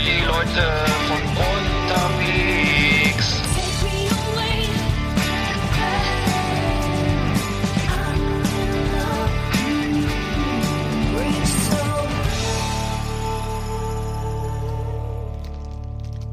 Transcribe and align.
Die 0.00 0.24
Leute 0.24 0.64
von 1.08 1.22
unterwegs. 1.50 3.26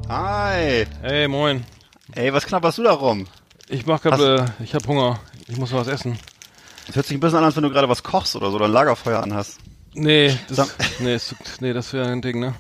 Hi. 0.08 0.86
Hey, 1.02 1.27
moin. 1.27 1.66
Ey, 2.16 2.31
was 2.31 2.45
knabberst 2.45 2.77
du 2.77 2.83
da 2.83 2.94
rum? 2.94 3.27
Ich 3.67 3.86
mach 3.86 4.02
grad, 4.02 4.22
äh, 4.22 4.45
ich 4.64 4.73
hab 4.73 4.88
Hunger. 4.88 5.20
Ich 5.49 5.58
muss 5.58 5.73
was 5.73 5.88
essen. 5.88 6.17
Das 6.86 6.95
hört 6.95 7.05
sich 7.05 7.17
ein 7.17 7.20
bisschen 7.20 7.39
an, 7.39 7.44
als 7.44 7.58
wenn 7.58 7.64
du 7.64 7.70
gerade 7.70 7.89
was 7.89 8.02
kochst 8.03 8.38
oder 8.38 8.49
so, 8.49 8.55
oder 8.55 8.66
ein 8.66 8.72
Lagerfeuer 8.72 9.22
anhast. 9.22 9.58
Nee, 9.94 10.38
das, 10.47 10.73
nee, 10.99 11.14
das, 11.14 11.36
nee, 11.59 11.73
das 11.73 11.92
wäre 11.92 12.08
ein 12.08 12.22
Ding, 12.22 12.39
ne? 12.39 12.55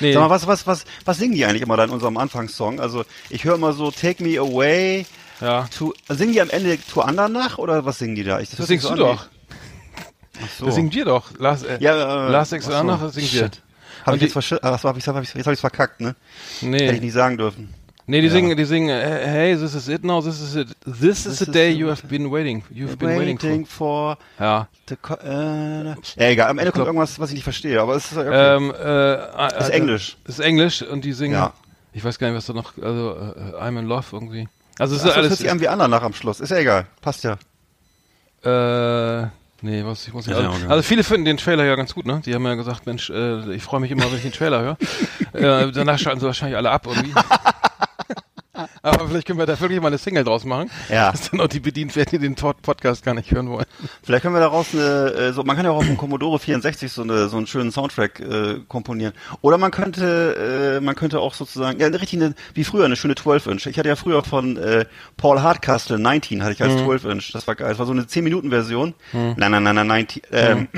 Nee, 0.00 0.12
Sag 0.12 0.20
mal, 0.20 0.30
was, 0.30 0.46
was, 0.46 0.66
was, 0.66 0.84
was 1.04 1.18
singen 1.18 1.34
die 1.34 1.44
eigentlich 1.44 1.62
immer 1.62 1.76
da 1.76 1.84
in 1.84 1.90
unserem 1.90 2.16
Anfangssong? 2.16 2.80
Also, 2.80 3.04
ich 3.28 3.44
höre 3.44 3.54
immer 3.54 3.72
so, 3.72 3.90
Take 3.90 4.22
Me 4.22 4.38
Away, 4.38 5.06
ja. 5.40 5.66
to, 5.76 5.94
singen 6.08 6.32
die 6.32 6.40
am 6.40 6.50
Ende 6.50 6.78
To 6.92 7.00
Andernach 7.02 7.58
oder 7.58 7.84
was 7.84 7.98
singen 7.98 8.14
die 8.14 8.24
da? 8.24 8.40
Ich, 8.40 8.50
Das 8.50 8.58
sich 8.58 8.66
singst 8.66 8.86
so 8.86 8.94
du 8.94 9.02
doch. 9.02 9.26
Ach 10.42 10.48
so. 10.58 10.66
Das 10.66 10.74
singen 10.74 10.92
wir 10.92 11.04
doch. 11.04 11.30
Lars, 11.38 11.62
äh, 11.62 11.78
Ja, 11.80 12.28
äh, 12.28 12.30
Last 12.30 12.50
so. 12.50 12.72
Andernach 12.72 13.10
singen 13.12 13.28
wir. 13.32 13.50
Hab 14.04 14.14
Und 14.14 14.22
ich 14.22 14.32
die- 14.32 14.38
jetzt 14.40 14.52
hab 14.82 14.96
ich, 14.96 15.06
hab 15.06 15.22
ich, 15.22 15.34
jetzt 15.34 15.46
hab 15.46 15.52
ich's 15.52 15.60
verkackt, 15.60 16.00
ne? 16.00 16.14
Hätte 16.60 16.76
ich 16.76 16.92
Nee, 16.92 17.00
nicht 17.00 17.12
sagen 17.12 17.36
dürfen. 17.36 17.74
Nee, 18.10 18.20
die 18.20 18.26
Ja. 18.26 18.32
singen, 18.32 18.56
die 18.56 18.64
singen, 18.64 18.88
äh, 18.90 19.26
hey, 19.26 19.56
this 19.56 19.74
is 19.74 19.88
it 19.88 20.04
now, 20.04 20.20
this 20.22 20.40
is 20.40 20.54
it. 20.56 20.68
This, 20.84 21.26
is 21.26 21.38
the 21.38 21.50
day 21.50 21.70
you 21.70 21.88
have 21.88 22.06
been 22.06 22.30
waiting, 22.30 22.62
you've 22.70 22.96
been 22.96 23.16
waiting, 23.18 23.40
Waiting 23.42 23.66
for. 23.66 24.16
for 24.38 24.44
Ja. 24.44 24.68
the 24.88 24.96
co 25.00 25.14
äh, 25.14 25.84
ja, 25.88 25.94
egal, 26.16 26.48
am 26.50 26.58
Ende 26.58 26.72
kommt 26.72 26.86
irgendwas, 26.86 27.18
was 27.18 27.30
ich 27.30 27.36
nicht 27.36 27.44
verstehe, 27.44 27.80
aber 27.80 27.96
es 27.96 28.12
ist 28.12 28.18
okay. 28.18 28.28
Ähm, 28.56 28.72
äh, 28.78 29.14
äh, 29.14 29.58
Ist 29.60 29.70
Englisch. 29.70 30.16
Ist 30.26 30.40
Englisch 30.40 30.82
und 30.82 31.04
die 31.04 31.12
singen, 31.12 31.34
Ja. 31.34 31.52
ich 31.92 32.04
weiß 32.04 32.18
gar 32.18 32.28
nicht, 32.28 32.36
was 32.36 32.46
da 32.46 32.52
noch, 32.52 32.72
also, 32.82 33.16
äh, 33.36 33.60
I'm 33.62 33.78
in 33.78 33.86
love 33.86 34.06
irgendwie. 34.12 34.48
Also, 34.78 34.96
es 34.96 35.02
Ach 35.02 35.04
so, 35.04 35.08
ist 35.08 35.08
das 35.08 35.16
hört 35.16 35.26
alles, 35.26 35.38
sich 35.38 35.50
an 35.50 35.60
wie 35.60 35.68
Andernach 35.68 36.02
am 36.02 36.12
Schluss. 36.14 36.40
Ist 36.40 36.50
ja 36.50 36.56
egal. 36.58 36.86
Passt 37.02 37.22
ja. 37.24 37.36
Äh, 38.42 39.26
nee, 39.62 39.84
was 39.84 40.06
ich 40.06 40.12
muss 40.14 40.26
nicht. 40.26 40.36
Ist 40.38 40.42
Also, 40.44 40.56
egal. 40.58 40.70
also 40.70 40.82
viele 40.82 41.04
finden 41.04 41.26
den 41.26 41.36
Trailer 41.36 41.64
ja 41.64 41.76
ganz 41.76 41.94
gut, 41.94 42.06
ne? 42.06 42.22
Die 42.24 42.34
haben 42.34 42.44
ja 42.46 42.54
gesagt, 42.54 42.86
Mensch, 42.86 43.10
äh, 43.10 43.52
ich 43.54 43.62
freue 43.62 43.80
mich 43.80 43.90
immer, 43.90 44.04
wenn 44.10 44.16
ich 44.16 44.22
den 44.22 44.32
Trailer 44.32 44.62
höre. 44.62 44.76
äh, 45.66 45.70
danach 45.72 45.98
schalten 45.98 46.20
sie 46.20 46.26
wahrscheinlich 46.26 46.56
alle 46.56 46.70
ab 46.70 46.86
irgendwie. 46.86 47.12
Aber 48.82 49.08
vielleicht 49.08 49.26
können 49.26 49.38
wir 49.38 49.46
da 49.46 49.58
wirklich 49.60 49.80
mal 49.80 49.88
eine 49.88 49.98
Single 49.98 50.24
draus 50.24 50.44
machen. 50.44 50.70
Ja. 50.88 51.10
Dass 51.12 51.30
dann 51.30 51.40
auch 51.40 51.48
die 51.48 51.60
bedient 51.60 51.94
werden, 51.96 52.08
die 52.12 52.18
den 52.18 52.34
Pod- 52.34 52.62
Podcast 52.62 53.04
gar 53.04 53.14
nicht 53.14 53.30
hören 53.30 53.50
wollen. 53.50 53.66
Vielleicht 54.02 54.22
können 54.22 54.34
wir 54.34 54.40
daraus 54.40 54.68
eine, 54.72 54.82
äh, 55.12 55.32
so, 55.32 55.42
man 55.42 55.54
kann 55.56 55.64
ja 55.66 55.70
auch 55.72 55.76
auf 55.78 55.86
dem 55.86 55.96
Commodore 55.98 56.38
64 56.38 56.90
so, 56.90 57.02
eine, 57.02 57.28
so 57.28 57.36
einen 57.36 57.46
schönen 57.46 57.72
Soundtrack 57.72 58.20
äh, 58.20 58.60
komponieren. 58.68 59.12
Oder 59.42 59.58
man 59.58 59.70
könnte, 59.70 60.76
äh, 60.78 60.80
man 60.80 60.94
könnte 60.94 61.20
auch 61.20 61.34
sozusagen, 61.34 61.78
ja, 61.78 61.86
eine 61.88 62.00
richtig 62.00 62.22
eine, 62.22 62.34
wie 62.54 62.64
früher, 62.64 62.84
eine 62.86 62.96
schöne 62.96 63.14
12-Inch. 63.14 63.66
Ich 63.66 63.78
hatte 63.78 63.88
ja 63.88 63.96
früher 63.96 64.24
von 64.24 64.56
äh, 64.56 64.86
Paul 65.18 65.42
Hardcastle 65.42 65.98
19 65.98 66.42
hatte 66.42 66.52
ich 66.54 66.62
als 66.62 66.72
12-Inch. 66.74 67.32
Das 67.32 67.46
war 67.46 67.54
geil. 67.56 67.68
Das 67.68 67.78
war 67.78 67.86
so 67.86 67.92
eine 67.92 68.02
10-Minuten-Version. 68.02 68.94
Nein, 69.12 69.34
nein, 69.36 69.62
nein, 69.62 69.74
nein, 69.74 69.86
19. 69.86 70.22
Ähm, 70.32 70.68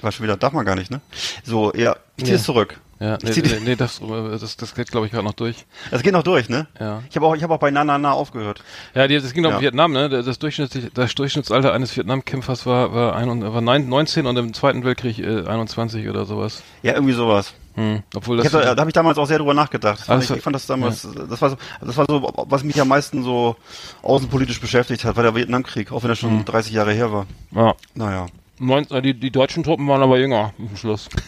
war 0.00 0.12
schon 0.12 0.24
wieder, 0.24 0.36
darf 0.36 0.52
man 0.52 0.64
gar 0.64 0.76
nicht, 0.76 0.90
ne? 0.90 1.00
So, 1.42 1.72
ja, 1.74 1.96
ich 2.16 2.24
zieh 2.26 2.32
es 2.32 2.44
zurück. 2.44 2.78
Ja, 3.00 3.18
Ich 3.22 3.36
nee, 3.36 3.42
nee, 3.42 3.60
nee 3.64 3.76
das, 3.76 4.00
äh, 4.00 4.38
das, 4.38 4.56
das 4.56 4.74
geht, 4.74 4.90
glaube 4.90 5.06
ich, 5.06 5.12
gerade 5.12 5.24
noch 5.24 5.32
durch. 5.34 5.66
Das 5.90 6.02
geht 6.02 6.12
noch 6.12 6.22
durch, 6.22 6.48
ne? 6.48 6.66
Ja. 6.78 7.02
Ich 7.10 7.16
habe 7.16 7.26
auch, 7.26 7.34
ich 7.36 7.42
habe 7.42 7.52
auch 7.54 7.58
bei 7.58 7.70
Na 7.70 7.82
Na 7.84 7.98
Na 7.98 8.12
aufgehört. 8.12 8.62
Ja, 8.94 9.08
die, 9.08 9.18
das 9.20 9.32
ging 9.32 9.42
doch 9.42 9.50
Ja. 9.50 9.56
um 9.56 9.62
Vietnam, 9.62 9.92
ne? 9.92 10.08
Das, 10.08 10.38
Durchschnittlich, 10.38 10.90
das 10.94 11.14
Durchschnittsalter 11.14 11.72
eines 11.72 11.96
Vietnam-Kämpfers 11.96 12.66
war, 12.66 12.94
war, 12.94 13.16
ein, 13.16 13.42
war 13.52 13.60
neun- 13.60 13.88
19 13.88 14.26
und 14.26 14.36
im 14.36 14.54
Zweiten 14.54 14.84
Weltkrieg 14.84 15.18
äh, 15.18 15.46
21 15.46 16.08
oder 16.08 16.24
sowas. 16.24 16.62
Ja, 16.82 16.94
irgendwie 16.94 17.14
sowas. 17.14 17.52
Hm. 17.74 18.04
Obwohl 18.14 18.38
Ich 18.38 18.44
das. 18.44 18.54
hab, 18.54 18.62
da 18.62 18.74
da 18.76 18.80
habe 18.82 18.90
ich 18.90 18.94
damals 18.94 19.18
auch 19.18 19.26
sehr 19.26 19.38
drüber 19.38 19.54
nachgedacht. 19.54 19.98
Das 20.02 20.08
Also, 20.08 20.34
ich, 20.34 20.38
ich 20.38 20.44
fand 20.44 20.54
das 20.54 20.66
damals, 20.66 21.02
das 21.28 21.42
war 21.42 21.50
so, 21.50 21.56
das 21.80 21.96
war 21.96 22.06
so, 22.08 22.32
was 22.48 22.62
mich 22.62 22.80
am 22.80 22.86
meisten 22.86 23.24
so 23.24 23.56
außenpolitisch 24.02 24.60
beschäftigt 24.60 25.04
hat, 25.04 25.16
war 25.16 25.24
der 25.24 25.34
Vietnamkrieg, 25.34 25.90
auch 25.90 26.04
wenn 26.04 26.10
er 26.10 26.14
schon 26.16 26.44
30 26.44 26.72
Jahre 26.72 26.92
her 26.92 27.12
war. 27.12 27.26
ja. 27.50 27.74
Naja. 27.94 28.26
Neun, 28.60 28.88
äh, 28.92 29.02
die, 29.02 29.14
die 29.14 29.32
deutschen 29.32 29.64
Truppen 29.64 29.88
waren 29.88 30.00
aber 30.00 30.16
jünger 30.20 30.52
am 30.60 30.76
Schluss. 30.76 31.08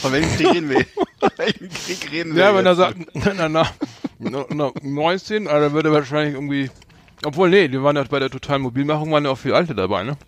Von 0.00 0.12
welchem 0.12 0.30
Krieg 0.36 0.54
reden 0.54 0.70
wir? 0.70 0.86
Von 1.20 1.30
welchem 1.36 1.68
Krieg 1.68 2.12
reden 2.12 2.34
wir? 2.34 2.42
Ja, 2.44 2.54
wenn 2.54 2.66
er 2.66 2.74
sagt, 2.74 2.96
na, 3.14 3.48
na, 3.48 3.66
na, 4.18 4.46
na, 4.48 4.72
19, 4.82 5.48
also 5.48 5.60
dann 5.60 5.72
würde 5.72 5.90
er 5.90 5.94
wahrscheinlich 5.94 6.34
irgendwie. 6.34 6.70
Obwohl, 7.24 7.50
nee, 7.50 7.68
die 7.68 7.82
waren 7.82 7.96
ja 7.96 8.04
bei 8.04 8.18
der 8.18 8.30
totalen 8.30 8.62
Mobilmachung, 8.62 9.12
waren 9.12 9.24
ja 9.24 9.30
auch 9.30 9.38
viel 9.38 9.52
Alte 9.52 9.74
dabei, 9.74 10.04
ne? 10.04 10.16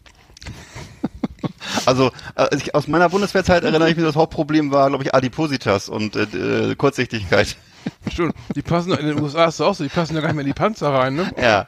Also, 1.87 2.11
äh, 2.37 2.55
ich, 2.57 2.75
aus 2.75 2.87
meiner 2.87 3.09
Bundeswehrzeit 3.09 3.65
erinnere 3.65 3.91
ich 3.91 3.97
mich, 3.97 4.05
das 4.05 4.15
Hauptproblem 4.15 4.73
war, 4.73 4.89
glaube 4.89 5.05
ich, 5.05 5.15
Adipositas 5.15 5.89
und 5.89 6.17
äh, 6.17 6.71
äh, 6.71 6.75
Kurzsichtigkeit. 6.75 7.57
Stimmt. 8.11 8.35
Die 8.55 8.63
passen, 8.63 8.93
in 8.93 9.07
den 9.07 9.21
USA 9.21 9.47
ist 9.47 9.55
es 9.55 9.61
auch 9.61 9.75
so, 9.75 9.83
die 9.83 9.91
passen 9.91 10.15
ja 10.15 10.21
gar 10.21 10.29
nicht 10.29 10.37
mehr 10.37 10.43
in 10.43 10.49
die 10.49 10.55
Panzer 10.55 10.93
rein, 10.93 11.15
ne? 11.15 11.33
Ja. 11.41 11.67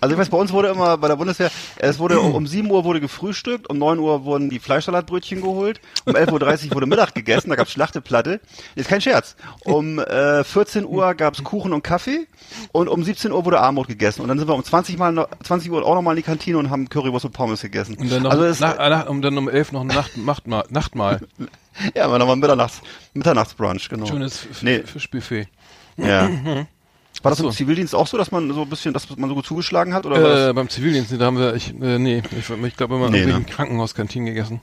Also 0.00 0.14
ich 0.14 0.18
weiß, 0.18 0.28
bei 0.28 0.38
uns 0.38 0.52
wurde 0.52 0.68
immer 0.68 0.96
bei 0.98 1.08
der 1.08 1.16
Bundeswehr, 1.16 1.50
es 1.78 1.98
wurde 1.98 2.20
um, 2.20 2.34
um 2.34 2.46
7 2.46 2.70
Uhr 2.70 2.84
wurde 2.84 3.00
gefrühstückt, 3.00 3.68
um 3.70 3.78
9 3.78 3.98
Uhr 3.98 4.24
wurden 4.24 4.50
die 4.50 4.58
Fleischsalatbrötchen 4.58 5.40
geholt, 5.40 5.80
um 6.04 6.14
11.30 6.14 6.68
Uhr 6.68 6.74
wurde 6.76 6.86
Mittag 6.86 7.14
gegessen, 7.14 7.50
da 7.50 7.56
gab's 7.56 7.72
Schlachteplatte. 7.72 8.40
Ist 8.74 8.88
kein 8.88 9.00
Scherz. 9.00 9.36
Um 9.64 9.98
äh, 9.98 10.44
14 10.44 10.84
Uhr 10.84 11.14
gab's 11.14 11.42
Kuchen 11.44 11.72
und 11.72 11.82
Kaffee 11.82 12.26
und 12.72 12.88
um 12.88 13.02
17 13.04 13.32
Uhr 13.32 13.44
wurde 13.44 13.60
Armut 13.60 13.88
gegessen. 13.88 14.22
Und 14.22 14.28
dann 14.28 14.38
sind 14.38 14.48
wir 14.48 14.54
um 14.54 14.64
20, 14.64 14.98
mal 14.98 15.12
noch, 15.12 15.28
20 15.42 15.70
Uhr 15.70 15.84
auch 15.84 15.94
nochmal 15.94 16.14
in 16.14 16.16
die 16.16 16.22
Kantine 16.22 16.58
und 16.58 16.70
haben 16.70 16.88
Currywurst 16.88 17.24
und 17.24 17.32
Pommes 17.32 17.60
gegessen. 17.62 17.96
Und 17.96 18.10
dann 18.10 18.22
noch, 18.22 18.30
also 18.30 18.44
es, 18.44 18.60
nach, 18.60 18.76
nach, 18.78 19.08
um 19.08 19.22
dann 19.22 19.36
um 19.38 19.48
11 19.48 19.72
noch 19.72 19.82
ein 19.82 19.86
Nacht, 19.88 20.16
Nachtmahl, 20.16 20.64
Nachtmahl. 20.70 21.20
ja, 21.94 22.04
aber 22.04 22.18
nochmal 22.18 22.36
Mitternachts, 22.36 22.80
Mitternachtsbrunch, 23.14 23.88
genau. 23.88 24.06
Schönes 24.06 24.46
F 24.50 24.62
Nee. 24.62 24.82
Fischbuffet. 24.84 25.48
Ja. 25.96 26.28
War 27.22 27.30
das 27.30 27.40
im 27.40 27.46
so. 27.46 27.50
Zivildienst 27.52 27.94
auch 27.94 28.06
so, 28.06 28.16
dass 28.16 28.30
man 28.30 28.52
so 28.52 28.62
ein 28.62 28.68
bisschen, 28.68 28.94
dass 28.94 29.08
man 29.16 29.28
so 29.28 29.34
gut 29.34 29.44
zugeschlagen 29.46 29.92
hat? 29.94 30.06
Oder 30.06 30.48
Äh, 30.50 30.52
beim 30.54 30.68
Zivildienst, 30.68 31.12
nee, 31.12 31.18
da 31.18 31.26
haben 31.26 31.38
wir, 31.38 31.54
ich, 31.54 31.68
äh, 31.80 31.98
nee, 31.98 32.22
ich, 32.38 32.50
ich 32.50 32.76
glaube 32.76 32.94
immer 32.96 33.10
Nee, 33.10 33.26
ne? 33.26 33.36
in 33.36 33.46
Krankenhauskantinen 33.46 34.26
gegessen. 34.26 34.60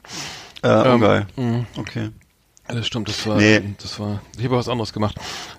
äh, 0.64 0.68
oh, 0.70 0.84
ähm, 0.86 1.02
geil. 1.02 1.28
mh. 1.36 1.66
Okay. 1.78 2.10
Das 2.70 2.86
stimmt, 2.86 3.08
das 3.08 3.26
war, 3.28 3.38
Nee. 3.38 3.62
das 3.82 3.98
war, 4.00 4.22
ich 4.38 4.44
habe 4.44 4.58
was 4.58 4.68
anderes 4.68 4.92
gemacht. 4.92 5.16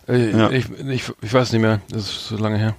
Äh, 0.09 0.31
Ja. 0.31 0.51
ich, 0.51 0.67
ich, 0.71 1.05
ich 1.23 1.33
weiß 1.33 1.53
nicht 1.53 1.63
mehr, 1.63 1.81
das 1.89 2.03
ist 2.03 2.29
so 2.29 2.37
lange 2.37 2.59
her. 2.59 2.75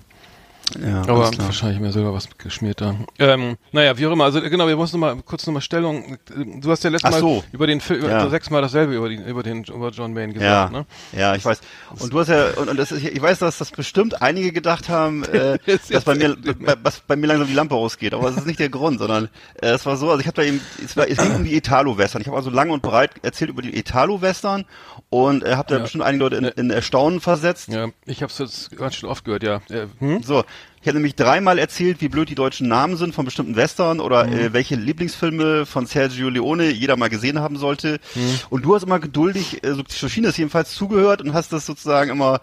Ja, 0.81 1.01
Aber 1.03 1.31
wahrscheinlich 1.37 1.79
mir 1.79 1.91
sogar 1.91 2.13
was 2.13 2.29
geschmiert 2.37 2.81
da. 2.81 2.95
Ähm, 3.17 3.57
naja, 3.71 3.97
wie 3.97 4.05
auch 4.07 4.11
immer, 4.11 4.25
also 4.25 4.41
genau, 4.41 4.67
wir 4.67 4.75
mussten 4.75 4.99
noch 4.99 5.15
mal 5.15 5.21
kurz 5.23 5.45
nochmal 5.47 5.61
Stellung. 5.61 6.17
Du 6.61 6.69
hast 6.71 6.83
ja 6.83 6.89
letztes 6.89 7.13
Ach 7.13 7.19
so. 7.19 7.35
Mal 7.37 7.43
über 7.51 7.67
den 7.67 7.81
Film, 7.81 8.05
Ja. 8.05 8.29
sechsmal 8.29 8.61
dasselbe 8.61 8.93
über, 8.95 9.09
die, 9.09 9.15
über 9.15 9.43
den 9.43 9.63
über 9.63 9.89
John 9.89 10.15
Wayne 10.15 10.33
Ja, 10.33 10.67
gesagt, 10.67 10.71
ne? 10.73 10.85
ja, 11.11 11.35
ich 11.35 11.43
weiß. 11.45 11.61
Und 11.99 12.13
du 12.13 12.19
hast 12.19 12.27
ja, 12.29 12.51
und, 12.57 12.69
und 12.69 12.77
das 12.77 12.91
ist, 12.91 13.03
ich 13.03 13.21
weiß, 13.21 13.39
dass 13.39 13.57
das 13.57 13.71
bestimmt 13.71 14.21
einige 14.21 14.51
gedacht 14.51 14.89
haben, 14.89 15.23
äh, 15.33 15.57
dass 15.89 16.03
bei 16.03 16.15
mir, 16.15 16.35
bei, 16.35 16.75
was 16.83 16.99
bei 17.01 17.15
mir 17.15 17.27
langsam 17.27 17.47
die 17.47 17.53
Lampe 17.53 17.75
ausgeht. 17.75 18.13
Aber 18.13 18.27
das 18.29 18.37
ist 18.37 18.45
nicht 18.47 18.59
der 18.59 18.69
Grund, 18.69 18.99
sondern 18.99 19.29
äh, 19.61 19.67
es 19.69 19.85
war 19.85 19.97
so, 19.97 20.09
also 20.09 20.19
ich 20.21 20.27
habe 20.27 20.35
da 20.35 20.43
eben, 20.43 20.61
es, 20.83 20.95
war, 20.97 21.07
es 21.07 21.17
ging 21.17 21.33
um 21.35 21.43
die 21.43 21.55
Italo-Western. 21.55 22.21
Ich 22.21 22.27
habe 22.27 22.37
also 22.37 22.49
lang 22.49 22.69
und 22.69 22.81
breit 22.81 23.11
erzählt 23.23 23.49
über 23.49 23.61
die 23.61 23.77
Italo-Western 23.77 24.65
und 25.09 25.43
äh, 25.43 25.55
habe 25.55 25.67
da 25.69 25.75
Ja. 25.75 25.81
bestimmt 25.81 26.03
einige 26.03 26.23
Leute 26.23 26.35
in, 26.35 26.45
in 26.45 26.69
Erstaunen 26.69 27.19
versetzt. 27.21 27.69
Ja, 27.69 27.87
ich 28.05 28.21
habe 28.21 28.31
es 28.31 28.37
jetzt 28.37 28.75
ganz 28.77 28.95
schön 28.95 29.09
oft 29.09 29.25
gehört, 29.25 29.43
ja. 29.43 29.61
Äh, 29.69 29.87
hm? 29.99 30.21
So, 30.23 30.43
ich 30.81 30.87
habe 30.87 30.95
nämlich 30.97 31.15
dreimal 31.15 31.59
erzählt, 31.59 31.99
wie 31.99 32.07
blöd 32.07 32.29
die 32.29 32.35
deutschen 32.35 32.67
Namen 32.69 32.95
sind 32.95 33.13
von 33.13 33.25
bestimmten 33.25 33.55
Western 33.57 33.99
oder 33.99 34.25
Mhm. 34.27 34.33
äh, 34.33 34.53
welche 34.53 34.75
Lieblingsfilme 34.75 35.65
von 35.65 35.85
Sergio 35.85 36.29
Leone 36.29 36.69
jeder 36.69 36.95
mal 36.95 37.09
gesehen 37.09 37.39
haben 37.39 37.57
sollte. 37.57 37.99
Mhm. 38.15 38.39
Und 38.49 38.63
du 38.63 38.75
hast 38.75 38.83
immer 38.83 38.99
geduldig, 38.99 39.63
äh, 39.63 39.73
so 39.73 40.07
schien 40.07 40.23
es 40.25 40.37
jedenfalls, 40.37 40.71
zugehört 40.73 41.21
und 41.21 41.33
hast 41.33 41.51
das 41.51 41.65
sozusagen 41.65 42.11
immer, 42.11 42.39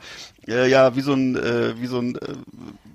äh, 0.47 0.69
ja, 0.69 0.95
wie 0.97 1.01
so 1.01 1.15
ein, 1.15 1.35
äh, 1.37 1.81
wie 1.81 1.87
so 1.87 1.99
ein, 1.99 2.15
äh, 2.17 2.19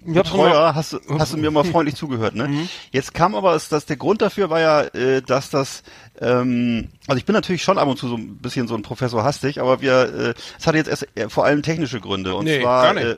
Betreuer 0.03 0.73
hast, 0.73 0.93
du- 0.93 0.99
hast 1.19 1.33
du 1.33 1.37
mir 1.37 1.51
mal 1.51 1.63
freundlich 1.63 1.95
zugehört, 1.95 2.33
ne? 2.35 2.67
Jetzt 2.91 3.13
kam 3.13 3.35
aber, 3.35 3.55
es- 3.55 3.69
dass 3.69 3.85
der 3.85 3.97
Grund 3.97 4.21
dafür 4.21 4.49
war 4.49 4.59
ja, 4.59 4.81
äh, 4.81 5.21
dass 5.21 5.49
das, 5.51 5.83
ähm, 6.19 6.87
also 7.07 7.17
ich 7.17 7.25
bin 7.25 7.33
natürlich 7.33 7.61
schon 7.63 7.77
ab 7.77 7.87
und 7.87 7.97
zu 7.97 8.07
so 8.07 8.15
ein 8.15 8.37
bisschen 8.37 8.67
so 8.67 8.75
ein 8.75 8.81
Professor 8.81 9.23
hastig, 9.23 9.59
aber 9.61 9.81
wir, 9.81 9.93
äh, 9.93 10.33
es 10.59 10.65
hatte 10.65 10.77
jetzt 10.77 10.87
erst 10.87 11.07
äh, 11.15 11.29
vor 11.29 11.45
allem 11.45 11.61
technische 11.61 11.99
Gründe 11.99 12.33
und 12.35 12.45
Nee, 12.45 12.61
zwar, 12.61 12.83
gar 12.83 12.93
nicht. 12.95 13.05
Äh, 13.05 13.17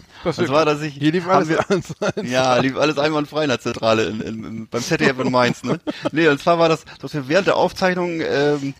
Das 0.23 0.35
das 0.35 0.49
war, 0.49 0.65
dass 0.65 0.81
ich, 0.81 0.93
Hier 0.95 1.11
lief 1.11 1.27
alles 1.27 1.49
wir- 1.49 1.59
eins. 1.69 1.93
ja, 2.23 2.57
lief 2.57 2.77
alles 2.77 2.97
einwandfrei 2.97 3.43
in 3.43 3.49
der 3.49 3.59
Zentrale 3.59 4.03
in, 4.05 4.21
in, 4.21 4.43
in, 4.43 4.67
beim 4.67 4.81
ZDF 4.81 5.17
in 5.19 5.31
Mainz, 5.31 5.63
ne? 5.63 5.79
Nee, 6.11 6.27
und 6.27 6.39
zwar 6.39 6.59
war 6.59 6.69
das, 6.69 6.85
dass 7.01 7.13
wir 7.13 7.27
während 7.27 7.47
der 7.47 7.55
Aufzeichnung, 7.57 8.21
ähm, 8.21 8.73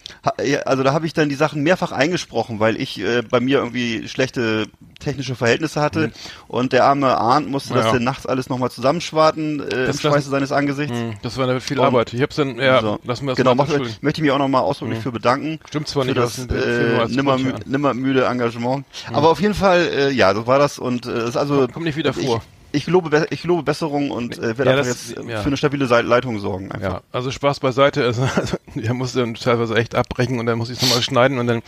also 0.65 0.83
da 0.83 0.93
habe 0.93 1.05
ich 1.05 1.13
dann 1.13 1.29
die 1.29 1.35
Sachen 1.35 1.63
mehrfach 1.63 1.91
eingesprochen, 1.91 2.59
weil 2.59 2.79
ich 2.79 2.99
äh, 2.99 3.21
bei 3.23 3.39
mir 3.39 3.57
irgendwie 3.59 4.07
schlechte 4.07 4.67
technische 4.99 5.33
Verhältnisse 5.35 5.81
hatte 5.81 6.11
und 6.47 6.73
der 6.73 6.85
arme 6.85 7.17
Arndt 7.17 7.49
musste 7.49 7.73
das 7.73 7.85
Ja. 7.85 7.93
dann 7.93 8.03
nachts 8.03 8.27
alles 8.27 8.49
nochmal 8.49 8.69
zusammenschwarten 8.69 9.59
äh, 9.59 9.63
im 9.63 9.87
Das 9.87 9.99
Schweiße 10.01 10.15
lassen- 10.15 10.29
seines 10.29 10.51
Angesichts. 10.51 10.95
Hm, 10.95 11.13
Das 11.23 11.37
war 11.37 11.47
damit 11.47 11.63
viel 11.63 11.79
Und- 11.79 11.85
Arbeit. 11.87 12.13
Ich 12.13 12.21
hab's 12.21 12.35
dann, 12.35 12.59
ja, 12.59 12.81
So. 12.81 12.99
lassen 13.03 13.25
wir 13.25 13.31
das 13.31 13.37
genau, 13.37 13.55
mal 13.55 13.63
mach, 13.63 13.69
entschuldigen. 13.69 13.97
möchte 14.01 14.19
ich 14.19 14.23
mich 14.23 14.31
auch 14.31 14.37
nochmal 14.37 14.61
ausdrücklich 14.61 14.99
für 14.99 15.11
bedanken. 15.11 15.59
Stimmt 15.67 15.87
zwar 15.87 16.03
für 16.03 16.09
nicht, 16.11 16.17
das 16.19 16.37
ein- 16.37 16.49
äh, 16.49 17.07
nimmer, 17.07 17.37
ja. 17.37 17.53
nimmer 17.65 17.93
müde 17.95 18.25
Engagement. 18.25 18.85
Aber 19.11 19.29
auf 19.31 19.41
jeden 19.41 19.55
Fall, 19.55 19.87
äh, 19.91 20.11
ja, 20.11 20.35
so 20.35 20.45
war 20.45 20.59
das 20.59 20.77
und 20.77 21.07
äh, 21.07 21.30
ist 21.35 21.37
also 21.37 21.67
Kommt 21.67 21.85
nicht 21.85 21.97
wieder 21.97 22.11
ich, 22.17 22.25
vor. 22.25 22.41
Ich 22.73 22.87
lobe, 22.87 23.09
be- 23.09 23.27
ich 23.31 23.43
lobe 23.43 23.63
Besserung 23.63 24.11
und 24.11 24.37
äh, 24.37 24.57
werde 24.57 24.65
Ja, 24.71 24.77
einfach 24.77 24.85
das- 24.85 25.09
jetzt 25.09 25.17
äh, 25.17 25.29
ja. 25.31 25.41
für 25.41 25.47
eine 25.47 25.57
stabile 25.57 25.85
Leitung 25.85 26.39
sorgen. 26.39 26.71
Einfach. 26.71 26.93
Ja, 26.93 27.01
also 27.11 27.29
Spaß 27.31 27.59
beiseite. 27.59 28.03
Also, 28.05 28.23
also, 28.23 28.57
er 28.81 28.93
musste 28.93 29.19
dann 29.19 29.33
teilweise 29.33 29.75
echt 29.75 29.93
abbrechen 29.95 30.39
und 30.39 30.45
dann 30.45 30.57
musste 30.57 30.73
ich 30.73 30.81
es 30.81 30.87
nochmal 30.87 31.03
schneiden 31.03 31.37
und 31.39 31.47
dann 31.47 31.61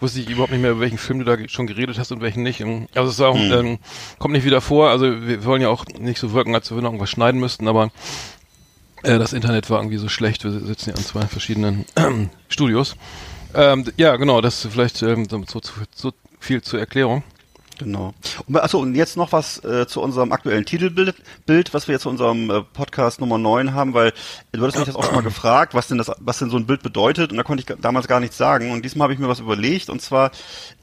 wusste 0.00 0.20
ich 0.20 0.30
überhaupt 0.30 0.52
nicht 0.52 0.62
mehr, 0.62 0.70
über 0.70 0.80
welchen 0.80 0.96
Film 0.98 1.18
du 1.18 1.24
da 1.26 1.36
schon 1.48 1.66
geredet 1.66 1.98
hast 1.98 2.10
und 2.12 2.22
welchen 2.22 2.42
nicht. 2.42 2.62
Also 2.94 3.08
es 3.10 3.14
ist 3.16 3.20
auch, 3.20 3.36
Hm. 3.38 3.52
ähm, 3.52 3.78
kommt 4.18 4.32
nicht 4.32 4.44
wieder 4.46 4.60
vor. 4.62 4.88
Also 4.88 5.26
wir 5.26 5.44
wollen 5.44 5.60
ja 5.60 5.68
auch 5.68 5.84
nicht 5.98 6.18
so 6.18 6.32
wirken, 6.32 6.54
als 6.54 6.70
wenn 6.70 6.78
wir 6.78 6.82
noch 6.82 6.90
irgendwas 6.90 7.10
schneiden 7.10 7.38
müssten, 7.40 7.68
aber 7.68 7.90
äh, 9.02 9.18
das 9.18 9.32
Internet 9.34 9.68
war 9.68 9.80
irgendwie 9.80 9.98
so 9.98 10.08
schlecht. 10.08 10.42
Wir 10.44 10.52
sitzen 10.52 10.90
ja 10.90 10.96
an 10.96 11.02
zwei 11.04 11.26
verschiedenen 11.26 11.84
Studios. 12.48 12.96
Ähm, 13.54 13.84
ja, 13.96 14.16
genau, 14.16 14.40
das 14.40 14.64
ist 14.64 14.72
vielleicht 14.72 15.02
ähm, 15.02 15.26
so, 15.28 15.42
so, 15.46 15.60
so 15.94 16.12
viel 16.40 16.62
zur 16.62 16.80
Erklärung. 16.80 17.22
Genau. 17.78 18.14
Und, 18.46 18.56
achso, 18.56 18.78
und 18.78 18.94
jetzt 18.94 19.16
noch 19.16 19.32
was 19.32 19.62
äh, 19.64 19.86
zu 19.86 20.00
unserem 20.00 20.32
aktuellen 20.32 20.64
Titelbild, 20.64 21.14
Bild, 21.44 21.74
was 21.74 21.88
wir 21.88 21.94
jetzt 21.94 22.02
zu 22.02 22.08
unserem 22.08 22.50
äh, 22.50 22.62
Podcast 22.62 23.20
Nummer 23.20 23.38
9 23.38 23.74
haben, 23.74 23.94
weil 23.94 24.12
du 24.52 24.62
hattest 24.62 24.78
mich 24.78 24.86
das 24.86 24.96
auch 24.96 25.04
schon 25.04 25.14
mal 25.14 25.22
gefragt, 25.22 25.74
was 25.74 25.88
denn 25.88 25.98
das, 25.98 26.10
was 26.18 26.38
denn 26.38 26.50
so 26.50 26.56
ein 26.56 26.66
Bild 26.66 26.82
bedeutet, 26.82 27.30
und 27.30 27.36
da 27.36 27.42
konnte 27.42 27.64
ich 27.66 27.80
damals 27.80 28.08
gar 28.08 28.20
nichts 28.20 28.36
sagen. 28.36 28.70
Und 28.70 28.84
diesmal 28.84 29.06
habe 29.06 29.14
ich 29.14 29.18
mir 29.18 29.28
was 29.28 29.40
überlegt, 29.40 29.90
und 29.90 30.00
zwar 30.00 30.30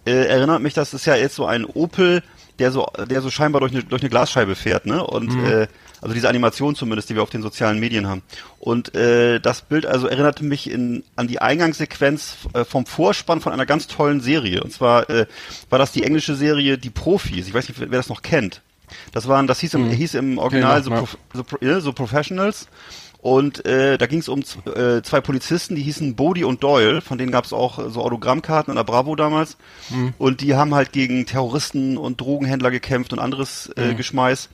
äh, 0.06 0.12
erinnert 0.12 0.62
mich, 0.62 0.74
das 0.74 0.94
ist 0.94 1.06
ja 1.06 1.16
jetzt 1.16 1.36
so 1.36 1.45
ein 1.45 1.66
Opel, 1.66 2.24
der 2.60 2.72
so, 2.72 2.88
der 3.10 3.22
so 3.22 3.30
scheinbar 3.31 3.62
durch 3.62 3.72
eine, 3.72 3.84
durch 3.84 4.01
eine 4.01 4.10
Glasscheibe 4.10 4.56
fährt, 4.56 4.86
ne? 4.86 5.06
Und 5.06 5.36
äh, 5.44 5.68
also 6.03 6.13
diese 6.13 6.27
Animation 6.27 6.75
zumindest, 6.75 7.09
die 7.09 7.15
wir 7.15 7.23
auf 7.23 7.29
den 7.29 7.41
sozialen 7.41 7.79
Medien 7.79 8.07
haben. 8.07 8.23
Und 8.59 8.94
äh, 8.94 9.39
das 9.39 9.61
Bild 9.61 9.85
also 9.85 10.07
erinnerte 10.07 10.44
mich 10.44 10.69
in, 10.69 11.03
an 11.15 11.27
die 11.27 11.39
Eingangssequenz 11.39 12.35
äh, 12.53 12.65
vom 12.65 12.85
Vorspann 12.85 13.39
von 13.39 13.53
einer 13.53 13.65
ganz 13.65 13.88
tollen 13.88 14.19
Serie. 14.19 14.63
Und 14.63 14.73
zwar 14.73 15.09
äh, 15.09 15.27
war 15.69 15.79
das 15.79 15.94
die 15.94 16.03
englische 16.03 16.35
Serie 16.35 16.77
Die 16.77 16.89
Profis. 16.89 17.47
Ich 17.47 17.53
weiß 17.53 17.69
nicht, 17.69 17.79
wer 17.79 17.88
das 17.88 18.09
noch 18.09 18.21
kennt. 18.21 18.61
Das 19.13 19.29
waren, 19.29 19.47
das 19.47 19.61
hieß 19.61 19.75
im, 19.75 19.89
hieß 19.89 20.15
im 20.15 20.38
Original 20.38 20.81
noch, 20.81 21.07
so, 21.33 21.45
so, 21.50 21.57
ja, 21.61 21.79
so 21.79 21.94
Professionals. 21.94 22.67
Und 23.21 23.65
äh, 23.65 23.97
da 23.97 24.05
ging 24.05 24.19
es 24.19 24.27
um 24.27 24.41
äh, 24.41 25.01
zwei 25.01 25.21
Polizisten, 25.21 25.75
die 25.75 25.83
hießen 25.83 26.15
Bodie 26.17 26.44
und 26.44 26.61
Doyle, 26.61 27.00
von 27.00 27.17
denen 27.17 27.31
gab 27.31 27.45
es 27.45 27.53
auch 27.53 27.79
äh, 27.79 27.89
so 27.89 28.01
Autogrammkarten 28.01 28.71
in 28.71 28.75
der 28.75 28.83
Bravo 28.83 29.15
damals. 29.15 29.55
Und 30.17 30.41
die 30.41 30.55
haben 30.55 30.75
halt 30.75 30.91
gegen 30.91 31.25
Terroristen 31.25 31.97
und 31.97 32.19
Drogenhändler 32.19 32.71
gekämpft 32.71 33.13
und 33.13 33.19
anderes 33.19 33.71
äh, 33.77 33.94
Geschmeiß. 33.95 34.50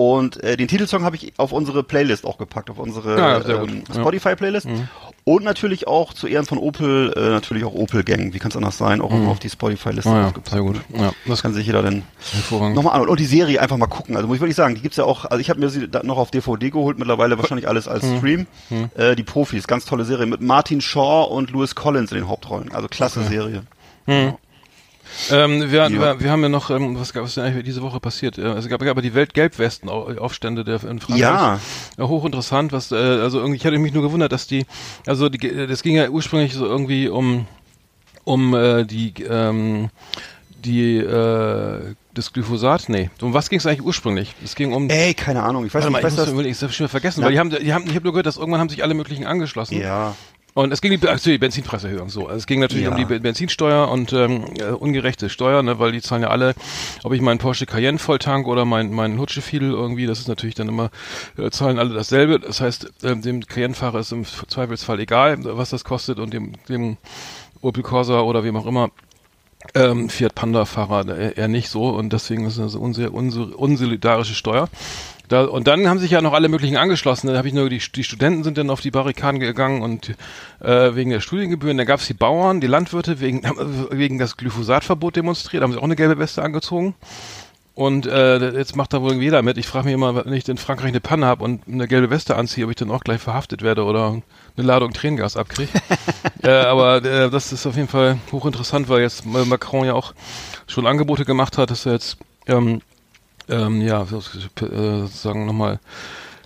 Und 0.00 0.42
äh, 0.42 0.56
den 0.56 0.66
Titelsong 0.66 1.04
habe 1.04 1.16
ich 1.16 1.32
auf 1.36 1.52
unsere 1.52 1.82
Playlist 1.82 2.24
auch 2.24 2.38
gepackt, 2.38 2.70
auf 2.70 2.78
unsere 2.78 3.18
Ja, 3.18 3.62
ähm. 3.62 3.82
Spotify-Playlist. 3.92 4.66
Und 5.24 5.44
natürlich 5.44 5.86
auch 5.86 6.14
zu 6.14 6.26
Ehren 6.26 6.46
von 6.46 6.56
Opel, 6.56 7.12
äh, 7.14 7.20
natürlich 7.28 7.64
auch 7.64 7.74
Opel 7.74 8.02
Gang. 8.02 8.32
Wie 8.32 8.38
kann 8.38 8.50
es 8.50 8.56
anders 8.56 8.78
sein? 8.78 9.02
Auch 9.02 9.12
auf 9.12 9.38
die 9.38 9.50
Spotify-Liste 9.50 10.08
Ah, 10.10 10.32
ja, 10.34 10.50
sehr 10.50 10.62
gut. 10.62 10.80
Ja, 10.96 11.12
Das 11.26 11.42
kann 11.42 11.52
sich 11.52 11.66
jeder 11.66 11.82
dann 11.82 12.02
nochmal 12.50 12.98
an. 13.00 13.08
Und 13.08 13.20
die 13.20 13.26
Serie 13.26 13.60
einfach 13.60 13.76
mal 13.76 13.88
gucken. 13.88 14.16
Also 14.16 14.26
muss 14.26 14.36
ich 14.36 14.40
wirklich 14.40 14.56
sagen, 14.56 14.74
die 14.74 14.80
gibt's 14.80 14.96
ja 14.96 15.04
auch, 15.04 15.26
also 15.26 15.38
ich 15.38 15.50
habe 15.50 15.60
mir 15.60 15.68
sie 15.68 15.86
noch 16.02 16.16
auf 16.16 16.30
DVD 16.30 16.70
geholt, 16.70 16.98
mittlerweile 16.98 17.36
wahrscheinlich 17.38 17.68
alles 17.68 17.86
als 17.86 18.02
Hm. 18.04 18.16
Stream. 18.18 18.46
Äh, 18.96 19.16
die 19.16 19.22
Profis, 19.22 19.66
ganz 19.66 19.84
tolle 19.84 20.04
Serie 20.06 20.24
mit 20.26 20.40
Martin 20.40 20.80
Shaw 20.80 21.24
und 21.30 21.50
Louis 21.50 21.74
Collins 21.74 22.10
in 22.12 22.16
den 22.18 22.28
Hauptrollen. 22.28 22.72
Also 22.72 22.88
klasse 22.88 23.22
Serie. 23.24 23.62
Ähm, 25.30 25.70
wir, 25.70 25.88
Ja. 25.88 25.90
wir, 25.90 26.20
wir 26.20 26.30
haben 26.30 26.42
ja 26.42 26.48
noch, 26.48 26.70
ähm, 26.70 26.98
was 26.98 27.12
gab 27.12 27.24
es 27.24 27.34
denn 27.34 27.44
eigentlich 27.44 27.64
diese 27.64 27.82
Woche 27.82 28.00
passiert? 28.00 28.38
Äh, 28.38 28.42
Es 28.52 28.68
gab, 28.68 28.80
gab 28.80 28.96
ja 28.96 29.02
die 29.02 29.14
Weltgelbwesten-Aufstände 29.14 30.64
der 30.64 30.82
in 30.84 31.00
Frankreich. 31.00 31.18
Ja. 31.18 31.60
ja. 31.98 32.08
Hochinteressant, 32.08 32.72
was, 32.72 32.92
äh, 32.92 32.96
also 32.96 33.38
irgendwie, 33.38 33.56
ich 33.56 33.66
hatte 33.66 33.78
mich 33.78 33.92
nur 33.92 34.02
gewundert, 34.02 34.32
dass 34.32 34.46
die, 34.46 34.66
also 35.06 35.28
die, 35.28 35.66
das 35.66 35.82
ging 35.82 35.96
ja 35.96 36.08
ursprünglich 36.08 36.54
so 36.54 36.66
irgendwie 36.66 37.08
um, 37.08 37.46
um 38.24 38.54
äh, 38.54 38.84
die, 38.84 39.12
ähm, 39.28 39.90
die, 40.64 40.96
äh, 40.98 41.94
das 42.12 42.32
Glyphosat, 42.32 42.88
nee. 42.88 43.08
Um 43.22 43.32
was 43.34 43.48
ging 43.50 43.58
es 43.60 43.66
eigentlich 43.66 43.82
ursprünglich? 43.84 44.34
Es 44.44 44.54
ging 44.56 44.72
um, 44.72 44.90
Ey, 44.90 45.14
keine 45.14 45.42
Ahnung, 45.42 45.64
ich 45.64 45.72
weiß 45.72 45.84
warte 45.84 45.92
mal, 45.92 45.98
nicht, 46.02 46.08
ich 46.08 46.12
ich 46.14 46.18
weiß 46.18 46.26
muss 46.34 46.36
das. 46.36 46.44
das, 46.44 46.56
ich 46.58 46.62
hab's 46.62 46.74
schon 46.76 46.88
vergessen, 46.88 47.20
Na. 47.20 47.26
weil 47.26 47.32
die 47.32 47.38
haben, 47.38 47.50
die 47.50 47.72
haben, 47.72 47.84
ich 47.86 47.94
habe 47.94 48.02
nur 48.02 48.12
gehört, 48.12 48.26
dass 48.26 48.36
irgendwann 48.36 48.60
haben 48.60 48.68
sich 48.68 48.82
alle 48.82 48.94
möglichen 48.94 49.26
angeschlossen. 49.26 49.80
Ja. 49.80 50.14
Und 50.54 50.72
es 50.72 50.80
ging 50.80 50.98
die, 50.98 51.08
also 51.08 51.30
die 51.30 51.38
Benzinpreiserhöhung 51.38 52.08
so. 52.10 52.26
Also 52.26 52.38
es 52.38 52.46
ging 52.46 52.58
natürlich 52.60 52.84
Ja. 52.84 52.90
um 52.90 52.96
die 52.96 53.04
Be- 53.04 53.20
Benzinsteuer 53.20 53.88
und 53.88 54.12
ähm, 54.12 54.44
äh, 54.58 54.64
ungerechte 54.64 55.28
Steuer, 55.30 55.62
ne, 55.62 55.78
weil 55.78 55.92
die 55.92 56.00
zahlen 56.02 56.22
ja 56.22 56.28
alle, 56.28 56.54
ob 57.04 57.12
ich 57.12 57.20
meinen 57.20 57.38
Porsche 57.38 57.66
Cayenne 57.66 57.98
volltank 57.98 58.46
oder 58.48 58.64
mein 58.64 58.92
mein 58.92 59.18
Hutschefiedel 59.18 59.70
irgendwie, 59.70 60.06
das 60.06 60.18
ist 60.18 60.28
natürlich 60.28 60.56
dann 60.56 60.68
immer 60.68 60.90
äh, 61.38 61.50
zahlen 61.50 61.78
alle 61.78 61.94
dasselbe. 61.94 62.40
Das 62.40 62.60
heißt, 62.60 62.90
ähm, 63.04 63.22
dem 63.22 63.46
Cayenne-Fahrer 63.46 64.00
ist 64.00 64.12
im 64.12 64.24
Zweifelsfall 64.24 64.98
egal, 64.98 65.38
was 65.44 65.70
das 65.70 65.84
kostet 65.84 66.18
und 66.18 66.32
dem 66.34 66.54
dem 66.68 66.96
Opel 67.60 67.82
Corsa 67.82 68.20
oder 68.20 68.42
wem 68.42 68.56
auch 68.56 68.66
immer 68.66 68.90
ähm, 69.74 70.08
Fiat 70.08 70.34
Panda-Fahrer 70.34 71.16
eher, 71.16 71.36
eher 71.36 71.48
nicht 71.48 71.68
so 71.68 71.90
und 71.90 72.12
deswegen 72.12 72.46
ist 72.46 72.58
das 72.58 72.74
eine 72.74 73.10
unsolidarische 73.10 74.34
Steuer. 74.34 74.68
Da, 75.30 75.44
und 75.44 75.68
dann 75.68 75.88
haben 75.88 76.00
sich 76.00 76.10
ja 76.10 76.20
noch 76.22 76.32
alle 76.32 76.48
möglichen 76.48 76.76
angeschlossen. 76.76 77.28
Da 77.28 77.36
habe 77.36 77.46
ich 77.46 77.54
nur 77.54 77.70
die, 77.70 77.78
die 77.78 78.02
Studenten 78.02 78.42
sind 78.42 78.58
dann 78.58 78.68
auf 78.68 78.80
die 78.80 78.90
Barrikaden 78.90 79.38
gegangen 79.38 79.80
und 79.80 80.10
äh, 80.58 80.96
wegen 80.96 81.10
der 81.10 81.20
Studiengebühren. 81.20 81.78
Da 81.78 81.84
gab 81.84 82.00
es 82.00 82.08
die 82.08 82.14
Bauern, 82.14 82.60
die 82.60 82.66
Landwirte 82.66 83.20
wegen 83.20 83.42
wegen 83.90 84.18
das 84.18 84.36
Glyphosatverbot 84.36 85.14
demonstriert. 85.14 85.62
Haben 85.62 85.72
sie 85.72 85.78
auch 85.78 85.84
eine 85.84 85.94
gelbe 85.94 86.18
Weste 86.18 86.42
angezogen. 86.42 86.96
Und 87.74 88.06
äh, 88.06 88.58
jetzt 88.58 88.74
macht 88.74 88.92
da 88.92 89.02
wohl 89.02 89.14
jeder 89.14 89.42
mit. 89.42 89.56
Ich 89.56 89.68
frage 89.68 89.84
mich 89.84 89.94
immer, 89.94 90.26
wenn 90.26 90.32
ich 90.32 90.48
in 90.48 90.58
Frankreich 90.58 90.88
eine 90.88 91.00
Panne 91.00 91.26
habe 91.26 91.44
und 91.44 91.68
eine 91.68 91.86
gelbe 91.86 92.10
Weste 92.10 92.34
anziehe, 92.34 92.64
ob 92.64 92.70
ich 92.70 92.76
dann 92.76 92.90
auch 92.90 93.04
gleich 93.04 93.20
verhaftet 93.20 93.62
werde 93.62 93.84
oder 93.84 94.20
eine 94.56 94.66
Ladung 94.66 94.92
Tränengas 94.92 95.36
abkriege. 95.36 95.70
äh, 96.42 96.50
aber 96.50 97.04
äh, 97.04 97.30
das 97.30 97.52
ist 97.52 97.66
auf 97.66 97.76
jeden 97.76 97.88
Fall 97.88 98.18
hochinteressant, 98.32 98.88
weil 98.88 99.02
jetzt 99.02 99.24
Macron 99.24 99.86
ja 99.86 99.94
auch 99.94 100.12
schon 100.66 100.88
Angebote 100.88 101.24
gemacht 101.24 101.56
hat, 101.56 101.70
dass 101.70 101.86
er 101.86 101.92
jetzt 101.92 102.18
ähm, 102.48 102.80
ähm, 103.50 103.82
ja 103.82 104.04
so- 104.06 104.18
äh, 104.18 105.00
sozusagen 105.02 105.46
nochmal 105.46 105.78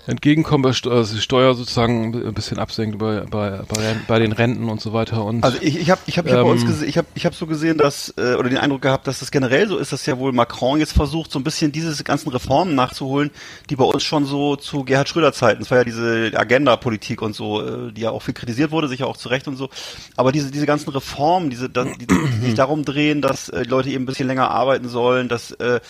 entgegenkommen, 0.06 0.62
bei 0.62 0.90
also 0.90 1.14
die 1.14 1.20
Steuer 1.22 1.54
sozusagen 1.54 2.14
ein 2.26 2.34
bisschen 2.34 2.58
absenkt 2.58 2.98
bei, 2.98 3.20
bei, 3.20 3.60
bei, 3.66 3.96
bei 4.06 4.18
den 4.18 4.32
Renten 4.32 4.68
und 4.68 4.78
so 4.80 4.92
weiter. 4.92 5.24
Und 5.24 5.42
Also 5.42 5.56
ich, 5.62 5.78
ich 5.80 5.90
habe 5.90 6.02
ich 6.06 6.18
hab, 6.18 6.26
ich 6.26 6.32
hab 6.34 6.40
bei 6.42 6.44
Ähm, 6.44 6.46
uns 6.52 6.66
gesehen, 6.66 6.88
ich 6.90 6.98
habe 6.98 7.06
ich 7.14 7.24
hab 7.24 7.34
so 7.34 7.46
gesehen, 7.46 7.78
dass 7.78 8.12
äh, 8.18 8.34
oder 8.34 8.50
den 8.50 8.58
Eindruck 8.58 8.82
gehabt, 8.82 9.06
dass 9.06 9.20
das 9.20 9.30
generell 9.30 9.66
so 9.66 9.78
ist, 9.78 9.92
dass 9.92 10.04
ja 10.04 10.18
wohl 10.18 10.32
Macron 10.32 10.78
jetzt 10.78 10.92
versucht, 10.92 11.30
so 11.32 11.38
ein 11.38 11.42
bisschen 11.44 11.72
diese 11.72 12.04
ganzen 12.04 12.28
Reformen 12.28 12.74
nachzuholen, 12.74 13.30
die 13.70 13.76
bei 13.76 13.84
uns 13.84 14.02
schon 14.02 14.26
so 14.26 14.56
zu 14.56 14.84
Gerhard 14.84 15.08
Schröder 15.08 15.32
Zeiten, 15.32 15.60
das 15.60 15.70
war 15.70 15.78
ja 15.78 15.84
diese 15.84 16.32
Agenda-Politik 16.34 17.22
und 17.22 17.34
so, 17.34 17.62
äh, 17.62 17.90
die 17.92 18.02
ja 18.02 18.10
auch 18.10 18.20
viel 18.20 18.34
kritisiert 18.34 18.72
wurde, 18.72 18.88
sicher 18.88 19.06
auch 19.06 19.16
zu 19.16 19.30
Recht 19.30 19.48
und 19.48 19.56
so. 19.56 19.70
Aber 20.16 20.32
diese 20.32 20.50
diese 20.50 20.66
ganzen 20.66 20.90
Reformen, 20.90 21.48
diese 21.48 21.70
die, 21.70 22.06
die 22.06 22.44
sich 22.44 22.54
darum 22.54 22.84
drehen, 22.84 23.22
dass 23.22 23.48
äh, 23.48 23.62
die 23.62 23.70
Leute 23.70 23.88
eben 23.88 24.02
ein 24.02 24.06
bisschen 24.06 24.28
länger 24.28 24.50
arbeiten 24.50 24.88
sollen, 24.90 25.30
dass 25.30 25.52
äh, 25.52 25.80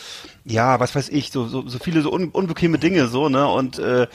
ja, 0.45 0.81
was 0.81 0.95
weiß 0.95 1.09
ich, 1.09 1.31
so 1.31 1.47
so, 1.47 1.67
so 1.67 1.79
viele 1.79 2.03
so 2.03 2.13
un, 2.13 2.29
unbequeme 2.29 2.79
Dinge 2.79 3.09
so, 3.09 3.29
ne 3.29 3.47
und 3.47 3.79
äh, 3.79 4.07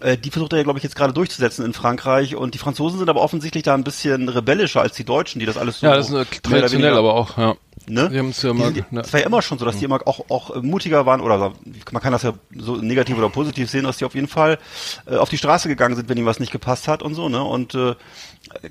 äh, 0.00 0.16
die 0.16 0.30
versucht 0.30 0.52
er 0.52 0.58
ja, 0.58 0.64
glaube 0.64 0.78
ich, 0.78 0.82
jetzt 0.82 0.96
gerade 0.96 1.12
durchzusetzen 1.12 1.64
in 1.64 1.72
Frankreich. 1.72 2.36
Und 2.36 2.54
die 2.54 2.58
Franzosen 2.58 2.98
sind 2.98 3.08
aber 3.08 3.20
offensichtlich 3.20 3.64
da 3.64 3.74
ein 3.74 3.84
bisschen 3.84 4.28
rebellischer 4.28 4.80
als 4.80 4.96
die 4.96 5.04
Deutschen, 5.04 5.40
die 5.40 5.46
das 5.46 5.56
alles 5.56 5.80
so 5.80 5.86
ja, 5.86 5.96
das 5.96 6.10
ist 6.10 6.42
traditionell 6.42 6.94
aber 6.94 7.14
auch, 7.14 7.36
ja. 7.36 7.56
Ne? 7.90 8.08
Die 8.10 8.18
haben 8.18 8.28
es 8.30 8.42
ja 8.42 8.52
Die 8.52 8.58
mal, 8.58 8.72
sind, 8.74 8.92
ne. 8.92 9.02
Das 9.02 9.12
war 9.12 9.20
ja 9.20 9.26
immer 9.26 9.42
schon 9.42 9.58
so, 9.58 9.64
dass 9.64 9.76
die 9.78 9.84
immer 9.84 10.00
auch, 10.06 10.28
auch 10.30 10.54
äh, 10.56 10.60
mutiger 10.60 11.06
waren, 11.06 11.20
oder 11.20 11.52
man 11.92 12.02
kann 12.02 12.12
das 12.12 12.22
ja 12.22 12.32
so 12.56 12.76
negativ 12.76 13.16
oder 13.16 13.28
positiv 13.30 13.70
sehen, 13.70 13.84
dass 13.84 13.96
die 13.98 14.04
auf 14.04 14.14
jeden 14.14 14.28
Fall 14.28 14.58
äh, 15.06 15.16
auf 15.16 15.28
die 15.28 15.38
Straße 15.38 15.68
gegangen 15.68 15.96
sind, 15.96 16.08
wenn 16.08 16.16
ihnen 16.18 16.26
was 16.26 16.40
nicht 16.40 16.52
gepasst 16.52 16.88
hat 16.88 17.02
und 17.02 17.14
so, 17.14 17.28
ne? 17.28 17.42
Und 17.42 17.74
äh, 17.74 17.94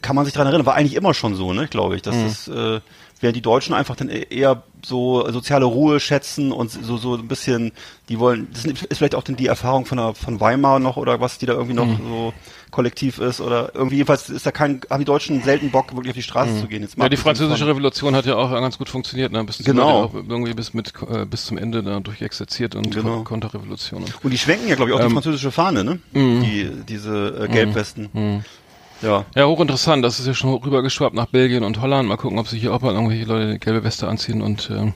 kann 0.01 0.15
man 0.15 0.25
sich 0.25 0.33
dran 0.33 0.47
erinnern, 0.47 0.65
war 0.65 0.75
eigentlich 0.75 0.95
immer 0.95 1.13
schon 1.13 1.35
so, 1.35 1.53
ne, 1.53 1.67
glaube 1.67 1.95
ich, 1.95 2.01
dass 2.01 2.15
Mhm. 2.15 2.23
das, 2.23 2.47
äh, 2.47 2.79
während 3.19 3.35
die 3.35 3.41
Deutschen 3.41 3.73
einfach 3.73 3.95
dann 3.95 4.09
e- 4.09 4.27
eher 4.29 4.63
so 4.85 5.29
soziale 5.31 5.65
Ruhe 5.65 5.99
schätzen 5.99 6.51
und 6.51 6.69
so 6.71 6.97
so 6.97 7.15
ein 7.15 7.27
bisschen, 7.27 7.71
die 8.09 8.19
wollen, 8.19 8.47
das 8.53 8.65
ist 8.65 8.97
vielleicht 8.97 9.15
auch 9.15 9.23
denn 9.23 9.35
die 9.35 9.47
Erfahrung 9.47 9.85
von 9.85 9.97
der, 9.97 10.13
von 10.13 10.39
Weimar 10.39 10.79
noch 10.79 10.97
oder 10.97 11.19
was, 11.19 11.37
die 11.39 11.45
da 11.47 11.53
irgendwie 11.53 11.73
noch 11.75 11.85
Mhm. 11.87 11.97
so 11.97 12.33
kollektiv 12.71 13.19
ist 13.19 13.39
oder 13.41 13.71
irgendwie 13.73 13.95
jedenfalls 13.97 14.29
ist 14.29 14.45
da 14.45 14.51
kein, 14.51 14.81
haben 14.89 14.99
die 14.99 15.05
Deutschen 15.05 15.41
selten 15.43 15.71
Bock 15.71 15.91
wirklich 15.95 16.09
auf 16.11 16.15
die 16.15 16.23
Straße 16.23 16.59
zu 16.61 16.67
gehen. 16.67 16.81
Jetzt 16.81 16.97
Mhm. 16.97 17.03
Ja, 17.03 17.09
die 17.09 17.17
französische 17.17 17.59
von- 17.59 17.67
Revolution 17.69 18.15
hat 18.15 18.25
ja 18.25 18.35
auch 18.35 18.51
ganz 18.51 18.77
gut 18.77 18.89
funktioniert, 18.89 19.31
ne? 19.31 19.43
Bis 19.43 19.59
Genau. 19.59 20.03
Auch 20.03 20.13
irgendwie 20.13 20.53
bis 20.53 20.73
mit 20.73 20.93
äh, 21.09 21.25
bis 21.25 21.45
zum 21.45 21.57
Ende 21.57 21.81
da 21.83 21.99
durchexerziert 21.99 22.75
und 22.75 22.93
Genau. 22.93 23.15
Kon- 23.17 23.23
Konterrevolution. 23.23 24.03
und- 24.03 24.23
Und 24.25 24.31
die 24.31 24.37
schwenken 24.37 24.67
ja, 24.67 24.75
glaube 24.75 24.91
ich, 24.91 24.95
auch 24.95 24.99
Ähm, 25.01 25.07
die 25.09 25.13
französische 25.13 25.51
Fahne, 25.51 25.83
ne? 25.83 25.99
Die, 26.13 26.69
diese 26.87 27.45
äh, 27.45 27.47
Gelbwesten. 27.51 28.43
Ja. 29.01 29.25
Ja, 29.35 29.45
hochinteressant. 29.45 30.03
Das 30.03 30.19
ist 30.19 30.25
ja 30.27 30.33
schon 30.33 30.53
rübergeschwappt 30.53 31.13
nach 31.15 31.27
Belgien 31.27 31.63
und 31.63 31.79
Holland. 31.81 32.09
Mal 32.09 32.17
gucken, 32.17 32.39
ob 32.39 32.47
sich 32.47 32.61
hier 32.61 32.73
auch 32.73 32.81
mal 32.81 32.93
irgendwelche 32.93 33.25
Leute 33.25 33.43
eine 33.49 33.59
gelbe 33.59 33.83
Weste 33.83 34.07
anziehen 34.07 34.41
und 34.41 34.69
ähm, 34.71 34.93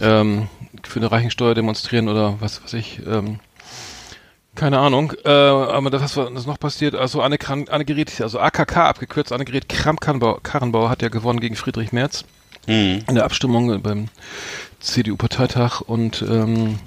ähm, 0.00 0.46
für 0.84 1.00
eine 1.00 1.10
Reichensteuer 1.10 1.54
demonstrieren 1.54 2.08
oder 2.08 2.36
was 2.40 2.62
weiß 2.62 2.74
ich. 2.74 3.00
Ähm, 3.06 3.40
keine 4.56 4.78
Ahnung. 4.78 5.12
Äh, 5.24 5.28
aber 5.30 5.90
das, 5.90 6.16
was 6.16 6.32
das 6.34 6.46
noch 6.46 6.58
passiert, 6.58 6.94
also 6.94 7.22
Anne, 7.22 7.38
Kran, 7.38 7.66
Anne 7.68 7.84
Gerät, 7.84 8.20
also 8.20 8.40
AKK 8.40 8.76
abgekürzt, 8.88 9.32
Annegret 9.32 9.68
Kramp-Karrenbauer 9.68 10.90
hat 10.90 11.02
ja 11.02 11.08
gewonnen 11.08 11.40
gegen 11.40 11.54
Friedrich 11.56 11.92
Merz 11.92 12.24
Mhm. 12.66 13.04
in 13.08 13.14
der 13.14 13.24
Abstimmung 13.24 13.80
beim 13.80 14.08
CDU-Parteitag 14.80 15.80
und 15.82 16.22
ähm, 16.28 16.78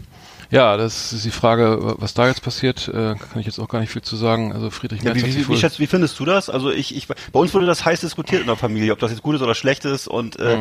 ja, 0.52 0.78
das 0.78 1.14
ist 1.14 1.26
die 1.26 1.32
Frage, 1.32 1.96
was 2.00 2.14
da 2.16 2.28
jetzt 2.28 2.42
passiert, 2.42 2.88
äh, 2.88 3.14
kann 3.16 3.40
ich 3.40 3.46
jetzt 3.46 3.60
auch 3.60 3.68
gar 3.68 3.80
nicht 3.82 3.92
viel 3.92 4.02
zu 4.02 4.16
sagen. 4.16 4.52
Also 4.52 4.72
Friedrich 4.72 5.02
Ja, 5.04 5.12
Merz 5.14 5.18
wie, 5.18 5.22
sich 5.22 5.36
wie, 5.36 5.44
wie, 5.44 5.48
wohl- 5.50 5.58
schätzt, 5.58 5.80
wie 5.80 5.86
findest 5.86 6.20
du 6.20 6.26
das? 6.26 6.50
Also 6.50 6.72
ich, 6.72 6.96
ich, 6.96 7.08
bei 7.08 7.40
uns 7.40 7.54
wurde 7.54 7.68
das 7.68 7.86
heiß 7.86 8.02
diskutiert 8.02 8.42
in 8.42 8.48
der 8.48 8.56
Familie, 8.56 8.92
ob 8.94 9.00
das 9.00 9.12
jetzt 9.12 9.22
gut 9.22 9.36
ist 9.36 9.42
oder 9.42 9.54
schlecht 9.54 9.86
ist. 9.86 10.08
Und 10.08 10.40
äh, 10.40 10.58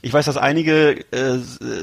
ich 0.00 0.12
weiß, 0.12 0.26
dass 0.26 0.36
einige, 0.36 1.00
äh, 1.12 1.34
äh, 1.34 1.40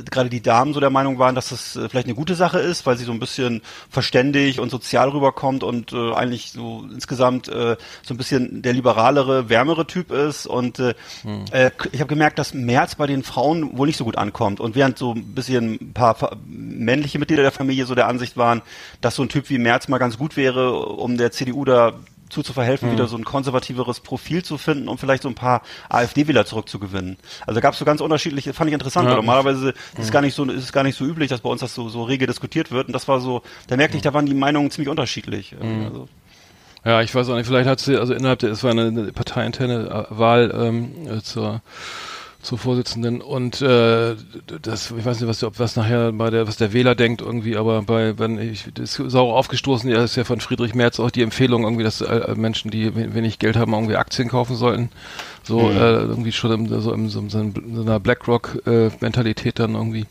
gerade 0.10 0.30
die 0.30 0.42
Damen, 0.42 0.74
so 0.74 0.80
der 0.80 0.90
Meinung 0.90 1.20
waren, 1.20 1.36
dass 1.36 1.50
das 1.50 1.76
äh, 1.76 1.90
vielleicht 1.90 2.08
eine 2.08 2.16
gute 2.16 2.36
Sache 2.36 2.60
ist, 2.60 2.86
weil 2.86 2.98
sie 2.98 3.04
so 3.04 3.12
ein 3.12 3.20
bisschen 3.20 3.62
verständig 3.90 4.60
und 4.60 4.70
sozial 4.72 5.10
rüberkommt 5.10 5.64
und 5.64 5.92
äh, 5.92 6.14
eigentlich 6.14 6.52
so 6.54 6.86
insgesamt 6.94 7.50
äh, 7.50 7.76
so 8.04 8.14
ein 8.14 8.18
bisschen 8.18 8.62
der 8.62 8.72
liberalere, 8.74 9.50
wärmere 9.50 9.86
Typ 9.86 10.12
ist. 10.12 10.48
Und 10.48 10.80
äh, 10.80 10.94
äh, 11.52 11.72
k- 11.72 11.90
ich 11.92 12.00
habe 12.00 12.08
gemerkt, 12.10 12.40
dass 12.40 12.54
Merz 12.54 12.96
bei 12.96 13.06
den 13.08 13.24
Frauen 13.24 13.78
wohl 13.78 13.88
nicht 13.88 13.98
so 13.98 14.06
gut 14.06 14.18
ankommt. 14.18 14.60
Und 14.62 14.76
während 14.76 14.98
so 14.98 15.14
ein 15.14 15.36
bisschen 15.36 15.74
ein 15.82 15.94
paar 15.94 16.38
männliche 16.48 17.20
Mitglieder 17.20 17.44
der 17.44 17.49
Familie 17.52 17.86
so 17.86 17.96
der 17.96 18.08
Ansicht 18.08 18.38
waren, 18.38 18.62
dass 19.02 19.16
so 19.16 19.24
ein 19.24 19.30
Typ 19.30 19.50
wie 19.50 19.58
Merz 19.58 19.88
mal 19.88 19.98
ganz 19.98 20.18
gut 20.18 20.38
wäre, 20.38 20.80
um 20.80 21.18
der 21.18 21.32
CDU 21.32 21.66
da 21.66 21.94
zu, 22.30 22.44
zu 22.44 22.54
verhelfen, 22.54 22.92
wieder 22.92 23.08
so 23.08 23.18
ein 23.18 23.26
konservativeres 23.26 24.00
Profil 24.02 24.44
zu 24.44 24.58
finden, 24.58 24.88
um 24.88 24.98
vielleicht 24.98 25.24
so 25.24 25.30
ein 25.30 25.36
paar 25.36 25.64
AfD-Wähler 25.90 26.46
zurückzugewinnen. 26.46 27.18
Also 27.42 27.56
da 27.56 27.62
gab 27.62 27.74
es 27.74 27.80
so 27.80 27.86
ganz 27.86 28.02
unterschiedliche, 28.02 28.54
fand 28.54 28.70
ich 28.70 28.74
interessant. 28.74 29.06
Ja. 29.06 29.12
weil 29.12 29.18
Normalerweise 29.18 29.70
ist 29.70 30.06
es 30.06 30.12
gar 30.12 30.22
nicht 30.22 30.36
so, 30.36 30.46
ist 30.46 30.72
gar 30.72 30.84
nicht 30.84 30.98
so 30.98 31.06
üblich, 31.06 31.30
dass 31.30 31.42
bei 31.42 31.50
uns 31.50 31.62
das 31.62 31.74
so, 31.74 31.90
so 31.90 32.04
rege 32.04 32.28
diskutiert 32.28 32.72
wird. 32.72 32.88
Und 32.88 32.94
das 32.94 33.08
war 33.08 33.20
so, 33.20 33.42
da 33.68 33.78
merkte 33.78 33.98
ich, 33.98 34.04
da 34.04 34.14
waren 34.14 34.26
die 34.26 34.34
Meinungen 34.34 34.70
ziemlich 34.72 34.90
unterschiedlich. 34.90 35.56
Also, 35.60 36.08
Ja, 36.86 37.02
ich 37.02 37.14
weiß 37.14 37.30
auch 37.30 37.36
nicht, 37.36 37.48
vielleicht 37.48 37.68
hat 37.68 37.80
sie, 37.80 37.98
also 37.98 38.14
innerhalb 38.14 38.40
der, 38.40 38.52
es 38.52 38.64
war 38.64 38.72
eine, 38.72 38.88
eine 38.88 39.12
parteiinterne 39.12 40.08
äh, 40.10 40.18
Wahl 40.18 40.54
ähm, 40.56 40.92
äh, 41.08 41.22
zur, 41.22 41.62
zur 42.42 42.58
Vorsitzenden 42.58 43.20
und 43.22 43.62
äh, 43.62 44.16
das, 44.62 44.92
ich 44.92 45.04
weiß 45.04 45.20
nicht, 45.20 45.28
was, 45.30 45.44
ob 45.44 45.60
was 45.60 45.76
nachher 45.76 46.14
bei 46.14 46.30
der, 46.30 46.48
was 46.48 46.56
der 46.56 46.72
Wähler 46.72 46.96
denkt 46.96 47.22
irgendwie, 47.22 47.58
aber 47.58 47.82
bei, 47.82 48.18
wenn 48.18 48.40
ich, 48.40 48.70
das 48.74 48.98
ist 48.98 49.12
sauer 49.12 49.36
aufgestoßen, 49.36 49.90
ja, 49.90 50.02
ist 50.04 50.16
ja 50.16 50.24
von 50.24 50.40
Friedrich 50.40 50.74
Merz 50.74 51.02
auch 51.02 51.12
die 51.12 51.22
Empfehlung 51.22 51.64
irgendwie, 51.64 51.84
dass 51.84 52.00
äh, 52.00 52.34
Menschen, 52.36 52.72
die 52.72 52.96
we- 52.96 53.14
wenig 53.14 53.40
Geld 53.40 53.58
haben, 53.58 53.74
irgendwie 53.74 53.98
Aktien 53.98 54.30
kaufen 54.30 54.56
sollten. 54.56 54.90
So, 55.44 55.60
Mhm. 55.60 55.78
äh, 55.78 55.92
irgendwie 55.96 56.32
schon 56.32 56.52
im, 56.52 56.82
so 56.82 56.94
in 56.94 57.10
so, 57.10 57.20
in 57.20 57.30
so 57.30 57.82
einer 57.82 58.00
BlackRock-Mentalität 58.00 59.60
dann 59.60 59.76
irgendwie. 59.76 60.06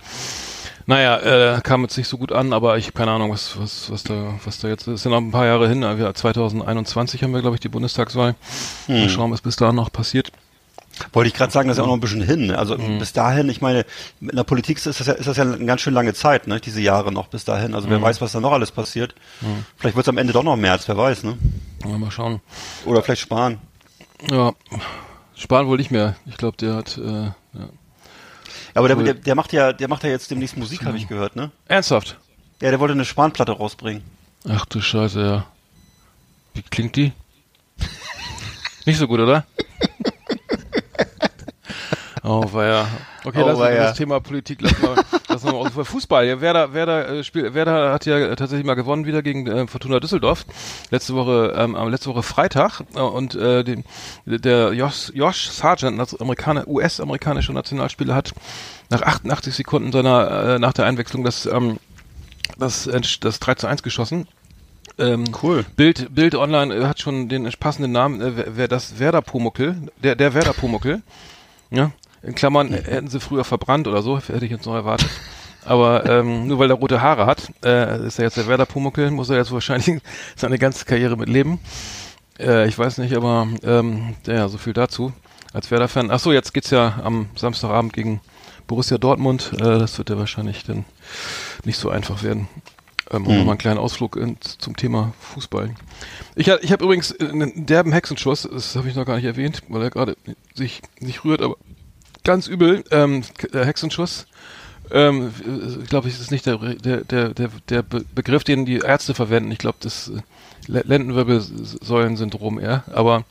Naja, 0.87 1.57
äh, 1.57 1.61
kam 1.61 1.83
jetzt 1.83 1.99
nicht 1.99 2.09
so 2.09 2.17
gut 2.17 2.33
an, 2.33 2.53
aber 2.55 2.79
ich 2.79 2.87
habe 2.87 2.97
keine 2.97 3.11
Ahnung, 3.11 3.31
was, 3.31 3.59
was, 3.61 3.91
was 3.91 4.05
da, 4.05 4.35
was 4.45 4.59
da 4.59 4.69
jetzt 4.69 4.87
ist. 4.89 5.05
ja 5.05 5.11
noch 5.11 5.19
ein 5.19 5.31
paar 5.31 5.45
Jahre 5.47 5.69
hin. 5.69 5.83
Wir, 5.83 6.15
2021 6.15 7.23
haben 7.23 7.35
wir, 7.35 7.41
glaube 7.43 7.57
ich, 7.57 7.61
die 7.61 7.69
Bundestagswahl. 7.69 8.35
Hm. 8.87 9.01
Mal 9.01 9.09
schauen, 9.11 9.31
was 9.33 9.43
bis 9.43 9.57
dahin 9.57 9.77
noch 9.77 9.93
passiert. 9.93 10.33
Wollte 11.13 11.29
ich 11.29 11.35
gerade 11.35 11.53
sagen, 11.53 11.69
das 11.69 11.77
ist 11.77 11.79
ja 11.79 11.85
auch 11.85 11.89
noch 11.89 11.95
ein 11.97 12.01
bisschen 12.01 12.23
hin. 12.23 12.47
ne? 12.49 12.59
Also 12.59 12.77
Mhm. 12.77 12.99
bis 12.99 13.13
dahin, 13.13 13.49
ich 13.49 13.61
meine, 13.61 13.85
in 14.21 14.29
der 14.37 14.45
Politik 14.45 14.77
ist 14.79 14.87
das 14.87 15.07
ja, 15.07 15.13
ist 15.15 15.27
das 15.27 15.37
ja 15.37 15.45
eine 15.45 15.65
ganz 15.65 15.81
schön 15.81 15.95
lange 15.95 16.15
Zeit, 16.15 16.47
ne? 16.47 16.61
diese 16.61 16.81
Jahre 16.81 17.13
noch 17.13 17.29
bis 17.29 17.45
dahin. 17.45 17.75
Also 17.75 17.87
Mhm. 17.87 17.93
wer 17.93 18.03
weiß, 18.03 18.21
was 18.21 18.33
da 18.33 18.41
noch 18.41 18.53
alles 18.53 18.71
passiert. 18.73 19.15
Vielleicht 19.77 19.97
wird 19.97 20.05
es 20.05 20.09
am 20.09 20.19
Ende 20.19 20.33
doch 20.33 20.43
noch 20.43 20.57
März, 20.57 20.89
wer 20.89 20.97
weiß. 20.97 21.23
ne? 21.25 21.37
Ja, 21.85 21.99
Mal 21.99 22.11
schauen. 22.11 22.41
Oder 22.85 23.03
vielleicht 23.03 23.23
sparen. 23.23 23.59
Ja, 24.31 24.53
Spahn 25.37 25.67
wohl 25.69 25.77
nicht 25.77 25.91
mehr. 25.93 26.17
Ich 26.27 26.37
glaube, 26.37 26.57
der 26.57 26.75
hat, 26.75 26.99
äh, 26.99 27.03
ja. 27.27 27.33
Aber 28.75 28.89
der, 28.89 28.97
der, 28.97 29.15
der 29.15 29.35
macht 29.37 29.53
ja, 29.53 29.73
der 29.73 29.89
macht 29.89 30.03
ja 30.05 30.11
jetzt 30.11 30.31
demnächst 30.31 30.57
Musik, 30.57 30.85
habe 30.85 30.97
ich 30.97 31.07
gehört, 31.09 31.37
ne? 31.37 31.51
Ernsthaft? 31.69 32.17
Ja, 32.61 32.71
der 32.71 32.81
wollte 32.81 32.93
eine 32.95 33.05
Spanplatte 33.05 33.53
rausbringen. 33.53 34.03
Ach 34.49 34.65
du 34.67 34.81
Scheiße, 34.81 35.21
ja. 35.21 35.47
Wie 36.55 36.63
klingt 36.63 36.97
die? 36.97 37.13
nicht 38.87 38.99
so 38.99 39.07
gut, 39.07 39.21
oder? 39.21 39.45
Oh, 42.29 42.53
war 42.53 42.67
ja. 42.67 42.89
Okay, 43.25 43.41
Oh, 43.43 43.47
lass 43.47 43.59
uns 43.59 43.69
das 43.77 43.97
Thema 43.97 44.21
Politik 44.21 44.61
lassen 44.61 44.83
wir, 44.83 44.97
lassen 45.29 45.47
wir 45.47 45.53
mal 45.55 45.59
aus. 45.79 45.89
Fußball, 45.89 46.27
ja, 46.27 46.41
Werder, 46.41 46.75
Werder, 46.75 47.09
äh, 47.09 47.25
Spiel, 47.25 47.55
Werder 47.55 47.93
hat 47.93 48.05
ja 48.07 48.35
tatsächlich 48.37 48.67
mal 48.67 48.75
gewonnen 48.75 49.07
wieder 49.07 49.23
gegen 49.23 49.47
äh, 49.47 49.67
Fortuna 49.67 49.99
Düsseldorf. 49.99 50.45
Letzte 50.91 51.15
Woche, 51.15 51.55
ähm, 51.57 51.75
am- 51.75 51.89
letzte 51.89 52.11
Woche 52.11 52.23
Freitag. 52.23 52.83
Äh, 52.95 53.01
und 53.01 53.35
äh, 53.35 53.65
den, 53.65 53.85
der 54.27 54.73
Josh, 54.75 55.11
Josh 55.15 55.49
Sargent, 55.49 55.99
das 55.99 56.21
Amerikaner, 56.21 56.69
US-amerikanische 56.69 57.53
Nationalspieler, 57.53 58.15
hat 58.15 58.33
nach 58.91 59.03
88 59.03 59.55
Sekunden 59.55 59.91
seiner, 59.91 60.55
äh, 60.57 60.59
nach 60.59 60.73
der 60.75 60.85
Einwechslung 60.85 61.25
das, 61.25 61.47
ähm, 61.47 61.79
das, 62.59 62.87
äh, 62.87 63.01
das 63.21 63.41
3 63.41 63.55
zu 63.55 63.67
1 63.67 63.83
geschossen. 63.83 64.29
Ähm, 64.99 65.25
Cool. 65.43 65.65
Bild, 65.77 66.15
Bild 66.15 66.35
Online 66.35 66.75
äh, 66.75 66.85
hat 66.87 67.01
schon 67.01 67.29
den 67.29 67.51
passenden 67.59 67.93
Namen, 67.93 68.21
äh, 68.21 68.37
wer, 68.37 68.57
wer 68.57 68.69
das 68.69 68.99
Werder 68.99 69.23
Pumuckel, 69.23 69.77
der, 70.03 70.15
der 70.15 70.35
Werder 70.35 70.53
Pumuckel. 70.53 71.03
Ja, 71.71 71.91
in 72.23 72.35
Klammern 72.35 72.73
äh, 72.73 72.83
hätten 72.83 73.09
sie 73.09 73.21
früher 73.21 73.45
verbrannt 73.45 73.87
oder 73.87 74.03
so, 74.03 74.19
hätte 74.19 74.45
ich 74.45 74.51
jetzt 74.51 74.67
noch 74.67 74.75
erwartet. 74.75 75.11
Aber 75.65 76.07
ähm, 76.07 76.47
nur 76.47 76.59
weil 76.59 76.71
er 76.71 76.77
rote 76.77 77.03
Haare 77.03 77.27
hat, 77.27 77.53
äh, 77.65 78.07
ist 78.07 78.19
er 78.19 78.25
jetzt 78.25 78.37
der 78.37 78.47
Werder 78.47 78.67
Pumuckel, 78.67 79.11
muss 79.11 79.29
er 79.29 79.37
jetzt 79.37 79.53
wahrscheinlich 79.53 80.01
seine 80.37 80.59
ganze 80.59 80.85
Karriere 80.85 81.17
mitleben. 81.17 81.59
Äh, 82.39 82.69
ich 82.69 82.79
weiß 82.79 82.99
nicht, 82.99 83.15
aber 83.15 83.49
ähm, 83.63 84.15
ja, 84.27 84.49
so 84.49 84.59
viel 84.59 84.73
dazu. 84.73 85.13
Als 85.53 85.71
Werder-Fan. 85.71 86.11
Ach 86.11 86.21
so, 86.21 86.33
jetzt 86.33 86.53
geht's 86.53 86.71
ja 86.71 87.01
am 87.03 87.31
Samstagabend 87.35 87.93
gegen 87.93 88.21
Borussia 88.67 88.99
Dortmund. 88.99 89.53
Äh, 89.55 89.79
das 89.79 89.99
wird 89.99 90.11
ja 90.11 90.19
wahrscheinlich 90.19 90.65
dann 90.65 90.85
nicht 91.65 91.79
so 91.79 91.91
einfach 91.91 92.23
werden. 92.23 92.49
Ähm, 93.11 93.25
auch 93.25 93.31
nochmal 93.31 93.51
einen 93.51 93.59
kleinen 93.59 93.79
Ausflug 93.79 94.17
in, 94.17 94.37
zum 94.41 94.77
Thema 94.77 95.15
Fußball. 95.21 95.75
Ich, 96.35 96.49
ich 96.49 96.73
habe 96.73 96.85
übrigens 96.85 97.19
einen 97.19 97.67
derben 97.67 97.93
Hexenschuss, 97.93 98.49
das 98.51 98.77
habe 98.77 98.89
ich 98.89 98.95
noch 98.95 99.07
gar 99.07 99.17
nicht 99.17 99.25
erwähnt, 99.25 99.63
weil 99.69 99.83
er 99.83 99.91
gerade 99.91 100.17
sich 100.55 100.83
nicht 101.01 101.25
rührt, 101.25 101.41
aber 101.41 101.57
ganz 102.25 102.47
übel, 102.47 102.85
ähm, 102.91 103.23
Hexenschuss. 103.53 104.27
Ähm, 104.91 105.33
äh, 105.47 105.83
ich 105.83 105.89
glaube, 105.89 106.09
es 106.09 106.21
ist 106.21 106.31
nicht 106.31 106.47
der, 106.47 106.57
der, 106.57 107.05
der, 107.05 107.29
der, 107.35 107.51
der 107.69 107.83
Be 107.83 108.05
Begriff, 108.15 108.45
den 108.45 108.65
die 108.65 108.79
Ärzte 108.79 109.15
verwenden. 109.15 109.51
Ich 109.51 109.59
glaube, 109.59 109.79
das 109.81 110.09
äh, 110.09 110.21
Le- 110.67 110.85
Lendenwirbelsäulensyndrom 110.87 112.59
eher. 112.59 112.85
Aber 112.93 113.25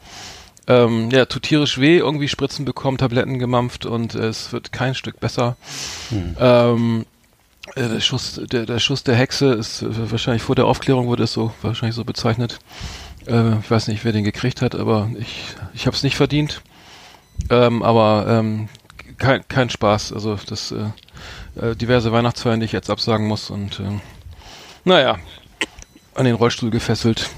ähm, 0.68 1.10
ja, 1.12 1.26
tut 1.26 1.44
tierisch 1.44 1.80
weh, 1.80 1.98
irgendwie 1.98 2.28
Spritzen 2.28 2.66
bekommen, 2.66 2.98
Tabletten 2.98 3.40
gemampft 3.40 3.86
und 3.86 4.16
äh, 4.16 4.28
es 4.28 4.52
wird 4.52 4.72
kein 4.72 4.96
Stück 4.96 5.20
besser. 5.20 5.56
Ähm, 6.40 7.06
äh, 7.76 7.88
der 7.88 8.02
Schuss, 8.02 8.42
der, 8.52 8.66
der 8.66 8.80
Schuss 8.80 9.04
der 9.04 9.16
Hexe 9.16 9.54
ist 9.54 9.82
äh, 9.82 10.12
wahrscheinlich 10.12 10.44
vor 10.44 10.56
der 10.56 10.66
Aufklärung 10.66 11.08
wurde 11.08 11.24
es 11.24 11.34
so 11.34 11.54
wahrscheinlich 11.62 11.96
so 11.96 12.04
bezeichnet. 12.04 12.60
Ich 13.30 13.70
weiß 13.70 13.90
nicht, 13.90 14.06
wer 14.06 14.14
den 14.14 14.24
gekriegt 14.24 14.62
hat, 14.62 14.74
aber 14.74 15.12
ich, 15.20 15.44
ich 15.74 15.86
habe 15.86 15.98
es 15.98 16.04
nicht 16.04 16.16
verdient. 16.16 16.62
Ähm, 17.50 17.84
aber 17.84 18.26
ähm, 18.28 18.70
kein, 19.18 19.48
kein 19.48 19.70
Spaß. 19.70 20.14
Also 20.14 20.38
das 20.48 20.72
äh, 20.72 20.90
äh, 21.60 21.76
diverse 21.76 22.12
Weihnachtsfeiern, 22.12 22.60
die 22.60 22.66
ich 22.66 22.72
jetzt 22.72 22.90
absagen 22.90 23.28
muss 23.28 23.50
und 23.50 23.80
ähm, 23.80 24.02
naja, 24.86 25.18
an 26.16 26.26
den 26.26 26.36
Rollstuhl 26.36 26.70
gefesselt. 26.70 27.30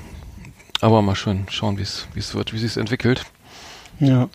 Aber 0.82 1.02
mal 1.02 1.16
schön 1.16 1.46
schauen, 1.50 1.78
wie 1.78 1.84
es 1.84 2.08
wie 2.14 2.20
es 2.20 2.34
wird, 2.36 2.54
wie 2.54 2.60
sich 2.60 2.78
entwickelt. 2.78 3.26
Ja. 4.00 4.30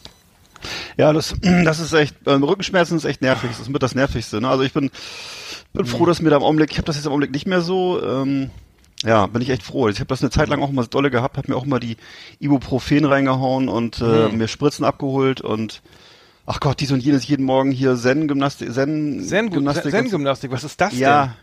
Ja, 0.96 1.12
das, 1.12 1.34
das 1.42 1.80
ist 1.80 1.92
echt, 1.92 2.16
ähm, 2.26 2.42
Rückenschmerzen 2.42 2.96
ist 2.96 3.04
echt 3.04 3.22
nervig. 3.22 3.50
Das 3.50 3.60
ist 3.60 3.70
mit 3.70 3.82
das 3.82 3.94
Nervigste. 3.94 4.40
Ne? 4.40 4.48
Also 4.48 4.62
ich 4.62 4.72
bin, 4.72 4.90
bin 5.72 5.86
froh, 5.86 6.06
dass 6.06 6.20
mir 6.20 6.30
da 6.30 6.36
im 6.36 6.42
Augenblick, 6.42 6.72
ich 6.72 6.78
habe 6.78 6.86
das 6.86 6.96
jetzt 6.96 7.06
im 7.06 7.12
Augenblick 7.12 7.32
nicht 7.32 7.46
mehr 7.46 7.60
so, 7.60 8.02
ähm, 8.02 8.50
ja, 9.04 9.26
bin 9.26 9.42
ich 9.42 9.50
echt 9.50 9.62
froh. 9.62 9.88
Ich 9.88 9.98
habe 10.00 10.06
das 10.08 10.20
eine 10.22 10.30
Zeit 10.30 10.48
lang 10.48 10.62
auch 10.62 10.70
mal 10.72 10.86
dolle 10.86 11.10
gehabt, 11.10 11.36
habe 11.36 11.50
mir 11.52 11.56
auch 11.56 11.66
mal 11.66 11.80
die 11.80 11.96
Ibuprofen 12.40 13.04
reingehauen 13.04 13.68
und 13.68 14.00
äh, 14.00 14.28
mir 14.30 14.48
Spritzen 14.48 14.84
abgeholt 14.84 15.40
und 15.40 15.82
ach 16.46 16.60
Gott, 16.60 16.80
dies 16.80 16.90
und 16.92 17.00
jenes 17.00 17.26
jeden 17.26 17.44
Morgen 17.44 17.70
hier 17.70 17.96
Zen-Gymnastik, 17.96 18.72
Zen, 18.72 19.26
Gymnastik. 19.50 19.84
und- 19.86 19.90
Zen-Gymnastik, 19.92 20.50
was 20.50 20.64
ist 20.64 20.80
das 20.80 20.98
Ja. 20.98 21.34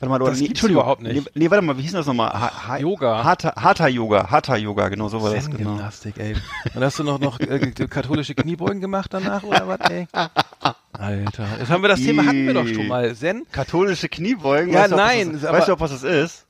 Warte 0.00 0.10
mal, 0.10 0.30
Das 0.30 0.38
nee, 0.38 0.46
Entschuldigung. 0.46 0.82
überhaupt 0.84 1.02
nicht. 1.02 1.14
Nee, 1.16 1.22
nee, 1.34 1.50
warte 1.50 1.60
mal, 1.64 1.76
wie 1.76 1.82
hieß 1.82 1.90
denn 1.90 1.98
das 1.98 2.06
nochmal? 2.06 2.28
Ha, 2.32 2.68
ha, 2.68 2.76
Yoga. 2.78 3.24
Hatha, 3.24 3.52
Hatha 3.60 3.88
Yoga, 3.88 4.30
Hatha 4.30 4.54
Yoga, 4.54 4.88
genau 4.90 5.08
so 5.08 5.20
war 5.20 5.34
das, 5.34 5.46
genau. 5.50 5.56
Zen-Gymnastik, 5.70 6.14
ey. 6.18 6.36
Und 6.72 6.84
hast 6.84 7.00
du 7.00 7.02
noch, 7.02 7.18
noch 7.18 7.40
äh, 7.40 7.58
katholische 7.90 8.36
Kniebeugen 8.36 8.80
gemacht 8.80 9.12
danach 9.12 9.42
oder 9.42 9.66
was, 9.66 9.80
ey? 9.90 10.06
Alter, 10.92 11.46
jetzt 11.58 11.68
haben 11.70 11.82
wir 11.82 11.88
das 11.88 12.00
Thema, 12.00 12.24
hatten 12.26 12.46
wir 12.46 12.54
doch 12.54 12.66
schon 12.68 12.86
mal. 12.86 13.12
Zen? 13.14 13.44
Katholische 13.50 14.08
Kniebeugen? 14.08 14.72
Ja, 14.72 14.82
weißt 14.82 14.92
du, 14.92 14.96
nein, 14.96 15.32
Das, 15.32 15.44
aber- 15.44 15.58
weißt 15.58 15.68
du, 15.68 15.80
was 15.80 15.90
das 15.90 16.02
ist? 16.04 16.44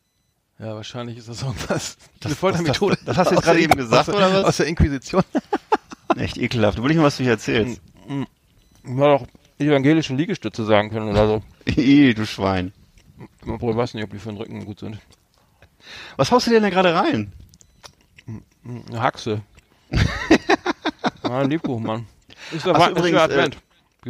Ja, 0.58 0.74
wahrscheinlich 0.74 1.18
ist 1.18 1.28
das 1.28 1.42
irgendwas. 1.42 1.96
Das- 2.20 2.26
Eine 2.26 2.34
Foltermethode. 2.34 2.96
das- 2.96 3.04
das 3.04 3.16
hast 3.18 3.30
du 3.30 3.34
jetzt 3.36 3.44
gerade 3.44 3.60
eben 3.60 3.76
gesagt, 3.76 4.08
aus 4.08 4.14
oder 4.14 4.32
was? 4.32 4.44
Aus 4.44 4.56
der 4.56 4.66
Inquisition. 4.66 5.22
Echt 6.16 6.36
ekelhaft. 6.36 6.78
Du 6.78 6.82
will 6.82 6.88
nicht 6.88 6.96
mal, 6.98 7.04
was 7.04 7.16
du 7.18 7.22
hier 7.22 7.32
erzählst. 7.32 7.80
Man 8.82 8.98
doch 9.10 9.26
evangelische 9.58 10.14
Liegestütze 10.14 10.64
sagen 10.64 10.90
können 10.90 11.10
oder 11.10 11.26
so. 11.26 11.42
Ih, 11.80 12.14
du 12.14 12.26
Schwein. 12.26 12.72
Obwohl, 13.46 13.72
ich 13.72 13.76
weiß 13.76 13.94
nicht, 13.94 14.04
ob 14.04 14.10
die 14.10 14.18
für 14.18 14.30
den 14.30 14.38
Rücken 14.38 14.64
gut 14.64 14.80
sind. 14.80 14.98
Was 16.16 16.30
haust 16.32 16.46
du 16.46 16.50
denn 16.50 16.62
da 16.62 16.70
gerade 16.70 16.94
rein? 16.94 17.32
Eine 18.64 19.00
Haxe. 19.00 19.42
ah, 21.22 21.40
ein 21.40 21.50
Lebkuchen, 21.50 21.84
Mann. 21.84 22.06
Ist 22.52 22.66
der, 22.66 22.74
Ach 22.74 22.78
so, 22.78 22.82
Wa- 22.82 22.86
ist 22.86 22.98
übrigens, 22.98 23.12
der 23.16 23.22
Advent 23.22 23.54
äh, 23.56 23.58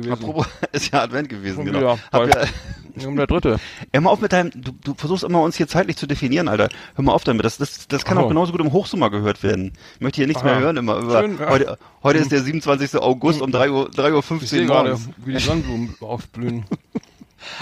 gewesen. 0.03 0.13
Apropos, 0.13 0.47
ist 0.73 0.93
ja 0.93 1.03
Advent 1.03 1.29
gewesen, 1.29 1.65
genau. 1.65 1.79
wieder. 1.79 1.99
Hab 2.13 2.35
ja, 2.35 3.07
Um 3.07 3.17
der 3.17 3.27
dritte. 3.27 3.59
hör 3.93 4.01
mal 4.01 4.11
auf 4.11 4.21
mit 4.21 4.33
deinem, 4.33 4.51
du, 4.55 4.73
du 4.73 4.95
versuchst 4.95 5.25
immer 5.25 5.41
uns 5.43 5.57
hier 5.57 5.69
zeitlich 5.69 5.97
zu 5.97 6.07
definieren, 6.07 6.49
Alter. 6.49 6.69
Hör 6.95 7.05
mal 7.05 7.13
auf 7.13 7.25
damit. 7.25 7.45
Das, 7.45 7.59
das, 7.59 7.89
das 7.89 8.05
kann 8.05 8.19
Ach 8.19 8.23
auch 8.23 8.25
so. 8.25 8.29
genauso 8.31 8.53
gut 8.53 8.61
im 8.61 8.73
Hochsommer 8.73 9.11
gehört 9.11 9.43
werden. 9.43 9.73
Ich 9.95 10.01
möchte 10.01 10.17
hier 10.17 10.27
nichts 10.27 10.43
Aha. 10.43 10.53
mehr 10.53 10.61
hören 10.61 10.77
immer 10.77 10.99
über, 10.99 11.21
Schön, 11.21 11.39
ja. 11.39 11.51
heute, 11.51 11.79
heute 12.03 12.19
ist 12.19 12.33
der 12.33 12.43
27. 12.43 12.97
August 12.97 13.41
um 13.41 13.51
3 13.51 13.71
Uhr, 13.71 13.91
3 13.91 14.13
Uhr 14.13 14.19
Ich 14.21 14.25
15 14.25 14.49
sehe 14.49 14.67
gerade, 14.67 14.99
wie 15.25 15.35
die 15.35 15.39
Sonnenblumen 15.39 15.95
aufblühen. 16.01 16.65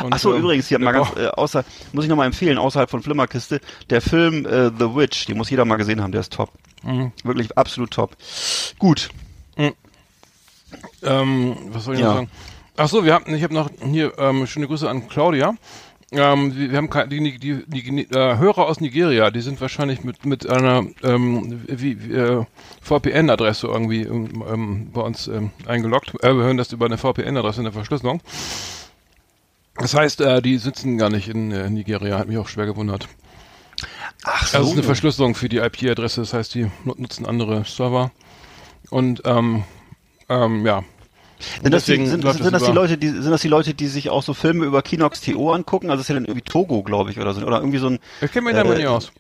Und, 0.03 0.13
Ach 0.15 0.19
so, 0.19 0.35
ähm, 0.35 0.41
übrigens, 0.41 0.69
hier 0.69 0.79
mal 0.79 0.93
ganz, 0.93 1.09
äh, 1.17 1.29
außer, 1.29 1.65
muss 1.93 2.05
ich 2.05 2.09
nochmal 2.09 2.27
empfehlen, 2.27 2.59
außerhalb 2.59 2.91
von 2.91 3.03
Flimmerkiste, 3.03 3.61
der 3.91 4.01
Film 4.01 4.47
äh, 4.47 4.71
The 4.71 4.95
Witch, 4.95 5.27
den 5.27 5.37
muss 5.37 5.51
jeder 5.51 5.65
mal 5.65 5.77
gesehen 5.77 6.03
haben, 6.03 6.13
der 6.13 6.23
ist 6.23 6.33
top. 6.33 6.51
Mhm. 6.83 7.13
Wirklich 7.25 7.57
absolut 7.59 7.91
top. 7.91 8.17
Gut. 8.79 9.11
Ähm, 11.03 11.57
was 11.69 11.85
soll 11.85 11.95
ich 11.95 12.01
Ja. 12.01 12.07
noch 12.09 12.15
sagen? 12.17 12.31
Ach 12.77 12.89
so, 12.89 13.05
wir 13.05 13.15
haben, 13.15 13.33
ich 13.35 13.43
habe 13.43 13.55
noch 13.55 13.71
hier 13.91 14.13
ähm, 14.19 14.47
schöne 14.47 14.67
Grüße 14.67 14.89
an 14.89 15.09
Claudia. 15.09 15.55
Ähm, 16.13 16.55
wir, 16.57 16.71
wir 16.71 16.79
haben 16.79 16.91
die, 17.11 17.39
die, 17.39 17.65
die, 17.67 17.83
die 17.83 18.11
äh, 18.15 18.37
Hörer 18.39 18.67
aus 18.67 18.81
Nigeria, 18.81 19.31
die 19.31 19.41
sind 19.41 19.61
wahrscheinlich 19.61 20.05
mit 20.05 20.25
mit 20.25 20.49
einer 20.49 20.85
ähm, 21.03 21.65
äh, 21.69 22.45
VPN-Adresse 22.83 23.67
irgendwie 23.67 24.03
ähm, 24.03 24.45
ähm, 24.49 24.91
bei 24.93 25.01
uns 25.01 25.27
ähm, 25.27 25.51
eingeloggt. 25.67 26.13
Äh, 26.23 26.35
wir 26.35 26.45
hören 26.45 26.57
das 26.59 26.73
über 26.73 26.87
eine 26.87 26.99
VPN-Adresse 26.99 27.59
in 27.61 27.65
der 27.65 27.73
Verschlüsselung. 27.73 28.21
Das 29.77 29.95
heißt, 29.95 30.21
äh, 30.21 30.41
die 30.43 30.59
sitzen 30.59 30.97
gar 30.97 31.11
nicht 31.11 31.29
in 31.29 31.51
äh, 31.53 31.69
Nigeria, 31.71 32.19
hat 32.19 32.29
mich 32.29 32.39
auch 32.39 32.49
schwer 32.49 32.67
gewundert. 32.67 33.09
Ach 34.25 34.43
Also 34.55 34.59
es 34.59 34.67
ist 34.69 34.73
eine 34.75 34.83
Verschlüsselung 34.85 35.35
für 35.35 35.49
die 35.49 35.59
IP-Adresse, 35.59 36.21
das 36.21 36.33
heißt, 36.33 36.55
die 36.55 36.71
nu- 36.85 36.95
nutzen 36.97 37.27
andere 37.27 37.65
Server. 37.65 38.11
Und 38.91 39.23
ähm, 39.25 39.65
ähm, 40.29 40.67
ja. 40.67 40.83
Sind 41.63 41.75
das, 41.75 41.85
die, 41.85 41.97
sind, 42.07 42.23
sind, 42.23 42.25
das 42.25 42.65
die 42.65 42.73
Leute, 42.73 42.97
die, 42.97 43.09
sind 43.09 43.31
das 43.31 43.43
die 43.43 43.49
Leute, 43.49 43.75
die 43.75 43.87
sich 43.89 44.09
auch 44.09 44.23
so 44.23 44.33
Filme 44.33 44.65
über 44.65 44.81
Kinox.to 44.81 45.53
angucken? 45.53 45.91
Also 45.91 46.01
ist 46.01 46.09
ja 46.09 46.15
dann 46.15 46.25
irgendwie 46.25 46.43
Togo, 46.43 46.83
glaube 46.83 47.11
ich, 47.11 47.21
oder 47.21 47.35
so. 47.35 47.45
Oder 47.47 47.59
irgendwie 47.59 47.79
so 47.79 47.89
ein. 47.89 47.99
Ich 48.23 48.33
kenne 48.33 48.51
mich 48.51 48.57
äh, 48.57 48.75
nicht 48.75 48.87
aus. 48.87 49.13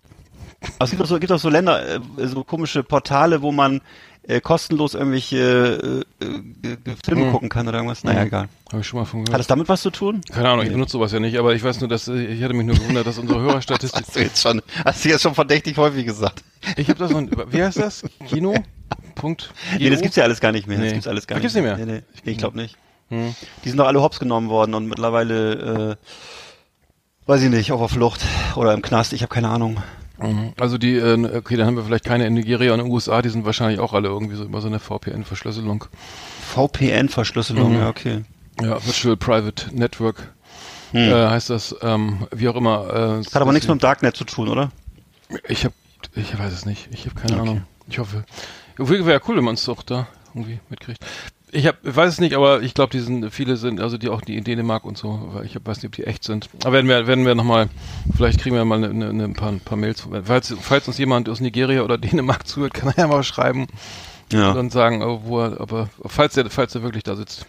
Also 0.78 0.84
es 0.84 0.90
gibt 0.90 1.02
auch 1.02 1.06
so, 1.06 1.18
gibt 1.18 1.32
auch 1.32 1.38
so 1.38 1.50
Länder, 1.50 1.96
äh, 1.96 2.00
so 2.26 2.42
komische 2.42 2.82
Portale, 2.82 3.42
wo 3.42 3.52
man 3.52 3.82
äh, 4.28 4.40
kostenlos 4.40 4.94
irgendwelche 4.94 6.04
äh, 6.20 6.24
äh, 6.24 6.96
Filme 7.04 7.26
Mhm. 7.26 7.32
gucken 7.32 7.48
kann 7.48 7.68
oder 7.68 7.78
irgendwas. 7.78 8.02
Naja, 8.04 8.24
egal. 8.24 8.48
Habe 8.72 8.80
ich 8.80 8.86
schon 8.86 8.98
mal 8.98 9.04
von 9.04 9.20
Hat 9.20 9.26
gehört. 9.26 9.38
das 9.40 9.46
damit 9.46 9.68
was 9.68 9.82
zu 9.82 9.90
tun? 9.90 10.20
Keine 10.32 10.48
Ahnung, 10.48 10.64
ich 10.66 10.72
benutze 10.72 10.92
sowas 10.92 11.12
ja 11.12 11.20
nicht, 11.20 11.38
aber 11.38 11.54
ich 11.54 11.62
weiß 11.62 11.80
nur, 11.80 11.88
dass 11.88 12.08
äh, 12.08 12.24
ich 12.26 12.42
hatte 12.42 12.54
mich 12.54 12.66
nur 12.66 12.74
gewundert, 12.76 13.06
dass 13.06 13.18
unsere 13.18 13.40
Hörerstatistik. 13.40 14.02
Hast 14.06 14.16
du 14.16 14.20
jetzt 14.20 14.42
schon, 14.42 14.62
hast 14.84 15.04
du 15.04 15.08
jetzt 15.08 15.22
schon 15.22 15.34
verdächtig 15.34 15.76
häufig 15.76 16.04
gesagt. 16.06 16.42
Ich 16.76 16.88
habe 16.88 16.98
da 16.98 17.08
so 17.08 17.16
ein, 17.16 17.30
wie 17.50 17.62
heißt 17.62 17.78
das? 17.78 18.02
Kino? 18.28 18.54
Punkt. 19.14 19.52
Nee, 19.78 19.90
das 19.90 20.00
gibt's 20.02 20.16
ja 20.16 20.24
alles 20.24 20.40
gar 20.40 20.52
nicht 20.52 20.66
mehr. 20.66 20.78
Das 20.78 20.86
Nee. 20.86 20.92
gibt's 20.92 21.06
alles 21.08 21.26
gar 21.26 21.38
Das 21.40 21.54
nicht. 21.54 21.54
gibt's 21.54 21.68
nicht 21.78 21.78
mehr? 21.78 21.86
Nee, 21.86 22.00
nee, 22.00 22.22
nee 22.24 22.32
ich 22.32 22.38
glaube 22.38 22.56
nicht. 22.56 22.76
Hm. 23.10 23.34
Die 23.64 23.68
sind 23.68 23.78
doch 23.78 23.86
alle 23.86 24.02
hops 24.02 24.18
genommen 24.18 24.48
worden 24.48 24.74
und 24.74 24.86
mittlerweile, 24.88 25.96
äh, 25.96 25.96
weiß 27.26 27.42
ich 27.42 27.50
nicht, 27.50 27.70
auf 27.72 27.80
der 27.80 27.88
Flucht 27.88 28.20
oder 28.56 28.74
im 28.74 28.82
Knast. 28.82 29.12
Ich 29.12 29.22
habe 29.22 29.32
keine 29.32 29.48
Ahnung. 29.48 29.76
Mhm. 30.18 30.52
Also 30.58 30.78
die, 30.78 30.94
äh, 30.96 31.36
okay, 31.36 31.56
dann 31.56 31.66
haben 31.66 31.76
wir 31.76 31.84
vielleicht 31.84 32.04
keine 32.04 32.26
in 32.26 32.34
Nigeria 32.34 32.72
und 32.72 32.80
in 32.80 32.86
den 32.86 32.92
USA, 32.92 33.20
die 33.22 33.28
sind 33.28 33.44
wahrscheinlich 33.44 33.80
auch 33.80 33.92
alle 33.92 34.08
irgendwie 34.08 34.36
so 34.36 34.44
über 34.44 34.60
so 34.60 34.66
eine 34.68 34.78
VPN-Verschlüsselung. 34.78 35.84
VPN-Verschlüsselung, 36.54 37.72
Mhm. 37.74 37.78
ja 37.78 37.88
okay. 37.88 38.24
Ja, 38.60 38.84
Virtual 38.84 39.16
Private 39.16 39.66
Network 39.76 40.32
Hm. 40.92 41.00
äh, 41.10 41.28
heißt 41.30 41.50
das, 41.50 41.74
ähm, 41.82 42.26
wie 42.30 42.48
auch 42.48 42.54
immer. 42.56 42.86
Äh, 42.88 43.24
Das 43.24 43.34
hat 43.34 43.42
aber 43.42 43.52
nichts 43.52 43.66
mit 43.68 43.76
dem 43.76 43.80
Darknet 43.80 44.16
zu 44.16 44.24
tun, 44.24 44.48
oder? 44.48 44.70
Ich 45.48 45.64
habe, 45.64 45.74
ich 46.14 46.38
weiß 46.38 46.52
es 46.52 46.64
nicht. 46.64 46.88
Ich 46.92 47.04
habe 47.06 47.14
keine 47.16 47.32
Okay. 47.34 47.42
Ahnung. 47.42 47.62
Ich 47.88 47.98
hoffe. 47.98 48.24
Wäre 48.76 49.12
ja 49.12 49.20
cool, 49.28 49.36
wenn 49.36 49.44
man 49.44 49.54
es 49.56 49.64
doch 49.64 49.82
da 49.82 50.06
irgendwie 50.32 50.60
mitkriegt. 50.70 51.04
Ich 51.56 51.66
habe, 51.66 51.78
weiß 51.82 52.14
es 52.14 52.20
nicht, 52.20 52.34
aber 52.34 52.62
ich 52.62 52.74
glaube, 52.74 52.90
die 52.92 53.00
sind, 53.00 53.30
viele 53.32 53.56
sind, 53.56 53.80
also 53.80 53.96
die 53.98 54.08
auch 54.08 54.20
die 54.20 54.36
in 54.36 54.44
Dänemark 54.44 54.84
und 54.84 54.98
so, 54.98 55.28
weil 55.32 55.46
ich 55.46 55.54
hab, 55.54 55.66
weiß 55.66 55.78
nicht, 55.78 55.86
ob 55.86 55.92
die 55.92 56.04
echt 56.04 56.22
sind. 56.24 56.48
Aber 56.64 56.72
werden 56.74 56.88
wir, 56.88 57.06
werden 57.06 57.24
wir 57.24 57.34
nochmal, 57.34 57.68
vielleicht 58.16 58.40
kriegen 58.40 58.54
wir 58.56 58.64
mal 58.64 58.82
eine, 58.84 59.08
eine, 59.08 59.24
ein 59.24 59.34
paar, 59.34 59.50
ein 59.50 59.60
paar 59.60 59.78
Mails. 59.78 60.06
Falls, 60.24 60.54
falls 60.60 60.86
uns 60.88 60.98
jemand 60.98 61.28
aus 61.28 61.40
Nigeria 61.40 61.82
oder 61.82 61.96
Dänemark 61.98 62.46
zuhört, 62.46 62.74
kann 62.74 62.88
er 62.90 62.96
ja 63.04 63.06
mal 63.08 63.22
schreiben 63.24 63.66
Ja. 64.32 64.52
und 64.52 64.70
sagen, 64.72 65.02
oh, 65.02 65.20
wo 65.24 65.40
er, 65.40 65.60
aber 65.60 65.88
falls 66.04 66.36
er, 66.36 66.50
falls 66.50 66.74
er 66.74 66.82
wirklich 66.82 67.04
da 67.04 67.16
sitzt. 67.16 67.46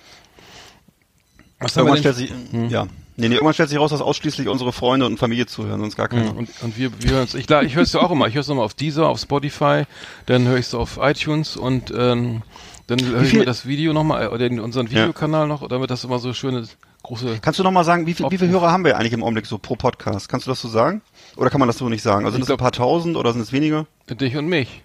Was 1.59 1.75
Irgendwann 1.75 1.97
stellt 1.97 2.15
sich, 2.15 2.31
ja. 2.69 2.85
Nee, 3.19 3.29
nee, 3.29 3.33
irgendwann 3.35 3.55
stellt 3.55 3.69
sich 3.69 3.79
raus, 3.79 3.89
dass 3.89 3.99
ausschließlich 4.01 4.47
unsere 4.47 4.71
Freunde 4.71 5.07
und 5.07 5.17
Familie 5.17 5.47
zuhören, 5.47 5.79
sonst 5.79 5.95
gar 5.95 6.07
keiner. 6.07 6.25
Ja, 6.25 6.31
und, 6.31 6.49
und 6.61 6.77
wir, 6.77 6.91
wir 7.01 7.09
hören's. 7.11 7.33
Ich, 7.33 7.49
la- 7.49 7.63
ich 7.63 7.73
höre 7.75 7.81
es 7.81 7.93
ja 7.93 7.99
auch 7.99 8.11
immer. 8.11 8.27
Ich 8.27 8.35
höre 8.35 8.41
es 8.41 8.49
immer 8.49 8.61
auf 8.61 8.75
Deezer, 8.75 9.07
auf 9.09 9.19
Spotify, 9.19 9.85
dann 10.27 10.47
höre 10.47 10.57
ich 10.59 10.67
es 10.67 10.75
auf 10.75 10.99
iTunes 11.01 11.57
und 11.57 11.91
ähm, 11.97 12.43
dann 12.87 13.03
höre 13.05 13.21
ich 13.21 13.33
mir 13.33 13.45
das 13.45 13.65
Video 13.65 13.93
nochmal, 13.93 14.29
oder 14.29 14.49
unseren 14.63 14.89
Videokanal 14.89 15.47
noch, 15.47 15.67
damit 15.67 15.89
das 15.89 16.03
immer 16.03 16.19
so 16.19 16.33
schöne 16.33 16.67
große. 17.03 17.39
Kannst 17.41 17.59
du 17.59 17.63
noch 17.63 17.71
mal 17.71 17.83
sagen, 17.83 18.05
wie, 18.05 18.13
viel, 18.13 18.29
wie 18.31 18.37
viele. 18.37 18.51
Hörer 18.51 18.71
haben 18.71 18.85
wir 18.85 18.97
eigentlich 18.97 19.13
im 19.13 19.23
Augenblick 19.23 19.45
so 19.45 19.57
pro 19.57 19.75
Podcast? 19.75 20.29
Kannst 20.29 20.47
du 20.47 20.51
das 20.51 20.61
so 20.61 20.67
sagen? 20.67 21.01
Oder 21.35 21.49
kann 21.49 21.59
man 21.59 21.67
das 21.67 21.77
so 21.77 21.89
nicht 21.89 22.01
sagen? 22.01 22.25
Also 22.25 22.35
sind 22.35 22.43
es 22.43 22.49
ein 22.49 22.57
paar 22.57 22.71
tausend 22.71 23.17
oder 23.17 23.33
sind 23.33 23.41
es 23.41 23.51
weniger? 23.51 23.87
Dich 24.09 24.35
und 24.37 24.47
mich. 24.47 24.83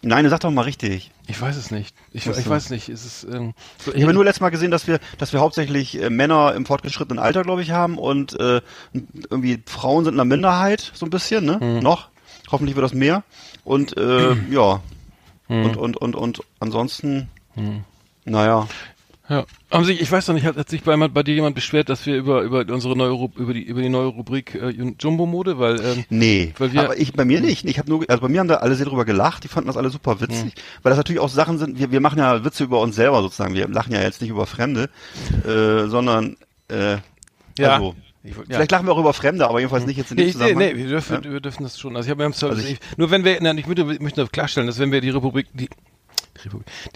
Nein, 0.00 0.28
sag 0.28 0.40
doch 0.40 0.50
mal 0.50 0.62
richtig. 0.62 1.10
Ich 1.26 1.40
weiß 1.40 1.56
es 1.56 1.72
nicht. 1.72 1.94
Ich, 2.12 2.24
so. 2.24 2.30
ich 2.30 2.48
weiß 2.48 2.70
nicht. 2.70 2.88
Es 2.88 3.04
ist, 3.04 3.26
ähm, 3.32 3.54
so, 3.78 3.92
Ich 3.92 4.02
habe 4.02 4.14
nur 4.14 4.24
letztes 4.24 4.40
Mal 4.40 4.50
gesehen, 4.50 4.70
dass 4.70 4.86
wir, 4.86 5.00
dass 5.18 5.32
wir 5.32 5.40
hauptsächlich 5.40 6.00
äh, 6.00 6.08
Männer 6.08 6.54
im 6.54 6.66
fortgeschrittenen 6.66 7.18
Alter, 7.18 7.42
glaube 7.42 7.62
ich, 7.62 7.72
haben 7.72 7.98
und 7.98 8.38
äh, 8.38 8.60
irgendwie 9.28 9.60
Frauen 9.66 10.04
sind 10.04 10.14
in 10.14 10.18
der 10.18 10.24
Minderheit, 10.24 10.92
so 10.94 11.04
ein 11.04 11.10
bisschen, 11.10 11.44
ne? 11.44 11.58
Hm. 11.58 11.80
Noch. 11.80 12.08
Hoffentlich 12.50 12.76
wird 12.76 12.84
das 12.84 12.94
mehr. 12.94 13.24
Und 13.64 13.96
äh, 13.96 14.34
ja. 14.50 14.80
Und, 15.48 15.78
und, 15.78 15.96
und, 15.96 16.14
und 16.14 16.42
ansonsten, 16.60 17.28
Hm. 17.58 17.84
naja. 18.24 18.66
Ja. 19.28 19.44
Haben 19.70 19.84
sich, 19.84 20.00
ich 20.00 20.10
weiß 20.10 20.26
noch 20.28 20.34
nicht, 20.34 20.46
hat, 20.46 20.56
hat 20.56 20.70
sich 20.70 20.82
bei, 20.82 20.96
bei 20.96 21.22
dir 21.22 21.34
jemand 21.34 21.54
beschwert, 21.54 21.90
dass 21.90 22.06
wir 22.06 22.16
über, 22.16 22.40
über 22.40 22.64
unsere 22.72 22.96
neue 22.96 23.28
über 23.36 23.52
die 23.52 23.62
über 23.62 23.82
die 23.82 23.90
neue 23.90 24.06
Rubrik 24.06 24.54
äh, 24.54 24.70
Jumbo-Mode, 24.98 25.58
weil 25.58 25.78
ähm, 25.84 26.04
Nee, 26.08 26.54
Weil 26.56 26.72
wir- 26.72 26.84
aber 26.84 26.96
ich 26.98 27.12
bei 27.12 27.26
mir 27.26 27.42
nicht. 27.42 27.66
Ich 27.66 27.78
habe 27.78 27.90
nur, 27.90 28.06
also 28.08 28.22
bei 28.22 28.28
mir 28.28 28.40
haben 28.40 28.48
da 28.48 28.54
alle 28.56 28.74
sehr 28.74 28.86
drüber 28.86 29.04
gelacht. 29.04 29.44
Die 29.44 29.48
fanden 29.48 29.66
das 29.66 29.76
alle 29.76 29.90
super 29.90 30.18
witzig, 30.22 30.54
weil 30.82 30.88
das 30.90 30.96
natürlich 30.96 31.20
auch 31.20 31.28
Sachen 31.28 31.58
sind. 31.58 31.78
Wir, 31.78 31.90
wir 31.92 32.00
machen 32.00 32.18
ja 32.18 32.42
Witze 32.42 32.64
über 32.64 32.80
uns 32.80 32.96
selber 32.96 33.20
sozusagen. 33.20 33.52
Wir 33.52 33.68
lachen 33.68 33.92
ja 33.92 34.00
jetzt 34.00 34.22
nicht 34.22 34.30
über 34.30 34.46
Fremde, 34.46 34.88
äh, 35.46 35.88
sondern 35.88 36.38
äh, 36.70 36.96
Ja. 37.58 37.74
also, 37.74 37.94
Ich 38.24 38.34
wollt- 38.34 38.46
vielleicht 38.48 38.70
lachen 38.72 38.86
wir 38.86 38.92
auch 38.94 38.98
über 39.00 39.12
Fremde, 39.12 39.46
aber 39.46 39.58
jedenfalls 39.58 39.84
nicht 39.84 39.98
jetzt 39.98 40.10
in 40.10 40.16
dem 40.16 40.22
Nee, 40.22 40.26
nee, 40.28 40.32
Zusammenhang. 40.32 40.58
nee, 40.72 40.76
wir 40.76 40.86
dürfen, 40.88 41.24
wir 41.24 41.40
dürfen 41.40 41.64
das 41.64 41.78
schon. 41.78 41.94
Also 41.96 42.06
ich 42.06 42.10
habe 42.18 42.24
Also 42.24 42.52
ich- 42.66 42.78
nur 42.96 43.10
wenn 43.10 43.24
wir, 43.26 43.38
nein, 43.42 43.58
ich 43.58 43.66
möchte, 43.66 43.84
möchte 43.84 44.26
klarstellen, 44.28 44.66
dass 44.68 44.78
wenn 44.78 44.90
wir 44.90 45.02
die 45.02 45.10
Republik, 45.10 45.48
die, 45.52 45.68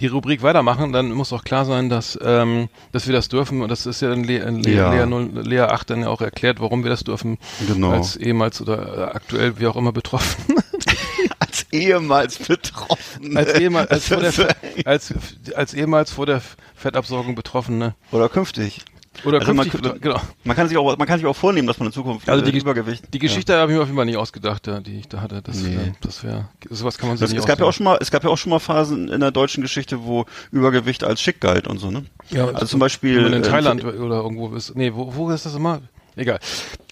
die 0.00 0.06
Rubrik 0.06 0.42
weitermachen, 0.42 0.92
dann 0.92 1.12
muss 1.12 1.32
auch 1.32 1.44
klar 1.44 1.64
sein, 1.64 1.88
dass, 1.88 2.18
ähm, 2.22 2.68
dass 2.92 3.06
wir 3.06 3.12
das 3.14 3.28
dürfen. 3.28 3.62
Und 3.62 3.68
das 3.68 3.86
ist 3.86 4.00
ja 4.02 4.12
in, 4.12 4.24
Le 4.24 4.38
in 4.38 4.62
Le 4.62 4.70
Ja. 4.72 4.92
Lea, 4.92 5.06
0, 5.06 5.30
Lea 5.42 5.60
8 5.60 5.90
dann 5.90 6.00
ja 6.02 6.08
auch 6.08 6.20
erklärt, 6.20 6.60
warum 6.60 6.82
wir 6.82 6.90
das 6.90 7.04
dürfen. 7.04 7.38
Genau. 7.66 7.90
Als 7.92 8.16
ehemals 8.16 8.60
oder 8.60 8.98
äh, 8.98 9.14
aktuell, 9.14 9.58
wie 9.58 9.66
auch 9.66 9.76
immer, 9.76 9.92
betroffen. 9.92 10.56
als 11.38 11.66
ehemals 11.72 12.38
betroffen. 12.38 13.36
als, 13.36 13.54
ehemals, 13.54 13.90
als, 13.90 14.08
vor 14.08 14.18
der, 14.18 14.56
als, 14.84 15.14
als 15.54 15.74
ehemals 15.74 16.12
vor 16.12 16.26
der 16.26 16.40
Fettabsorgung 16.74 17.34
Betroffene. 17.34 17.94
oder 18.10 18.28
künftig. 18.28 18.84
Oder 19.24 19.40
Also 19.40 19.52
man, 19.54 19.68
genau. 20.00 20.20
man 20.44 20.56
kann 20.56 20.68
sich 20.68 20.76
auch, 20.78 20.96
man 20.96 21.06
kann 21.06 21.18
sich 21.18 21.26
auch 21.26 21.36
vornehmen, 21.36 21.68
dass 21.68 21.78
man 21.78 21.86
in 21.88 21.92
Zukunft 21.92 22.28
Also 22.28 22.44
äh, 22.44 22.50
die, 22.50 22.58
Übergewicht. 22.58 23.12
die 23.12 23.18
Geschichte 23.18 23.56
habe 23.56 23.70
ich 23.70 23.76
mir 23.76 23.82
auf 23.82 23.88
jeden 23.88 23.96
Fall 23.96 24.06
nicht 24.06 24.16
ausgedacht, 24.16 24.66
ja, 24.66 24.80
die 24.80 24.98
ich 24.98 25.08
da 25.08 25.20
hatte. 25.20 25.42
Das, 25.42 25.56
Nee. 25.58 25.74
äh, 25.74 25.92
das 26.00 26.24
wäre, 26.24 26.48
sowas 26.70 26.96
kann 26.98 27.08
man 27.08 27.18
sich 27.18 27.24
Das, 27.26 27.30
nicht 27.32 27.40
es 27.40 27.46
gab 27.46 27.58
ja 27.60 27.66
auch 27.66 27.72
schon 27.72 27.84
mal, 27.84 27.98
es 28.00 28.10
gab 28.10 28.24
ja 28.24 28.30
auch 28.30 28.38
schon 28.38 28.50
mal 28.50 28.58
Phasen 28.58 29.08
in 29.08 29.20
der 29.20 29.30
deutschen 29.30 29.62
Geschichte, 29.62 30.04
wo 30.04 30.24
Übergewicht 30.50 31.04
als 31.04 31.20
schick 31.20 31.40
galt 31.40 31.68
und 31.68 31.78
so, 31.78 31.90
ne? 31.90 32.04
Ja, 32.30 32.46
also 32.46 32.64
zum 32.66 32.80
Beispiel 32.80 33.16
Wenn 33.16 33.22
man 33.24 33.32
in 33.34 33.42
äh, 33.44 33.48
Thailand 33.48 33.84
oder 33.84 34.16
irgendwo 34.22 34.54
ist. 34.54 34.74
Nee, 34.76 34.92
wo, 34.94 35.14
wo 35.14 35.30
ist 35.30 35.44
das 35.46 35.54
immer? 35.54 35.82
Egal. 36.16 36.38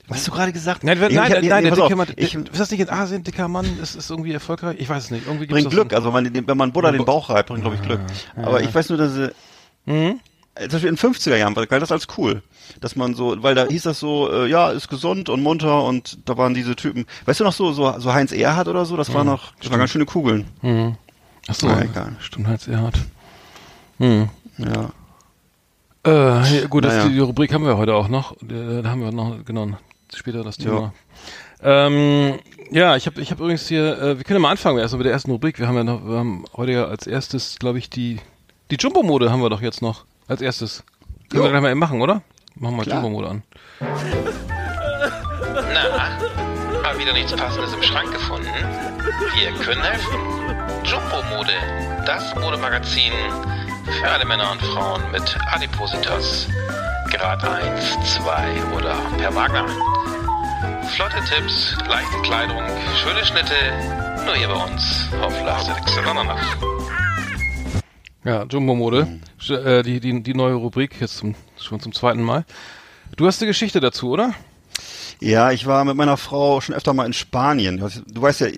Was 0.08 0.18
hast 0.18 0.28
du 0.28 0.32
gerade 0.32 0.52
gesagt? 0.52 0.82
Nein, 0.84 1.00
wenn, 1.00 1.10
Ich- 1.10 1.16
nein, 1.16 1.26
ich- 1.26 1.32
nein, 1.34 1.48
nein, 1.48 1.62
der 1.64 1.72
dicke 1.72 1.84
auf, 1.84 1.94
Mann, 1.94 2.08
ich 2.16 2.34
ist 2.34 2.58
das 2.58 2.70
nicht 2.70 2.80
in 2.80 2.90
Asien, 2.90 3.22
dicker 3.22 3.48
Mann, 3.48 3.66
ist, 3.80 3.94
ist 3.94 4.10
irgendwie 4.10 4.32
erfolgreich? 4.32 4.76
Ich 4.78 4.88
weiß 4.88 5.04
es 5.04 5.10
nicht. 5.10 5.26
Irgendwie 5.26 5.46
bringt 5.46 5.70
Glück, 5.70 5.90
so- 5.90 5.96
also 5.96 6.12
wenn, 6.14 6.32
den- 6.32 6.46
wenn 6.46 6.56
man 6.56 6.72
Buddha 6.72 6.90
den 6.92 7.04
Bauch 7.04 7.30
reibt, 7.30 7.48
bringt 7.48 7.62
glaube 7.62 7.76
ich 7.76 7.82
Glück. 7.82 8.00
Aber 8.36 8.60
ich 8.60 8.74
weiß 8.74 8.88
nur, 8.90 8.98
dass 8.98 9.16
äh, 9.16 9.30
Mhm. 9.86 10.20
Äh, 10.54 10.62
zum 10.62 10.70
Beispiel 10.72 10.88
in 10.90 10.96
den 10.96 11.12
50er 11.14 11.36
Jahren 11.36 11.54
war 11.56 11.66
galt 11.66 11.82
das 11.82 11.92
als 11.92 12.06
cool. 12.18 12.42
Dass 12.80 12.96
man 12.96 13.14
so, 13.14 13.42
weil 13.42 13.54
da 13.54 13.66
hieß 13.66 13.82
das 13.84 13.98
so, 14.00 14.30
äh, 14.32 14.46
ja, 14.48 14.70
ist 14.70 14.88
gesund 14.88 15.28
und 15.28 15.42
munter 15.42 15.84
und 15.84 16.18
da 16.28 16.36
waren 16.36 16.54
diese 16.54 16.76
Typen. 16.76 17.06
Weißt 17.26 17.40
du 17.40 17.44
noch 17.44 17.52
so, 17.52 17.72
so, 17.72 17.98
so 17.98 18.12
Heinz 18.12 18.32
Erhardt 18.32 18.68
oder 18.68 18.84
so, 18.84 18.96
das 18.96 19.12
war 19.12 19.24
noch, 19.24 19.52
das 19.60 19.70
waren 19.70 19.78
ganz 19.78 19.90
schöne 19.90 20.06
Kugeln. 20.06 20.46
Mhm. 20.62 20.96
Ach 21.48 21.54
so, 21.54 21.66
Na, 21.66 21.82
egal. 21.82 22.16
stimmt, 22.20 22.46
Heinz 22.48 22.68
Erhardt. 22.68 22.98
Mhm. 23.98 24.28
Ja. 24.58 24.90
Äh, 26.06 26.60
ja, 26.60 26.66
gut, 26.68 26.84
das, 26.84 26.94
Naja. 26.94 27.08
die 27.08 27.18
Rubrik 27.18 27.52
haben 27.52 27.64
wir 27.64 27.76
heute 27.76 27.94
auch 27.94 28.08
noch. 28.08 28.32
Äh, 28.42 28.82
Da 28.82 28.90
haben 28.90 29.02
wir 29.02 29.12
noch, 29.12 29.44
genau, 29.44 29.68
später 30.14 30.42
das 30.44 30.56
Thema. 30.56 30.92
Ähm, 31.62 32.38
ja, 32.70 32.96
ich 32.96 33.04
habe 33.06 33.20
ich 33.20 33.30
hab 33.30 33.38
übrigens 33.40 33.68
hier, 33.68 33.98
äh, 34.00 34.16
wir 34.16 34.24
können 34.24 34.38
ja 34.38 34.40
mal 34.40 34.50
anfangen 34.50 34.78
erstmal 34.78 34.98
mit 34.98 35.06
der 35.06 35.12
ersten 35.12 35.30
Rubrik. 35.30 35.58
Wir 35.58 35.68
haben 35.68 35.76
ja 35.76 35.84
noch, 35.84 36.02
wir 36.06 36.18
haben 36.18 36.44
heute 36.56 36.72
ja 36.72 36.84
als 36.86 37.06
erstes, 37.06 37.58
glaube 37.58 37.78
ich, 37.78 37.90
die, 37.90 38.18
die 38.70 38.76
Jumbo-Mode 38.76 39.30
haben 39.30 39.42
wir 39.42 39.50
doch 39.50 39.60
jetzt 39.60 39.82
noch 39.82 40.04
als 40.30 40.40
erstes. 40.40 40.82
Können 41.28 41.44
wir 41.44 41.50
gleich 41.50 41.62
mal 41.62 41.70
eben 41.70 41.80
machen, 41.80 42.00
oder? 42.00 42.22
Machen 42.54 42.76
wir 42.76 42.84
Klar. 42.84 43.02
Jumbo-Mode 43.02 43.28
an. 43.28 43.42
Na, 43.80 43.88
mal 46.82 46.98
wieder 46.98 47.12
nichts 47.12 47.32
Passendes 47.32 47.72
im 47.72 47.82
Schrank 47.82 48.12
gefunden? 48.12 48.48
Wir 49.34 49.52
können 49.64 49.82
helfen. 49.82 50.20
Jumbo-Mode, 50.84 51.52
das 52.06 52.34
Modemagazin 52.36 53.12
für 54.00 54.08
alle 54.08 54.24
Männer 54.24 54.52
und 54.52 54.62
Frauen 54.62 55.02
mit 55.10 55.36
Adipositas. 55.52 56.46
Grad 57.10 57.44
1, 57.44 58.16
2 58.16 58.64
oder 58.76 58.94
per 59.18 59.34
Wagner. 59.34 59.66
Flotte 60.94 61.20
Tipps, 61.28 61.76
leichte 61.88 62.20
Kleidung, 62.22 62.62
schöne 63.02 63.24
Schnitte, 63.24 63.54
nur 64.24 64.34
hier 64.34 64.48
bei 64.48 64.64
uns 64.64 65.08
auf 65.22 65.32
Last 65.44 65.70
Extra 65.70 66.02
Ja, 68.24 68.44
Jumbo-Mode. 68.44 69.20
Sch- 69.40 69.56
Äh, 69.64 69.82
die, 69.82 70.00
die, 70.00 70.22
die 70.22 70.34
neue 70.34 70.54
Rubrik, 70.54 71.00
jetzt 71.00 71.16
zum, 71.18 71.34
schon 71.58 71.80
zum 71.80 71.92
zweiten 71.94 72.22
Mal. 72.22 72.44
Du 73.16 73.26
hast 73.26 73.40
eine 73.40 73.48
Geschichte 73.50 73.80
dazu, 73.80 74.10
oder? 74.10 74.34
Ja, 75.20 75.50
ich 75.50 75.66
war 75.66 75.84
mit 75.84 75.96
meiner 75.96 76.16
Frau 76.16 76.60
schon 76.60 76.74
öfter 76.74 76.94
mal 76.94 77.04
in 77.06 77.12
Spanien. 77.12 77.78
Du 78.06 78.22
weißt 78.22 78.40
ja, 78.40 78.48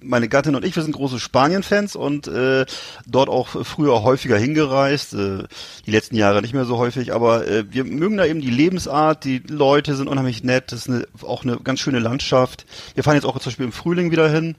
meine 0.00 0.28
Gattin 0.28 0.54
und 0.54 0.64
ich, 0.64 0.76
wir 0.76 0.82
sind 0.84 0.92
große 0.94 1.18
Spanien-Fans 1.18 1.96
und 1.96 2.28
äh, 2.28 2.64
dort 3.06 3.28
auch 3.28 3.48
früher 3.64 4.02
häufiger 4.04 4.36
hingereist. 4.38 5.14
Äh, 5.14 5.44
die 5.86 5.90
letzten 5.90 6.14
Jahre 6.16 6.42
nicht 6.42 6.52
mehr 6.54 6.64
so 6.64 6.76
häufig, 6.78 7.12
aber 7.12 7.48
äh, 7.48 7.64
wir 7.72 7.84
mögen 7.84 8.18
da 8.18 8.24
eben 8.26 8.40
die 8.40 8.50
Lebensart. 8.50 9.24
Die 9.24 9.38
Leute 9.38 9.96
sind 9.96 10.06
unheimlich 10.08 10.44
nett. 10.44 10.70
Das 10.70 10.80
ist 10.80 10.88
eine, 10.90 11.06
auch 11.22 11.42
eine 11.42 11.56
ganz 11.58 11.80
schöne 11.80 11.98
Landschaft. 11.98 12.66
Wir 12.94 13.02
fahren 13.02 13.14
jetzt 13.16 13.24
auch 13.24 13.38
zum 13.38 13.50
Beispiel 13.50 13.66
im 13.66 13.72
Frühling 13.72 14.10
wieder 14.12 14.28
hin. 14.30 14.54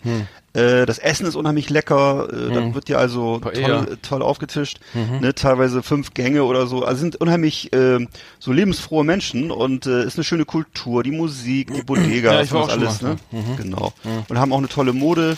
Äh, 0.54 0.86
das 0.86 0.98
Essen 1.00 1.26
ist 1.26 1.36
unheimlich 1.36 1.70
lecker. 1.70 2.28
Äh, 2.32 2.54
Da 2.54 2.74
wird 2.76 2.90
ja 2.90 2.98
also 2.98 3.40
toll, 3.40 3.98
toll 4.02 4.22
aufgetischt. 4.22 4.80
Ne, 5.22 5.34
teilweise 5.34 5.82
fünf 5.84 6.14
Gänge 6.14 6.44
oder 6.44 6.68
so. 6.68 6.84
Also 6.84 7.00
sind 7.02 7.16
unheimlich 7.18 7.72
äh, 7.74 8.06
so 8.40 8.52
lebensfrohe 8.52 9.04
Menschen 9.04 9.52
und 9.52 9.86
äh, 9.86 10.04
ist 10.04 10.18
eine 10.18 10.24
schöne 10.24 10.46
Kultur, 10.46 11.04
die 11.04 11.12
Musik, 11.12 11.74
die 11.74 11.82
Bodega, 11.86 12.34
Ja, 12.34 12.40
das 12.42 12.52
alles, 12.70 13.02
ne? 13.02 13.16
Genau. 13.58 13.94
Und 14.28 14.38
haben 14.40 14.52
auch 14.54 14.58
eine 14.58 14.68
tolle 14.70 14.94
Mode. 14.94 15.38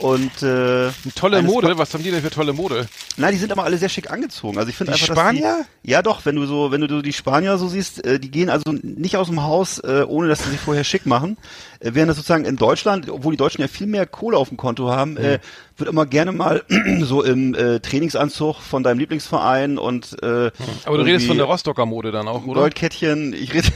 Und 0.00 0.42
äh, 0.42 0.90
Tolle 1.14 1.38
eines 1.38 1.52
Mode, 1.52 1.76
was 1.76 1.92
haben 1.92 2.02
die 2.02 2.10
denn 2.10 2.22
für 2.22 2.30
tolle 2.30 2.54
Mode? 2.54 2.86
Nein, 3.18 3.32
die 3.32 3.38
sind 3.38 3.52
aber 3.52 3.64
alle 3.64 3.76
sehr 3.76 3.90
schick 3.90 4.10
angezogen. 4.10 4.56
Also 4.56 4.70
ich 4.70 4.76
finde 4.76 4.94
einfach, 4.94 5.06
Spanier? 5.06 5.42
dass 5.42 5.66
die, 5.84 5.90
ja 5.90 6.00
doch, 6.00 6.24
wenn 6.24 6.36
du 6.36 6.46
so, 6.46 6.70
wenn 6.70 6.80
du 6.80 7.02
die 7.02 7.12
Spanier 7.12 7.58
so 7.58 7.68
siehst, 7.68 8.04
äh, 8.06 8.18
die 8.18 8.30
gehen 8.30 8.48
also 8.48 8.72
nicht 8.82 9.18
aus 9.18 9.26
dem 9.26 9.42
Haus, 9.42 9.78
äh, 9.78 10.04
ohne 10.08 10.28
dass 10.28 10.42
sie 10.42 10.50
sich 10.50 10.60
vorher 10.60 10.84
schick 10.84 11.04
machen. 11.04 11.36
Äh, 11.80 11.90
während 11.92 12.08
das 12.08 12.16
sozusagen 12.16 12.46
in 12.46 12.56
Deutschland, 12.56 13.10
obwohl 13.10 13.34
die 13.34 13.36
Deutschen 13.36 13.60
ja 13.60 13.68
viel 13.68 13.86
mehr 13.86 14.06
Kohle 14.06 14.38
auf 14.38 14.48
dem 14.48 14.56
Konto 14.56 14.88
haben, 14.88 15.18
äh, 15.18 15.38
wird 15.76 15.90
immer 15.90 16.06
gerne 16.06 16.32
mal 16.32 16.64
so 17.02 17.22
im 17.22 17.54
äh, 17.54 17.80
Trainingsanzug 17.80 18.56
von 18.56 18.82
deinem 18.82 19.00
Lieblingsverein 19.00 19.76
und 19.76 20.16
äh, 20.22 20.50
Aber 20.86 20.96
du 20.96 21.04
redest 21.04 21.26
von 21.26 21.36
der 21.36 21.46
Rostocker 21.46 21.84
Mode 21.84 22.10
dann 22.10 22.26
auch, 22.26 22.46
oder? 22.46 22.62
Goldkettchen. 22.62 23.34
Ich 23.34 23.52
rede 23.52 23.68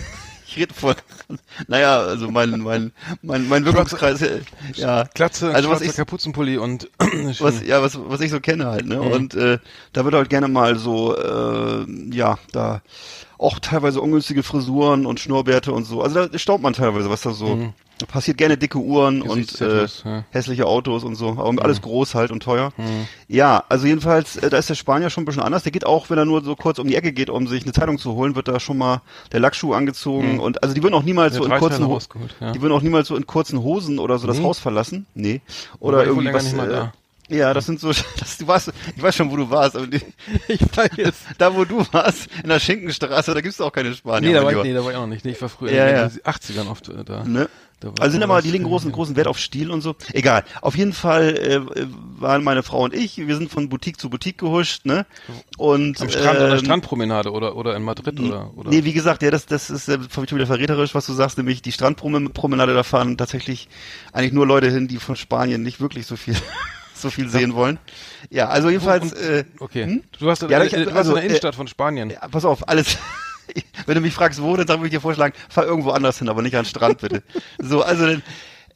ich 0.55 0.63
rede 0.63 0.75
von, 0.75 0.95
naja, 1.69 1.99
also 1.99 2.31
mein 2.31 2.61
mein 2.61 2.93
mein 3.23 3.49
mein 3.49 3.65
Wirkungskreis, 3.65 4.23
äh, 4.23 4.41
ja. 4.75 5.05
Glatze, 5.15 5.55
also 5.55 5.71
was 5.71 5.81
ich 5.81 5.95
Kapuzenpulli 5.95 6.59
und 6.59 6.91
was, 7.39 7.65
ja, 7.65 7.83
was, 7.83 7.99
was 7.99 8.21
ich 8.21 8.31
so 8.31 8.41
kenne 8.41 8.67
halt, 8.67 8.87
ne? 8.87 9.01
Und 9.01 9.35
äh, 9.35 9.59
da 9.93 10.05
wird 10.05 10.15
halt 10.15 10.31
gerne 10.31 10.49
mal 10.49 10.77
so, 10.77 11.17
äh, 11.17 11.87
ja, 12.11 12.39
da 12.53 12.83
auch 13.39 13.59
teilweise 13.59 14.01
ungünstige 14.01 14.43
Frisuren 14.43 15.07
und 15.07 15.21
Schnurrbärte 15.21 15.73
und 15.73 15.85
so. 15.85 16.03
Also 16.03 16.27
da 16.27 16.39
staubt 16.39 16.63
man 16.63 16.73
teilweise, 16.73 17.11
was 17.11 17.23
da 17.23 17.33
so 17.33 17.57
da 17.57 17.73
passiert. 18.07 18.37
Gerne 18.37 18.57
dicke 18.57 18.79
Uhren 18.79 19.23
und 19.23 19.61
äh, 19.61 19.85
ja. 20.05 20.25
hässliche 20.31 20.67
Autos 20.67 21.05
und 21.05 21.15
so, 21.15 21.31
aber 21.31 21.63
alles 21.65 21.81
groß 21.83 22.15
halt 22.15 22.31
und 22.31 22.43
teuer. 22.43 22.73
Ja, 23.29 23.65
also 23.69 23.87
jedenfalls, 23.87 24.37
äh, 24.37 24.51
da 24.51 24.59
ist 24.59 24.69
der 24.71 24.75
Spanier 24.75 25.11
schon 25.11 25.23
ein 25.23 25.27
bisschen 25.27 25.43
anders. 25.43 25.63
Der 25.63 25.73
geht 25.73 25.87
auch, 25.87 26.11
wenn 26.11 26.19
er 26.19 26.25
nur 26.25 26.43
so 26.45 26.57
kurz 26.57 26.79
um 26.79 26.87
die 26.89 26.97
Ecke 26.97 27.13
geht, 27.13 27.31
um 27.31 27.47
sich 27.47 27.63
eine 27.65 27.73
Zeitung 27.73 27.99
zu 27.99 28.13
holen, 28.15 28.35
wird 28.37 28.49
da 28.49 28.61
schon 28.61 28.79
mal 28.79 29.01
der 29.33 29.41
Lackschuh 29.41 29.75
angezogen 29.75 30.41
und 30.41 30.63
also 30.63 30.75
die 30.75 30.83
würden 30.83 30.95
auch 30.95 31.03
niemals 31.03 31.33
Der 31.35 31.43
so 31.43 31.49
in 31.49 31.59
kurzen 31.59 31.87
Ho- 31.87 31.93
rausgeholt, 31.95 32.35
ja. 32.41 32.53
die 32.53 32.61
würden 32.63 32.73
auch 32.73 32.83
niemals 32.83 33.09
so 33.09 33.17
in 33.17 33.27
kurzen 33.27 33.63
Hosen 33.63 33.99
oder 33.99 34.19
so 34.19 34.27
das 34.27 34.41
Haus 34.43 34.59
verlassen. 34.59 35.07
Nee. 35.15 35.41
Oder 35.81 35.99
wohl 35.99 36.05
irgendwie 36.07 36.33
was 36.33 36.45
nicht 36.45 36.57
mal 36.57 36.69
äh, 36.71 36.73
da. 36.73 36.93
ja, 37.29 37.55
das 37.55 37.67
sind 37.67 37.81
so, 37.81 37.89
das, 38.19 38.39
du 38.39 38.47
warst, 38.47 38.73
ich 38.97 39.03
weiß 39.03 39.15
schon, 39.17 39.31
wo 39.31 39.37
du 39.37 39.49
warst, 39.51 39.77
aber 39.77 39.87
ich 40.49 40.61
weiß. 40.61 41.15
da, 41.39 41.55
wo 41.55 41.65
du 41.65 41.85
warst, 41.93 42.29
in 42.43 42.49
der 42.49 42.59
Schinkenstraße, 42.61 43.35
da 43.35 43.41
gibt's 43.41 43.61
auch 43.61 43.73
keine 43.73 43.95
Spanier. 43.95 44.29
Nee, 44.29 44.35
da 44.35 44.45
war, 44.45 44.53
ich, 44.53 44.63
nee, 44.63 44.75
da 44.75 44.85
war 44.85 44.91
ich 44.91 44.97
auch 44.97 45.03
noch 45.03 45.07
nicht. 45.09 45.25
Nee, 45.25 45.33
ich 45.33 45.43
war 45.43 45.49
früher 45.49 45.73
Ja, 45.73 45.87
in 45.89 45.97
ja. 45.97 46.09
den 46.09 46.21
80ern 46.21 46.69
oft 46.71 46.89
äh, 46.89 47.05
da. 47.05 47.25
Ne? 47.25 47.49
Also 47.99 48.13
sind 48.13 48.23
aber, 48.23 48.41
die 48.43 48.51
legen 48.51 48.65
großen, 48.65 48.91
großen 48.93 49.17
Wert 49.17 49.27
auf 49.27 49.39
Stil 49.39 49.71
und 49.71 49.81
so. 49.81 49.95
Egal. 50.13 50.45
Auf 50.61 50.77
jeden 50.77 50.93
Fall 50.93 51.37
äh, 51.37 51.55
äh, 51.57 51.87
waren 52.19 52.43
meine 52.45 52.63
Frau 52.63 52.85
und 52.85 52.95
ich, 52.95 53.17
wir 53.19 53.37
sind 53.37 53.51
von 53.51 53.69
Boutique 53.69 53.99
zu 53.99 54.11
Boutique 54.11 54.39
gehuscht, 54.39 54.87
ne? 54.87 55.07
Und 55.57 56.01
Am 56.01 56.09
Strand, 56.09 56.39
an 56.39 56.49
der 56.49 56.53
ähm, 56.59 56.65
Strandpromenade 56.65 57.31
oder, 57.33 57.57
oder 57.57 57.77
in 57.77 57.83
Madrid 57.83 58.19
oder, 58.21 58.51
oder? 58.57 58.71
Nee, 58.71 58.85
wie 58.85 58.93
gesagt, 58.93 59.23
ja, 59.23 59.31
das, 59.31 59.47
das 59.47 59.71
ist 59.71 59.89
äh, 59.89 59.99
schon 60.13 60.31
wieder 60.31 60.47
verräterisch, 60.47 60.95
was 60.95 61.07
du 61.07 61.13
sagst, 61.13 61.37
nämlich 61.39 61.63
die 61.63 61.73
Strandpromenade, 61.73 62.75
da 62.75 62.83
fahren 62.83 63.17
tatsächlich 63.17 63.69
eigentlich 64.13 64.33
nur 64.33 64.47
Leute 64.47 64.71
hin, 64.71 64.89
die 64.89 64.97
von 64.99 65.17
Spanien 65.17 65.63
nicht 65.63 65.81
wirklich 65.81 66.07
so 66.07 66.17
viel, 66.17 66.37
so 66.95 67.11
viel 67.11 67.29
sehen 67.29 67.55
wollen. 67.55 67.79
Ja, 68.31 68.49
also 68.49 68.71
jedenfalls, 68.71 69.13
Und- 69.13 69.21
äh, 69.21 69.45
okay. 69.61 70.03
Du 70.19 70.27
warst, 70.27 70.43
Ja, 70.43 70.63
äh, 70.63 70.85
du 70.85 70.93
also, 70.95 71.11
in 71.11 71.15
der 71.17 71.23
äh, 71.23 71.27
Innenstadt 71.27 71.55
von 71.55 71.69
Spanien. 71.69 72.11
Ja, 72.11 72.27
pass 72.29 72.45
auf, 72.45 72.69
alles. 72.69 72.99
Wenn 73.87 73.95
du 73.95 74.01
mich 74.01 74.15
fragst, 74.15 74.41
wo, 74.43 74.57
dann 74.57 74.67
würde 74.69 74.87
ich 74.87 74.93
dir 74.93 75.01
vorschlagen, 75.01 75.35
fahr 75.49 75.65
irgendwo 75.67 75.91
anders 75.91 76.19
hin, 76.19 76.29
aber 76.29 76.43
nicht 76.43 76.57
an 76.57 76.63
den 76.65 76.69
Strand, 76.69 77.01
bitte. 77.01 77.23
so, 77.59 77.83
also 77.83 78.07
dann, 78.07 78.23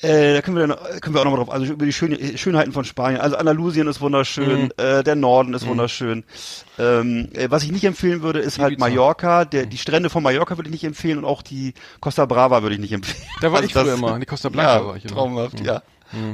äh, 0.00 0.34
da 0.34 0.42
können 0.42 0.56
wir 0.56 0.66
dann, 0.66 1.00
können 1.00 1.14
wir 1.14 1.20
auch 1.20 1.24
nochmal 1.24 1.40
drauf, 1.44 1.50
also 1.50 1.72
über 1.72 1.84
die 1.84 1.92
Schön 1.92 2.38
Schönheiten 2.38 2.70
von 2.72 2.84
Spanien. 2.84 3.20
Also 3.20 3.36
Andalusien 3.36 3.88
ist 3.88 4.00
wunderschön, 4.00 4.64
Mhm. 4.64 4.70
äh, 4.76 5.02
der 5.02 5.16
Norden 5.16 5.54
ist 5.54 5.66
wunderschön. 5.66 6.22
Ähm, 6.78 7.28
äh, 7.32 7.50
was 7.50 7.64
ich 7.64 7.72
nicht 7.72 7.82
empfehlen 7.84 8.22
würde, 8.22 8.38
ist 8.38 8.58
halt. 8.60 8.74
Mhm. 8.74 8.80
Mallorca. 8.80 9.44
Der, 9.44 9.66
die 9.66 9.76
Strände 9.78 10.08
von 10.10 10.22
Mallorca 10.22 10.56
würde 10.56 10.68
ich 10.68 10.72
nicht 10.72 10.84
empfehlen 10.84 11.18
und 11.18 11.24
auch 11.24 11.42
die 11.42 11.74
Costa 12.00 12.26
Brava 12.26 12.62
würde 12.62 12.76
ich 12.76 12.80
nicht 12.80 12.92
empfehlen. 12.92 13.26
Da 13.40 13.48
war 13.50 13.56
Also 13.56 13.66
ich 13.66 13.72
früher 13.72 13.84
das- 13.86 13.98
immer. 13.98 14.14
In 14.14 14.20
die 14.20 14.26
Costa 14.26 14.48
Blanca 14.50 14.76
ja, 14.76 14.86
war 14.86 14.96
ich 14.96 15.04
immer. 15.04 15.14
traumhaft, 15.14 15.58
Mhm. 15.60 15.66
ja. 15.66 15.82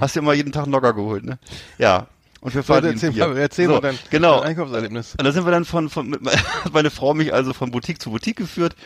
Hast 0.00 0.14
dir 0.14 0.20
immer 0.20 0.34
jeden 0.34 0.52
Tag 0.52 0.64
einen 0.64 0.72
Logger 0.72 0.92
geholt, 0.92 1.24
ne? 1.24 1.38
Ja. 1.78 2.06
Und 2.44 2.54
wir 2.54 2.62
fahren 2.62 2.84
wie 2.84 2.88
ein 2.88 2.92
erzähl, 2.92 3.12
Bier. 3.12 3.24
erzähl 3.36 3.68
so, 3.68 3.80
dein, 3.80 3.98
genau. 4.10 4.40
dein 4.40 4.50
Einkaufserlebnis. 4.50 5.14
Und 5.18 5.24
da 5.24 5.32
sind 5.32 5.46
wir 5.46 5.50
dann 5.50 5.64
von, 5.64 5.88
von 5.88 6.18
meine 6.72 6.90
Frau 6.90 7.14
mich 7.14 7.32
also 7.32 7.54
von 7.54 7.70
Boutique 7.70 7.98
zu 8.02 8.10
Boutique 8.10 8.36
geführt. 8.36 8.76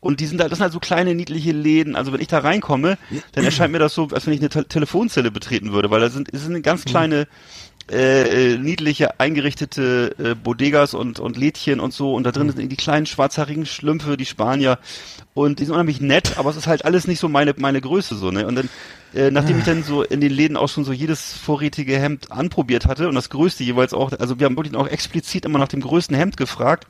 Und 0.00 0.20
die 0.20 0.26
sind 0.26 0.38
halt, 0.38 0.52
das 0.52 0.58
sind 0.58 0.64
halt 0.64 0.74
so 0.74 0.80
kleine, 0.80 1.14
niedliche 1.14 1.52
Läden. 1.52 1.96
Also 1.96 2.12
wenn 2.12 2.20
ich 2.20 2.28
da 2.28 2.40
reinkomme, 2.40 2.98
dann 3.32 3.44
erscheint 3.44 3.72
mir 3.72 3.78
das 3.78 3.94
so, 3.94 4.08
als 4.12 4.26
wenn 4.26 4.34
ich 4.34 4.40
eine 4.40 4.50
Te 4.50 4.66
Telefonzelle 4.68 5.30
betreten 5.30 5.72
würde, 5.72 5.90
weil 5.90 6.00
da 6.00 6.10
sind, 6.10 6.28
es 6.30 6.42
sind 6.42 6.60
ganz 6.62 6.84
kleine, 6.84 7.26
äh, 7.90 8.54
äh, 8.54 8.58
niedliche, 8.58 9.20
eingerichtete 9.20 10.14
äh, 10.18 10.34
Bodegas 10.34 10.92
und, 10.92 11.20
und 11.20 11.36
Lädchen 11.36 11.78
und 11.78 11.92
so. 11.92 12.14
Und 12.14 12.24
da 12.24 12.32
drin 12.32 12.50
sind 12.50 12.70
die 12.70 12.76
kleinen 12.76 13.06
schwarzhaarigen 13.06 13.64
Schlümpfe, 13.64 14.16
die 14.16 14.26
Spanier. 14.26 14.80
Und 15.34 15.60
die 15.60 15.66
sind 15.66 15.74
unheimlich 15.74 16.00
nett, 16.00 16.36
aber 16.36 16.50
es 16.50 16.56
ist 16.56 16.66
halt 16.66 16.84
alles 16.84 17.06
nicht 17.06 17.20
so 17.20 17.28
meine, 17.28 17.54
meine 17.58 17.80
Größe 17.80 18.16
so, 18.16 18.32
ne? 18.32 18.46
Und 18.46 18.56
dann, 18.56 18.68
äh, 19.14 19.30
nachdem 19.30 19.58
ich 19.58 19.64
dann 19.64 19.84
so 19.84 20.02
in 20.02 20.20
den 20.20 20.32
Läden 20.32 20.56
auch 20.56 20.68
schon 20.68 20.84
so 20.84 20.92
jedes 20.92 21.32
vorrätige 21.34 21.96
Hemd 21.98 22.32
anprobiert 22.32 22.86
hatte 22.86 23.08
und 23.08 23.14
das 23.14 23.30
größte 23.30 23.62
jeweils 23.62 23.94
auch, 23.94 24.12
also 24.18 24.40
wir 24.40 24.46
haben 24.46 24.56
wirklich 24.56 24.74
auch 24.74 24.88
explizit 24.88 25.44
immer 25.44 25.58
nach 25.58 25.68
dem 25.68 25.80
größten 25.80 26.16
Hemd 26.16 26.36
gefragt. 26.36 26.88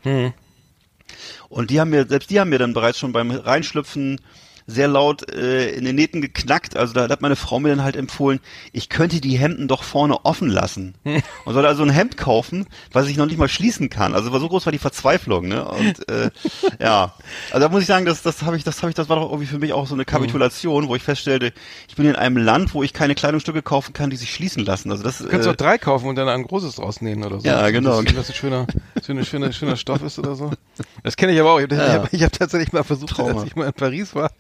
Und 1.48 1.70
die 1.70 1.78
haben 1.78 1.90
mir, 1.90 2.06
selbst 2.06 2.30
die 2.30 2.40
haben 2.40 2.48
mir 2.48 2.59
dann 2.59 2.72
bereits 2.72 2.98
schon 2.98 3.12
beim 3.12 3.30
Reinschlüpfen 3.30 4.20
sehr 4.66 4.88
laut 4.88 5.31
äh, 5.33 5.70
in 5.70 5.85
den 5.85 5.94
Nähten 5.96 6.20
geknackt. 6.20 6.76
Also 6.76 6.92
da 6.92 7.09
hat 7.09 7.20
meine 7.22 7.37
Frau 7.37 7.61
mir 7.61 7.68
dann 7.68 7.83
halt 7.85 7.96
empfohlen, 7.96 8.40
ich 8.72 8.88
könnte 8.88 9.20
die 9.20 9.37
Hemden 9.38 9.68
doch 9.68 9.83
vorne 9.85 10.24
offen 10.24 10.48
lassen. 10.48 10.94
Und 11.44 11.55
soll 11.55 11.64
also 11.66 11.83
ein 11.85 11.90
Hemd 11.90 12.16
kaufen, 12.16 12.66
was 12.92 13.07
ich 13.09 13.16
noch 13.16 13.26
nicht 13.26 13.38
mal 13.38 13.48
schließen 13.48 13.90
kann. 13.90 14.14
Also 14.14 14.33
war 14.33 14.40
so 14.40 14.48
groß 14.48 14.66
war 14.66 14.72
die 14.72 14.79
Verzweiflung, 14.79 15.48
ne? 15.48 15.64
Und 15.66 16.09
äh, 16.11 16.31
ja, 16.81 17.14
also 17.52 17.66
da 17.66 17.68
muss 17.68 17.83
ich 17.83 17.87
sagen, 17.87 18.07
das, 18.07 18.22
das 18.22 18.42
habe 18.42 18.57
ich, 18.57 18.64
das 18.64 18.83
habe 18.83 18.90
ich, 18.90 18.94
das 18.96 19.09
war 19.09 19.16
doch 19.16 19.31
irgendwie 19.31 19.46
für 19.46 19.59
mich 19.59 19.72
auch 19.72 19.87
so 19.87 19.94
eine 19.94 20.05
Kapitulation, 20.05 20.88
wo 20.88 20.96
ich 20.96 21.02
feststellte, 21.02 21.52
ich 21.88 21.94
bin 21.94 22.07
in 22.07 22.16
einem 22.16 22.37
Land, 22.37 22.74
wo 22.74 22.83
ich 22.83 22.92
keine 22.92 23.14
Kleidungsstücke 23.14 23.62
kaufen 23.62 23.92
kann, 23.92 24.11
die 24.11 24.16
sich 24.16 24.33
schließen 24.35 24.64
lassen. 24.64 24.90
Also 24.90 25.02
das 25.05 25.18
Du 25.18 25.29
kannst 25.29 25.46
äh, 25.46 25.50
doch 25.50 25.57
drei 25.57 25.79
kaufen 25.79 26.09
und 26.09 26.16
dann 26.16 26.29
ein 26.29 26.42
großes 26.42 26.76
draus 26.76 27.00
nähen 27.00 27.24
oder 27.24 27.40
so. 27.40 27.46
Ja, 27.46 27.70
genau. 27.70 28.02
Das, 28.02 28.14
das 28.14 28.29
ein 28.31 28.35
schöner, 28.35 28.66
schöner, 29.05 29.24
schöner, 29.24 29.52
schöner 29.52 29.76
Stoff 29.76 30.02
ist 30.02 30.18
oder 30.18 30.35
so. 30.35 30.50
Das 31.02 31.16
kenne 31.16 31.33
ich 31.33 31.40
aber 31.40 31.52
auch. 31.52 31.59
Ich 31.59 31.64
habe 31.64 31.76
Ja. 31.76 31.92
hab, 32.02 32.12
hab 32.12 32.33
tatsächlich 32.33 32.72
mal 32.72 32.83
versucht, 32.83 33.11
Trauma. 33.11 33.40
als 33.40 33.44
ich 33.44 33.55
mal 33.55 33.66
in 33.66 33.72
Paris 33.72 34.14
war, 34.14 34.31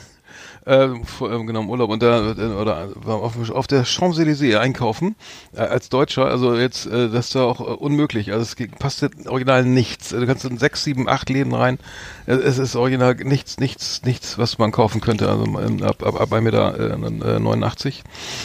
äh, 0.66 0.86
äh, 0.86 0.98
genau 1.46 1.62
im 1.62 1.70
Urlaub 1.70 1.90
und 1.90 2.02
da 2.02 2.32
äh, 2.32 2.46
oder 2.54 2.90
war 2.96 3.16
auf, 3.16 3.50
auf 3.50 3.68
der 3.68 3.86
Champs-Élysées 3.86 4.58
einkaufen 4.58 5.16
äh, 5.56 5.60
als 5.62 5.90
Deutscher. 5.90 6.26
Also 6.26 6.56
jetzt 6.56 6.86
äh, 6.86 7.10
das 7.10 7.28
ist 7.28 7.36
da 7.36 7.44
auch 7.44 7.60
äh, 7.60 7.64
unmöglich. 7.64 8.32
Also 8.32 8.44
es 8.44 8.70
passt 8.80 9.02
jetzt 9.02 9.28
original 9.28 9.66
nichts. 9.66 10.10
Du 10.10 10.26
kannst 10.26 10.46
in 10.46 10.58
sechs, 10.58 10.84
sieben, 10.84 11.10
acht 11.10 11.30
Läden 11.30 11.54
rein. 11.54 11.80
Äh, 12.26 12.34
Es 12.34 12.58
ist 12.58 12.76
original 12.76 13.16
nichts, 13.16 13.58
nichts, 13.60 14.04
nichts, 14.04 14.38
was 14.38 14.58
man 14.58 14.72
kaufen 14.72 15.02
könnte. 15.02 15.30
Also 15.30 15.46
ähm, 15.46 15.84
ab, 15.84 16.04
ab, 16.04 16.20
ab 16.20 16.32
1,89 16.32 16.42
Meter 16.42 17.36
äh, 17.36 17.40
89 17.40 18.04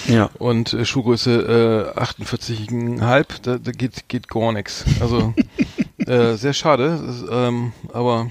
ja. 0.08 0.30
und 0.38 0.72
äh, 0.72 0.84
Schuhgröße 0.84 1.94
äh, 1.96 2.00
48,5, 2.00 3.26
da, 3.42 3.58
da 3.58 3.70
geht, 3.70 4.08
geht 4.08 4.28
gar 4.28 4.52
nichts. 4.52 4.84
Also 5.00 5.34
äh, 5.98 6.34
sehr 6.34 6.52
schade, 6.52 7.00
ist, 7.08 7.24
ähm, 7.30 7.72
aber 7.92 8.30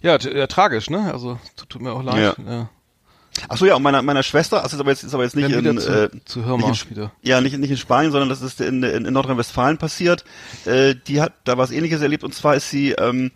ja, 0.00 0.18
ja, 0.18 0.46
tragisch, 0.46 0.90
ne? 0.90 1.12
Also 1.12 1.38
tut, 1.68 1.82
mir 1.82 1.92
auch 1.92 2.02
leid. 2.02 2.36
Ja. 2.38 2.50
Ja. 2.52 2.68
Ach 3.48 3.56
so, 3.56 3.64
ja, 3.64 3.76
und 3.76 3.82
meiner, 3.82 4.02
meiner 4.02 4.22
Schwester, 4.22 4.62
also 4.62 4.76
ist 4.76 4.80
aber 4.80 4.90
jetzt, 4.90 5.04
ist 5.04 5.14
aber 5.14 5.22
jetzt 5.22 5.36
nicht 5.36 5.48
in, 5.50 5.78
zu- 5.78 5.88
äh, 6.04 6.10
zu 6.24 6.44
Hörmer 6.44 6.68
nicht 6.68 6.84
in, 6.86 6.90
wieder. 6.90 7.12
Ja, 7.22 7.40
nicht, 7.40 7.56
nicht 7.56 7.70
in 7.70 7.76
Spanien, 7.76 8.10
sondern 8.10 8.28
das 8.28 8.42
ist 8.42 8.60
in, 8.60 8.82
in, 8.82 9.04
in 9.04 9.12
Nordrhein-Westfalen 9.14 9.78
passiert. 9.78 10.24
Äh, 10.64 10.94
die 11.06 11.20
hat 11.20 11.32
da 11.44 11.56
was 11.56 11.70
ähnliches 11.70 12.02
erlebt 12.02 12.24
und 12.24 12.34
zwar 12.34 12.56
ist 12.56 12.70
sie, 12.70 12.90
ähm, 12.92 13.30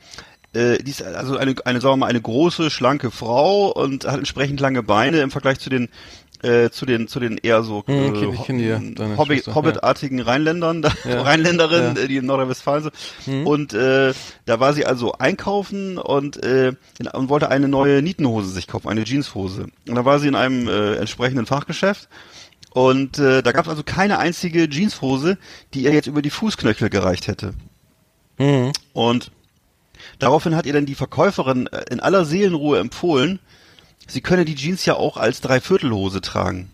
äh, 0.52 0.78
die 0.78 0.90
ist 0.90 1.02
also 1.02 1.36
eine, 1.36 1.54
eine, 1.64 1.80
sagen 1.80 1.92
wir 1.92 1.96
mal, 1.98 2.06
eine 2.06 2.20
große, 2.20 2.70
schlanke 2.70 3.10
Frau 3.12 3.70
und 3.72 4.04
hat 4.04 4.18
entsprechend 4.18 4.60
lange 4.60 4.82
Beine 4.82 5.18
im 5.20 5.30
Vergleich 5.30 5.60
zu 5.60 5.70
den 5.70 5.88
äh, 6.44 6.70
zu 6.70 6.86
den 6.86 7.08
zu 7.08 7.18
den 7.20 7.38
eher 7.38 7.62
so 7.62 7.82
Hm, 7.86 8.14
äh, 8.14 8.36
kenn 8.44 8.58
die 8.58 8.66
ja, 8.66 8.80
Hobbitartigen 9.16 10.20
Rheinländern, 10.20 10.82
da, 10.82 10.92
Ja. 11.08 11.22
Rheinländerinnen, 11.28 11.96
Ja. 11.96 12.06
die 12.06 12.16
in 12.18 12.26
Nordrhein-Westfalen 12.26 12.90
sind. 13.24 13.46
Und 13.46 13.72
äh, 13.72 14.12
da 14.44 14.60
war 14.60 14.72
sie 14.74 14.86
also 14.86 15.12
einkaufen 15.12 15.98
und, 15.98 16.42
äh, 16.42 16.72
in, 16.98 17.06
und 17.12 17.28
wollte 17.28 17.48
eine 17.50 17.68
neue 17.68 18.02
Nietenhose 18.02 18.50
sich 18.50 18.66
kaufen, 18.68 18.88
eine 18.88 19.04
Jeanshose. 19.04 19.66
Und 19.88 19.94
da 19.94 20.04
war 20.04 20.18
sie 20.20 20.28
in 20.28 20.34
einem 20.34 20.68
äh, 20.68 20.96
entsprechenden 20.96 21.46
Fachgeschäft. 21.46 22.08
Und 22.70 23.18
äh, 23.18 23.42
da 23.42 23.52
gab 23.52 23.66
es 23.66 23.70
also 23.70 23.82
keine 23.84 24.18
einzige 24.18 24.68
Jeanshose, 24.68 25.38
die 25.74 25.84
ihr 25.84 25.92
jetzt 25.92 26.08
über 26.08 26.22
die 26.22 26.30
Fußknöchel 26.30 26.90
gereicht 26.90 27.28
hätte. 27.28 27.54
Mhm. 28.38 28.72
Und 28.92 29.30
daraufhin 30.18 30.56
hat 30.56 30.66
ihr 30.66 30.72
dann 30.72 30.86
die 30.86 30.96
Verkäuferin 30.96 31.68
äh, 31.68 31.84
in 31.90 32.00
aller 32.00 32.24
Seelenruhe 32.24 32.78
empfohlen, 32.80 33.38
sie 34.06 34.20
könne 34.20 34.44
die 34.44 34.54
Jeans 34.54 34.84
ja 34.84 34.94
auch 34.94 35.16
als 35.16 35.40
Dreiviertelhose 35.40 36.20
tragen. 36.20 36.70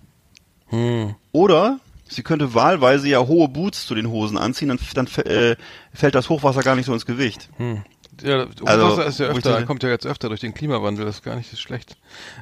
Hm. 0.66 1.14
Oder 1.32 1.80
sie 2.08 2.22
könnte 2.22 2.54
wahlweise 2.54 3.08
ja 3.08 3.26
hohe 3.26 3.48
Boots 3.48 3.86
zu 3.86 3.94
den 3.94 4.08
Hosen 4.08 4.38
anziehen, 4.38 4.68
dann, 4.68 4.78
dann 4.94 5.06
äh, 5.26 5.56
fällt 5.92 6.14
das 6.14 6.28
Hochwasser 6.28 6.62
gar 6.62 6.76
nicht 6.76 6.86
so 6.86 6.92
ins 6.92 7.06
Gewicht. 7.06 7.48
Hm. 7.56 7.82
Ja, 8.22 8.46
Also, 8.64 8.86
Hochwasser 8.86 9.06
ist 9.06 9.18
ja 9.20 9.30
ich 9.30 9.36
öfter, 9.36 9.50
dachte- 9.52 9.66
kommt 9.66 9.82
ja 9.82 9.88
jetzt 9.88 10.06
öfter 10.06 10.28
durch 10.28 10.40
den 10.40 10.54
Klimawandel, 10.54 11.04
das 11.04 11.16
ist 11.16 11.24
gar 11.24 11.36
nicht 11.36 11.50
so 11.50 11.56
schlecht. 11.56 11.96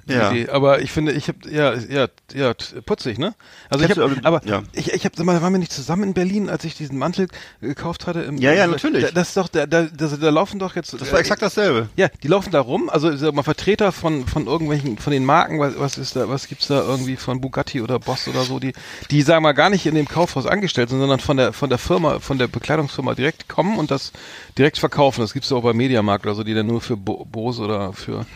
Ja. 0.07 0.31
Idee. 0.31 0.49
Aber 0.51 0.81
ich 0.81 0.91
finde, 0.91 1.13
ich 1.13 1.29
habe 1.29 1.39
ja, 1.51 1.75
ja, 1.75 2.09
ja, 2.35 2.55
putzig, 2.87 3.19
ne? 3.19 3.35
Also 3.71 3.85
ich 3.85 3.89
Kennst 3.93 4.03
habe, 4.03 4.15
du, 4.21 4.25
aber 4.27 4.41
ja. 4.47 4.63
ich, 4.73 4.93
ich 4.93 5.05
habe, 5.05 5.15
sag 5.17 5.27
mal, 5.27 5.41
waren 5.43 5.53
wir 5.53 5.59
nicht 5.59 5.73
zusammen 5.73 6.03
in 6.05 6.15
Berlin, 6.15 6.49
als 6.49 6.65
ich 6.65 6.75
diesen 6.75 6.99
Mantel 6.99 7.29
gekauft 7.61 8.07
hatte? 8.07 8.21
Im, 8.21 8.39
Ja, 8.39 8.53
ja, 8.53 8.67
natürlich. 8.67 9.05
Da, 9.05 9.11
das 9.13 9.29
ist 9.29 9.37
doch, 9.37 9.49
da, 9.49 9.67
da, 9.67 9.83
da, 9.85 10.07
da 10.09 10.31
laufen 10.31 10.59
doch 10.59 10.75
jetzt. 10.77 10.93
Das 10.99 11.13
war 11.13 11.21
exakt 11.21 11.43
dasselbe. 11.43 11.89
Ja, 11.97 12.09
die 12.23 12.29
laufen 12.29 12.51
da 12.51 12.61
rum, 12.61 12.89
also 12.89 13.15
sag 13.17 13.35
mal 13.35 13.43
Vertreter 13.43 13.93
von 13.93 14.27
von 14.27 14.47
irgendwelchen 14.47 14.99
von 14.99 15.13
den 15.13 15.25
Marken, 15.25 15.59
was, 15.61 15.79
was 15.79 15.99
ist 15.99 16.17
da, 16.17 16.29
was 16.29 16.49
gibt's 16.49 16.67
da 16.69 16.81
irgendwie 16.83 17.17
von 17.17 17.41
Bugatti 17.41 17.81
oder 17.83 17.99
Boss 17.99 18.27
oder 18.29 18.43
so, 18.45 18.59
die 18.59 18.73
die 19.11 19.23
sagen 19.23 19.43
wir 19.45 19.55
gar 19.55 19.71
nicht 19.71 19.87
in 19.87 19.95
dem 19.95 20.09
Kaufhaus 20.09 20.47
angestellt 20.47 20.89
sind, 20.91 20.99
sondern 21.01 21.21
von 21.21 21.37
der 21.37 21.53
von 21.53 21.69
der 21.69 21.79
Firma, 21.79 22.21
von 22.21 22.39
der 22.39 22.49
Bekleidungsfirma 22.49 23.15
direkt 23.15 23.49
kommen 23.49 23.79
und 23.79 23.91
das 23.91 24.13
direkt 24.57 24.79
verkaufen. 24.79 25.21
Das 25.21 25.33
gibt's 25.33 25.53
auch 25.53 25.63
bei 25.63 25.68
Mediamarkt 25.75 26.25
oder 26.27 26.35
so, 26.35 26.43
die 26.45 26.55
dann 26.55 26.67
nur 26.67 26.81
für 26.81 26.97
Bo 26.97 27.25
Bose 27.25 27.63
oder 27.63 27.93
für, 27.93 28.23
für 28.23 28.27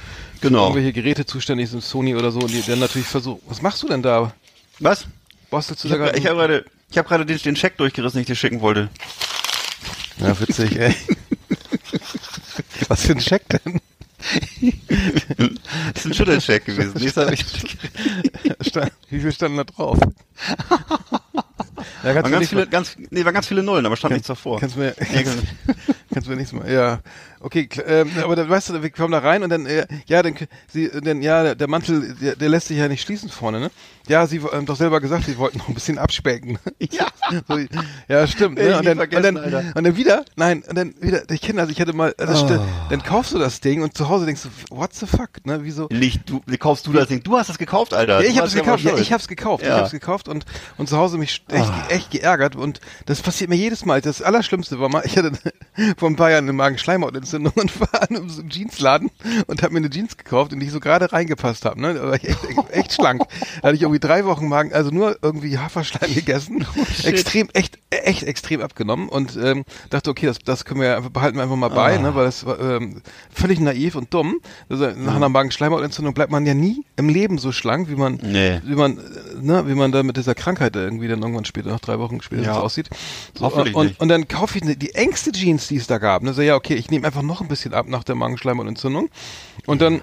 Genau. 0.40 0.62
irgendwelche 0.64 0.92
Geräte 0.92 1.24
zuständig 1.26 1.70
sind, 1.70 1.82
Sony 1.82 2.14
oder 2.16 2.30
so, 2.32 2.40
und 2.40 2.50
die 2.52 2.62
dann 2.62 2.78
natürlich 2.80 3.06
versuchen. 3.08 3.40
Was 3.48 3.62
machst 3.62 3.82
du 3.82 3.88
denn 3.88 4.02
da? 4.02 4.32
Was? 4.80 5.06
Bastelst 5.50 5.84
du 5.84 5.88
Ich 5.88 5.94
habe 5.94 6.06
hab 6.06 6.14
gerade 6.14 6.64
ich 6.90 6.98
hab 6.98 7.06
gerade 7.08 7.24
den, 7.26 7.38
den 7.38 7.56
Scheck 7.56 7.76
durchgerissen, 7.78 8.16
den 8.18 8.22
ich 8.22 8.26
dir 8.26 8.34
schicken 8.36 8.60
wollte. 8.60 8.88
Ja, 10.18 10.38
witzig, 10.40 10.76
ey. 10.78 10.94
Was 12.88 13.06
für 13.06 13.12
ein 13.12 13.20
Scheck 13.20 13.42
denn? 13.48 13.80
Das 15.94 16.04
ist 16.04 16.06
ein 16.06 16.14
Schüttelcheck 16.14 16.64
gewesen. 16.64 17.08
Stand- 18.60 18.92
Wie 19.10 19.20
viel 19.20 19.32
standen 19.32 19.56
da 19.58 19.64
drauf? 19.64 19.98
Ja, 22.02 22.12
ganz 22.12 22.28
nicht 22.30 22.48
viele, 22.48 22.66
ganz, 22.66 22.96
nee, 23.10 23.24
waren 23.24 23.34
ganz 23.34 23.46
viele 23.46 23.62
Nullen, 23.62 23.86
aber 23.86 23.96
stand 23.96 24.14
nichts 24.14 24.28
davor. 24.28 24.60
Kannst 24.60 24.76
mir, 24.76 24.92
kannst, 24.98 25.38
kannst 26.12 26.28
mir 26.28 26.36
nichts 26.36 26.52
mal, 26.52 26.70
ja. 26.70 27.00
Okay, 27.42 27.68
ähm, 27.86 28.10
aber 28.22 28.36
dann, 28.36 28.48
weißt 28.48 28.70
du, 28.70 28.82
wir 28.82 28.90
kommen 28.90 29.12
da 29.12 29.18
rein 29.18 29.42
und 29.42 29.50
dann, 29.50 29.66
äh, 29.66 29.86
ja, 30.06 30.22
dann, 30.22 30.34
sie, 30.68 30.88
dann, 30.88 31.22
ja, 31.22 31.54
der, 31.54 31.68
Mantel, 31.68 32.14
der, 32.20 32.36
der 32.36 32.48
lässt 32.48 32.68
sich 32.68 32.78
ja 32.78 32.88
nicht 32.88 33.02
schließen 33.02 33.28
vorne, 33.28 33.58
ne? 33.60 33.70
Ja, 34.08 34.26
sie 34.26 34.40
haben 34.40 34.66
doch 34.66 34.76
selber 34.76 35.00
gesagt, 35.00 35.26
sie 35.26 35.38
wollten 35.38 35.58
noch 35.58 35.68
ein 35.68 35.74
bisschen 35.74 35.98
abspecken. 35.98 36.58
Ja. 36.90 37.06
so, 37.48 37.58
ja, 38.08 38.26
stimmt. 38.26 38.58
Ne? 38.58 38.68
ich 38.68 38.76
Und, 38.76 38.84
dann, 38.84 38.98
und, 38.98 39.12
dann, 39.12 39.72
und 39.74 39.84
dann 39.84 39.96
wieder, 39.96 40.24
nein, 40.36 40.62
und 40.68 40.76
dann 40.76 40.94
wieder, 41.00 41.22
ich 41.30 41.40
kenne 41.40 41.60
also, 41.60 41.72
ich 41.72 41.80
hatte 41.80 41.92
mal, 41.92 42.14
das 42.16 42.42
Oh. 42.42 42.58
dann 42.90 43.02
kaufst 43.02 43.32
du 43.32 43.38
das 43.38 43.60
Ding 43.60 43.82
und 43.82 43.96
zu 43.96 44.08
Hause 44.08 44.26
denkst 44.26 44.42
du, 44.42 44.76
what 44.76 44.92
the 44.94 45.06
fuck, 45.06 45.30
ne? 45.44 45.60
Wieso? 45.62 45.86
Nicht, 45.90 46.28
du, 46.28 46.40
kaufst 46.58 46.86
du 46.86 46.92
das 46.92 47.08
Ding? 47.08 47.22
Du 47.22 47.38
hast 47.38 47.48
es 47.48 47.58
gekauft, 47.58 47.94
Alter. 47.94 48.20
Ja, 48.22 48.28
ich 48.28 48.38
hab's 48.38 48.54
gekauft. 48.54 48.82
Ja, 48.84 48.96
ich 48.96 49.12
hab's 49.12 49.28
gekauft. 49.28 49.62
Ich 49.62 49.68
Ja. 49.68 49.76
Ah. 49.76 49.80
hab's 49.80 49.92
gekauft 49.92 50.28
und, 50.28 50.44
und 50.76 50.88
zu 50.88 50.96
Hause 50.96 51.18
mich 51.18 51.44
echt, 51.50 51.72
echt 51.88 52.10
geärgert. 52.10 52.56
Und 52.56 52.80
das 53.06 53.22
passiert 53.22 53.48
mir 53.48 53.56
jedes 53.56 53.84
Mal. 53.84 54.00
Das 54.00 54.22
Allerschlimmste 54.22 54.80
war 54.80 54.88
mal, 54.88 55.02
ich 55.06 55.16
hatte 55.16 55.32
vor 55.96 56.10
ein 56.10 56.16
paar 56.16 56.30
Jahren 56.30 56.44
eine 56.44 56.52
Magenschleimhautentzündung 57.38 57.52
und 57.56 57.80
war 57.80 58.10
in 58.10 58.16
einem 58.16 58.50
Jeansladen 58.50 59.10
und 59.46 59.62
habe 59.62 59.72
mir 59.72 59.78
eine 59.78 59.90
Jeans 59.90 60.16
gekauft, 60.16 60.52
in 60.52 60.60
die 60.60 60.66
ich 60.66 60.72
so 60.72 60.80
gerade 60.80 61.12
reingepasst 61.12 61.64
habe. 61.64 61.80
Ne? 61.80 61.94
Da 61.94 62.02
war 62.02 62.14
ich 62.14 62.28
echt, 62.28 62.38
echt 62.70 62.92
schlank. 62.94 63.22
Da 63.60 63.68
hatte 63.68 63.76
ich 63.76 63.82
irgendwie 63.82 64.00
drei 64.00 64.24
Wochen 64.24 64.48
Magen, 64.48 64.72
also 64.72 64.90
nur 64.90 65.16
irgendwie 65.22 65.58
Haferschleim 65.58 66.14
gegessen. 66.14 66.64
extrem, 67.04 67.48
echt, 67.52 67.78
echt 67.90 68.22
extrem 68.24 68.60
abgenommen 68.60 69.08
und 69.08 69.36
ähm, 69.36 69.64
dachte, 69.90 70.10
okay, 70.10 70.26
das, 70.26 70.38
das 70.38 70.64
können 70.64 70.80
wir 70.80 70.88
ja 70.88 70.96
einfach, 70.96 71.10
behalten 71.10 71.36
wir 71.36 71.42
einfach 71.42 71.56
mal 71.56 71.68
bei, 71.68 71.98
ne? 71.98 72.14
weil 72.14 72.24
das 72.24 72.44
war 72.44 72.58
ähm, 72.60 73.02
völlig 73.30 73.60
naiv 73.60 73.94
und 73.96 74.12
dumm. 74.12 74.40
Also 74.68 74.86
nach 74.90 75.16
einer 75.16 75.28
Magenschleimhautentzündung 75.28 76.14
bleibt 76.14 76.32
man 76.32 76.46
ja 76.46 76.54
nie 76.54 76.84
im 76.96 77.08
Leben 77.08 77.38
so 77.38 77.52
schlank, 77.52 77.88
wie 77.88 77.96
man 77.96 78.18
Nee. 78.22 78.60
wie 78.64 78.74
man, 78.74 78.98
ne, 79.42 79.66
wie 79.68 79.74
man 79.74 79.92
da 79.92 80.02
mit 80.02 80.16
dieser 80.16 80.34
Krankheit 80.34 80.74
irgendwie 80.76 81.08
dann 81.08 81.20
irgendwann 81.20 81.44
später, 81.44 81.70
nach 81.70 81.80
drei 81.80 81.98
Wochen 81.98 82.20
später 82.22 82.42
Ja. 82.42 82.60
aussieht. 82.60 82.88
So, 83.36 83.44
Hoffentlich 83.44 83.74
und, 83.74 83.86
nicht. 83.86 84.00
und 84.00 84.08
dann 84.08 84.28
kaufe 84.28 84.58
ich 84.58 84.64
ne, 84.64 84.76
die 84.76 84.94
engste 84.94 85.32
Jeans, 85.32 85.68
die 85.68 85.76
es 85.76 85.86
da 85.86 85.98
gab. 85.98 86.22
Ne, 86.22 86.32
so, 86.32 86.42
ja, 86.42 86.54
okay, 86.54 86.74
ich 86.74 86.90
nehme 86.90 87.06
einfach 87.06 87.22
noch 87.22 87.40
ein 87.40 87.48
bisschen 87.48 87.74
ab 87.74 87.86
nach 87.88 88.04
der 88.04 88.14
Magenschleimhautentzündung. 88.14 89.08
Und 89.66 89.80
dann 89.82 90.00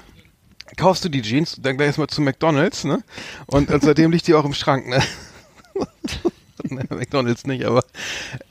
kaufst 0.77 1.03
du 1.05 1.09
die 1.09 1.21
Jeans, 1.21 1.57
dann 1.61 1.77
gleich 1.77 1.87
erstmal 1.87 2.07
zu 2.07 2.21
McDonalds, 2.21 2.83
ne? 2.83 3.03
Und, 3.47 3.71
und 3.71 3.81
seitdem 3.83 4.11
liegt 4.11 4.27
die 4.27 4.35
auch 4.35 4.45
im 4.45 4.53
Schrank, 4.53 4.87
ne? 4.87 5.01
McDonalds 6.89 7.45
nicht, 7.45 7.65
aber 7.65 7.83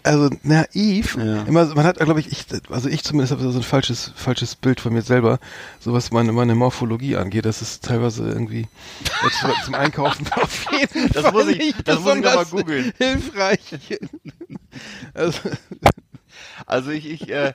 also 0.03 0.31
naiv. 0.42 1.16
Ja. 1.16 1.42
Immer, 1.42 1.66
man 1.75 1.85
hat, 1.87 1.99
glaube 1.99 2.21
ich, 2.21 2.31
ich, 2.33 2.44
also 2.71 2.88
ich 2.88 3.03
zumindest 3.05 3.33
habe 3.33 3.51
so 3.51 3.59
ein 3.59 3.62
falsches, 3.62 4.12
falsches 4.16 4.55
Bild 4.57 4.81
von 4.81 4.92
mir 4.92 5.03
selber, 5.03 5.38
so 5.81 5.92
was 5.92 6.11
meine, 6.11 6.33
meine 6.33 6.55
Morphologie 6.55 7.16
angeht. 7.16 7.44
Das 7.44 7.62
ist 7.62 7.85
teilweise 7.85 8.27
irgendwie 8.29 8.66
zum 9.64 9.75
Einkaufen 9.75 10.27
auf 10.37 10.66
jeden 10.73 11.12
Das 11.12 11.23
Fall 11.23 11.33
muss 11.33 11.49
ich- 11.49 11.59
nicht 11.59 11.88
das 11.88 12.01
muss 12.01 12.14
ich 12.16 12.23
besonders 12.23 12.51
googeln. 12.51 12.92
Hilfreich. 12.99 13.61
Also, 15.14 15.40
Also 16.66 16.90
ich, 16.90 17.09
ich, 17.11 17.29
äh, 17.31 17.53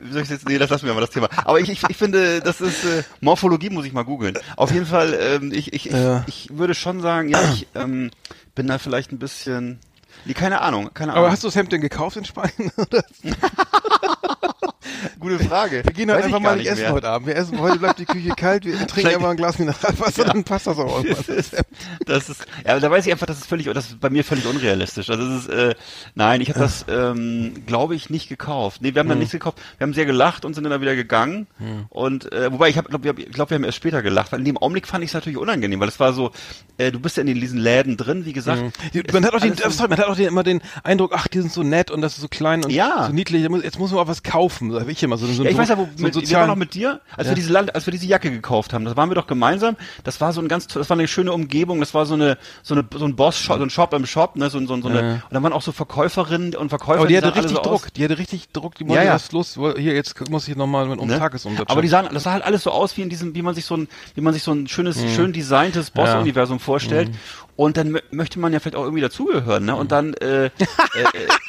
wie 0.00 0.12
soll 0.12 0.22
ich 0.22 0.28
jetzt, 0.28 0.48
nee, 0.48 0.58
das 0.58 0.70
lassen 0.70 0.86
wir 0.86 0.94
mal 0.94 1.00
das 1.00 1.10
Thema. 1.10 1.28
Aber 1.44 1.58
ich, 1.60 1.68
ich, 1.68 1.82
ich 1.88 1.96
finde, 1.96 2.40
das 2.40 2.60
ist, 2.60 2.84
äh, 2.84 3.02
Morphologie 3.20 3.70
muss 3.70 3.84
ich 3.84 3.92
mal 3.92 4.02
googeln. 4.04 4.38
Auf 4.56 4.70
jeden 4.72 4.86
Fall, 4.86 5.16
ähm, 5.20 5.52
ich, 5.52 5.72
ich, 5.72 5.86
ich, 5.86 5.92
Ja. 5.92 6.24
ich 6.26 6.48
würde 6.52 6.74
schon 6.74 7.00
sagen, 7.00 7.28
ja, 7.28 7.40
ich, 7.52 7.66
ähm, 7.74 8.10
bin 8.54 8.66
da 8.66 8.78
vielleicht 8.78 9.12
ein 9.12 9.18
bisschen, 9.18 9.80
nee, 10.24 10.34
keine 10.34 10.60
Ahnung, 10.60 10.92
keine 10.94 11.12
Ahnung. 11.12 11.24
aber 11.24 11.32
hast 11.32 11.42
du 11.42 11.48
das 11.48 11.56
Hemd 11.56 11.72
denn 11.72 11.80
gekauft 11.80 12.16
in 12.16 12.24
Spanien? 12.24 12.72
Gute 15.20 15.38
Frage. 15.38 15.82
Wir 15.84 15.92
gehen 15.92 16.10
heute 16.10 16.20
ich 16.20 16.24
einfach 16.26 16.40
mal 16.40 16.56
nicht 16.56 16.66
essen 16.68 16.82
mehr. 16.82 16.92
heute 16.92 17.08
Abend. 17.08 17.26
Wir 17.28 17.36
essen, 17.36 17.60
heute 17.60 17.78
bleibt 17.78 17.98
die 17.98 18.04
Küche 18.04 18.30
kalt, 18.30 18.64
wir 18.64 18.86
trinken 18.86 19.14
einfach 19.14 19.30
ein 19.30 19.36
Glas 19.36 19.58
Mineralwasser, 19.58 20.24
dann 20.24 20.44
passt 20.44 20.66
das 20.66 20.78
auch 20.78 21.02
irgendwas. 21.04 21.24
Das 22.06 22.28
ist, 22.28 22.44
ja, 22.66 22.78
da 22.78 22.90
weiß 22.90 23.06
ich 23.06 23.12
einfach, 23.12 23.26
das 23.26 23.38
ist 23.38 23.46
völlig, 23.46 23.66
das 23.72 23.86
ist 23.86 24.00
bei 24.00 24.10
mir 24.10 24.24
völlig 24.24 24.46
unrealistisch. 24.46 25.08
Also 25.10 25.26
das 25.26 25.44
ist, 25.44 25.48
äh, 25.48 25.74
nein, 26.14 26.40
ich 26.40 26.50
habe 26.50 26.58
das, 26.60 26.84
ähm, 26.88 27.54
glaube 27.66 27.94
ich, 27.94 28.10
nicht 28.10 28.28
gekauft. 28.28 28.82
Nee, 28.82 28.94
wir 28.94 29.00
haben 29.00 29.08
dann 29.08 29.18
nichts 29.18 29.32
gekauft. 29.32 29.58
Wir 29.78 29.86
haben 29.86 29.94
sehr 29.94 30.04
gelacht 30.06 30.44
und 30.44 30.54
sind 30.54 30.64
dann 30.64 30.70
da 30.72 30.80
wieder 30.80 30.94
gegangen. 30.94 31.46
Und 31.88 32.30
äh, 32.32 32.52
wobei 32.52 32.68
ich 32.68 32.76
habe, 32.76 32.88
glaube, 32.88 33.08
ich 33.22 33.30
glaub, 33.32 33.50
wir 33.50 33.54
haben 33.56 33.64
erst 33.64 33.76
später 33.78 34.02
gelacht, 34.02 34.32
weil 34.32 34.40
in 34.40 34.44
dem 34.44 34.58
Augenblick 34.58 34.86
fand 34.86 35.02
ich 35.04 35.10
es 35.10 35.14
natürlich 35.14 35.38
unangenehm, 35.38 35.80
weil 35.80 35.88
es 35.88 35.98
war 36.00 36.12
so, 36.12 36.30
äh, 36.78 36.92
du 36.92 37.00
bist 37.00 37.16
ja 37.16 37.22
in 37.22 37.34
diesen 37.34 37.58
Läden 37.58 37.96
drin, 37.96 38.24
wie 38.26 38.32
gesagt. 38.32 38.62
Es 38.92 39.12
Man 39.12 39.24
hat 39.24 39.34
auch 39.34 39.40
den, 39.40 39.54
sorry, 39.56 39.88
man 39.88 39.98
hat 39.98 40.06
auch 40.06 40.16
den, 40.16 40.26
immer 40.28 40.42
den 40.42 40.60
Eindruck, 40.82 41.12
ach, 41.14 41.26
die 41.28 41.40
sind 41.40 41.52
so 41.52 41.62
nett 41.62 41.90
und 41.90 42.00
das 42.02 42.14
ist 42.14 42.20
so 42.20 42.28
klein 42.28 42.64
und 42.64 42.70
Ja. 42.70 43.06
so 43.06 43.12
niedlich. 43.12 43.42
Jetzt 43.62 43.78
muss 43.78 43.90
man 43.92 44.00
auch 44.00 44.08
was 44.08 44.22
kaufen, 44.22 44.73
sag 44.74 44.88
ich 44.88 45.02
immer 45.02 45.16
so. 45.16 45.26
so 45.26 45.42
Ja, 45.44 45.50
ich 45.50 45.56
weiß 45.56 45.68
ja, 45.68 45.78
wo, 45.78 45.84
so 45.84 45.88
mit, 45.90 45.98
wir 45.98 46.04
waren 46.04 46.12
sozialen- 46.12 46.48
noch 46.48 46.56
mit 46.56 46.74
dir, 46.74 47.00
als 47.16 47.26
Ja. 47.26 47.30
wir 47.32 47.34
diese 47.36 47.52
Land, 47.52 47.74
als 47.74 47.86
wir 47.86 47.92
diese 47.92 48.06
Jacke 48.06 48.30
gekauft 48.30 48.72
haben. 48.72 48.84
Das 48.84 48.96
waren 48.96 49.10
wir 49.10 49.14
doch 49.14 49.26
gemeinsam. 49.26 49.76
Das 50.04 50.20
war 50.20 50.32
so 50.32 50.40
ein 50.40 50.48
ganz, 50.48 50.66
das 50.66 50.88
war 50.90 50.96
eine 50.96 51.08
schöne 51.08 51.32
Umgebung. 51.32 51.80
Das 51.80 51.94
war 51.94 52.06
so 52.06 52.14
eine, 52.14 52.38
so 52.62 52.74
eine, 52.74 52.84
so 52.94 53.04
ein 53.04 53.16
Boss-Shop, 53.16 53.58
so 53.58 53.62
ein 53.62 53.70
Shop 53.70 53.92
im 53.94 54.06
Shop, 54.06 54.36
ne, 54.36 54.50
so, 54.50 54.58
so, 54.66 54.80
so 54.80 54.88
eine, 54.88 55.00
Ja. 55.00 55.12
und 55.14 55.22
dann 55.30 55.42
waren 55.42 55.52
auch 55.52 55.62
so 55.62 55.72
Verkäuferinnen 55.72 56.54
und 56.54 56.68
Verkäufer. 56.68 56.98
aber 57.00 57.08
die 57.08 57.16
hatte 57.16 57.26
sahen 57.28 57.34
alle 57.34 57.42
richtig 57.44 57.56
so 57.56 57.62
Druck, 57.62 57.84
Aus, 57.86 57.92
die 57.96 58.04
hatte 58.04 58.18
richtig 58.18 58.48
Druck, 58.50 58.74
die 58.74 58.88
wollte 58.88 59.04
ja. 59.04 59.14
was 59.14 59.32
los, 59.32 59.54
hier, 59.76 59.94
jetzt 59.94 60.28
muss 60.30 60.48
ich 60.48 60.56
nochmal 60.56 60.88
um 60.88 61.06
ne? 61.08 61.18
Tagesumsatz. 61.18 61.70
Aber 61.70 61.82
die 61.82 61.88
sahen, 61.88 62.08
das 62.12 62.22
sah 62.24 62.32
halt 62.32 62.44
alles 62.44 62.62
so 62.62 62.70
aus 62.70 62.96
wie 62.96 63.02
in 63.02 63.08
diesem, 63.08 63.34
wie 63.34 63.42
man 63.42 63.54
sich 63.54 63.64
so 63.64 63.76
ein, 63.76 63.88
wie 64.14 64.20
man 64.20 64.32
sich 64.32 64.42
so 64.42 64.52
ein 64.52 64.66
schönes, 64.66 64.98
schön 65.14 65.32
designtes 65.32 65.90
Boss-Universum 65.90 66.60
vorstellt. 66.60 67.10
Und 67.56 67.76
dann 67.76 67.94
mö- 67.94 68.02
möchte 68.10 68.40
man 68.40 68.52
ja 68.52 68.58
vielleicht 68.58 68.74
auch 68.74 68.82
irgendwie 68.82 69.00
dazugehören, 69.00 69.64
ne? 69.64 69.76
Und 69.76 69.92
dann, 69.92 70.12
äh, 70.14 70.46
äh, 70.46 70.48
äh, 70.48 70.50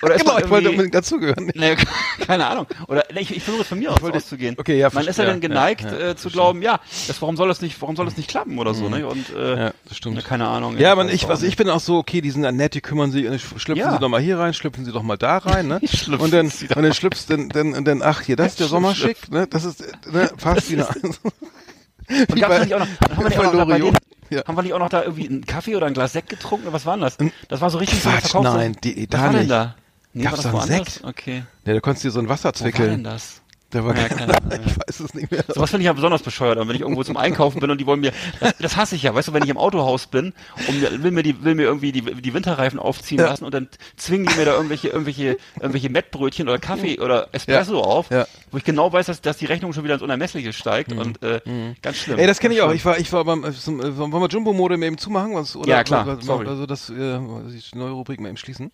oder 0.04 0.14
ist 0.16 0.22
Genau, 0.24 0.38
ich 0.38 0.48
wollte 0.52 0.70
unbedingt 0.70 0.94
dazugehören. 0.94 1.52
Nee, 1.56 1.76
Keine 2.28 2.46
Ahnung. 2.46 2.68
Oder 2.88 3.06
ich, 3.18 3.36
ich 3.36 3.44
versuche 3.44 3.62
es 3.64 3.68
von 3.68 3.80
mir 3.80 3.92
aus 3.92 4.02
auszugehen. 4.04 4.56
okay, 4.60 4.78
ja, 4.78 4.90
Man 4.94 5.06
ist 5.08 5.18
ja 5.18 5.26
dann 5.26 5.36
ja, 5.36 5.40
geneigt 5.40 5.82
ja, 5.84 6.10
äh, 6.12 6.16
zu 6.16 6.30
glauben, 6.30 6.62
ja, 6.62 6.80
das, 7.08 7.22
warum 7.22 7.38
soll 7.38 7.48
das 7.48 7.62
nicht, 7.62 7.82
warum 7.82 7.96
soll 7.96 8.06
das 8.06 8.18
nicht 8.18 8.30
klappen 8.30 8.58
oder 8.60 8.74
so, 8.74 8.90
ne? 8.90 9.08
Und 9.08 9.34
äh, 9.36 9.66
Ja, 9.66 9.72
das 9.88 9.98
stimmt. 9.98 10.16
ja, 10.16 10.22
keine 10.22 10.48
Ahnung. 10.48 10.78
Ja, 10.78 10.96
man, 10.96 11.10
ich, 11.10 11.28
also 11.28 11.46
ich 11.46 11.56
bin 11.56 11.70
auch 11.70 11.80
so, 11.80 11.98
okay, 11.98 12.22
die 12.22 12.32
sind 12.32 12.44
ja 12.44 12.52
nett, 12.52 12.74
die 12.74 12.82
kümmern 12.82 13.12
sich, 13.12 13.26
schlüpfen 13.42 13.76
Ja. 13.78 13.92
sie 13.94 14.00
doch 14.00 14.10
mal 14.10 14.22
hier 14.22 14.40
rein, 14.40 14.54
schlüpfen 14.54 14.86
sie 14.86 14.92
doch 14.92 15.04
mal 15.04 15.18
da 15.18 15.38
rein, 15.38 15.68
ne? 15.68 15.80
Und 16.20 16.34
dann, 16.34 16.48
und 16.48 16.70
dann 16.84 16.94
schlüpfst, 16.94 17.26
dann, 17.30 17.50
dann, 17.50 17.84
dann, 17.86 18.02
ach, 18.02 18.22
hier, 18.22 18.36
das 18.36 18.48
ist 18.54 18.60
der 18.60 18.68
Sommerschick, 18.76 19.32
ne? 19.32 19.48
Das 19.48 19.66
ist, 19.66 19.82
ne, 20.12 20.30
fast 20.38 20.70
wie 20.72 20.76
eine, 20.76 20.88
Und 20.88 22.40
gab's 22.40 22.56
da 22.58 22.64
nicht 22.64 22.74
auch 22.74 22.80
noch, 22.80 22.88
haben 22.88 23.18
wir 23.24 23.30
nicht 23.30 23.40
auch 23.40 23.54
noch 23.54 23.68
bei 23.68 23.80
denen, 23.80 23.98
Ja. 24.30 24.44
haben 24.48 24.56
wir 24.58 24.62
nicht 24.64 24.74
auch 24.74 24.80
noch 24.80 24.90
da 24.90 25.04
irgendwie 25.04 25.28
einen 25.28 25.46
Kaffee 25.46 25.76
oder 25.76 25.88
ein 25.88 25.94
Glas 25.94 26.14
Sekt 26.14 26.30
getrunken? 26.30 26.68
Was 26.72 26.86
war 26.86 26.96
denn 26.96 27.02
das? 27.02 27.18
Das 27.48 27.62
war 27.62 27.70
so 27.70 27.78
richtig 27.80 28.02
so 28.02 28.10
Quatsch, 28.10 28.26
Verkaufs- 28.32 28.44
nein, 28.56 28.76
die- 28.84 29.08
da 29.08 29.20
war 29.22 29.30
denn 29.30 29.40
nicht. 29.40 29.52
da? 29.52 29.76
Nee, 30.18 30.24
Gab's 30.24 30.44
war 30.46 30.52
da 30.54 30.60
einen? 30.60 30.68
Sekt? 30.86 31.02
Okay. 31.04 31.44
ja, 31.66 31.74
da 31.74 31.80
konntest 31.82 32.04
du 32.06 32.08
dir 32.08 32.12
so 32.14 32.20
ein 32.20 32.30
Wasser 32.30 32.50
Wo 32.56 32.60
war 32.64 32.72
denn 32.72 32.74
zwickeln. 32.74 33.04
das? 33.04 33.42
Der 33.74 33.84
war, 33.84 33.98
Ja, 33.98 34.08
keine 34.08 34.34
Ahnung. 34.38 34.60
ich 34.66 34.78
weiß 34.78 35.00
es 35.02 35.14
nicht 35.16 35.30
mehr. 35.32 35.44
Sowas 35.50 35.72
finde 35.72 35.82
ich 35.82 35.88
ja 35.88 35.94
besonders 35.94 36.22
bescheuert. 36.22 36.58
Und 36.60 36.70
wenn 36.70 36.76
ich 36.76 36.82
irgendwo 36.84 37.04
zum 37.04 37.18
Einkaufen 37.18 37.60
bin 37.60 37.70
und 37.72 37.82
die 37.82 37.86
wollen 37.86 38.00
mir, 38.00 38.14
das, 38.40 38.54
das 38.60 38.78
hasse 38.78 38.96
ich 38.96 39.04
ja, 39.04 39.14
weißt 39.14 39.28
du, 39.28 39.34
wenn 39.34 39.44
ich 39.44 39.50
im 39.50 39.58
Autohaus 39.58 40.08
bin 40.08 40.34
und 40.70 41.04
will 41.04 41.12
mir 41.12 41.24
die, 41.24 41.44
will 41.44 41.56
mir 41.56 41.64
irgendwie 41.64 41.92
die, 41.92 42.02
die 42.02 42.34
Winterreifen 42.34 42.80
aufziehen 42.80 43.20
Ja. 43.20 43.26
lassen 43.26 43.44
und 43.44 43.54
dann 43.54 43.68
zwingen 43.98 44.28
die 44.28 44.36
mir 44.36 44.46
da 44.46 44.54
irgendwelche, 44.54 44.90
irgendwelche, 44.90 45.38
irgendwelche 45.60 45.90
Mettbrötchen 45.90 46.48
oder 46.48 46.60
Kaffee 46.60 47.00
oder 47.02 47.28
Espresso 47.34 47.74
Ja. 47.74 47.82
auf, 47.82 48.10
Ja. 48.12 48.28
wo 48.52 48.58
ich 48.58 48.64
genau 48.64 48.94
weiß, 48.94 49.08
dass, 49.08 49.20
dass 49.22 49.38
die 49.38 49.46
Rechnung 49.48 49.74
schon 49.74 49.84
wieder 49.84 49.96
ins 49.96 50.04
Unermessliche 50.04 50.54
steigt 50.54 50.94
und, 50.94 51.22
äh, 51.24 51.42
ganz 51.82 51.98
schlimm. 51.98 52.16
Mhm. 52.16 52.22
Ey, 52.22 52.28
das 52.28 52.40
kenne 52.40 52.54
ich 52.54 52.62
auch. 52.62 52.72
Ich 52.72 52.86
war, 52.86 52.98
ich 52.98 53.12
war 53.12 53.26
beim, 53.26 53.44
äh, 53.44 53.52
zum, 53.52 53.82
äh, 53.82 53.98
wollen 53.98 54.12
wir 54.14 54.30
Jumbo-Mode 54.30 54.76
eben 54.76 54.98
zumachen? 55.00 55.34
Was, 55.36 55.56
oder, 55.58 55.68
Ja, 55.68 55.84
klar. 55.84 56.06
was- 56.08 56.24
Sorry. 56.24 56.48
Also 56.48 56.66
das, 56.66 56.90
äh, 56.92 56.94
die 57.20 57.78
neue 57.78 57.92
Rubrik 57.92 58.22
mal 58.22 58.30
eben 58.30 58.38
schließen. 58.38 58.72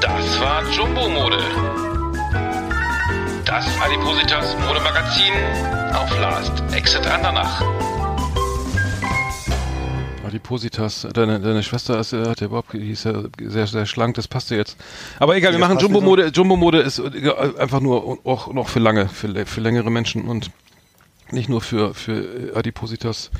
Das 0.00 0.40
war 0.40 0.62
Jumbo 0.70 1.08
Mode. 1.08 1.38
Das 3.44 3.66
Adipositas 3.80 4.56
Modemagazin 4.66 5.34
auf 5.92 6.18
Last 6.18 6.52
Exit 6.72 7.06
Andernach. 7.06 7.62
Adipositas, 10.26 11.06
deine, 11.12 11.40
deine 11.40 11.62
Schwester 11.62 11.98
ist, 11.98 12.12
äh, 12.12 12.26
hat 12.28 12.40
ja 12.40 12.46
überhaupt, 12.46 12.72
die 12.72 12.92
ist 12.92 13.04
ja 13.04 13.24
sehr, 13.40 13.66
sehr 13.66 13.84
schlank, 13.84 14.14
das 14.14 14.28
passt 14.28 14.50
ja 14.50 14.56
jetzt. 14.56 14.78
Aber 15.18 15.36
egal, 15.36 15.52
wir 15.52 15.58
Das 15.58 15.68
machen 15.68 15.80
Jumbo-Mode. 15.80 16.28
Jumbo-Mode 16.28 16.80
ist 16.80 16.98
äh, 17.00 17.32
einfach 17.58 17.80
nur 17.80 18.20
auch 18.24 18.52
noch 18.52 18.68
für 18.68 18.78
lange, 18.78 19.08
für, 19.08 19.44
für 19.44 19.60
längere 19.60 19.90
Menschen 19.90 20.28
und 20.28 20.50
nicht 21.32 21.48
nur 21.48 21.60
für, 21.60 21.94
für 21.94 22.52
Adipositas. 22.54 23.30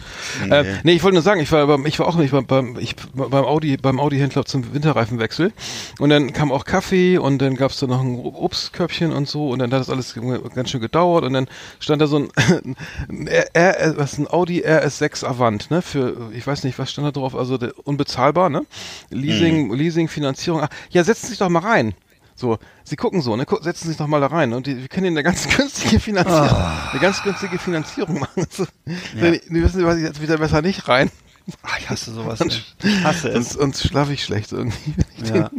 Nee. 0.44 0.54
Äh, 0.54 0.64
nee, 0.84 0.92
ich 0.92 1.02
wollte 1.02 1.14
nur 1.14 1.22
sagen, 1.22 1.40
ich 1.40 1.50
war, 1.52 1.66
beim, 1.66 1.86
ich 1.86 1.98
war 1.98 2.06
auch 2.06 2.16
nicht 2.16 2.32
beim, 2.32 2.46
beim, 2.46 2.78
ich, 2.78 2.96
beim 3.14 3.44
Audi, 3.44 3.76
beim 3.76 4.00
Audi-Händler 4.00 4.44
zum 4.44 4.72
Winterreifenwechsel. 4.74 5.52
Und 5.98 6.10
dann 6.10 6.32
kam 6.32 6.52
auch 6.52 6.64
Kaffee 6.64 7.18
und 7.18 7.38
dann 7.40 7.56
gab 7.56 7.70
es 7.70 7.78
da 7.78 7.86
noch 7.86 8.00
ein 8.00 8.18
Obstkörbchen 8.18 9.12
und 9.12 9.28
so 9.28 9.50
und 9.50 9.58
dann 9.58 9.72
hat 9.72 9.80
das 9.80 9.90
alles 9.90 10.14
ganz 10.54 10.70
schön 10.70 10.80
gedauert 10.80 11.24
und 11.24 11.32
dann 11.32 11.48
stand 11.78 12.02
da 12.02 12.06
so 12.06 12.18
ein, 12.18 12.28
ein, 13.08 13.26
R, 13.26 13.94
was 13.96 14.18
ein 14.18 14.28
Audi 14.28 14.62
RS6 14.62 15.24
Avant, 15.24 15.70
ne? 15.70 15.82
Für, 15.82 16.30
ich 16.32 16.46
weiß 16.46 16.64
nicht, 16.64 16.78
was 16.78 16.90
stand 16.90 17.06
da 17.06 17.12
drauf, 17.12 17.34
also 17.34 17.58
unbezahlbar, 17.84 18.50
ne? 18.50 18.66
Leasing, 19.10 19.68
mhm. 19.68 19.74
Leasing, 19.74 20.08
Finanzierung. 20.08 20.62
Ach, 20.62 20.68
ja, 20.90 21.04
setzen 21.04 21.26
Sie 21.26 21.30
sich 21.30 21.38
doch 21.38 21.48
mal 21.48 21.60
rein. 21.60 21.94
So, 22.40 22.58
sie 22.84 22.96
gucken 22.96 23.20
so, 23.20 23.36
ne, 23.36 23.44
setzen 23.60 23.88
sich 23.88 23.98
doch 23.98 24.06
mal 24.06 24.18
da 24.18 24.28
rein 24.28 24.54
und 24.54 24.66
die, 24.66 24.78
wir 24.78 24.88
können 24.88 25.08
ihnen 25.08 25.18
eine 25.18 25.24
ganz 25.24 25.46
günstige 25.56 26.00
Finanzierung, 26.00 26.48
oh. 26.50 26.90
eine 26.90 27.00
ganz 27.00 27.22
günstige 27.22 27.58
Finanzierung 27.58 28.18
machen. 28.18 28.46
So, 28.50 28.64
ja. 29.14 29.30
die, 29.30 29.40
die 29.40 29.62
wissen, 29.62 29.84
was 29.84 29.96
ich 29.96 30.04
jetzt 30.04 30.22
wieder 30.22 30.38
besser 30.38 30.62
nicht 30.62 30.88
rein. 30.88 31.10
Ach, 31.62 31.78
ich 31.78 31.90
hasse 31.90 32.12
sowas. 32.12 32.40
Ich 32.40 33.04
hasse 33.04 33.28
es. 33.28 33.56
Und, 33.56 33.64
und 33.64 33.76
schlafe 33.76 34.12
ich 34.12 34.24
schlecht 34.24 34.52
irgendwie. 34.52 34.94
Ja. 35.34 35.50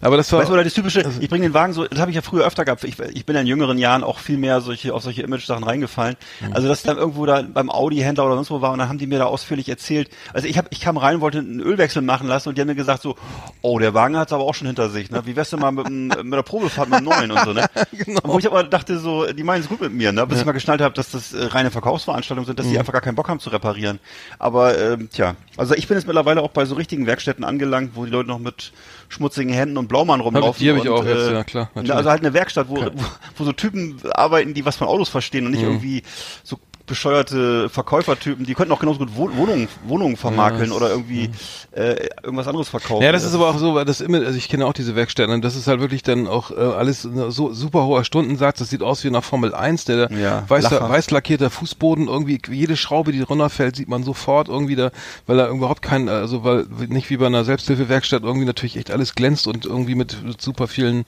Aber 0.00 0.16
das 0.16 0.30
war. 0.32 0.40
Weißt 0.40 0.50
du, 0.50 0.56
das 0.56 0.72
typische, 0.72 1.04
also, 1.04 1.20
ich 1.20 1.28
bringe 1.28 1.46
den 1.46 1.54
Wagen 1.54 1.72
so, 1.72 1.86
das 1.86 1.98
habe 1.98 2.10
ich 2.10 2.14
ja 2.14 2.22
früher 2.22 2.46
öfter 2.46 2.64
gehabt. 2.64 2.84
Ich, 2.84 2.98
ich 2.98 3.26
bin 3.26 3.34
ja 3.34 3.40
in 3.40 3.46
jüngeren 3.46 3.78
Jahren 3.78 4.04
auch 4.04 4.18
viel 4.18 4.38
mehr 4.38 4.60
solche, 4.60 4.94
auf 4.94 5.02
solche 5.02 5.22
Image-Sachen 5.22 5.64
reingefallen. 5.64 6.16
Mhm. 6.40 6.52
Also, 6.52 6.68
dass 6.68 6.78
ich 6.78 6.84
dann 6.84 6.96
irgendwo 6.96 7.26
da 7.26 7.42
beim 7.42 7.70
Audi-Händler 7.70 8.24
oder 8.24 8.34
sonst 8.36 8.50
wo 8.50 8.60
war 8.60 8.72
und 8.72 8.78
dann 8.78 8.88
haben 8.88 8.98
die 8.98 9.06
mir 9.06 9.18
da 9.18 9.26
ausführlich 9.26 9.68
erzählt. 9.68 10.10
Also, 10.32 10.46
ich 10.46 10.58
hab, 10.58 10.66
ich 10.70 10.80
kam 10.80 10.96
rein, 10.96 11.20
wollte 11.20 11.38
einen 11.38 11.60
Ölwechsel 11.60 12.02
machen 12.02 12.28
lassen 12.28 12.48
und 12.48 12.56
die 12.56 12.60
haben 12.60 12.68
mir 12.68 12.74
gesagt 12.74 13.02
so, 13.02 13.16
oh, 13.62 13.78
der 13.78 13.94
Wagen 13.94 14.16
hat's 14.16 14.32
aber 14.32 14.44
auch 14.44 14.54
schon 14.54 14.66
hinter 14.66 14.88
sich, 14.90 15.10
ne? 15.10 15.22
Wie 15.24 15.36
wär's 15.36 15.50
denn 15.50 15.60
mal 15.60 15.72
mit, 15.72 15.88
mit 15.90 16.32
der 16.32 16.42
Probefahrt 16.42 16.88
mit 16.88 17.00
dem 17.00 17.04
neuen 17.04 17.30
und 17.30 17.44
so, 17.44 17.52
ne? 17.52 17.66
genau. 17.92 18.20
Wo 18.24 18.38
ich 18.38 18.46
aber 18.46 18.64
dachte 18.64 18.98
so, 18.98 19.26
die 19.32 19.42
meinen 19.42 19.62
es 19.62 19.68
gut 19.68 19.80
mit 19.80 19.92
mir, 19.92 20.12
ne? 20.12 20.26
Bis 20.26 20.36
ja. 20.36 20.42
ich 20.42 20.46
mal 20.46 20.52
geschnallt 20.52 20.80
habe, 20.80 20.94
dass 20.94 21.10
das 21.10 21.32
äh, 21.32 21.44
reine 21.44 21.70
Verkaufsveranstaltungen 21.70 22.46
sind, 22.46 22.58
dass 22.58 22.66
mhm. 22.66 22.72
die 22.72 22.78
einfach 22.78 22.92
gar 22.92 23.02
keinen 23.02 23.14
Bock 23.16 23.28
haben 23.28 23.40
zu 23.40 23.50
reparieren. 23.50 23.98
Aber, 24.38 24.78
ähm, 24.78 25.08
tja. 25.10 25.36
Also, 25.56 25.74
ich 25.74 25.88
bin 25.88 25.96
jetzt 25.96 26.06
mittlerweile 26.06 26.42
auch 26.42 26.50
bei 26.50 26.64
so 26.64 26.74
richtigen 26.76 27.06
Werkstätten 27.06 27.44
angelangt, 27.44 27.92
wo 27.94 28.04
die 28.04 28.10
Leute 28.10 28.28
noch 28.28 28.38
mit 28.38 28.72
schmutzigen 29.08 29.52
Händen 29.52 29.76
und 29.76 29.88
Blaumann 29.88 30.20
rumlaufen. 30.20 30.62
Die 30.62 30.70
habe 30.70 30.78
ich 30.78 30.88
auch 30.88 31.04
jetzt, 31.04 31.28
äh, 31.28 31.32
ja 31.32 31.44
klar. 31.44 31.70
Natürlich. 31.74 31.94
Also 31.94 32.10
halt 32.10 32.20
eine 32.20 32.32
Werkstatt, 32.32 32.68
wo, 32.68 32.76
wo, 32.76 32.90
wo 33.36 33.44
so 33.44 33.52
Typen 33.52 34.00
arbeiten, 34.12 34.54
die 34.54 34.64
was 34.64 34.76
von 34.76 34.86
Autos 34.86 35.08
verstehen 35.08 35.46
und 35.46 35.52
nicht 35.52 35.62
mhm. 35.62 35.68
irgendwie 35.68 36.02
so 36.44 36.58
bescheuerte 36.88 37.68
Verkäufertypen, 37.68 38.44
die 38.44 38.54
könnten 38.54 38.72
auch 38.72 38.80
genauso 38.80 38.98
gut 38.98 39.14
Wohnungen, 39.14 39.68
Wohnungen 39.84 40.16
vermakeln 40.16 40.70
ja, 40.70 40.76
oder 40.76 40.90
irgendwie 40.90 41.30
äh, 41.72 42.08
irgendwas 42.22 42.48
anderes 42.48 42.68
verkaufen. 42.68 43.02
Ja, 43.02 43.12
das 43.12 43.24
ist 43.24 43.34
aber 43.34 43.50
auch 43.50 43.58
so, 43.58 43.74
weil 43.74 43.84
das 43.84 44.00
immer, 44.00 44.18
also 44.18 44.36
ich 44.36 44.48
kenne 44.48 44.66
auch 44.66 44.72
diese 44.72 44.96
Werkstätten 44.96 45.32
und 45.32 45.44
das 45.44 45.54
ist 45.54 45.66
halt 45.66 45.80
wirklich 45.80 46.02
dann 46.02 46.26
auch 46.26 46.50
äh, 46.50 46.54
alles 46.54 47.02
so 47.02 47.52
super 47.52 47.84
hoher 47.84 48.04
Stundensatz, 48.04 48.58
das 48.58 48.70
sieht 48.70 48.82
aus 48.82 49.04
wie 49.04 49.10
nach 49.10 49.24
Formel 49.24 49.54
1, 49.54 49.84
der 49.84 50.10
ja, 50.12 50.44
weiß, 50.48 50.70
weiß 50.70 51.10
lackierter 51.10 51.50
Fußboden, 51.50 52.08
irgendwie 52.08 52.40
jede 52.50 52.76
Schraube, 52.76 53.12
die 53.12 53.20
runterfällt, 53.20 53.76
sieht 53.76 53.88
man 53.88 54.02
sofort 54.02 54.48
irgendwie 54.48 54.76
da, 54.76 54.90
weil 55.26 55.38
er 55.38 55.50
überhaupt 55.50 55.82
kein, 55.82 56.08
also 56.08 56.42
weil 56.44 56.66
nicht 56.88 57.10
wie 57.10 57.18
bei 57.18 57.26
einer 57.26 57.44
Selbsthilfewerkstatt 57.44 58.22
irgendwie 58.22 58.46
natürlich 58.46 58.76
echt 58.76 58.90
alles 58.90 59.14
glänzt 59.14 59.46
und 59.46 59.66
irgendwie 59.66 59.94
mit, 59.94 60.16
super 60.38 60.68
vielen, 60.68 61.04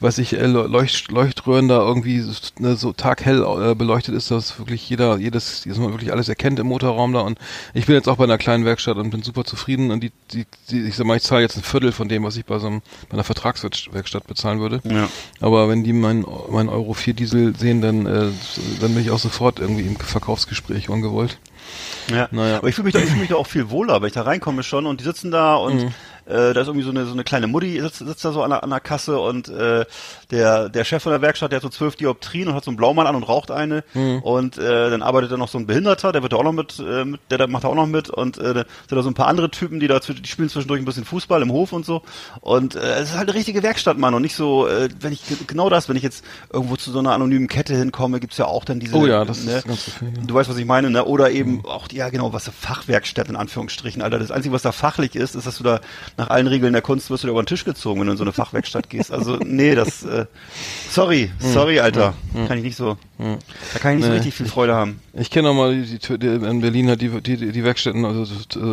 weiß 0.00 0.18
ich, 0.18 0.32
Leucht, 0.32 1.10
Leuchtröhren 1.10 1.68
da 1.68 1.80
irgendwie 1.80 2.24
ne, 2.58 2.76
so 2.76 2.92
taghell 2.92 3.42
äh, 3.42 3.74
beleuchtet 3.74 4.14
ist, 4.14 4.30
dass 4.30 4.58
wirklich 4.58 4.88
jeder, 4.88 5.17
jedes, 5.18 5.62
dass 5.62 5.78
man 5.78 5.90
wirklich 5.90 6.12
alles 6.12 6.28
erkennt 6.28 6.58
im 6.58 6.66
Motorraum 6.66 7.12
da 7.12 7.20
und 7.20 7.38
ich 7.74 7.86
bin 7.86 7.94
jetzt 7.94 8.08
auch 8.08 8.16
bei 8.16 8.24
einer 8.24 8.38
kleinen 8.38 8.64
Werkstatt 8.64 8.96
und 8.96 9.10
bin 9.10 9.22
super 9.22 9.44
zufrieden 9.44 9.90
und 9.90 10.00
die, 10.00 10.12
die, 10.32 10.46
die 10.70 10.82
ich 10.82 10.96
sag 10.96 11.06
mal, 11.06 11.16
ich 11.16 11.22
zahle 11.22 11.42
jetzt 11.42 11.56
ein 11.56 11.62
Viertel 11.62 11.92
von 11.92 12.08
dem, 12.08 12.24
was 12.24 12.36
ich 12.36 12.44
bei 12.44 12.58
so 12.58 12.66
einem, 12.66 12.82
bei 13.08 13.14
einer 13.14 13.24
Vertragswerkstatt 13.24 14.26
bezahlen 14.26 14.60
würde. 14.60 14.80
Ja. 14.84 15.08
Aber 15.40 15.68
wenn 15.68 15.84
die 15.84 15.92
mein, 15.92 16.24
mein 16.50 16.68
Euro 16.68 16.94
4 16.94 17.14
Diesel 17.14 17.56
sehen, 17.56 17.80
dann, 17.80 18.06
äh, 18.06 18.28
dann 18.80 18.94
bin 18.94 19.02
ich 19.02 19.10
auch 19.10 19.18
sofort 19.18 19.58
irgendwie 19.58 19.82
im 19.82 19.96
Verkaufsgespräch 19.96 20.88
ungewollt. 20.88 21.38
Ja. 22.10 22.28
Naja. 22.30 22.58
Aber 22.58 22.68
ich 22.68 22.74
fühle 22.74 22.86
mich 22.86 22.94
da, 22.94 23.00
ich 23.00 23.06
fühle 23.06 23.20
mich 23.20 23.28
da 23.28 23.36
auch 23.36 23.46
viel 23.46 23.70
wohler, 23.70 24.00
weil 24.00 24.08
ich 24.08 24.14
da 24.14 24.22
reinkomme 24.22 24.62
schon 24.62 24.86
und 24.86 25.00
die 25.00 25.04
sitzen 25.04 25.30
da 25.30 25.56
und 25.56 25.84
mhm. 25.84 25.94
äh, 26.26 26.52
da 26.54 26.60
ist 26.60 26.68
irgendwie 26.68 26.84
so 26.84 26.90
eine 26.90 27.04
so 27.04 27.12
eine 27.12 27.24
kleine 27.24 27.46
Mutti 27.46 27.80
sitzt, 27.80 27.98
sitzt 27.98 28.24
da 28.24 28.32
so 28.32 28.42
an 28.42 28.50
der, 28.50 28.62
an 28.64 28.70
der 28.70 28.80
Kasse 28.80 29.18
und 29.18 29.48
äh, 29.48 29.84
der 30.30 30.68
der 30.68 30.84
Chef 30.84 31.02
von 31.02 31.12
der 31.12 31.22
Werkstatt, 31.22 31.52
der 31.52 31.56
hat 31.56 31.62
so 31.62 31.68
zwölf 31.68 31.96
Dioptrien 31.96 32.48
und 32.48 32.54
hat 32.54 32.64
so 32.64 32.70
einen 32.70 32.76
Blaumann 32.76 33.06
an 33.06 33.16
und 33.16 33.24
raucht 33.24 33.50
eine 33.50 33.84
mhm. 33.94 34.20
und 34.22 34.58
äh, 34.58 34.90
dann 34.90 35.02
arbeitet 35.02 35.32
da 35.32 35.36
noch 35.36 35.48
so 35.48 35.58
ein 35.58 35.66
Behinderter, 35.66 36.12
der 36.12 36.22
wird 36.22 36.32
da 36.32 36.36
auch 36.36 36.44
noch 36.44 36.52
mit, 36.52 36.78
äh, 36.78 37.04
mit 37.04 37.20
der, 37.30 37.38
der 37.38 37.48
macht 37.48 37.64
da 37.64 37.68
auch 37.68 37.74
noch 37.74 37.86
mit 37.86 38.10
und 38.10 38.38
äh, 38.38 38.54
da 38.54 38.64
sind 38.88 38.96
da 38.96 39.02
so 39.02 39.10
ein 39.10 39.14
paar 39.14 39.28
andere 39.28 39.50
Typen, 39.50 39.80
die 39.80 39.88
da 39.88 39.98
die 39.98 40.28
spielen 40.28 40.48
zwischendurch 40.48 40.80
ein 40.80 40.84
bisschen 40.84 41.04
Fußball 41.04 41.42
im 41.42 41.52
Hof 41.52 41.72
und 41.72 41.84
so 41.84 42.02
und 42.40 42.74
äh, 42.74 42.98
es 42.98 43.10
ist 43.10 43.16
halt 43.16 43.28
eine 43.28 43.38
richtige 43.38 43.62
Werkstatt, 43.62 43.98
Mann 43.98 44.14
und 44.14 44.22
nicht 44.22 44.36
so, 44.36 44.66
äh, 44.66 44.88
wenn 45.00 45.12
ich 45.12 45.22
genau 45.46 45.70
das, 45.70 45.88
wenn 45.88 45.96
ich 45.96 46.02
jetzt 46.02 46.24
irgendwo 46.52 46.76
zu 46.76 46.90
so 46.90 46.98
einer 46.98 47.12
anonymen 47.12 47.48
Kette 47.48 47.74
hinkomme, 47.74 48.20
gibt's 48.20 48.38
ja 48.38 48.46
auch 48.46 48.64
dann 48.64 48.80
diese. 48.80 48.94
Oh 48.94 49.06
ja, 49.06 49.24
das 49.24 49.44
ne, 49.44 49.58
ist 49.58 49.66
ganz 49.66 49.82
viel, 49.82 50.08
ja. 50.08 50.22
Du 50.24 50.34
weißt, 50.34 50.48
was 50.48 50.56
ich 50.56 50.66
meine, 50.66 50.90
ne? 50.90 51.04
Oder 51.04 51.30
eben 51.30 51.56
mhm. 51.56 51.66
auch 51.66 51.88
ja 51.92 52.08
genau, 52.08 52.32
was 52.32 52.48
Fachwerkstatt 52.48 53.28
in 53.28 53.36
Anführungsstrichen, 53.36 54.02
Alter. 54.02 54.18
Das 54.18 54.30
Einzige, 54.30 54.54
was 54.54 54.62
da 54.62 54.72
fachlich 54.72 55.16
ist, 55.16 55.34
ist, 55.34 55.46
dass 55.46 55.58
du 55.58 55.64
da 55.64 55.80
nach 56.16 56.28
allen 56.28 56.46
Regeln 56.46 56.72
der 56.72 56.82
Kunst 56.82 57.10
wirst 57.10 57.24
du 57.24 57.28
da 57.28 57.32
über 57.32 57.42
den 57.42 57.46
Tisch 57.46 57.64
gezogen, 57.64 58.00
wenn 58.00 58.06
du 58.06 58.12
in 58.12 58.18
so 58.18 58.24
eine 58.24 58.32
Fachwerkstatt 58.32 58.90
gehst. 58.90 59.12
Also, 59.12 59.36
nee, 59.36 59.74
das, 59.74 60.04
äh, 60.04 60.17
sorry, 60.90 61.30
sorry, 61.38 61.80
Alter. 61.80 62.14
Kann 62.48 62.58
ich 62.58 62.64
nicht 62.64 62.76
so, 62.76 62.96
da 63.18 63.78
kann 63.78 63.92
ich 63.92 63.98
nicht 63.98 64.06
so 64.06 64.12
richtig 64.12 64.34
viel 64.34 64.46
Freude 64.46 64.74
haben. 64.74 65.00
Ich 65.20 65.30
kenne 65.30 65.48
auch 65.50 65.54
mal 65.54 65.74
die, 65.74 65.98
die, 65.98 66.26
in 66.26 66.60
Berlin 66.60 66.90
hat 66.90 67.00
die, 67.00 67.08
die, 67.20 67.36
die 67.52 67.64
Werkstätten, 67.64 68.04
also 68.04 68.24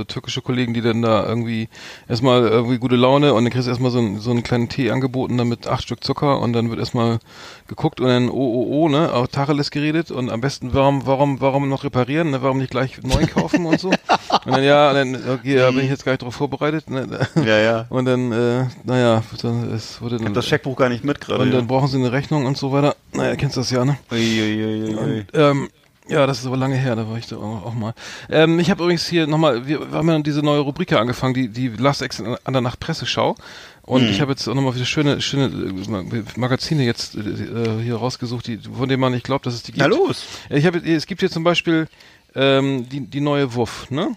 türkische 0.04 0.42
Kollegen, 0.42 0.74
die 0.74 0.82
dann 0.82 1.02
da 1.02 1.26
irgendwie 1.28 1.70
erstmal 2.08 2.44
irgendwie 2.48 2.78
gute 2.78 2.96
Laune 2.96 3.34
und 3.34 3.44
dann 3.44 3.52
kriegst 3.52 3.68
du 3.68 3.72
erstmal 3.72 3.92
so, 3.92 4.00
einen- 4.00 4.20
so 4.20 4.32
einen 4.32 4.44
kleinen 4.44 4.70
Tee 4.70 4.92
angeboten, 4.92 5.38
dann 5.38 5.48
mit 5.48 5.68
acht 5.68 5.84
Stück 5.84 6.04
Zucker 6.04 6.40
und 6.40 6.54
dann 6.54 6.70
wird 6.70 6.80
erstmal 6.80 7.20
geguckt 7.68 8.00
und 8.00 8.08
dann 8.08 8.30
oh 8.30 8.34
oh 8.34 8.68
oh, 8.84 8.90
ne, 8.90 9.14
auch 9.14 9.28
Tacheles 9.28 9.72
geredet 9.72 10.12
und 10.12 10.30
am 10.30 10.42
besten 10.42 10.74
warum, 10.74 11.08
warum, 11.08 11.42
warum 11.42 11.68
noch 11.70 11.84
reparieren, 11.84 12.32
ne, 12.32 12.42
warum 12.42 12.58
nicht 12.60 12.72
gleich 12.72 13.02
neu 13.04 13.26
kaufen 13.28 13.66
und 13.66 13.80
so. 13.80 13.90
Und 13.90 14.52
dann 14.52 14.64
ja, 14.64 14.94
dann, 14.94 15.16
okay, 15.30 15.56
da 15.56 15.72
bin 15.72 15.82
ich 15.86 15.90
jetzt 15.90 16.06
gar 16.06 16.12
nicht 16.12 16.22
drauf 16.22 16.36
vorbereitet, 16.36 16.90
ne. 16.90 17.08
Ja, 17.44 17.58
ja. 17.58 17.86
Und 17.90 18.06
dann, 18.06 18.32
äh, 18.32 18.66
naja, 18.84 19.24
dann, 19.42 19.74
es 19.74 20.02
wurde 20.02 20.16
Ich 20.16 20.22
dann, 20.22 20.28
hab 20.30 20.36
das 20.36 20.48
Scheckbuch 20.48 20.76
gar 20.76 20.90
nicht 20.90 21.04
mit 21.04 21.22
gerade. 21.22 21.42
und 21.42 21.50
ja. 21.52 21.58
dann 21.58 21.68
brauchen 21.68 21.88
sie 21.88 21.98
eine 21.98 22.12
Rechnung 22.12 22.46
und 22.46 22.58
so 22.58 22.72
weiter. 22.72 22.96
Naja, 23.14 23.36
kennst 23.36 23.56
du 23.56 23.62
das 23.62 23.72
ja, 23.72 23.84
ne? 23.84 23.98
Ui, 24.12 24.18
ui, 24.20 24.64
ui, 24.64 24.84
ui, 24.84 24.96
ui. 24.98 25.26
Ähm, 25.34 25.70
ja, 26.08 26.28
das 26.28 26.40
ist 26.40 26.46
aber 26.46 26.58
lange 26.58 26.76
her, 26.76 26.96
da 26.96 27.08
war 27.10 27.18
ich 27.18 27.28
da 27.28 27.38
auch, 27.38 27.74
mal. 27.74 27.94
Ähm, 28.30 28.60
ich 28.60 28.70
habe 28.70 28.84
übrigens 28.84 29.08
hier 29.08 29.28
nochmal, 29.28 29.68
wir, 29.68 29.92
wir 29.92 29.98
haben 29.98 30.08
ja 30.10 30.20
diese 30.20 30.42
neue 30.42 30.60
Rubrik 30.60 30.92
angefangen, 30.94 31.34
die, 31.34 31.50
die 31.50 31.70
Last 31.70 32.02
Exit 32.02 32.26
an 32.44 32.54
der 32.54 32.62
Nacht 32.62 32.80
Presseschau. 32.80 33.36
Und 33.82 34.04
Mhm. 34.04 34.10
ich 34.10 34.22
habe 34.22 34.32
jetzt 34.32 34.48
auch 34.48 34.56
nochmal 34.56 34.74
wieder 34.76 34.86
schöne, 34.86 35.22
schöne 35.22 35.46
äh, 35.46 36.40
Magazine 36.40 36.84
jetzt 36.84 37.16
äh, 37.16 37.82
hier 37.84 37.96
rausgesucht, 37.98 38.48
die, 38.48 38.58
von 38.60 38.90
denen 38.90 39.00
man 39.02 39.12
nicht 39.14 39.26
glaubt, 39.26 39.46
dass 39.46 39.54
es 39.54 39.64
die 39.64 39.72
gibt. 39.74 39.80
Na 39.82 39.86
los. 39.88 40.24
Ja, 40.50 40.56
Ich 40.58 40.66
habe, 40.66 40.80
es 40.80 41.06
gibt 41.06 41.22
hier 41.22 41.30
zum 41.30 41.44
Beispiel 41.44 41.88
ähm, 42.34 42.90
die, 42.90 43.02
die 43.02 43.22
neue 43.22 43.54
Wuff, 43.54 43.90
ne? 43.92 44.16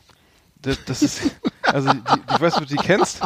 Das, 0.62 0.78
das 0.86 1.02
ist, 1.02 1.20
also 1.62 1.92
die, 1.92 1.98
die, 2.00 2.34
ich 2.34 2.40
weiß 2.40 2.54
nicht, 2.54 2.62
ob 2.62 2.68
du 2.68 2.76
die 2.76 2.82
kennst. 2.82 3.20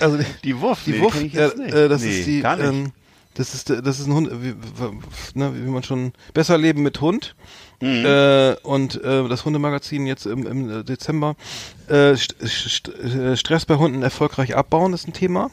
Also 0.00 0.16
die, 0.16 0.24
Die 0.44 0.60
Wuff, 0.60 0.80
die 0.84 0.92
nee, 0.92 1.06
ich 1.26 1.34
äh, 1.34 1.40
jetzt 1.42 1.58
nicht. 1.58 1.74
äh, 1.74 1.88
das 1.88 2.02
Nee, 2.02 2.18
ist 2.18 2.26
die, 2.26 2.40
gar 2.40 2.56
nicht. 2.56 2.66
ähm, 2.66 2.92
Das 3.34 3.54
ist, 3.54 3.70
das 3.70 3.98
ist 3.98 4.06
ein 4.06 4.14
Hund, 4.14 4.30
wie, 4.42 4.54
ne, 5.34 5.52
wie 5.54 5.70
man 5.70 5.82
schon 5.82 6.12
besser 6.34 6.58
leben 6.58 6.82
mit 6.82 7.00
Hund. 7.00 7.34
Mhm. 7.80 8.04
Äh, 8.04 8.54
und 8.62 9.02
äh, 9.02 9.28
das 9.28 9.44
Hundemagazin 9.44 10.06
jetzt 10.06 10.26
im, 10.26 10.46
im 10.46 10.84
Dezember. 10.84 11.36
Äh, 11.88 12.14
St 12.16 12.36
St 12.44 12.88
äh, 12.88 13.36
Stress 13.36 13.64
bei 13.64 13.76
Hunden 13.76 14.02
erfolgreich 14.02 14.54
abbauen 14.54 14.92
ist 14.92 15.08
ein 15.08 15.14
Thema 15.14 15.50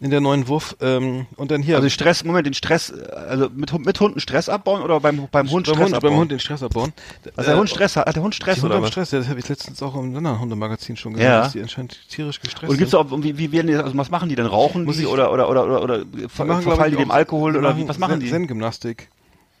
in 0.00 0.10
der 0.10 0.20
neuen 0.20 0.48
Wurf. 0.48 0.76
Ähm, 0.80 1.26
und 1.36 1.50
dann 1.50 1.62
hier. 1.62 1.76
Also 1.76 1.88
Stress, 1.90 2.24
Moment, 2.24 2.46
den 2.46 2.54
Stress, 2.54 2.90
also 2.92 3.48
mit, 3.54 3.72
mit 3.78 4.00
Hunden 4.00 4.18
Stress 4.20 4.48
abbauen 4.48 4.82
oder 4.82 4.98
beim, 5.00 5.28
beim 5.30 5.50
Hund 5.50 5.66
beim 5.66 5.74
Stress 5.74 5.84
Hund, 5.86 5.94
abbauen? 5.94 6.10
beim 6.10 6.18
Hund 6.20 6.30
den 6.32 6.40
Stress 6.40 6.62
abbauen. 6.62 6.92
Also 7.36 7.50
der 7.50 7.54
Äh, 7.56 7.58
Hund 7.60 7.68
Stress 7.70 7.96
hat, 7.96 8.06
hat 8.06 8.16
der 8.16 8.22
Hund 8.22 8.34
Stress 8.34 8.56
die 8.56 8.62
Hunde 8.62 8.76
oder 8.76 8.82
was? 8.84 8.90
Stress, 8.90 9.10
ja, 9.10 9.18
das 9.18 9.28
habe 9.28 9.38
ich 9.40 9.48
letztens 9.48 9.82
auch 9.82 9.94
im 9.94 10.16
anderen 10.16 10.40
Hundemagazin 10.40 10.96
schon 10.96 11.12
gesehen, 11.12 11.28
Ja. 11.28 11.40
dass 11.42 11.52
die 11.52 11.60
anscheinend 11.60 11.98
tierisch 12.08 12.40
gestresst 12.40 12.70
Und 12.70 12.78
gibt's 12.78 12.92
sind. 12.92 13.00
auch, 13.00 13.22
wie, 13.22 13.36
wie 13.38 13.52
werden 13.52 13.66
die, 13.66 13.74
also 13.76 13.96
was 13.96 14.10
machen 14.10 14.28
die 14.28 14.36
denn? 14.36 14.46
Rauchen 14.46 14.84
Muss 14.84 14.96
die 14.96 15.02
ich- 15.02 15.08
oder, 15.08 15.32
oder, 15.32 15.48
oder, 15.48 15.64
oder, 15.66 15.82
oder 15.82 15.98
ver, 16.28 16.46
glaub 16.46 16.62
verfallen 16.62 16.92
die 16.92 16.96
dem 16.96 17.10
Alkohol 17.10 17.56
oder 17.56 17.76
wie, 17.76 17.86
was 17.86 17.98
machen 17.98 18.12
Zen- 18.14 18.20
die? 18.20 18.30
Zen-Gymnastik. 18.30 19.08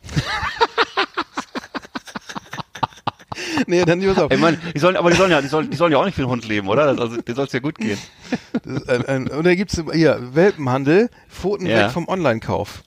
nee, 3.66 3.84
dann 3.84 4.00
pass 4.02 4.18
auf. 4.18 4.30
Ey, 4.30 4.38
Mann, 4.38 4.58
die 4.74 4.78
sollen, 4.78 4.96
aber 4.96 5.10
die 5.10 5.16
sollen 5.16 5.30
ja, 5.30 5.40
die 5.40 5.48
sollen, 5.48 5.70
die 5.70 5.76
sollen 5.76 5.92
ja 5.92 5.98
auch 5.98 6.04
nicht 6.04 6.14
für 6.14 6.22
den 6.22 6.30
Hund 6.30 6.46
leben, 6.46 6.68
oder? 6.68 6.84
Also, 6.88 7.16
denen 7.16 7.36
soll's 7.36 7.52
ja 7.52 7.60
gut 7.60 7.76
gehen. 7.78 7.98
Das 8.64 8.88
ein, 8.88 9.04
ein, 9.06 9.28
und 9.28 9.44
da 9.44 9.54
gibt's 9.54 9.82
hier 9.92 10.20
Welpenhandel, 10.34 11.10
Pfoten 11.28 11.66
Ja. 11.66 11.84
weg 11.86 11.90
vom 11.92 12.08
Online-Kauf. 12.08 12.82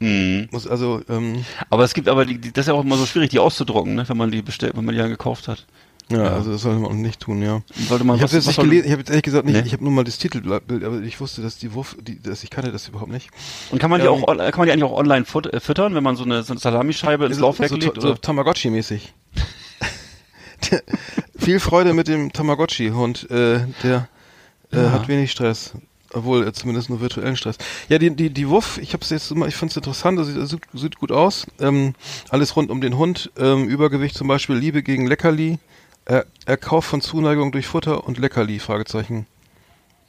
Mhm. 0.00 0.48
Muss 0.52 0.66
also, 0.68 1.00
ähm, 1.08 1.44
Aber 1.70 1.82
es 1.84 1.92
gibt 1.94 2.08
aber, 2.08 2.24
die, 2.24 2.40
das 2.40 2.62
ist 2.62 2.68
ja 2.68 2.74
auch 2.74 2.84
immer 2.84 2.96
so 2.96 3.06
schwierig, 3.06 3.30
die 3.30 3.38
auszudrucken, 3.40 3.94
ne, 3.96 4.08
wenn 4.08 4.16
man 4.16 4.30
die 4.30 4.42
bestellt, 4.42 4.76
wenn 4.76 4.84
man 4.84 4.94
die 4.94 5.00
dann 5.00 5.10
gekauft 5.10 5.48
hat. 5.48 5.66
ja, 6.08 6.22
also 6.22 6.52
das 6.52 6.62
sollte 6.62 6.78
man 6.80 7.02
nicht 7.02 7.18
tun, 7.20 7.42
ja. 7.42 7.62
Sollte 7.88 8.04
man 8.04 8.14
Ich 8.16 8.22
habe 8.22 8.32
jetzt 8.32 8.46
nicht 8.46 8.54
soll- 8.54 8.64
gelesen, 8.66 8.86
ich 8.86 8.92
habe 8.92 9.00
jetzt 9.00 9.10
ehrlich 9.10 9.24
gesagt 9.24 9.44
nicht, 9.44 9.56
Nee. 9.56 9.62
ich 9.66 9.72
habe 9.72 9.82
nur 9.82 9.92
mal 9.92 10.04
das 10.04 10.16
Titelbild, 10.18 10.84
aber 10.84 11.00
ich 11.00 11.20
wusste, 11.20 11.42
dass 11.42 11.58
die 11.58 11.74
Wurf, 11.74 11.96
die, 12.00 12.22
dass 12.22 12.44
ich 12.44 12.50
kannte 12.50 12.70
das 12.70 12.86
überhaupt 12.86 13.10
nicht. 13.10 13.28
Und 13.72 13.80
kann 13.80 13.90
man 13.90 14.00
die 14.00 14.06
Ähm, 14.06 14.12
auch, 14.12 14.26
kann 14.26 14.36
man 14.38 14.66
die 14.66 14.72
eigentlich 14.72 14.84
auch 14.84 14.96
online 14.96 15.26
äh, 15.52 15.58
füttern, 15.60 15.94
wenn 15.96 16.04
man 16.04 16.14
so 16.14 16.22
eine, 16.24 16.44
so 16.44 16.52
eine 16.52 16.60
Salamischeibe 16.60 17.26
ins 17.26 17.40
Laufwerk 17.40 17.70
so, 17.70 17.76
legt? 17.76 17.96
so, 17.96 18.00
so 18.00 18.08
oder? 18.12 18.20
Tamagotchi-mäßig. 18.20 19.12
Viel 21.38 21.60
Freude 21.60 21.94
mit 21.94 22.08
dem 22.08 22.32
Tamagotchi-Hund, 22.32 23.30
äh, 23.30 23.60
der 23.82 24.08
äh, 24.72 24.76
hat 24.76 25.08
wenig 25.08 25.30
Stress. 25.30 25.72
Obwohl, 26.12 26.46
äh, 26.46 26.52
zumindest 26.52 26.88
nur 26.88 27.00
virtuellen 27.00 27.36
Stress. 27.36 27.58
Ja, 27.88 27.98
die, 27.98 28.10
die, 28.10 28.30
die 28.30 28.48
Wuff, 28.48 28.78
ich 28.78 28.94
hab's 28.94 29.10
jetzt 29.10 29.30
immer, 29.30 29.46
ich 29.46 29.56
find's 29.56 29.76
interessant, 29.76 30.18
das 30.18 30.28
sieht, 30.28 30.62
sieht, 30.72 30.98
gut 30.98 31.12
aus. 31.12 31.46
Ähm, 31.60 31.94
alles 32.30 32.56
rund 32.56 32.70
um 32.70 32.80
den 32.80 32.96
Hund, 32.96 33.30
ähm, 33.38 33.68
Übergewicht 33.68 34.16
zum 34.16 34.28
Beispiel, 34.28 34.56
Liebe 34.56 34.82
gegen 34.82 35.06
Leckerli, 35.06 35.58
Erkauf 36.46 36.86
von 36.86 37.02
Zuneigung 37.02 37.52
durch 37.52 37.66
Futter 37.66 38.06
und 38.06 38.16
Leckerli, 38.16 38.60
Fragezeichen. 38.60 39.26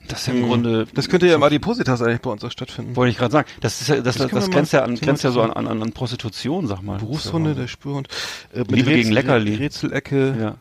Das 0.10 0.20
ist 0.22 0.28
ja 0.28 0.34
im 0.34 0.44
Grunde, 0.48 0.88
Das 0.94 1.08
könnte 1.08 1.28
ja 1.28 1.36
im 1.36 1.44
Adipositas 1.44 2.02
eigentlich 2.02 2.20
bei 2.22 2.30
uns 2.32 2.44
auch 2.44 2.52
stattfinden. 2.52 2.96
wollte 2.98 3.12
ich 3.12 3.18
gerade 3.18 3.32
sagen, 3.32 3.48
das 3.62 3.80
ist 3.80 3.88
ja, 3.88 4.02
das, 4.02 4.18
Das 4.18 4.30
das, 4.32 4.50
grenzt 4.50 4.74
ja 4.74 4.84
an, 4.84 4.96
grenzt 4.96 5.24
ja 5.24 5.32
so 5.32 5.42
an, 5.42 5.52
an, 5.52 5.68
an 5.82 5.92
Prostitution, 5.94 6.68
sag 6.68 6.82
mal. 6.82 6.98
Berufshunde, 7.00 7.56
der 7.56 7.68
Spürhund. 7.68 8.08
Äh, 8.54 8.64
Liebe 8.68 8.92
gegen 8.92 9.12
Leckerli. 9.12 9.56
Rätselecke. 9.56 10.36
Ja. 10.40 10.56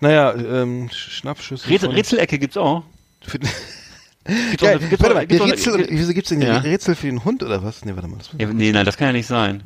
Naja, 0.00 0.34
ähm, 0.34 0.88
Schnappschüsse. 0.90 1.68
Rätsel, 1.68 1.90
Rätselecke 1.90 2.38
gibt's 2.38 2.56
auch. 2.56 2.84
Für, 3.22 3.38
Gibt's 4.24 4.62
ja, 4.62 4.76
auch- 4.76 4.78
gibt's 4.78 5.00
warte 5.00 5.10
auch- 5.10 5.14
mal, 5.18 5.26
gibt's 5.26 5.44
Rätsel, 5.44 5.86
wieso 5.90 6.12
gibt's 6.14 6.28
denn 6.30 6.40
Ja. 6.42 6.58
Rätsel 6.58 6.94
für 6.94 7.06
den 7.06 7.24
Hund 7.24 7.42
oder 7.42 7.62
was? 7.64 7.84
Nee, 7.84 7.94
warte 7.96 8.06
mal, 8.08 8.18
das, 8.18 8.30
Ja, 8.38 8.46
nee, 8.46 8.70
nein, 8.70 8.84
das 8.86 8.96
kann 8.96 9.08
ja 9.08 9.12
nicht 9.12 9.26
sein. 9.26 9.64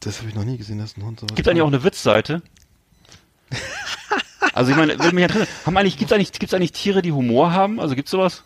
das 0.00 0.18
habe 0.20 0.30
ich 0.30 0.34
noch 0.34 0.44
nie 0.44 0.56
gesehen, 0.56 0.78
dass 0.78 0.96
ein 0.96 1.04
Hund 1.04 1.20
sowas 1.20 1.34
Gibt 1.36 1.46
eigentlich 1.48 1.62
auch 1.62 1.66
eine 1.66 1.84
Witzseite? 1.84 2.40
Also 4.52 4.70
ich 4.70 4.76
meine, 4.76 4.98
würde 4.98 5.14
mich 5.14 5.22
interessieren, 5.22 5.48
haben 5.66 5.76
eigentlich, 5.76 5.98
gibt's 5.98 6.12
eigentlich, 6.12 6.32
gibt's 6.32 6.54
eigentlich 6.54 6.72
Tiere, 6.72 7.02
die 7.02 7.12
Humor 7.12 7.52
haben? 7.52 7.80
Also 7.80 7.94
gibt's 7.94 8.10
sowas? 8.10 8.42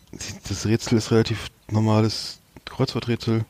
Das 0.49 0.67
Rätsel 0.67 0.99
ist 0.99 1.11
relativ 1.11 1.49
normales 1.71 2.41
Kreuzworträtsel. 2.65 3.45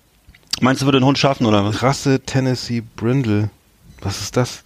Meinst 0.61 0.83
du, 0.83 0.87
würde 0.87 0.99
ein 0.99 1.05
Hund 1.05 1.19
schaffen 1.19 1.47
oder 1.47 1.65
was? 1.65 1.83
Rasse 1.83 2.21
Tennessee 2.21 2.83
Brindle. 2.97 3.51
Was 4.01 4.21
ist 4.21 4.37
das? 4.37 4.63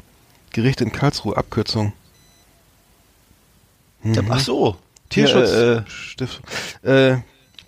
Gericht 0.53 0.81
in 0.81 0.93
Karlsruhe, 0.93 1.37
Abkürzung. 1.37 1.93
Mhm. 4.03 4.27
Ach 4.31 4.41
so. 4.41 4.77
Tierschutz. 5.09 5.51
Hier, 5.51 5.85
äh, 5.87 5.91
Stift. 5.91 6.41
Äh, 6.83 7.19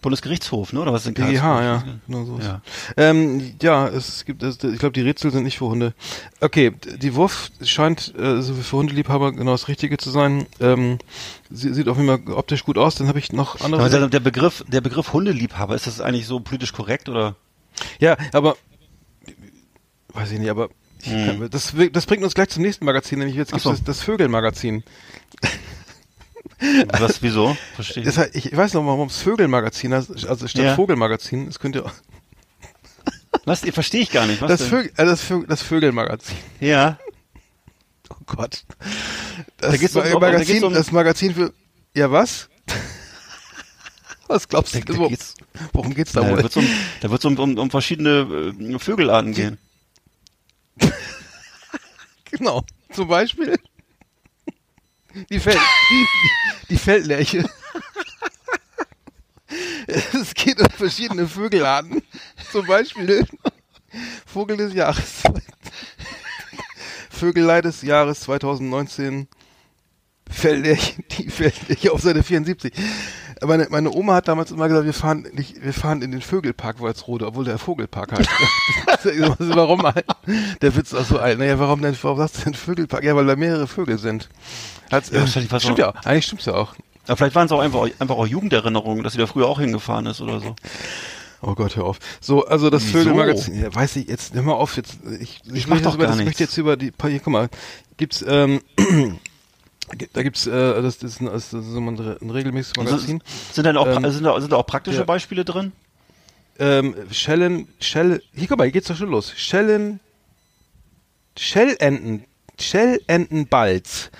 Bundesgerichtshof, 0.00 0.72
ne? 0.72 0.80
Oder 0.80 0.92
was 0.92 1.06
ist 1.06 1.16
denn 1.16 1.26
BGH, 1.26 1.62
ja. 1.62 1.78
Karlsruhe? 1.78 2.00
Genau 2.06 2.24
so. 2.24 2.38
Ja. 2.38 2.60
Ähm, 2.96 3.54
ja, 3.62 3.88
es 3.88 4.24
gibt, 4.24 4.42
es, 4.42 4.62
ich 4.62 4.78
glaube, 4.78 4.92
die 4.92 5.00
Rätsel 5.00 5.30
sind 5.30 5.44
nicht 5.44 5.58
für 5.58 5.66
Hunde. 5.66 5.94
Okay, 6.40 6.72
die 6.96 7.14
Wurf 7.14 7.50
scheint 7.62 8.14
äh, 8.18 8.40
so 8.40 8.54
für 8.54 8.76
Hundeliebhaber 8.76 9.32
genau 9.32 9.52
das 9.52 9.68
Richtige 9.68 9.96
zu 9.96 10.10
sein. 10.10 10.46
Ähm, 10.60 10.98
sie, 11.50 11.72
sieht 11.74 11.88
auf 11.88 11.96
jeden 11.96 12.08
Fall 12.08 12.34
optisch 12.34 12.64
gut 12.64 12.78
aus. 12.78 12.94
Dann 12.94 13.08
habe 13.08 13.18
ich 13.18 13.32
noch 13.32 13.60
andere. 13.60 13.84
Aber 13.84 14.08
der, 14.08 14.20
Begriff, 14.20 14.64
der 14.68 14.80
Begriff 14.80 15.12
Hundeliebhaber, 15.12 15.74
ist 15.74 15.86
das 15.86 16.00
eigentlich 16.00 16.26
so 16.26 16.40
politisch 16.40 16.72
korrekt 16.72 17.08
oder? 17.08 17.36
Ja, 18.00 18.16
aber 18.32 18.56
weiß 20.14 20.32
ich 20.32 20.38
nicht, 20.38 20.50
aber 20.50 20.68
ich 21.02 21.12
Hm. 21.12 21.48
das, 21.50 21.74
das 21.92 22.06
bringt 22.06 22.24
uns 22.24 22.34
gleich 22.34 22.48
zum 22.48 22.62
nächsten 22.62 22.84
Magazin, 22.84 23.20
nämlich 23.20 23.36
jetzt 23.36 23.52
gibt 23.52 23.62
so. 23.62 23.70
es 23.70 23.78
das, 23.78 23.98
das 23.98 24.02
Vögelmagazin. 24.02 24.82
Was, 26.98 27.22
wieso? 27.22 27.56
Verstehe 27.76 28.02
ich. 28.02 28.16
Heißt, 28.16 28.34
ich, 28.34 28.56
weiß 28.56 28.74
noch, 28.74 28.84
warum 28.84 29.08
es 29.08 29.18
Vögelmagazin 29.18 29.94
heißt, 29.94 30.26
also 30.26 30.48
statt 30.48 30.64
Ja. 30.64 30.74
Vogelmagazin, 30.74 31.46
es 31.48 31.58
könnte 31.60 31.84
auch 31.84 31.92
Was? 33.44 33.60
Verstehe 33.60 34.00
ich 34.02 34.10
gar 34.10 34.26
nicht. 34.26 34.42
Was 34.42 34.48
das? 34.48 34.62
Vögel, 34.64 34.90
äh, 34.96 35.04
das, 35.04 35.22
Vögel, 35.22 35.46
das 35.46 35.62
Vögelmagazin. 35.62 36.36
Ja. 36.60 36.98
Oh 38.10 38.16
Gott. 38.26 38.64
Da 39.58 39.70
Das 39.70 39.78
geht's 39.80 39.94
um- 39.94 40.02
Ma- 40.02 40.08
da 40.08 40.18
Magazin, 40.18 40.46
geht's 40.46 40.64
um- 40.64 40.74
das 40.74 40.90
Magazin 40.92 41.34
für 41.34 41.52
ja 41.94 42.10
was? 42.10 42.48
Was 44.26 44.46
glaubst 44.48 44.74
du? 44.74 44.80
Da- 44.80 44.92
da 44.94 45.06
geht's- 45.08 45.34
worum 45.72 45.94
geht's 45.94 46.12
da 46.12 46.20
Da 46.22 46.28
wohl? 46.30 46.36
wird 46.38 46.46
es 46.50 46.56
um, 46.56 46.66
da 47.00 47.10
wird's 47.10 47.24
um, 47.24 47.38
um, 47.38 47.56
um 47.58 47.70
verschiedene 47.70 48.54
äh, 48.60 48.78
Vögelarten 48.78 49.32
gehen. 49.32 49.58
Genau. 52.30 52.62
Zum 52.92 53.08
Beispiel 53.08 53.58
die, 55.30 55.40
Feld, 55.40 55.58
die, 56.68 56.76
Feldlerche. 56.76 57.48
Es 59.86 60.34
geht 60.34 60.60
um 60.60 60.68
verschiedene 60.68 61.26
Vögelarten. 61.26 62.02
Zum 62.52 62.66
Beispiel 62.66 63.26
Vogel 64.26 64.58
des 64.58 64.74
Jahres. 64.74 65.22
Vögelei 67.10 67.62
des 67.62 67.80
Jahres 67.82 68.20
2019. 68.20 69.28
Feldlerche, 70.30 71.02
die 71.12 71.30
Feldlerche 71.30 71.92
auf 71.92 72.02
Seite 72.02 72.22
74. 72.22 72.72
Meine, 73.44 73.68
meine 73.70 73.90
Oma 73.92 74.14
hat 74.14 74.28
damals 74.28 74.50
immer 74.50 74.68
gesagt, 74.68 74.86
wir 74.86 74.94
fahren 74.94 75.26
nicht, 75.32 75.62
wir 75.62 75.72
fahren 75.72 76.02
in 76.02 76.10
den 76.10 76.22
Vögelpark 76.22 76.80
Walsrode, 76.80 77.26
obwohl 77.26 77.44
der 77.44 77.58
Vogelpark 77.58 78.12
heißt. 78.12 78.28
warum? 79.38 79.82
Der 80.60 80.76
Witz 80.76 80.92
ist 80.92 80.98
auch 80.98 81.04
so 81.04 81.18
alt. 81.18 81.38
Naja, 81.38 81.58
warum 81.58 81.80
denn, 81.80 81.96
warum 82.02 82.18
sagst 82.18 82.38
du 82.38 82.44
denn 82.44 82.54
Vögelpark? 82.54 83.04
Ja, 83.04 83.14
weil 83.14 83.26
da 83.26 83.36
mehrere 83.36 83.66
Vögel 83.66 83.98
sind. 83.98 84.28
Hat's, 84.90 85.10
Ja, 85.10 85.22
äh, 85.22 85.60
stimmt 85.60 85.78
ja 85.78 85.90
auch. 85.90 85.94
Eigentlich 86.04 86.26
stimmt's 86.26 86.46
ja 86.46 86.54
auch. 86.54 86.74
Aber 87.06 87.16
vielleicht 87.16 87.34
waren 87.34 87.46
es 87.46 87.52
auch 87.52 87.60
einfach, 87.60 87.88
einfach 87.98 88.16
auch 88.16 88.26
Jugenderinnerungen, 88.26 89.02
dass 89.02 89.14
sie 89.14 89.18
da 89.18 89.26
früher 89.26 89.46
auch 89.46 89.60
hingefahren 89.60 90.06
ist 90.06 90.20
oder 90.20 90.40
so. 90.40 90.54
Oh 91.40 91.54
Gott, 91.54 91.76
hör 91.76 91.84
auf. 91.84 91.98
So, 92.20 92.46
also 92.46 92.68
das 92.68 92.84
Wieso? 92.84 92.98
Vögelmagazin, 92.98 93.62
ja, 93.62 93.74
weiß 93.74 93.96
ich 93.96 94.08
jetzt, 94.08 94.34
hör 94.34 94.42
mal 94.42 94.54
auf, 94.54 94.76
jetzt, 94.76 94.98
ich, 95.20 95.40
ich, 95.52 95.66
mach 95.66 95.76
möchte 95.76 95.84
doch 95.84 95.94
über, 95.94 96.04
gar 96.04 96.12
das, 96.12 96.20
ich 96.20 96.24
nichts. 96.26 96.40
möchte 96.40 96.42
jetzt 96.44 96.56
über 96.58 96.76
die, 96.76 96.92
hier, 97.00 97.20
guck 97.20 97.32
mal, 97.32 97.48
gibt's, 97.96 98.24
ähm, 98.26 98.60
da 100.12 100.22
gibt's, 100.22 100.46
äh, 100.46 100.82
das, 100.82 100.98
das 100.98 101.12
ist 101.12 101.20
ein, 101.20 101.26
das 101.26 101.52
ist 101.52 101.64
so 101.64 101.78
ein, 101.78 102.30
regelmäßiges 102.30 102.76
Magazin. 102.76 103.22
Sind 103.52 103.64
dann 103.64 103.76
auch, 103.76 103.86
Ähm, 103.86 104.10
sind 104.10 104.24
da, 104.24 104.40
sind 104.40 104.52
da 104.52 104.56
auch 104.56 104.66
praktische 104.66 104.98
ja. 104.98 105.04
Beispiele 105.04 105.44
drin? 105.44 105.72
Ähm, 106.58 106.94
Schellen, 107.10 107.68
Schell, 107.80 108.22
hier, 108.34 108.48
guck 108.48 108.58
mal, 108.58 108.64
hier 108.64 108.72
geht's 108.72 108.88
doch 108.88 108.96
schon 108.96 109.10
los. 109.10 109.32
Schellen, 109.36 110.00
Schellenten, 111.36 112.24
Schellentenbalz. 112.58 114.10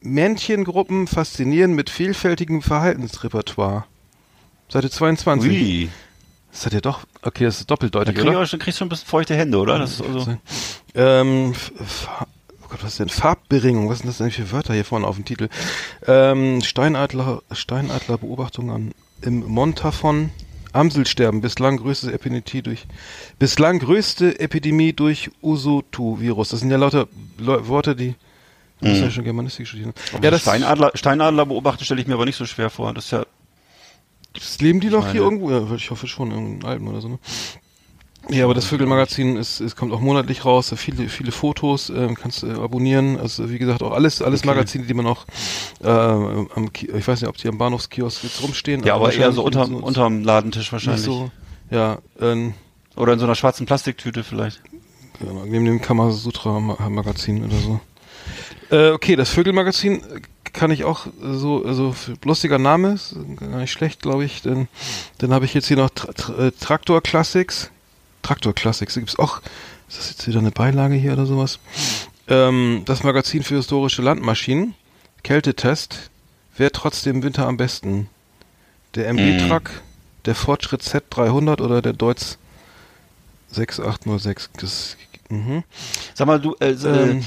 Männchengruppen 0.00 1.06
faszinieren 1.06 1.72
mit 1.72 1.90
vielfältigem 1.90 2.62
Verhaltensrepertoire. 2.62 3.84
Seite 4.68 4.90
22. 4.90 5.50
Ui. 5.50 5.88
Das 6.52 6.66
hat 6.66 6.72
ja 6.72 6.80
doch, 6.80 7.00
okay, 7.22 7.44
das 7.44 7.60
ist 7.60 7.70
Da 7.70 7.74
doppeldeutig, 7.74 8.14
krieg 8.14 8.24
ich 8.24 8.30
oder? 8.30 8.46
schon, 8.46 8.58
kriegst 8.58 8.78
du 8.78 8.80
schon 8.80 8.86
ein 8.86 8.90
bisschen 8.90 9.08
feuchte 9.08 9.34
Hände, 9.34 9.58
oder? 9.58 9.78
Das 9.78 9.92
ist 9.92 10.02
also, 10.02 10.36
Ähm, 10.94 11.54
oh 12.68 12.72
Gott, 12.72 12.82
was 12.84 12.92
ist 12.92 13.00
denn? 13.00 13.08
Farbberingung, 13.08 13.88
was 13.88 13.98
sind 13.98 14.08
das 14.08 14.18
denn 14.18 14.30
für 14.30 14.52
Wörter 14.52 14.74
hier 14.74 14.84
vorne 14.84 15.06
auf 15.06 15.16
dem 15.16 15.24
Titel? 15.24 15.48
Ähm, 16.06 16.60
Steinadler, 16.62 17.42
Steinadler 17.50 18.18
Beobachtung 18.18 18.70
an, 18.70 18.92
im 19.22 19.44
Montafon. 19.46 20.30
Amselsterben, 20.70 21.40
bislang 21.40 21.78
größte 21.78 22.12
Epidemie 22.12 22.62
durch, 22.62 22.86
bislang 23.38 23.78
größte 23.78 24.38
Epidemie 24.38 24.92
durch 24.92 25.30
Usotu-Virus. 25.40 26.50
Das 26.50 26.60
sind 26.60 26.70
ja 26.70 26.76
lauter 26.76 27.08
Leu 27.38 27.66
Worte, 27.68 27.96
die, 27.96 28.14
du 28.80 28.88
musst 28.88 29.00
ja 29.00 29.10
schon 29.10 29.24
Germanistik 29.24 29.66
studieren. 29.66 29.94
Ja, 30.22 30.30
das, 30.30 30.42
Steinadler, 30.42 30.90
Steinadler 30.94 31.46
beobachten 31.46 31.84
stelle 31.84 32.02
ich 32.02 32.06
mir 32.06 32.14
aber 32.14 32.26
nicht 32.26 32.36
so 32.36 32.44
schwer 32.44 32.68
vor. 32.68 32.92
Das 32.92 33.06
ist 33.06 33.10
ja, 33.12 33.24
das 34.34 34.60
leben 34.60 34.80
die 34.80 34.90
noch 34.90 35.00
meine- 35.00 35.12
hier 35.12 35.22
irgendwo? 35.22 35.50
Ja, 35.50 35.74
ich 35.74 35.90
hoffe 35.90 36.06
schon, 36.06 36.30
in 36.32 36.62
Alpen 36.62 36.86
oder 36.86 37.00
so, 37.00 37.08
ne? 37.08 37.18
Ja, 38.30 38.44
aber 38.44 38.52
das 38.52 38.66
Vögelmagazin 38.66 39.36
ist, 39.36 39.60
es 39.60 39.74
kommt 39.74 39.90
auch 39.92 40.00
monatlich 40.00 40.44
raus, 40.44 40.72
viele, 40.76 41.08
viele 41.08 41.32
Fotos, 41.32 41.88
ähm, 41.88 42.14
kannst 42.14 42.42
du 42.42 42.48
äh, 42.48 42.52
abonnieren. 42.54 43.18
Also 43.18 43.48
wie 43.50 43.58
gesagt, 43.58 43.82
auch 43.82 43.92
alles, 43.92 44.20
alles 44.20 44.40
Okay. 44.40 44.48
Magazine, 44.48 44.84
die 44.84 44.92
man 44.94 45.06
auch 45.06 45.24
äh, 45.82 45.88
am, 45.88 46.70
ich 46.74 47.08
weiß 47.08 47.22
nicht, 47.22 47.28
ob 47.28 47.38
die 47.38 47.48
am 47.48 47.56
Bahnhofskiosk 47.56 48.24
jetzt 48.24 48.42
rumstehen. 48.42 48.82
ja, 48.84 48.94
aber 48.96 49.12
eher 49.14 49.32
so 49.32 49.42
unterm, 49.42 49.70
so- 49.70 49.76
unterm 49.78 50.24
Ladentisch 50.24 50.70
wahrscheinlich. 50.72 51.04
so. 51.04 51.30
Ja, 51.70 51.98
ähm, 52.20 52.52
Oder 52.96 53.14
in 53.14 53.18
so 53.18 53.24
einer 53.24 53.34
schwarzen 53.34 53.64
Plastiktüte 53.64 54.22
vielleicht. 54.24 54.60
Ja, 55.20 55.32
neben 55.46 55.64
dem 55.64 55.80
Kamasutra-Magazin 55.80 57.44
oder 57.44 57.56
so. 57.56 57.80
Äh, 58.70 58.90
okay, 58.90 59.16
das 59.16 59.30
Vögelmagazin 59.30 60.02
kann 60.52 60.70
ich 60.70 60.84
auch 60.84 61.06
so, 61.20 61.64
also 61.64 61.94
lustiger 62.24 62.58
Name, 62.58 62.92
ist 62.92 63.16
gar 63.38 63.58
nicht 63.58 63.72
schlecht, 63.72 64.02
glaube 64.02 64.24
ich. 64.26 64.42
Dann, 64.42 64.68
dann 65.18 65.32
habe 65.32 65.46
ich 65.46 65.54
jetzt 65.54 65.68
hier 65.68 65.76
noch 65.78 65.90
Tra 65.90 66.12
Tra 66.12 66.46
äh, 66.46 66.52
Traktor 66.52 67.00
Classics. 67.02 67.70
Traktor 68.22 68.54
Classics, 68.54 68.94
da 68.94 69.00
gibt's 69.00 69.18
auch, 69.18 69.40
ist 69.88 69.98
das 69.98 70.10
jetzt 70.10 70.26
wieder 70.28 70.38
eine 70.40 70.50
Beilage 70.50 70.94
hier 70.94 71.12
oder 71.12 71.26
sowas? 71.26 71.58
Ähm, 72.28 72.82
das 72.84 73.02
Magazin 73.02 73.42
für 73.42 73.56
historische 73.56 74.02
Landmaschinen. 74.02 74.74
Kältetest. 75.22 76.10
Wer 76.56 76.72
trotzdem 76.72 77.16
im 77.16 77.22
Winter 77.22 77.46
am 77.46 77.56
besten? 77.56 78.08
Der 78.94 79.08
MG-Truck, 79.08 79.70
der 80.24 80.34
Fortschritt 80.34 80.82
Z300 80.82 81.62
oder 81.62 81.82
der 81.82 81.92
Deutz 81.92 82.38
6806? 83.50 84.50
Das, 84.58 84.96
mhm. 85.28 85.64
Sag 86.14 86.26
mal, 86.26 86.40
du, 86.40 86.56
äh, 86.60 86.70
äh, 86.70 87.22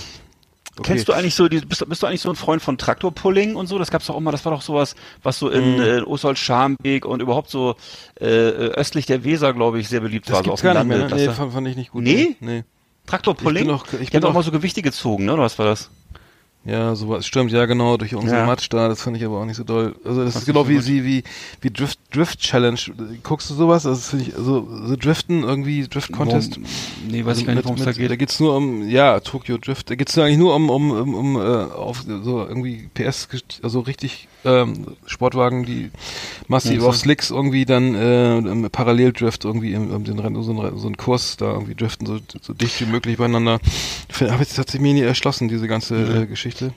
Ähm, 0.81 0.95
Kennst 0.95 1.07
du 1.07 1.13
eigentlich 1.13 1.35
so, 1.35 1.47
die, 1.47 1.59
bist, 1.61 1.87
bist 1.87 2.03
du 2.03 2.07
eigentlich 2.07 2.21
so 2.21 2.29
ein 2.29 2.35
Freund 2.35 2.61
von 2.61 2.77
Traktorpulling 2.77 3.55
und 3.55 3.67
so? 3.67 3.77
Das 3.79 3.91
gab's 3.91 4.07
doch 4.07 4.15
auch 4.15 4.19
mal, 4.19 4.31
das 4.31 4.43
war 4.45 4.51
doch 4.51 4.61
sowas, 4.61 4.95
was 5.23 5.39
so 5.39 5.49
in 5.49 5.75
Mhm. 5.75 5.81
äh, 5.81 6.01
Oswald-Scharmbeek 6.01 7.05
und 7.05 7.21
überhaupt 7.21 7.49
so 7.49 7.75
äh, 8.19 8.25
östlich 8.25 9.05
der 9.05 9.23
Weser, 9.23 9.53
glaube 9.53 9.79
ich, 9.79 9.87
sehr 9.89 9.99
beliebt 10.01 10.27
Das 10.27 10.33
war. 10.35 10.39
so 10.39 10.43
gibt's 10.43 10.53
auf 10.53 10.61
dem 10.61 10.73
gar 10.73 10.83
nicht 10.83 10.87
mehr, 10.97 11.07
ne? 11.09 11.15
Nee, 11.15 11.33
fand, 11.33 11.53
fand 11.53 11.67
ich 11.67 11.75
nicht 11.75 11.91
gut. 11.91 12.03
Nee? 12.03 12.35
Nee. 12.39 12.63
Traktorpulling? 13.07 13.69
Ich 13.69 13.83
bin 13.91 14.01
ich 14.01 14.09
doch 14.11 14.19
doch- 14.21 14.33
mal 14.33 14.43
so 14.43 14.51
Gewichte 14.51 14.81
gezogen, 14.81 15.25
ne? 15.25 15.33
Oder 15.33 15.43
was 15.43 15.57
war 15.59 15.65
das? 15.65 15.89
Ja, 16.63 16.93
sowas 16.93 17.25
stimmt, 17.25 17.51
ja 17.51 17.65
genau, 17.65 17.97
durch 17.97 18.13
unsere 18.13 18.41
Ja. 18.41 18.45
Matsch 18.45 18.67
da, 18.69 18.87
das 18.87 19.01
fand 19.01 19.17
ich 19.17 19.25
aber 19.25 19.39
auch 19.39 19.45
nicht 19.45 19.55
so 19.55 19.63
doll. 19.63 19.95
Also 20.05 20.23
das 20.23 20.33
Fandst 20.33 20.37
ist 20.37 20.45
genau 20.45 20.67
wie 20.67 20.79
sie 20.79 21.03
wie 21.03 21.23
wie 21.59 21.71
Drift 21.71 21.99
Drift 22.13 22.39
Challenge. 22.39 22.79
Guckst 23.23 23.49
du 23.49 23.55
sowas? 23.55 23.87
Also 23.87 23.99
das 23.99 24.09
finde 24.09 24.25
ich 24.25 24.33
so, 24.35 24.67
so 24.85 24.95
Driften 24.95 25.41
irgendwie 25.41 25.87
Drift 25.87 26.11
Contest. 26.11 26.57
Worum- 26.57 27.11
nee, 27.11 27.25
weiß 27.25 27.39
ich 27.39 27.47
gar 27.47 27.55
nicht, 27.55 27.63
worum 27.65 27.77
es 27.77 27.85
da 27.85 27.91
geht. 27.93 28.11
Da 28.11 28.15
geht's 28.15 28.39
nur 28.39 28.55
um 28.55 28.87
ja, 28.87 29.19
Tokyo 29.21 29.57
Drift. 29.57 29.89
Da 29.89 29.95
geht's 29.95 30.15
eigentlich 30.19 30.37
nur 30.37 30.53
um 30.53 30.69
um 30.69 30.91
um, 30.91 31.15
um 31.15 31.35
äh, 31.37 31.39
auf 31.39 32.03
so 32.03 32.45
irgendwie 32.45 32.89
PS 32.93 33.27
also 33.63 33.79
richtig 33.79 34.27
ähm, 34.45 34.95
Sportwagen, 35.05 35.65
die 35.65 35.91
massiv 36.47 36.81
Ja, 36.81 36.87
auf. 36.87 36.97
Slicks 36.97 37.29
irgendwie 37.29 37.65
dann 37.65 37.95
äh, 37.95 38.37
im 38.37 38.69
Paralleldrift 38.69 39.45
irgendwie 39.45 39.73
im, 39.73 39.91
um 39.91 40.03
den 40.03 40.19
Rennen, 40.19 40.41
so, 40.43 40.51
ein, 40.51 40.77
so 40.77 40.87
einen 40.87 40.97
Kurs 40.97 41.37
da 41.37 41.53
irgendwie 41.53 41.75
driften 41.75 42.07
so, 42.07 42.19
so 42.41 42.53
dicht 42.53 42.79
wie 42.81 42.85
möglich 42.85 43.17
beieinander. 43.17 43.59
Habe 44.19 44.39
jetzt 44.39 44.57
hat 44.57 44.69
sich 44.69 44.81
mir 44.81 44.93
nie 44.93 45.01
erschlossen 45.01 45.47
diese 45.47 45.67
ganze 45.67 46.23
äh, 46.23 46.25
Geschichte. 46.25 46.73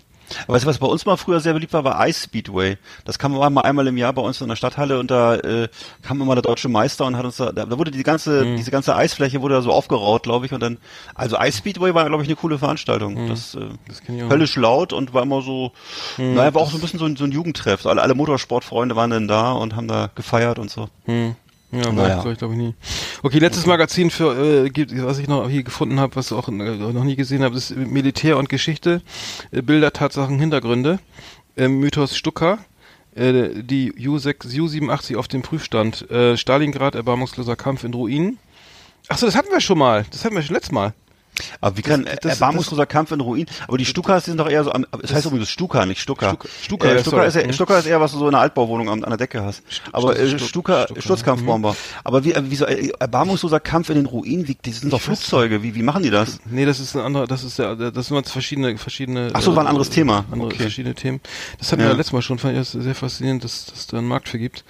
Aber 0.46 0.54
weißt 0.54 0.64
du, 0.64 0.68
was 0.68 0.78
bei 0.78 0.86
uns 0.86 1.04
mal 1.06 1.16
früher 1.16 1.40
sehr 1.40 1.52
beliebt 1.52 1.72
war, 1.72 1.84
war 1.84 2.06
Ice 2.08 2.24
Speedway. 2.24 2.76
Das 3.04 3.18
kam 3.18 3.32
mal 3.32 3.62
einmal 3.62 3.86
im 3.86 3.96
Jahr 3.96 4.12
bei 4.12 4.22
uns 4.22 4.40
in 4.40 4.48
der 4.48 4.56
Stadthalle 4.56 4.98
und 4.98 5.10
da 5.10 5.34
äh, 5.36 5.68
kam 6.02 6.20
immer 6.20 6.34
der 6.34 6.42
deutsche 6.42 6.68
Meister 6.68 7.06
und 7.06 7.16
hat 7.16 7.24
uns 7.24 7.36
da, 7.36 7.52
da 7.52 7.78
wurde 7.78 7.90
die 7.90 8.02
ganze, 8.02 8.44
Mhm. 8.44 8.56
diese 8.56 8.70
ganze 8.70 8.94
Eisfläche 8.96 9.40
wurde 9.42 9.54
da 9.54 9.62
so 9.62 9.72
aufgeraut, 9.72 10.22
glaube 10.24 10.46
ich, 10.46 10.52
und 10.52 10.60
dann, 10.60 10.78
also 11.14 11.36
Ice 11.38 11.58
Speedway 11.58 11.94
war, 11.94 12.04
glaube 12.06 12.22
ich, 12.22 12.28
eine 12.28 12.36
coole 12.36 12.58
Veranstaltung. 12.58 13.28
Das, 13.28 13.54
äh, 13.54 13.58
Mhm. 13.60 13.78
Das 13.88 14.00
auch. 14.02 14.08
Mhm. 14.08 14.28
höllisch 14.30 14.56
laut 14.56 14.92
und 14.92 15.14
war 15.14 15.22
immer 15.22 15.42
so, 15.42 15.72
naja, 16.18 16.54
war 16.54 16.62
auch 16.62 16.70
so 16.70 16.78
ein 16.78 16.80
bisschen 16.80 16.98
so 16.98 17.06
ein, 17.06 17.16
so 17.16 17.24
ein 17.24 17.32
Jugendtreff. 17.32 17.86
Alle, 17.86 18.02
alle 18.02 18.14
Motorsportfreunde 18.14 18.96
waren 18.96 19.10
dann 19.10 19.28
da 19.28 19.52
und 19.52 19.76
haben 19.76 19.88
da 19.88 20.10
gefeiert 20.14 20.58
und 20.58 20.70
so. 20.70 20.88
Hm. 21.06 21.36
Ja, 21.74 21.92
Naja. 21.92 22.24
ich 22.30 22.38
glaube 22.38 22.54
ich 22.54 22.60
nie. 22.60 22.74
Okay, 23.22 23.38
letztes 23.38 23.66
Magazin 23.66 24.10
für, 24.10 24.64
äh, 24.64 24.70
gibt, 24.70 24.92
was 25.02 25.18
ich 25.18 25.26
noch 25.28 25.48
hier 25.48 25.62
gefunden 25.62 25.98
habe, 25.98 26.16
was 26.16 26.32
auch 26.32 26.48
äh, 26.48 26.52
noch 26.52 27.04
nie 27.04 27.16
gesehen 27.16 27.42
habe, 27.42 27.56
ist 27.56 27.74
Militär 27.76 28.36
und 28.38 28.48
Geschichte, 28.48 29.02
äh, 29.50 29.62
Bilder, 29.62 29.92
Tatsachen, 29.92 30.38
Hintergründe, 30.38 30.98
äh, 31.56 31.68
Mythos 31.68 32.16
Stucker, 32.16 32.58
äh, 33.14 33.62
die 33.62 33.92
U6, 33.92 34.46
U87 34.54 35.16
auf 35.16 35.28
dem 35.28 35.42
Prüfstand, 35.42 36.10
äh, 36.10 36.36
Stalingrad, 36.36 36.94
erbarmungsloser 36.94 37.56
Kampf 37.56 37.84
in 37.84 37.94
Ruinen. 37.94 38.38
Achso, 39.08 39.26
das 39.26 39.34
hatten 39.36 39.50
wir 39.50 39.60
schon 39.60 39.78
mal. 39.78 40.04
Das 40.10 40.24
hatten 40.24 40.34
wir 40.34 40.42
schon 40.42 40.54
letztes 40.54 40.72
Mal. 40.72 40.94
Aber 41.60 41.76
wie 41.76 41.82
kann 41.82 42.04
Das- 42.04 42.16
das- 42.22 42.32
erbarmungsloser 42.34 42.86
Kampf 42.86 43.10
in 43.12 43.20
Ruin? 43.20 43.46
Aber 43.66 43.78
die 43.78 43.84
Stukas 43.84 44.24
sind 44.26 44.38
doch 44.38 44.48
eher 44.48 44.64
so, 44.64 44.72
am, 44.72 44.86
es 45.02 45.12
heißt 45.12 45.26
übrigens 45.26 45.50
Stuka, 45.50 45.84
nicht 45.86 46.00
Stuka. 46.00 46.30
Stuka- 46.30 46.48
Stuka, 46.62 46.88
äh, 46.88 47.00
Stuka, 47.00 47.24
ist, 47.24 47.36
eher- 47.36 47.46
Mhm. 47.46 47.52
Stuka 47.52 47.78
ist 47.78 47.86
eher 47.86 48.00
was 48.00 48.12
du 48.12 48.18
so 48.18 48.28
in 48.28 48.34
einer 48.34 48.42
Altbauwohnung 48.42 48.88
an, 48.88 49.02
an 49.04 49.10
der 49.10 49.16
Decke 49.18 49.42
hast. 49.42 49.62
Aber 49.92 50.18
äh, 50.18 50.28
Stu- 50.28 50.38
Stuka, 50.44 50.84
Stuka, 50.84 51.00
Sturzkampfbomber. 51.00 51.76
Aber 52.04 52.24
wie, 52.24 52.32
äh, 52.32 52.42
wie 52.50 52.56
so 52.56 52.66
äh, 52.66 52.90
erbarmungsloser 52.98 53.60
Kampf 53.60 53.88
in 53.90 53.96
den 53.96 54.06
Ruinen? 54.06 54.46
Wie, 54.48 54.54
die 54.54 54.72
sind 54.72 54.92
doch 54.92 55.00
Flugzeuge. 55.00 55.62
Wie, 55.62 55.74
wie 55.74 55.82
machen 55.82 56.02
die 56.02 56.10
das? 56.10 56.38
Nee, 56.44 56.64
das 56.66 56.80
ist 56.80 56.94
ein 56.94 57.02
anderer, 57.02 57.26
das 57.26 57.44
ist 57.44 57.58
ja, 57.58 57.74
das 57.74 58.06
sind 58.06 58.28
verschiedene, 58.28 58.76
verschiedene. 58.78 59.30
Ach 59.32 59.42
so, 59.42 59.54
war 59.56 59.64
ein 59.64 59.68
anderes 59.68 59.90
Thema. 59.90 60.24
Andere, 60.30 60.48
Okay. 60.50 60.62
verschiedene 60.62 60.94
Themen. 60.94 61.20
Das 61.58 61.72
hatten 61.72 61.82
Ja. 61.82 61.88
wir 61.88 61.94
letztes 61.94 62.12
Mal 62.12 62.22
schon, 62.22 62.38
fand 62.38 62.54
ich 62.56 62.60
das 62.60 62.72
sehr 62.72 62.94
faszinierend, 62.94 63.42
dass 63.44 63.66
dass 63.66 63.86
da 63.86 63.98
einen 63.98 64.06
Markt 64.08 64.28
für 64.28 64.38
gibt. 64.38 64.64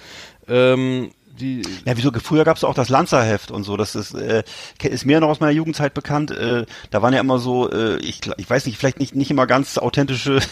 Ähm, 0.47 1.11
die, 1.39 1.61
Ja, 1.85 1.95
wieso? 1.97 2.11
Früher 2.23 2.43
gab's 2.43 2.63
auch 2.63 2.73
das 2.73 2.89
Lanzerheft 2.89 3.51
und 3.51 3.63
so. 3.63 3.77
Das 3.77 3.95
ist, 3.95 4.13
äh, 4.13 4.43
ist 4.83 5.05
mir 5.05 5.19
noch 5.19 5.29
aus 5.29 5.39
meiner 5.39 5.51
Jugendzeit 5.53 5.93
bekannt. 5.93 6.31
Äh, 6.31 6.65
da 6.91 7.01
waren 7.01 7.13
ja 7.13 7.19
immer 7.19 7.39
so, 7.39 7.69
äh, 7.71 7.97
ich, 7.97 8.21
ich 8.37 8.49
weiß 8.49 8.65
nicht, 8.65 8.77
vielleicht 8.77 8.99
nicht, 8.99 9.15
nicht 9.15 9.31
immer 9.31 9.47
ganz 9.47 9.77
authentische 9.77 10.39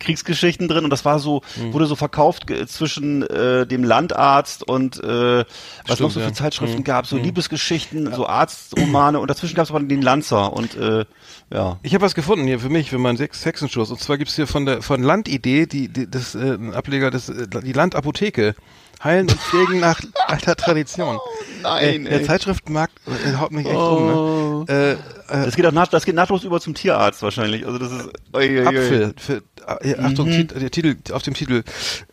Kriegsgeschichten 0.00 0.66
drin 0.66 0.82
und 0.82 0.90
das 0.90 1.04
war 1.04 1.20
so, 1.20 1.42
Hm. 1.54 1.72
wurde 1.72 1.86
so 1.86 1.94
verkauft 1.94 2.48
ge- 2.48 2.66
zwischen 2.66 3.22
äh, 3.22 3.66
dem 3.66 3.84
Landarzt 3.84 4.66
und 4.68 4.98
äh, 5.02 5.38
was 5.38 5.44
Stimmt, 5.84 6.00
noch 6.00 6.10
so 6.10 6.20
ja. 6.20 6.26
für 6.26 6.32
Zeitschriften 6.32 6.78
Hm. 6.78 6.84
gab, 6.84 7.06
so 7.06 7.16
Liebesgeschichten, 7.16 8.12
so 8.12 8.26
Arztromane 8.26 9.20
und 9.20 9.30
dazwischen 9.30 9.54
gab's 9.54 9.70
aber 9.70 9.80
den 9.80 10.02
Lanzer 10.02 10.52
und 10.52 10.76
äh, 10.76 11.04
ja. 11.52 11.78
Ich 11.82 11.94
habe 11.94 12.04
was 12.04 12.14
gefunden 12.16 12.46
hier 12.46 12.58
für 12.58 12.68
mich, 12.68 12.90
für 12.90 12.98
meinen 12.98 13.16
Sex 13.16 13.42
Sexenschuss. 13.42 13.90
Und 13.90 14.00
zwar 14.00 14.18
gibt's 14.18 14.34
hier 14.36 14.46
von 14.48 14.66
der 14.66 14.82
von 14.82 15.02
Landidee, 15.02 15.66
die, 15.66 15.88
die 15.88 16.10
das 16.10 16.34
äh, 16.34 16.58
Ableger 16.74 17.10
des 17.12 17.28
äh, 17.28 17.46
die 17.48 17.72
Landapotheke. 17.72 18.54
Heilen 19.02 19.28
und 19.28 19.40
pflegen 19.40 19.80
nach 19.80 20.00
alter 20.26 20.56
Tradition. 20.56 21.18
nein, 21.62 22.06
äh, 22.06 22.10
der 22.10 22.20
ey. 22.20 22.26
Zeitschriftenmarkt 22.26 22.92
äh, 23.06 23.36
haut 23.38 23.50
mich 23.52 23.66
echt 23.66 23.74
um. 23.76 24.64
Ne? 24.66 24.66
Äh, 24.68 24.92
äh, 24.92 24.96
Das 25.46 25.56
geht 25.56 25.64
auch 25.66 25.72
nach, 25.72 25.88
das 25.88 26.04
geht 26.04 26.14
nahtlos 26.14 26.44
über 26.44 26.60
zum 26.60 26.74
Tierarzt 26.74 27.22
wahrscheinlich. 27.22 27.66
Also 27.66 27.78
das 27.78 27.92
ist 27.92 28.08
ui. 28.34 28.60
Apfel. 28.66 29.14
Für, 29.16 29.42
äh, 29.80 29.94
Achtung, 29.98 30.28
Mhm. 30.28 30.32
Tit- 30.48 30.60
der 30.60 30.70
Titel, 30.70 30.96
auf 31.12 31.22
dem 31.22 31.34
Titel. 31.34 31.62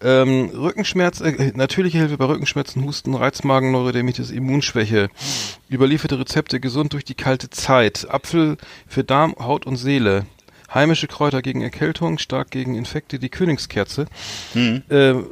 Ähm, 0.01 0.49
Rückenschmerz, 0.55 1.19
äh, 1.21 1.51
natürliche 1.55 1.97
Hilfe 1.97 2.17
bei 2.17 2.25
Rückenschmerzen, 2.25 2.83
Husten, 2.85 3.15
Reizmagen, 3.15 3.71
Neurodermitis, 3.71 4.31
Immunschwäche. 4.31 5.09
Überlieferte 5.69 6.17
Rezepte 6.19 6.59
gesund 6.59 6.93
durch 6.93 7.03
die 7.03 7.15
kalte 7.15 7.49
Zeit. 7.49 8.07
Apfel 8.09 8.57
für 8.87 9.03
Darm, 9.03 9.35
Haut 9.39 9.65
und 9.65 9.75
Seele. 9.75 10.25
Heimische 10.73 11.07
Kräuter 11.07 11.41
gegen 11.41 11.61
Erkältung, 11.61 12.17
stark 12.17 12.51
gegen 12.51 12.75
Infekte, 12.75 13.19
die 13.19 13.29
Königskerze. 13.29 14.05
Mhm. 14.53 14.83
Äh, 14.89 15.09
äh, 15.11 15.23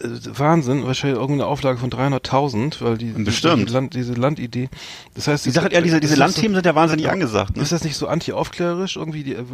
Wahnsinn, 0.00 0.84
wahrscheinlich 0.86 1.18
irgendeine 1.18 1.48
Auflage 1.48 1.78
von 1.78 1.90
300.000, 1.90 2.80
weil 2.80 2.98
die, 2.98 3.06
Bestimmt. 3.12 3.68
die 3.68 3.72
Land, 3.72 3.94
diese 3.94 4.12
Landidee. 4.14 4.68
Das 5.14 5.26
heißt, 5.26 5.46
Die 5.46 5.50
Sache, 5.50 5.72
ja, 5.72 5.80
diese, 5.80 6.00
diese 6.00 6.12
ist 6.12 6.18
so- 6.18 6.22
Landthemen 6.24 6.54
sind 6.54 6.66
ja 6.66 6.74
wahnsinnig 6.74 7.08
angesagt. 7.10 7.56
Ne? 7.56 7.62
ist 7.62 7.72
das 7.72 7.82
nicht 7.84 7.96
so 7.96 8.06
anti-aufklärerisch 8.06 8.96
irgendwie 8.96 9.24
die, 9.24 9.34
äh, 9.34 9.44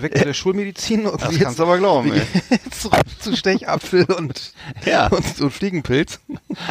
weg 0.00 0.14
mit 0.14 0.24
der 0.24 0.34
Schulmedizin 0.34 1.04
irgendwie 1.04 1.24
Das 1.24 1.32
jetzt 1.34 1.42
kannst 1.42 1.58
du 1.58 1.62
aber 1.64 1.78
glauben, 1.78 2.12
ey. 2.12 2.22
zurück 2.70 3.00
zu 3.18 3.36
Stechapfel 3.36 4.04
und 4.04 4.52
Ja. 4.84 5.06
und 5.10 5.24
so 5.36 5.50
Fliegenpilz. 5.50 6.20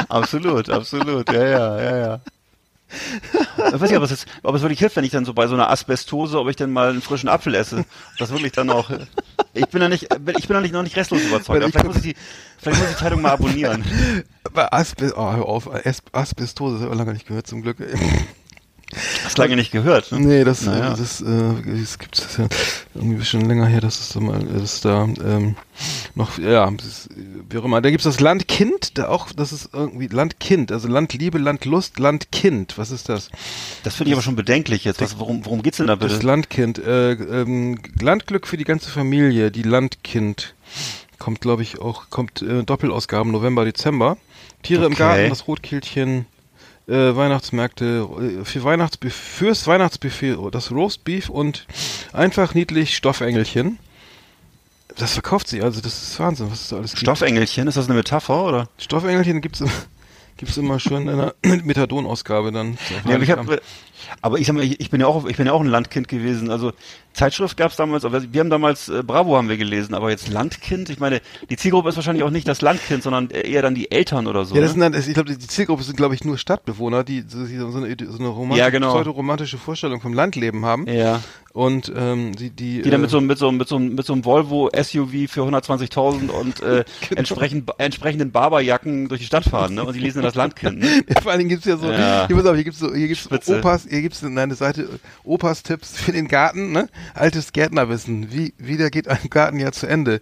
Absolut, 0.07 0.69
absolut, 0.69 1.31
ja, 1.31 1.43
ja, 1.47 1.81
ja, 1.81 1.97
ja. 1.97 2.21
Ich 2.89 3.79
weiß 3.79 3.89
nicht, 3.89 3.97
ob 3.97 4.03
es, 4.03 4.11
jetzt, 4.11 4.25
ob 4.43 4.55
es 4.55 4.61
wirklich 4.61 4.79
hilft, 4.79 4.95
wenn 4.95 5.03
ich 5.03 5.11
dann 5.11 5.25
so 5.25 5.33
bei 5.33 5.47
so 5.47 5.55
einer 5.55 5.69
Asbestose, 5.69 6.39
ob 6.39 6.49
ich 6.49 6.55
dann 6.55 6.71
mal 6.71 6.89
einen 6.89 7.01
frischen 7.01 7.27
Apfel 7.27 7.53
esse. 7.55 7.85
Das 8.17 8.31
wirklich 8.31 8.53
dann 8.53 8.69
auch. 8.69 8.89
Ich 9.53 9.67
bin 9.67 9.81
da 9.81 9.89
nicht, 9.89 10.03
ich 10.03 10.47
bin 10.47 10.53
da 10.53 10.61
nicht, 10.61 10.71
noch 10.71 10.83
nicht 10.83 10.95
restlos 10.95 11.21
überzeugt. 11.21 11.63
Vielleicht 11.63 11.85
muss 11.85 11.97
ich 11.97 12.01
die, 12.01 12.15
vielleicht 12.57 12.79
muss 12.79 12.89
ich 12.89 12.95
die 12.95 13.03
Zeitung 13.03 13.21
mal 13.21 13.31
abonnieren. 13.31 13.83
Bei 14.53 14.71
Asbe 14.71 15.13
oh, 15.15 15.33
hör 15.33 15.45
auf, 15.45 15.69
As 15.85 16.01
Asbestose, 16.11 16.75
das 16.75 16.83
habe 16.83 16.93
ich 16.93 16.97
lange 16.97 17.13
nicht 17.13 17.27
gehört 17.27 17.47
zum 17.47 17.61
Glück. 17.61 17.77
Hast 19.25 19.37
lange 19.37 19.57
nicht 19.57 19.71
gehört. 19.71 20.11
Ne? 20.13 20.19
Nee, 20.21 20.43
das, 20.45 20.61
Naja. 20.61 20.91
das, 20.95 21.19
äh, 21.21 21.25
das 21.81 21.99
gibt 21.99 22.17
es 22.17 22.37
ja 22.37 22.47
irgendwie 22.95 23.25
schon 23.25 23.41
länger 23.41 23.65
her, 23.65 23.81
dass 23.81 23.99
es 23.99 24.09
da 24.09 24.21
mal, 24.21 24.39
dass 24.39 24.79
da 24.81 25.03
ähm, 25.03 25.55
noch, 26.15 26.37
ja, 26.39 26.71
das 26.71 26.85
ist, 26.85 27.09
wie 27.49 27.57
auch 27.57 27.65
immer. 27.65 27.81
Da 27.81 27.89
gibt's 27.91 28.05
das 28.05 28.21
Landkind, 28.21 28.97
da 28.97 29.09
auch, 29.09 29.31
das 29.33 29.51
ist 29.51 29.69
irgendwie 29.73 30.07
Landkind, 30.07 30.71
also 30.71 30.87
Landliebe, 30.87 31.37
Landlust, 31.37 31.99
Landkind. 31.99 32.77
Was 32.77 32.91
ist 32.91 33.09
das? 33.09 33.29
Das 33.83 33.95
finde 33.95 34.09
ich 34.11 34.13
aber 34.15 34.23
schon 34.23 34.37
bedenklich 34.37 34.85
jetzt. 34.85 35.01
Was, 35.01 35.19
worum, 35.19 35.45
worum 35.45 35.63
geht's 35.63 35.77
denn 35.77 35.87
da 35.87 35.97
Das 35.97 36.13
bitte? 36.13 36.25
Landkind, 36.25 36.79
äh, 36.79 37.11
ähm, 37.11 37.79
Landglück 37.99 38.47
für 38.47 38.57
die 38.57 38.63
ganze 38.63 38.89
Familie, 38.89 39.51
die 39.51 39.63
Landkind. 39.63 40.55
Kommt, 41.19 41.41
glaube 41.41 41.63
ich, 41.63 41.79
auch, 41.79 42.09
kommt 42.09 42.41
äh, 42.41 42.63
Doppelausgaben 42.63 43.31
November, 43.31 43.65
Dezember. 43.65 44.17
Tiere 44.63 44.85
im 44.85 44.93
Okay. 44.93 44.99
Garten, 44.99 45.29
das 45.29 45.47
Rotkehlchen, 45.47 46.25
äh, 46.87 47.15
Weihnachtsmärkte, 47.15 48.07
äh, 48.41 48.45
für 48.45 48.63
Weihnachtsbuffet, 48.63 49.13
fürs 49.13 49.67
Weihnachtsbuffet, 49.67 50.37
oh, 50.37 50.49
das 50.49 50.71
Roastbeef 50.71 51.29
und 51.29 51.65
einfach 52.13 52.53
niedlich 52.53 52.95
Stoffengelchen. 52.95 53.79
Das 54.95 55.13
verkauft 55.13 55.47
sich, 55.47 55.63
also 55.63 55.81
das 55.81 56.01
ist 56.01 56.19
Wahnsinn, 56.19 56.49
was 56.49 56.61
es 56.61 56.67
da 56.69 56.77
alles 56.77 56.91
gibt. 56.91 57.01
Stoffengelchen, 57.01 57.67
ist 57.67 57.77
das 57.77 57.85
eine 57.85 57.95
Metapher 57.95 58.43
oder? 58.45 58.69
Stoffengelchen 58.77 59.41
gibt's 59.41 59.63
Gibt's 60.37 60.55
immer 60.57 60.79
schön 60.79 61.07
in 61.07 61.09
einer 61.09 61.33
Methadon-Ausgabe 61.63 62.51
dann. 62.51 62.77
Ja, 63.05 63.19
ich 63.19 63.31
hab, 63.31 63.49
äh, 63.49 63.59
aber 64.21 64.39
ich 64.39 64.47
sag 64.47 64.53
mal, 64.55 64.63
ich 64.63 64.79
ich 64.79 64.89
bin 64.89 65.01
ja 65.01 65.07
auch, 65.07 65.25
ich 65.27 65.37
bin 65.37 65.45
ja 65.47 65.53
auch 65.53 65.61
ein 65.61 65.67
Landkind 65.67 66.07
gewesen. 66.07 66.49
Also 66.51 66.71
Zeitschrift 67.13 67.57
gab's 67.57 67.75
damals, 67.75 68.05
aber 68.05 68.21
wir 68.31 68.39
haben 68.39 68.49
damals 68.51 68.89
äh, 68.89 69.01
Bravo 69.03 69.35
haben 69.37 69.49
wir 69.49 69.57
gelesen, 69.57 69.95
aber 69.95 70.11
jetzt 70.11 70.27
Landkind. 70.29 70.89
Ich 70.89 70.99
meine, 70.99 71.19
die 71.49 71.57
Zielgruppe 71.57 71.89
ist 71.89 71.95
wahrscheinlich 71.95 72.23
auch 72.23 72.29
nicht 72.29 72.47
das 72.47 72.61
Landkind, 72.61 73.01
sondern 73.03 73.29
eher 73.31 73.61
dann 73.63 73.73
die 73.73 73.89
Eltern 73.91 74.27
oder 74.27 74.45
so. 74.45 74.53
Ja, 74.55 74.61
das 74.61 74.75
ne? 74.75 74.83
sind 74.85 74.93
dann, 74.95 75.01
ich 75.07 75.13
glaube, 75.15 75.31
die 75.31 75.39
Zielgruppe 75.39 75.81
sind, 75.83 75.95
glaube 75.97 76.13
ich, 76.13 76.23
nur 76.23 76.37
Stadtbewohner, 76.37 77.03
die 77.03 77.23
so, 77.27 77.43
so 77.45 77.77
eine, 77.79 77.95
so 78.07 78.19
eine 78.19 78.27
romantische, 78.27 78.59
Ja, 78.59 78.69
genau. 78.69 78.93
pseudo-romantische 78.93 79.57
Vorstellung 79.57 79.99
vom 80.01 80.13
Landleben 80.13 80.63
haben. 80.65 80.87
ja. 80.87 81.21
Und 81.53 81.91
ähm, 81.97 82.35
die, 82.35 82.51
die, 82.51 82.83
Die 82.83 82.89
dann 82.91 82.99
äh, 82.99 83.01
mit 83.01 83.09
so, 83.09 83.17
einem- 83.17 83.25
mit 83.25 83.39
so, 83.39 83.47
einem- 83.47 83.57
mit 83.57 83.67
so, 83.67 83.79
mit 83.79 84.05
so 84.05 84.13
einem 84.13 84.25
Volvo 84.25 84.69
SUV 84.79 85.27
für 85.27 85.41
120.000 85.41 86.29
und 86.29 86.61
äh, 86.61 86.83
Genau. 87.09 87.17
entsprechend, 87.19 87.71
entsprechenden 87.79 88.31
Barberjacken 88.31 89.07
durch 89.09 89.21
die 89.21 89.25
Stadt 89.25 89.43
fahren, 89.45 89.73
ne? 89.73 89.83
Und 89.83 89.95
die 89.95 89.99
lesen 89.99 90.17
dann 90.19 90.25
das 90.25 90.35
Landkind, 90.35 90.77
ne? 90.79 91.03
Vor 91.23 91.31
allen 91.31 91.39
Dingen 91.39 91.49
gibt's 91.49 91.65
ja 91.65 91.77
so, 91.77 91.89
Ja. 91.89 92.27
hier, 92.27 92.35
pass 92.35 92.45
auf, 92.45 92.53
hier 92.53 92.63
gibt's 92.63 92.77
so, 92.79 92.93
hier 92.93 93.07
gibt's 93.07 93.23
Spitze. 93.23 93.57
Opas, 93.57 93.87
hier 93.97 94.03
gibt's 94.03 94.23
eine 94.23 94.55
Seite, 94.55 94.99
Opas 95.23 95.63
Tipps 95.63 95.97
für 95.97 96.11
den 96.11 96.27
Garten, 96.27 96.71
ne? 96.71 96.87
Altes 97.15 97.51
Gärtnerwissen. 97.51 98.31
Wie, 98.31 98.53
wieder 98.59 98.91
geht 98.91 99.07
ein 99.07 99.29
Gartenjahr 99.29 99.71
zu 99.71 99.87
Ende? 99.87 100.21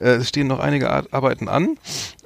Äh, 0.00 0.16
es 0.16 0.28
stehen 0.30 0.46
noch 0.46 0.58
einige 0.58 0.90
Ar 0.90 1.04
Arbeiten 1.10 1.48
an 1.48 1.76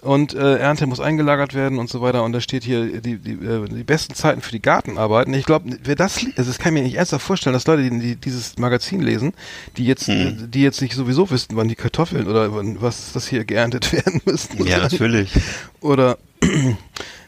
und 0.01 0.35
äh, 0.35 0.59
Ernte 0.59 0.87
muss 0.87 1.01
eingelagert 1.01 1.55
werden 1.55 1.79
und 1.79 1.91
so 1.91 2.01
weiter. 2.01 2.23
Und 2.23 2.33
da 2.33 2.41
steht 2.41 2.63
hier 2.63 3.01
die, 3.01 3.19
die, 3.19 3.33
äh, 3.33 3.67
die 3.69 3.83
besten 3.83 4.15
Zeiten 4.15 4.41
für 4.41 4.53
die 4.53 4.63
Gartenarbeiten. 4.63 5.35
Ich 5.35 5.47
glaube, 5.47 5.77
wer 5.83 5.97
das, 5.97 6.19
also 6.37 6.51
das 6.51 6.59
kann 6.59 6.75
ich 6.75 6.81
mir 6.81 6.87
nicht 6.87 6.97
ernsthaft 6.97 7.27
vorstellen, 7.27 7.55
dass 7.55 7.67
Leute, 7.67 7.83
die, 7.83 7.99
die 7.99 8.17
dieses 8.17 8.57
Magazin 8.59 9.01
lesen, 9.03 9.33
die 9.77 9.85
jetzt, 9.87 10.07
Hm. 10.07 10.15
äh, 10.15 10.49
die 10.49 10.63
jetzt 10.63 10.81
nicht 10.81 10.95
sowieso 10.95 11.29
wissen, 11.31 11.57
wann 11.57 11.69
die 11.69 11.75
Kartoffeln 11.75 12.29
oder 12.29 12.55
wann, 12.55 12.81
was 12.81 13.13
das 13.13 13.27
hier 13.27 13.45
geerntet 13.45 13.93
werden 13.93 14.21
müssen. 14.25 14.65
Ja, 14.65 14.79
natürlich. 14.79 15.33
Oder 15.81 16.19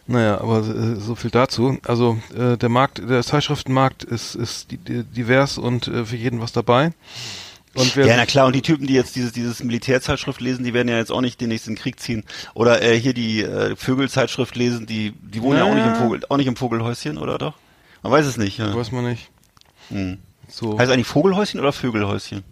naja, 0.07 0.41
aber 0.41 0.59
äh, 0.61 0.97
so 0.97 1.15
viel 1.15 1.31
dazu. 1.31 1.79
Also 1.87 2.19
äh, 2.37 2.57
der 2.57 2.69
Markt, 2.69 2.99
der 3.09 3.23
Zeitschriftenmarkt 3.23 4.05
ist, 4.05 4.35
ist 4.35 4.71
di- 4.71 4.79
di- 4.79 5.05
divers 5.05 5.59
und 5.59 5.89
äh, 5.89 6.05
für 6.05 6.17
jeden 6.17 6.41
was 6.41 6.53
dabei. 6.53 6.93
Und 7.75 7.95
wer 7.95 8.07
Ja, 8.07 8.17
na 8.17 8.25
klar, 8.25 8.47
und 8.47 8.55
die 8.55 8.63
Typen, 8.63 8.87
die 8.87 8.95
jetzt 8.95 9.17
dieses, 9.17 9.33
dieses 9.33 9.63
Militärzeitschrift 9.63 10.41
lesen, 10.41 10.65
die 10.65 10.73
werden 10.73 10.89
ja 10.89 10.97
jetzt 10.97 11.13
auch 11.13 11.21
nicht 11.21 11.41
den 11.41 11.49
nächsten 11.49 11.75
Krieg 11.75 12.01
ziehen. 12.01 12.25
Oder 12.55 12.81
äh, 12.83 12.99
hier 12.99 13.13
die 13.13 13.43
äh, 13.43 13.77
Vögelzeitschrift 13.77 14.57
lesen, 14.57 14.87
die, 14.87 15.13
die 15.21 15.43
wohnen 15.43 15.59
ja, 15.59 15.65
auch 15.65 15.75
nicht 15.75 15.85
im. 15.87 15.95
Vogel, 15.97 16.21
auch 16.29 16.37
nicht 16.39 16.47
im 16.47 16.57
Vogelhäuschen, 16.57 17.19
oder 17.19 17.37
doch? 17.37 17.55
Man 18.03 18.13
weiß 18.13 18.25
es 18.25 18.39
nicht, 18.39 18.59
ja. 18.59 18.75
weiß 18.75 18.93
man 18.93 19.05
nicht. 19.05 19.31
Hm. 19.91 20.19
So 20.49 20.79
Heißt 20.79 20.91
eigentlich 20.91 21.07
Vogelhäuschen 21.07 21.61
oder 21.61 21.73
Vögelhäuschen? 21.73 22.45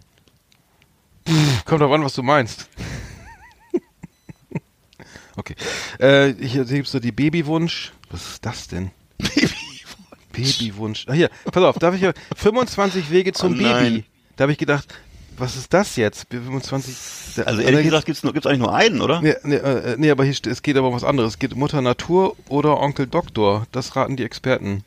kommt 1.65 1.81
drauf 1.81 1.91
an, 1.91 2.03
was 2.03 2.13
du 2.13 2.21
meinst. 2.21 2.69
Okay. 5.37 5.55
Äh, 5.99 6.33
hier 6.39 6.65
gibt's 6.65 6.91
so 6.91 6.99
die 6.99 7.11
Babywunsch. 7.11 7.91
Was 8.09 8.25
ist 8.27 8.45
das 8.45 8.67
denn? 8.67 8.91
Babywunsch. 10.31 11.05
Ah, 11.07 11.13
hier, 11.13 11.29
pass 11.51 11.63
auf, 11.63 11.79
darf 11.79 11.95
ich 11.95 12.01
ja 12.01 12.13
25 12.35 13.09
Wege 13.09 13.31
zum 13.33 13.53
Oh 13.53 13.55
nein. 13.61 13.83
Baby. 13.93 14.03
Da 14.35 14.43
habe 14.43 14.51
ich 14.51 14.57
gedacht, 14.57 14.93
was 15.37 15.55
ist 15.55 15.73
das 15.73 15.95
jetzt? 15.95 16.27
25 16.29 16.95
Da- 17.37 17.43
Also 17.43 17.61
ehrlich 17.61 17.83
gesagt 17.83 18.05
gibt's 18.05 18.23
nur, 18.23 18.33
gibt's 18.33 18.47
eigentlich 18.47 18.59
nur 18.59 18.73
einen, 18.73 19.01
oder? 19.01 19.21
Nee, 19.21 19.35
nee, 19.43 19.55
äh, 19.55 19.95
nee, 19.97 20.09
aber 20.11 20.23
hier 20.25 20.35
es 20.45 20.61
geht 20.61 20.77
aber 20.77 20.89
um 20.89 20.93
was 20.93 21.03
anderes. 21.03 21.33
Es 21.33 21.39
geht 21.39 21.55
Mutter 21.55 21.81
Natur 21.81 22.35
oder 22.49 22.79
Onkel 22.79 23.07
Doktor. 23.07 23.65
Das 23.71 23.95
raten 23.95 24.15
die 24.17 24.23
Experten. 24.23 24.83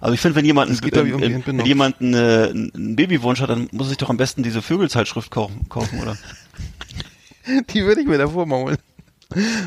Also 0.00 0.14
ich 0.14 0.20
finde, 0.20 0.36
wenn 0.36 0.44
jemand, 0.46 0.70
Es 0.70 0.80
geht, 0.80 0.96
ich, 0.96 1.12
um 1.12 1.20
wenn, 1.20 1.64
jemand 1.66 2.00
eine, 2.00 2.50
einen 2.50 2.96
Babywunsch 2.96 3.40
hat, 3.40 3.50
dann 3.50 3.68
muss 3.72 3.88
sich 3.88 3.98
doch 3.98 4.08
am 4.08 4.16
besten 4.16 4.42
diese 4.42 4.62
Vögelzeitschrift 4.62 5.30
kaufen, 5.30 5.68
kaufen 5.68 6.00
oder? 6.00 6.16
Die 7.70 7.84
würde 7.84 8.00
ich 8.00 8.06
mir 8.06 8.18
davor 8.18 8.46
mal 8.46 8.56
holen. 8.58 8.78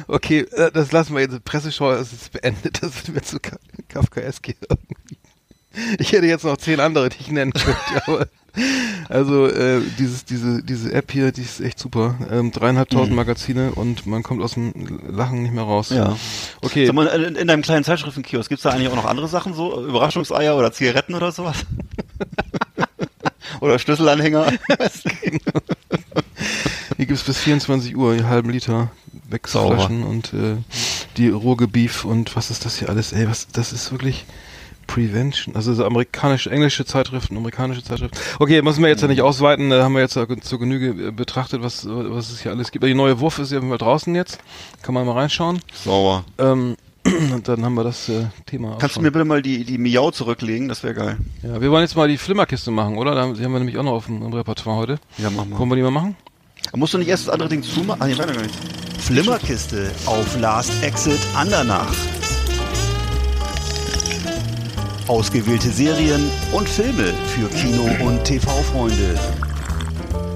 Okay, 0.07 0.41
äh, 0.51 0.71
das 0.71 0.91
lassen 0.91 1.15
wir 1.15 1.21
jetzt. 1.21 1.43
Presseschau 1.43 1.91
ist 1.91 2.11
jetzt 2.11 2.31
beendet. 2.31 2.79
Das 2.81 2.95
wird 2.95 3.15
mir 3.15 3.21
zu 3.21 3.39
Ka 3.39 3.57
Kafkaesk 3.87 4.47
irgendwie. 4.47 5.17
Ich 5.99 6.11
hätte 6.11 6.25
jetzt 6.25 6.45
noch 6.45 6.57
zehn 6.57 6.79
andere, 6.79 7.09
die 7.09 7.19
ich 7.19 7.31
nennen 7.31 7.53
könnte, 7.53 8.07
aber 8.07 8.27
also 9.09 9.47
äh, 9.47 9.81
dieses, 9.97 10.25
diese, 10.25 10.63
diese 10.63 10.91
App 10.93 11.11
hier, 11.11 11.31
die 11.31 11.41
ist 11.41 11.59
echt 11.61 11.77
super. 11.79 12.15
Ähm, 12.31 12.51
dreieinhalbtausend 12.51 13.15
Magazine 13.15 13.71
und 13.71 14.05
man 14.07 14.23
kommt 14.23 14.41
aus 14.41 14.55
dem 14.55 14.73
Lachen 15.07 15.43
nicht 15.43 15.53
mehr 15.53 15.63
raus. 15.63 15.89
Ja. 15.89 16.17
Okay. 16.61 16.87
Sag 16.87 16.95
mal, 16.95 17.07
in, 17.07 17.35
in 17.35 17.47
deinem 17.47 17.61
kleinen 17.61 17.83
Zeitschriftenkiosk 17.83 18.49
gibt's 18.49 18.63
da 18.63 18.71
eigentlich 18.71 18.89
auch 18.89 18.95
noch 18.95 19.05
andere 19.05 19.27
Sachen, 19.27 19.53
so 19.53 19.85
Überraschungseier 19.85 20.57
oder 20.57 20.71
Zigaretten 20.71 21.13
oder 21.13 21.31
sowas? 21.31 21.57
oder 23.61 23.77
Schlüsselanhänger? 23.77 24.51
Hier 26.97 27.05
gibt's 27.05 27.23
bis 27.23 27.37
24 27.37 27.95
Uhr 27.95 28.13
einen 28.13 28.27
halben 28.27 28.49
Liter 28.49 28.91
Wechselflaschen 29.29 30.03
und 30.03 30.33
äh, 30.33 30.57
die 31.17 31.29
Ruhrgebief 31.29 32.05
und 32.05 32.35
was 32.35 32.51
ist 32.51 32.65
das 32.65 32.77
hier 32.77 32.89
alles? 32.89 33.13
Ey, 33.13 33.27
was 33.27 33.47
das 33.51 33.73
ist 33.73 33.91
wirklich 33.91 34.25
Prevention, 34.89 35.55
also 35.55 35.73
so 35.73 35.85
amerikanische, 35.85 36.49
englische 36.49 36.83
Zeitschriften, 36.83 37.37
amerikanische 37.37 37.83
Zeitschriften. 37.83 38.17
Okay, 38.39 38.61
müssen 38.63 38.81
wir 38.81 38.89
jetzt 38.89 39.01
ja 39.01 39.07
nicht 39.07 39.21
ausweiten, 39.21 39.69
da 39.69 39.83
haben 39.83 39.93
wir 39.93 40.01
jetzt 40.01 40.13
zur 40.13 40.59
Genüge 40.59 41.09
äh, 41.09 41.11
betrachtet, 41.11 41.61
was, 41.61 41.87
was 41.87 42.31
es 42.31 42.41
hier 42.41 42.51
alles 42.51 42.71
gibt. 42.71 42.83
Aber 42.83 42.89
die 42.89 42.95
neue 42.95 43.19
Wurf 43.19 43.37
ist 43.37 43.51
ja 43.51 43.61
mal 43.61 43.77
draußen 43.77 44.13
jetzt, 44.15 44.39
kann 44.81 44.95
man 44.95 45.05
mal 45.05 45.13
reinschauen. 45.13 45.59
Sauber. 45.73 46.25
Ähm, 46.39 46.75
und 47.33 47.47
dann 47.47 47.63
haben 47.63 47.75
wir 47.75 47.83
das 47.83 48.09
äh, 48.09 48.25
Thema. 48.47 48.77
Kannst 48.79 48.95
du 48.95 49.01
mir 49.01 49.11
bitte 49.11 49.25
mal 49.25 49.43
die, 49.43 49.63
die 49.63 49.77
Miau 49.77 50.09
zurücklegen? 50.09 50.67
Das 50.67 50.83
wäre 50.83 50.95
geil. 50.95 51.17
Ja, 51.43 51.61
wir 51.61 51.69
wollen 51.71 51.83
jetzt 51.83 51.95
mal 51.95 52.07
die 52.07 52.17
Flimmerkiste 52.17 52.71
machen, 52.71 52.97
oder? 52.97 53.13
Da 53.13 53.21
haben, 53.21 53.35
die 53.35 53.43
haben 53.43 53.53
wir 53.53 53.59
nämlich 53.59 53.77
auch 53.77 53.83
noch 53.83 53.93
auf 53.93 54.07
dem 54.07 54.33
Repertoire 54.33 54.77
heute. 54.77 54.99
Ja, 55.19 55.29
mach 55.29 55.45
mal. 55.45 55.59
Wollen 55.59 55.69
wir 55.69 55.75
die 55.75 55.83
mal 55.83 55.91
machen? 55.91 56.15
Musst 56.75 56.93
du 56.93 56.97
nicht 56.97 57.07
erst 57.07 57.27
das 57.27 57.33
andere 57.33 57.49
Ding 57.49 57.61
zumachen? 57.63 58.01
Ah, 58.01 58.07
nee, 58.07 58.17
weiter 58.17 58.33
gar 58.33 58.41
nicht. 58.41 58.55
Flimmerkiste 59.09 59.91
auf 60.05 60.39
Last 60.39 60.71
Exit 60.83 61.19
Andernach. 61.33 61.91
Ausgewählte 65.07 65.69
Serien 65.69 66.29
und 66.51 66.69
Filme 66.69 67.15
für 67.25 67.49
Kino- 67.49 68.05
und 68.07 68.23
TV-Freunde. 68.23 69.19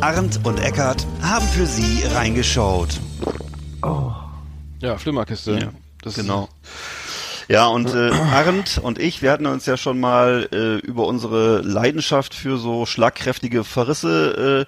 Arndt 0.01 0.39
und 0.43 0.59
Eckart 0.59 1.05
haben 1.21 1.47
für 1.49 1.67
Sie 1.67 2.03
reingeschaut. 2.15 2.99
Ja, 4.79 4.97
Flimmerkiste. 4.97 5.51
Ja, 5.51 5.69
das 6.01 6.15
genau. 6.15 6.49
Ja, 7.47 7.67
und 7.67 7.93
äh, 7.93 8.09
Arndt 8.09 8.79
und 8.81 8.97
ich, 8.97 9.21
wir 9.21 9.31
hatten 9.31 9.45
uns 9.45 9.67
ja 9.67 9.77
schon 9.77 9.99
mal 9.99 10.49
äh, 10.51 10.77
über 10.83 11.05
unsere 11.05 11.61
Leidenschaft 11.61 12.33
für 12.33 12.57
so 12.57 12.87
schlagkräftige 12.87 13.63
Verrisse 13.63 14.65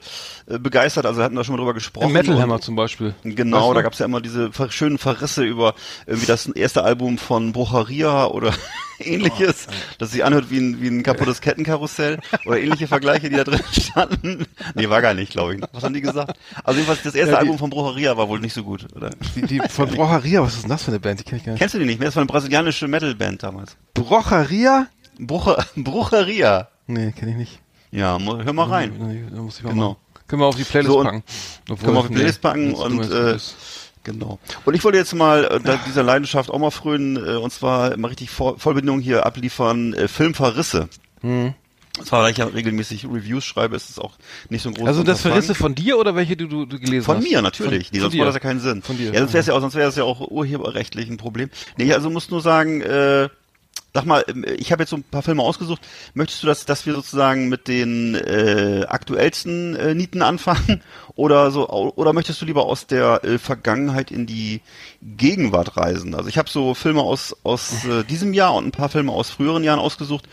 äh, 0.48 0.60
begeistert. 0.60 1.06
Also 1.06 1.20
wir 1.20 1.26
hatten 1.26 1.36
da 1.36 1.44
schon 1.44 1.54
mal 1.56 1.60
drüber 1.60 1.74
gesprochen. 1.74 2.08
Im 2.08 2.14
Metal 2.14 2.40
Hammer 2.42 2.62
zum 2.62 2.76
Beispiel. 2.76 3.16
Genau, 3.24 3.58
Weißt 3.62 3.70
du? 3.70 3.74
da 3.74 3.82
gab's 3.82 4.00
ja 4.00 4.06
immer 4.06 4.22
diese 4.22 4.52
schönen 4.70 4.98
Verrisse 4.98 5.44
über 5.44 5.74
irgendwie 6.06 6.28
das 6.28 6.48
erste 6.48 6.84
Album 6.84 7.18
von 7.18 7.52
Brucharia 7.54 8.26
oder 8.28 8.54
ähnliches, 9.00 9.68
das 9.98 10.12
sich 10.12 10.24
anhört 10.24 10.50
wie 10.52 10.58
ein, 10.60 10.82
wie 10.82 10.88
ein 10.88 11.04
kaputtes 11.04 11.42
Kettenkarussell 11.42 12.20
oder 12.46 12.60
ähnliche 12.60 12.88
Vergleiche, 12.88 13.30
die 13.30 13.36
da 13.36 13.44
drin 13.44 13.60
standen. 13.72 14.46
Nee, 14.76 14.90
war 14.90 15.02
gar 15.02 15.14
nicht, 15.14 15.32
glaube 15.32 15.56
ich. 15.56 15.62
Was 15.74 15.84
haben 15.84 15.94
die 15.94 16.02
gesagt? 16.02 16.38
Also 16.64 16.80
jedenfalls 16.80 17.04
das 17.04 17.16
erste 17.16 17.32
Ja, 17.34 17.38
die- 17.40 17.42
Album 17.46 17.58
von 17.58 17.70
Brucharia 17.70 18.16
war 18.18 18.30
wohl 18.30 18.40
nicht 18.40 18.54
so 18.54 18.64
gut, 18.64 18.88
oder? 18.96 19.10
Die, 19.36 19.42
die 19.42 19.60
von 19.70 19.90
Brocheria, 19.90 20.42
was 20.44 20.54
ist 20.56 20.64
denn 20.64 20.70
das 20.70 20.84
für 20.84 20.92
eine 20.92 21.00
Band? 21.00 21.20
Die 21.20 21.24
kenne 21.24 21.40
ich 21.40 21.46
gar 21.46 21.52
nicht. 21.54 21.60
Kennst 21.60 21.76
du 21.76 21.80
die 21.80 21.86
nicht 21.86 22.00
mehr? 22.00 22.08
Das 22.08 22.16
war 22.16 22.22
eine 22.22 22.28
brasilianische 22.28 22.88
Metalband 22.88 23.44
damals. 23.44 23.76
Brocheria? 23.94 24.88
Brucher, 25.20 25.66
Brucharia. 25.76 26.68
Nee, 26.88 27.12
kenne 27.14 27.32
ich 27.32 27.38
nicht. 27.38 27.60
Ja, 27.92 28.18
hör 28.20 28.54
mal 28.54 28.68
rein. 28.68 29.30
Da 29.34 29.42
muss 29.42 29.58
ich 29.58 29.64
mal 29.64 29.72
Genau. 29.74 29.90
machen. 29.92 29.98
Können 30.28 30.42
wir 30.42 30.46
auf 30.48 30.56
die 30.56 30.64
Playlist 30.64 30.92
So, 30.92 31.04
packen. 31.04 31.24
Obwohl, 31.70 31.78
Können 31.78 31.94
wir 31.94 32.00
auf 32.00 32.08
die 32.08 32.14
nee, 32.14 32.20
Playlist 32.20 32.42
packen 32.42 32.74
und 32.74 33.12
äh, 33.12 33.38
genau. 34.04 34.40
Und 34.66 34.74
ich 34.74 34.84
wollte 34.84 34.98
jetzt 34.98 35.14
mal 35.14 35.44
äh, 35.64 35.78
dieser 35.88 36.04
Leidenschaft 36.04 36.50
auch 36.50 36.60
mal 36.60 36.72
frönen 36.72 37.18
äh, 37.18 37.36
und 37.38 37.52
zwar 37.52 37.96
mal 37.98 38.08
richtig 38.10 38.30
Voll 38.32 38.58
Vollbindung 38.58 39.00
hier 39.00 39.26
abliefern, 39.26 39.94
äh, 39.94 40.08
Filmverrisse. 40.08 40.90
Hm. 41.22 41.54
Und 41.98 42.06
zwar, 42.06 42.24
weil 42.24 42.32
ich 42.32 42.38
ja 42.40 42.46
regelmäßig 42.46 43.06
Reviews 43.06 43.46
schreibe, 43.46 43.76
ist 43.78 43.90
es 43.90 44.00
auch 44.00 44.16
nicht 44.50 44.62
so 44.64 44.70
ein 44.70 44.74
großes 44.74 44.88
Also 44.90 45.04
das. 45.04 45.22
Verrisse 45.22 45.56
von 45.56 45.76
dir 45.76 45.98
oder 45.98 46.14
welche 46.14 46.36
du, 46.36 46.48
du, 46.48 46.66
du 46.66 46.78
gelesen 46.78 47.06
Von 47.06 47.18
hast? 47.18 47.24
mir 47.24 47.42
natürlich, 47.42 47.88
Von, 47.88 47.94
von 47.94 48.02
sonst 48.02 48.14
dir. 48.14 48.18
macht 48.18 48.28
das 48.28 48.36
ja 48.36 48.40
keinen 48.42 48.60
Sinn. 48.60 48.82
Von 48.82 48.98
dir. 48.98 49.14
Ja, 49.14 49.20
sonst 49.20 49.32
wäre 49.34 49.40
es 49.42 49.48
ja 49.48 49.54
auch, 49.54 49.62
sonst 49.62 49.76
wäre 49.76 49.88
es 49.88 49.96
ja 49.96 50.04
auch 50.04 50.20
urheberrechtlich 50.20 51.10
ein 51.10 51.16
Problem. 51.16 51.50
Nee, 51.78 51.94
also 51.94 52.10
muss 52.10 52.30
nur 52.30 52.42
sagen, 52.42 52.82
äh, 52.82 53.30
sag 53.96 54.06
mal, 54.06 54.26
ähm, 54.28 54.46
ich 54.58 54.72
habe 54.72 54.84
jetzt 54.84 54.90
so 54.90 54.98
ein 54.98 55.04
paar 55.04 55.24
Filme 55.24 55.42
ausgesucht. 55.42 55.82
Möchtest 56.14 56.44
du, 56.44 56.48
dass, 56.48 56.66
dass 56.66 56.86
wir 56.86 56.94
sozusagen 56.94 57.48
mit 57.48 57.68
den 57.68 58.14
äh, 58.14 58.86
aktuellsten 58.88 59.76
äh, 59.76 59.96
Nieten 59.96 60.22
anfangen 60.22 60.84
oder 61.16 61.50
so 61.50 61.70
oder 61.70 62.12
möchtest 62.14 62.42
du 62.42 62.46
lieber 62.46 62.66
aus 62.66 62.88
der 62.88 63.24
äh, 63.24 63.38
Vergangenheit 63.40 64.12
in 64.12 64.26
die 64.26 64.62
Gegenwart 65.18 65.78
reisen? 65.78 66.16
Also 66.16 66.30
ich 66.30 66.38
habe 66.40 66.50
so 66.50 66.74
Filme 66.74 67.02
aus 67.02 67.36
aus 67.44 67.86
äh, 67.86 68.04
diesem 68.04 68.34
Jahr 68.34 68.56
und 68.56 68.66
ein 68.66 68.72
paar 68.72 68.90
Filme 68.90 69.12
aus 69.12 69.30
früheren 69.30 69.64
Jahren 69.64 69.78
ausgesucht, 69.80 70.26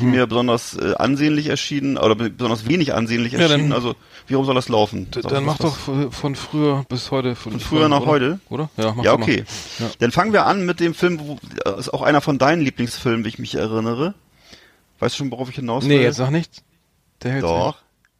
die 0.00 0.04
Hm. 0.04 0.10
mir 0.10 0.26
besonders 0.26 0.76
äh, 0.76 0.94
ansehnlich 0.96 1.46
erschienen 1.46 1.96
oder 1.96 2.16
besonders 2.16 2.68
wenig 2.68 2.92
ansehnlich 2.94 3.32
Ja, 3.34 3.40
dann- 3.40 3.50
erschienen. 3.52 3.72
also 3.72 3.94
wie 4.26 4.34
rum 4.34 4.44
soll 4.44 4.56
das 4.56 4.68
laufen? 4.68 5.06
Sag 5.14 5.28
Dann 5.28 5.44
mach 5.44 5.58
doch 5.58 5.76
von 5.76 6.34
früher 6.34 6.84
bis 6.88 7.12
heute. 7.12 7.36
Von, 7.36 7.52
Von 7.52 7.60
früher 7.60 7.88
nach 7.88 8.00
oder? 8.00 8.10
heute? 8.10 8.40
Oder? 8.50 8.70
Ja, 8.76 8.92
mach 8.94 9.04
Ja, 9.04 9.12
okay. 9.12 9.44
Ja. 9.78 9.86
Dann 10.00 10.10
fangen 10.10 10.32
wir 10.32 10.46
an 10.46 10.66
mit 10.66 10.80
dem 10.80 10.94
Film, 10.94 11.20
wo, 11.20 11.38
das 11.64 11.78
ist 11.78 11.94
auch 11.94 12.02
einer 12.02 12.20
von 12.20 12.38
deinen 12.38 12.62
Lieblingsfilmen, 12.62 13.24
wie 13.24 13.28
ich 13.28 13.38
mich 13.38 13.54
erinnere. 13.54 14.14
Weißt 14.98 15.14
du 15.14 15.18
schon, 15.18 15.30
worauf 15.30 15.48
ich 15.50 15.54
hinaus 15.56 15.84
will? 15.84 15.98
Nee, 15.98 16.02
jetzt 16.02 16.16
sag 16.16 16.30
nicht. 16.30 16.64
Der 17.22 17.32
hält's 17.32 17.46
Doch. 17.46 17.76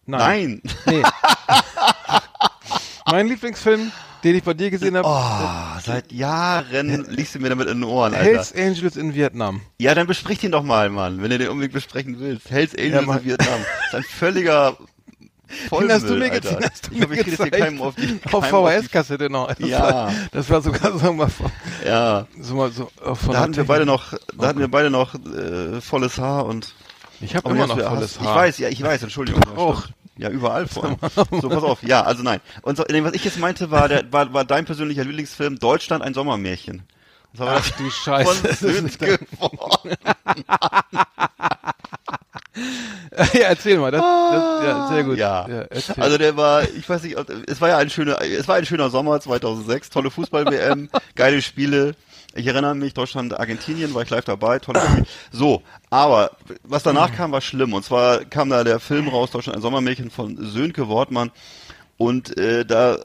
Nein. 0.06 0.60
Nein. 0.62 0.74
Nee. 0.86 1.02
mein 3.10 3.28
Lieblingsfilm, 3.28 3.92
den 4.26 4.36
ich 4.36 4.42
bei 4.42 4.54
dir 4.54 4.70
gesehen 4.70 4.96
habe. 4.96 5.08
Oh, 5.08 5.80
seit 5.84 6.12
Jahren 6.12 7.06
liegst 7.10 7.34
du 7.34 7.38
mir 7.38 7.48
damit 7.48 7.68
in 7.68 7.80
den 7.80 7.84
Ohren, 7.84 8.14
Alter. 8.14 8.24
Hells 8.24 8.54
Angels 8.54 8.96
in 8.96 9.14
Vietnam. 9.14 9.60
Ja, 9.78 9.94
dann 9.94 10.06
besprich 10.06 10.38
den 10.40 10.52
doch 10.52 10.62
mal, 10.62 10.90
Mann, 10.90 11.22
wenn 11.22 11.30
du 11.30 11.38
den 11.38 11.48
unbedingt 11.48 11.72
besprechen 11.74 12.16
willst. 12.18 12.50
Hells 12.50 12.74
Angels 12.74 13.06
Ja, 13.06 13.14
in 13.16 13.24
Vietnam. 13.24 13.48
Das 13.58 13.88
ist 13.88 13.94
ein 13.94 14.02
völliger 14.18 14.76
Vollmüll, 15.68 15.92
hast 15.94 16.08
du 16.08 16.14
mir, 16.16 16.32
Alter. 16.32 16.58
hast 16.62 16.88
du 16.88 16.94
ich 16.96 17.02
hoffe, 17.04 17.14
ich 17.14 17.20
kriege 17.20 17.36
das 17.36 17.44
hier 17.44 17.50
gezeigt. 17.52 17.64
keinem 17.64 17.80
auf 17.82 17.94
die 17.94 18.18
Auf 18.32 18.42
keinem 18.42 18.54
auf 18.56 18.68
die- 18.70 18.76
VHS-Kassette 18.82 19.30
noch. 19.30 19.46
Das 19.54 19.68
Ja. 19.68 19.80
War, 19.80 20.12
das 20.32 20.50
war 20.50 20.60
sogar 20.60 20.98
so 20.98 21.12
mal, 21.12 21.28
von- 21.30 21.52
Ja, 21.86 22.26
so 22.40 22.54
mal 22.56 22.72
so 22.72 22.90
äh, 23.04 23.14
von 23.14 23.32
da 23.32 23.40
hatten 23.40 23.54
wir 23.56 23.64
beide 23.64 23.86
noch, 23.86 24.12
da 24.36 24.48
hatten 24.48 24.58
wir 24.58 24.68
beide 24.68 24.90
noch 24.90 25.14
äh, 25.14 25.80
volles 25.80 26.18
Haar 26.18 26.46
und 26.46 26.74
Ich 27.20 27.36
habe 27.36 27.48
immer 27.50 27.68
noch 27.68 27.78
volles 27.80 28.16
Ich 28.20 28.26
Haar. 28.26 28.34
weiß, 28.36 28.58
ja, 28.58 28.68
ich 28.68 28.82
weiß, 28.82 29.04
Entschuldigung. 29.04 29.40
Auch. 29.56 29.84
Ja, 30.18 30.30
überall 30.30 30.66
vor 30.66 30.84
allem. 30.84 30.96
So, 31.40 31.48
pass 31.48 31.62
auf. 31.62 31.82
Ja, 31.82 32.02
also 32.02 32.22
nein. 32.22 32.40
Und 32.62 32.76
so, 32.76 32.84
was 32.84 33.12
ich 33.14 33.24
jetzt 33.24 33.38
meinte, 33.38 33.70
war, 33.70 33.88
der, 33.88 34.10
war, 34.12 34.32
war 34.32 34.44
dein 34.44 34.64
persönlicher 34.64 35.04
Lieblingsfilm 35.04 35.58
Deutschland 35.58 36.02
ein 36.02 36.14
Sommermärchen. 36.14 36.82
Das 37.32 37.40
war 37.46 37.56
Ach 37.58 37.70
du 37.72 37.90
Scheiße. 37.90 38.34
von 38.34 38.54
Sönke 38.54 39.18
geworden. 39.18 39.96
ja, 43.34 43.40
erzähl 43.48 43.78
mal. 43.78 43.90
Das, 43.90 44.00
das, 44.00 44.64
ja, 44.64 44.88
sehr 44.88 45.04
gut. 45.04 45.18
Ja. 45.18 45.46
erzähl. 45.46 46.02
Also 46.02 46.18
der 46.18 46.36
war, 46.36 46.62
ich 46.62 46.88
weiß 46.88 47.02
nicht, 47.02 47.16
es 47.46 47.60
war 47.60 47.68
ja 47.68 47.78
ein 47.78 47.90
schöner, 47.90 48.20
es 48.22 48.48
war 48.48 48.56
ein 48.56 48.64
schöner 48.66 48.88
Sommer 48.88 49.20
2006, 49.20 49.90
tolle 49.90 50.10
Fußball-WM, 50.10 50.88
geile 51.14 51.42
Spiele. 51.42 51.94
Ich 52.36 52.46
erinnere 52.46 52.74
mich, 52.74 52.94
Deutschland, 52.94 53.38
Argentinien, 53.38 53.94
war 53.94 54.02
ich 54.02 54.10
live 54.10 54.24
dabei, 54.24 54.58
tolle. 54.58 54.80
So, 55.32 55.62
aber 55.90 56.30
was 56.64 56.82
danach 56.82 57.12
kam, 57.14 57.32
war 57.32 57.40
schlimm. 57.40 57.72
Und 57.72 57.84
zwar 57.84 58.24
kam 58.24 58.50
da 58.50 58.62
der 58.64 58.78
Film 58.80 59.08
raus, 59.08 59.30
Deutschland 59.30 59.56
ein 59.58 59.62
Sommermärchen 59.62 60.10
von 60.10 60.36
Sönke 60.40 60.88
Wortmann. 60.88 61.30
Und 61.98 62.36
äh, 62.38 62.64
da, 62.66 62.98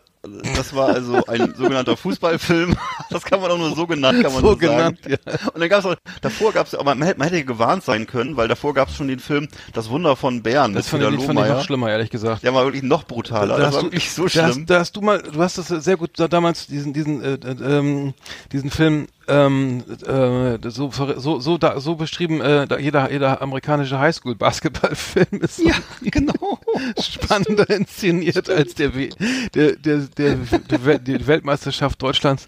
das 0.56 0.76
war 0.76 0.90
also 0.90 1.26
ein 1.26 1.54
sogenannter 1.58 1.96
Fußballfilm. 1.98 2.76
Das 3.10 3.26
kann 3.26 3.42
man 3.42 3.52
auch 3.52 3.58
nur 3.58 3.76
so 3.76 3.86
genannt, 3.88 4.24
kann 4.24 4.32
man 4.32 4.42
So 4.42 4.54
so 4.54 4.60
sagen. 4.62 4.62
genannt, 4.62 5.00
ja. 5.06 5.18
Und 5.54 5.60
dann 5.60 5.68
gab's 5.68 5.86
auch, 5.86 5.96
davor 6.22 6.54
gab's, 6.54 6.74
aber 6.74 6.96
man 6.96 7.06
hätte, 7.06 7.20
man 7.20 7.28
hätte 7.28 7.44
gewarnt 7.44 7.84
sein 7.84 8.08
können, 8.08 8.38
weil 8.38 8.48
davor 8.48 8.74
gab's 8.74 8.96
schon 8.96 9.10
den 9.10 9.20
Film 9.20 9.50
Das 9.74 9.90
Wunder 9.90 10.16
von 10.16 10.42
Bern 10.44 10.72
das 10.74 10.88
fand 10.88 11.04
ich, 11.04 11.10
fand 11.26 11.38
ich 11.42 11.48
noch 11.50 11.62
schlimmer, 11.66 11.90
ehrlich 11.90 12.10
gesagt. 12.10 12.44
Der 12.44 12.54
war 12.54 12.64
wirklich 12.64 12.84
noch 12.84 13.04
brutaler. 13.04 13.58
Da 13.58 13.58
das 13.58 13.68
hast 13.68 13.74
war 13.76 13.82
du- 13.82 13.88
wirklich 13.88 14.14
so 14.14 14.28
Da 14.28 14.44
hast, 14.44 14.54
schlimm. 14.54 14.66
da 14.66 14.80
hast 14.80 14.96
du 14.96 15.02
mal, 15.02 15.22
du 15.22 15.42
hast 15.42 15.58
das 15.58 15.68
sehr 15.68 15.98
gut 15.98 16.12
da, 16.20 16.30
damals 16.30 16.68
diesen 16.68 16.94
diesen 16.94 17.22
äh, 17.22 17.34
äh, 17.34 17.80
ähm, 17.80 18.14
diesen 18.54 18.70
Film 18.72 19.08
ähm, 19.28 19.84
äh, 20.06 20.58
so 20.70 20.92
so 20.92 21.40
so 21.40 21.58
da, 21.58 21.80
so 21.80 21.96
beschrieben. 21.96 22.42
Äh, 22.42 22.68
da 22.68 22.78
jeder 22.78 23.12
jeder 23.12 23.42
amerikanische 23.42 24.00
Highschool 24.00 24.36
Basketballfilm 24.36 25.42
ist 25.42 25.60
Ja, 25.60 25.74
genau. 26.02 26.60
spannender 27.02 27.70
inszeniert 27.70 28.50
als 28.50 28.76
der, 28.76 28.96
W- 28.96 29.10
der, 29.54 29.76
der, 29.76 29.98
der, 30.18 30.36
der 30.70 31.00
die 31.00 31.28
Weltmeisterschaft 31.28 32.02
Deutschlands 32.02 32.48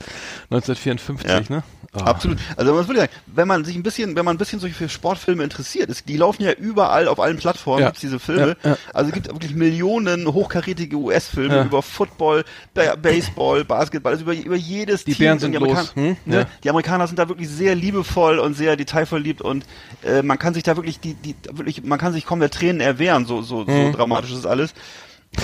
1954, 0.50 1.50
Ja. 1.50 1.56
ne? 1.58 1.64
Ah. 1.96 2.06
Absolut. 2.06 2.40
Also 2.58 2.76
was 2.76 2.88
würde 2.88 3.02
ich 3.02 3.06
sagen, 3.12 3.14
wenn 3.28 3.48
man 3.48 3.66
sich 3.66 3.76
ein 3.76 3.84
bisschen, 3.84 4.16
wenn 4.16 4.26
man 4.26 4.36
ein 4.36 4.40
bisschen 4.40 4.60
so 4.60 4.68
für 4.68 4.90
Sportfilme 4.90 5.44
interessiert, 5.44 5.90
ist, 5.92 6.10
die 6.10 6.18
laufen 6.18 6.42
ja 6.42 6.52
überall 6.54 7.08
auf 7.08 7.20
allen 7.20 7.38
Plattformen, 7.38 7.82
Ja. 7.82 7.88
gibt's 7.90 8.02
diese 8.02 8.18
Filme. 8.20 8.58
Ja, 8.64 8.72
ja. 8.72 8.78
Also 8.96 9.10
es 9.10 9.14
gibt 9.14 9.28
wirklich 9.28 9.54
Millionen 9.54 10.26
hochkarätige 10.34 10.96
US-Filme 10.96 11.56
Ja. 11.58 11.66
über 11.66 11.84
Football, 11.84 12.46
Ba- 12.74 12.96
Baseball, 12.96 13.64
Basketball, 13.64 14.14
also 14.14 14.24
über, 14.24 14.34
über 14.34 14.56
jedes 14.56 15.04
Die 15.06 15.12
Team. 15.14 15.20
Bären 15.26 15.40
sind 15.40 15.54
los, 15.60 15.96
hm? 15.96 16.18
ne? 16.26 16.48
Die 16.64 16.70
Amerikaner 16.70 17.08
sind 17.08 17.20
da 17.20 17.28
wirklich 17.30 17.50
sehr 17.50 17.76
liebevoll 17.76 18.40
und 18.40 18.54
sehr 18.56 18.76
detailverliebt 18.78 19.42
und 19.42 19.66
äh, 20.04 20.22
man 20.22 20.40
kann 20.40 20.54
sich 20.54 20.64
da 20.64 20.76
wirklich 20.78 21.00
die, 21.00 21.14
die 21.14 21.36
wirklich, 21.52 21.84
man 21.84 22.00
kann 22.00 22.14
sich 22.14 22.26
kaum 22.26 22.40
der 22.40 22.50
Tränen 22.52 22.80
erwehren, 22.82 23.26
so 23.26 23.42
so, 23.42 23.66
so 23.66 23.72
Hm. 23.72 23.92
dramatisch 23.94 24.32
ist 24.32 24.46
alles. 24.46 24.74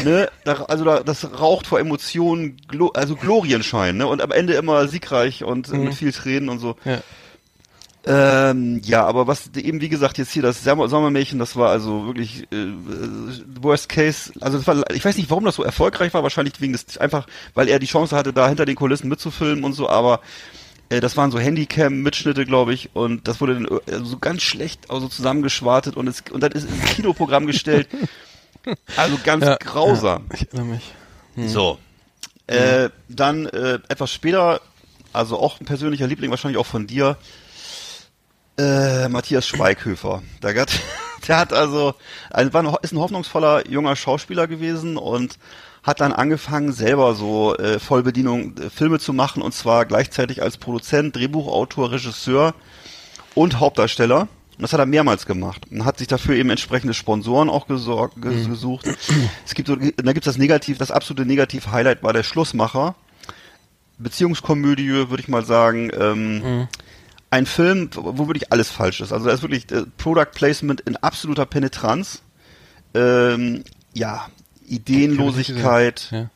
Ne, 0.06 0.30
da, 0.44 0.54
also 0.70 0.86
da, 0.86 1.00
das 1.00 1.40
raucht 1.42 1.66
vor 1.66 1.80
Emotionen, 1.80 2.58
Glo 2.68 2.90
also 2.94 3.16
Glorienschein, 3.16 3.98
ne? 3.98 4.06
Und 4.06 4.22
am 4.22 4.32
Ende 4.32 4.54
immer 4.54 4.88
siegreich 4.88 5.44
und 5.44 5.68
äh, 5.70 5.78
mit 5.78 5.96
viel 5.96 6.12
Tränen 6.12 6.50
und 6.50 6.60
so. 6.60 6.76
Ja. 6.86 7.00
Ähm, 8.06 8.82
ja, 8.86 9.06
aber 9.06 9.28
was 9.28 9.50
eben 9.58 9.82
wie 9.82 9.90
gesagt 9.90 10.18
jetzt 10.18 10.32
hier 10.32 10.42
das 10.42 10.64
Sommer- 10.64 10.88
Sommermärchen, 10.88 11.38
das 11.38 11.56
war 11.58 11.70
also 11.70 12.06
wirklich 12.06 12.44
äh, 12.52 12.68
Worst 13.62 13.90
Case. 13.90 14.32
Also 14.40 14.58
das 14.58 14.68
war, 14.68 14.90
ich 14.92 15.04
weiß 15.04 15.18
nicht, 15.18 15.30
warum 15.30 15.44
das 15.44 15.56
so 15.56 15.64
erfolgreich 15.64 16.14
war. 16.14 16.24
Wahrscheinlich 16.24 16.54
wegen 16.62 16.72
des 16.74 16.98
einfach, 16.98 17.28
weil 17.56 17.68
er 17.68 17.78
die 17.80 17.88
Chance 17.88 18.16
hatte, 18.16 18.32
da 18.32 18.48
hinter 18.48 18.66
den 18.66 18.76
Kulissen 18.78 19.10
mitzufilmen 19.10 19.64
und 19.66 19.74
so. 19.74 19.90
Aber 19.90 20.22
das 20.90 21.16
waren 21.16 21.32
so 21.32 21.40
Handycam-Mitschnitte, 21.40 22.46
glaube 22.46 22.74
ich, 22.74 22.90
und 22.96 23.28
das 23.28 23.40
wurde 23.42 23.54
dann 23.56 23.66
äh, 23.86 24.04
so 24.04 24.18
ganz 24.18 24.42
schlecht 24.42 24.90
also 24.90 25.08
zusammengeschwartet 25.08 25.96
und 25.96 26.08
es 26.08 26.24
und 26.32 26.42
dann 26.42 26.52
ist 26.52 26.68
ins 26.68 26.84
Kinoprogramm 26.96 27.46
gestellt. 27.48 27.88
Also 28.98 29.18
ganz 29.24 29.46
Ja, 29.46 29.56
grausam. 29.56 30.26
Ja, 30.30 30.36
ich 30.36 30.48
erinnere 30.54 30.76
mich. 30.76 30.94
So. 31.50 31.80
Äh, 32.46 32.90
dann 33.08 33.46
äh, 33.46 33.80
etwas 33.88 34.12
später, 34.12 34.60
also 35.14 35.40
auch 35.40 35.62
ein 35.62 35.66
persönlicher 35.66 36.08
Liebling, 36.08 36.30
wahrscheinlich 36.30 36.60
auch 36.60 36.66
von 36.66 36.86
dir, 36.86 37.18
äh, 38.58 39.08
Matthias 39.08 39.48
Schweighöfer. 39.48 40.22
Der 40.44 40.60
hat, 40.60 40.72
der 41.28 41.38
hat 41.38 41.54
also, 41.54 41.96
ein, 42.32 42.54
war 42.54 42.64
ein, 42.64 42.76
ist 42.82 42.92
ein 42.92 43.00
hoffnungsvoller 43.00 43.68
junger 43.70 43.96
Schauspieler 43.96 44.48
gewesen 44.48 44.98
und 44.98 45.38
hat 45.84 46.02
dann 46.02 46.12
angefangen, 46.14 46.72
selber 46.74 47.16
so 47.16 47.56
äh, 47.58 47.80
Vollbedienung 47.80 48.58
äh, 48.58 48.70
Filme 48.70 49.00
zu 49.00 49.14
machen 49.14 49.42
und 49.42 49.54
zwar 49.54 49.86
gleichzeitig 49.86 50.42
als 50.42 50.58
Produzent, 50.58 51.16
Drehbuchautor, 51.16 51.92
Regisseur 51.92 52.54
und 53.36 53.60
Hauptdarsteller. 53.60 54.22
Und 54.58 54.64
das 54.64 54.74
hat 54.74 54.80
er 54.80 54.86
mehrmals 54.86 55.26
gemacht 55.26 55.62
und 55.72 55.86
hat 55.86 55.98
sich 56.00 56.08
dafür 56.08 56.36
eben 56.36 56.50
entsprechende 56.50 56.94
Sponsoren 56.94 57.50
auch 57.50 57.66
gesorgt, 57.68 58.18
ges- 58.18 58.48
gesucht. 58.50 58.88
Es 59.46 59.54
gibt 59.54 59.70
so, 59.70 59.78
da 59.78 60.12
gibt's 60.12 60.26
das 60.26 60.38
Negativ, 60.38 60.78
das 60.78 60.92
absolute 60.92 61.26
Negativ-Highlight 61.26 62.04
war 62.04 62.12
der 62.12 62.24
Schlussmacher. 62.24 62.96
Beziehungskomödie, 63.98 64.90
würde 65.10 65.22
ich 65.22 65.28
mal 65.28 65.46
sagen. 65.46 65.92
Ähm, 65.98 66.68
Ein 67.32 67.46
Film, 67.46 67.90
wo 67.94 68.28
wirklich 68.28 68.52
alles 68.52 68.70
falsch 68.70 69.02
ist. 69.02 69.14
Also 69.14 69.28
da 69.28 69.34
ist 69.34 69.44
wirklich 69.44 69.72
äh, 69.72 69.84
Product 69.98 70.32
Placement 70.34 70.82
in 70.82 70.96
absoluter 70.98 71.46
Penetranz. 71.46 72.22
Ähm, 72.94 73.64
ja, 73.94 74.28
Ideenlosigkeit 74.70 76.10
Ja. 76.12 76.30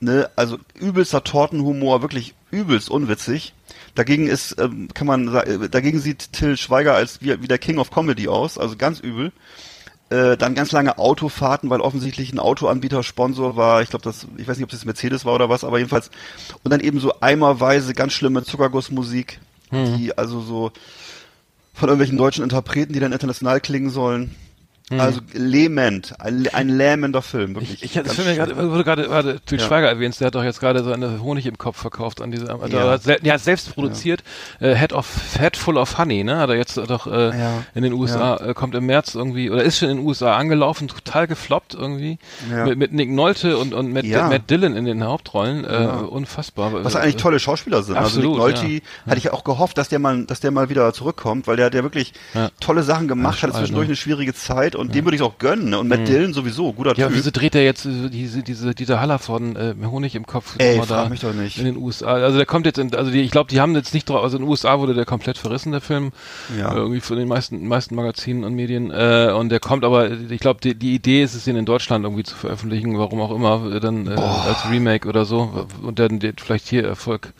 ne, 0.00 0.30
also 0.36 0.58
übelster 0.74 1.24
Tortenhumor, 1.24 2.02
wirklich 2.02 2.34
übelst 2.50 2.90
unwitzig. 2.90 3.54
Dagegen 3.94 4.26
ist, 4.26 4.56
ähm, 4.58 4.88
kann 4.92 5.06
man 5.06 5.30
sagen, 5.30 5.68
dagegen 5.70 6.00
sieht 6.00 6.32
Till 6.32 6.56
Schweiger 6.56 6.94
als 6.94 7.20
wie, 7.22 7.40
wie 7.42 7.48
der 7.48 7.58
King 7.58 7.78
of 7.78 7.90
Comedy 7.90 8.28
aus, 8.28 8.58
also 8.58 8.76
ganz 8.76 9.00
übel. 9.00 9.32
Äh, 10.10 10.36
dann 10.36 10.54
ganz 10.54 10.70
lange 10.70 10.98
Autofahrten, 10.98 11.70
weil 11.70 11.80
offensichtlich 11.80 12.32
ein 12.32 12.38
Autoanbieter 12.38 13.02
Sponsor 13.02 13.56
war. 13.56 13.82
Ich 13.82 13.88
glaube, 13.90 14.04
das, 14.04 14.26
ich 14.36 14.46
weiß 14.46 14.58
nicht, 14.58 14.64
ob 14.64 14.70
das 14.70 14.84
Mercedes 14.84 15.24
war 15.24 15.34
oder 15.34 15.48
was, 15.48 15.64
aber 15.64 15.78
jedenfalls. 15.78 16.10
Und 16.62 16.70
dann 16.70 16.80
eben 16.80 17.00
so 17.00 17.20
eimerweise 17.20 17.94
ganz 17.94 18.12
schlimme 18.12 18.44
Zuckergussmusik, 18.44 19.40
die 19.96 20.16
also 20.16 20.40
so 20.40 20.72
von 21.72 21.88
irgendwelchen 21.88 22.18
deutschen 22.18 22.44
Interpreten, 22.44 22.92
die 22.92 23.00
dann 23.00 23.12
international 23.12 23.60
klingen 23.60 23.90
sollen. 23.90 24.34
Also 24.90 25.20
lähmend, 25.32 26.14
ein, 26.20 26.46
ein 26.52 26.68
lähmender 26.68 27.22
Film, 27.22 27.54
wirklich. 27.54 27.82
Ich, 27.82 27.84
ich 27.84 27.94
Ganz 27.94 28.12
Film 28.14 28.36
gerade, 28.36 28.54
wurde 28.70 28.84
gerade, 28.84 29.04
gerade 29.04 29.40
Til 29.40 29.58
Ja. 29.58 29.66
Schweiger 29.66 29.88
erwähnt, 29.88 30.20
der 30.20 30.26
hat 30.26 30.34
doch 30.34 30.44
jetzt 30.44 30.60
gerade 30.60 30.84
seine 30.84 31.22
Honig 31.22 31.46
im 31.46 31.56
Kopf 31.56 31.78
verkauft 31.78 32.20
an 32.20 32.30
diese, 32.30 32.48
ja, 32.48 32.66
Ja. 32.68 32.98
sel, 32.98 33.16
ja 33.22 33.38
selbst 33.38 33.72
produziert, 33.74 34.22
äh, 34.60 34.74
Head 34.74 34.92
of 34.92 35.08
Head 35.38 35.56
Full 35.56 35.78
of 35.78 35.96
Honey, 35.96 36.22
ne, 36.22 36.36
hat 36.36 36.50
er 36.50 36.56
jetzt 36.56 36.76
doch 36.76 37.06
äh, 37.06 37.28
Ja. 37.38 37.62
in 37.74 37.82
den 37.82 37.94
USA, 37.94 38.36
äh, 38.36 38.52
kommt 38.52 38.74
im 38.74 38.84
März 38.84 39.14
irgendwie, 39.14 39.48
oder 39.50 39.62
ist 39.64 39.78
schon 39.78 39.88
in 39.88 39.96
den 39.96 40.06
USA 40.06 40.36
angelaufen, 40.36 40.86
total 40.88 41.28
gefloppt 41.28 41.72
irgendwie, 41.72 42.18
Ja. 42.50 42.66
mit, 42.66 42.76
mit 42.78 42.92
Nick 42.92 43.10
Nolte 43.10 43.56
und, 43.56 43.72
und 43.72 43.90
Matt, 43.90 44.04
Ja. 44.04 44.28
Matt 44.28 44.50
Dillon 44.50 44.76
in 44.76 44.84
den 44.84 45.02
Hauptrollen, 45.02 45.64
äh, 45.64 45.82
Ja. 45.84 45.94
unfassbar. 46.00 46.84
Was 46.84 46.94
eigentlich 46.94 47.16
tolle 47.16 47.38
Schauspieler 47.40 47.82
sind. 47.82 47.96
Absolut, 47.96 48.38
also 48.38 48.46
Nick 48.48 48.62
Nolte 48.62 48.66
ja. 48.74 49.06
hatte 49.06 49.16
ich 49.18 49.24
ja 49.24 49.32
auch 49.32 49.44
gehofft, 49.44 49.78
dass 49.78 49.88
der 49.88 49.98
mal, 49.98 50.26
dass 50.26 50.40
der 50.40 50.50
mal 50.50 50.68
wieder 50.68 50.92
zurückkommt, 50.92 51.46
weil 51.46 51.56
der 51.56 51.64
hat 51.66 51.74
ja 51.74 51.82
wirklich 51.82 52.12
Ja. 52.34 52.50
tolle 52.60 52.82
Sachen 52.82 53.08
gemacht, 53.08 53.38
Ja, 53.40 53.48
hatte 53.48 53.58
zwischendurch 53.58 53.86
ne? 53.86 53.92
eine 53.92 53.96
schwierige 53.96 54.34
Zeit 54.34 54.73
und 54.74 54.94
dem 54.94 55.04
würde 55.04 55.16
ich 55.16 55.22
auch 55.22 55.38
gönnen. 55.38 55.70
Ne? 55.70 55.78
Und 55.78 55.88
Matt 55.88 56.06
Dillon 56.08 56.32
sowieso, 56.32 56.72
guter 56.72 56.94
Ja, 56.96 57.08
Typ. 57.08 57.16
wieso 57.16 57.30
dreht 57.30 57.54
er 57.54 57.64
jetzt 57.64 57.86
äh, 57.86 58.08
diese, 58.10 58.42
diese, 58.42 58.74
dieser 58.74 59.00
Haller 59.00 59.18
von 59.18 59.56
äh, 59.56 59.74
Honig 59.84 60.14
im 60.14 60.26
Kopf 60.26 60.54
Ey, 60.58 60.80
frag 60.82 61.10
mich 61.10 61.20
doch 61.20 61.32
nicht. 61.34 61.58
in 61.58 61.64
den 61.64 61.76
USA? 61.76 62.06
Also 62.14 62.36
der 62.36 62.46
kommt 62.46 62.66
jetzt, 62.66 62.78
in, 62.78 62.94
also 62.94 63.10
die, 63.10 63.20
ich 63.20 63.30
glaube, 63.30 63.50
die 63.50 63.60
haben 63.60 63.74
jetzt 63.74 63.94
nicht 63.94 64.08
drauf, 64.08 64.22
also 64.22 64.36
in 64.36 64.42
den 64.44 64.48
USA 64.50 64.78
wurde 64.78 64.94
der 64.94 65.04
komplett 65.04 65.38
verrissen, 65.38 65.72
der 65.72 65.80
Film, 65.80 66.12
Ja. 66.58 66.72
äh, 66.72 66.76
irgendwie 66.76 67.00
von 67.00 67.16
den 67.16 67.28
meisten, 67.28 67.66
meisten 67.66 67.94
Magazinen 67.94 68.44
und 68.44 68.54
Medien, 68.54 68.90
äh, 68.90 69.32
und 69.36 69.48
der 69.50 69.60
kommt 69.60 69.84
aber, 69.84 70.10
ich 70.10 70.40
glaube, 70.40 70.60
die, 70.62 70.74
die 70.74 70.94
Idee 70.94 71.22
ist 71.22 71.34
es, 71.34 71.44
den 71.44 71.56
in 71.56 71.64
Deutschland 71.66 72.04
irgendwie 72.04 72.24
zu 72.24 72.34
veröffentlichen, 72.34 72.98
warum 72.98 73.20
auch 73.20 73.30
immer, 73.34 73.72
äh, 73.74 73.80
dann 73.80 74.06
äh, 74.06 74.10
als 74.10 74.68
Remake 74.70 75.08
oder 75.08 75.24
so, 75.24 75.66
und 75.82 75.98
dann 75.98 76.20
vielleicht 76.38 76.68
hier 76.68 76.84
Erfolg 76.84 77.32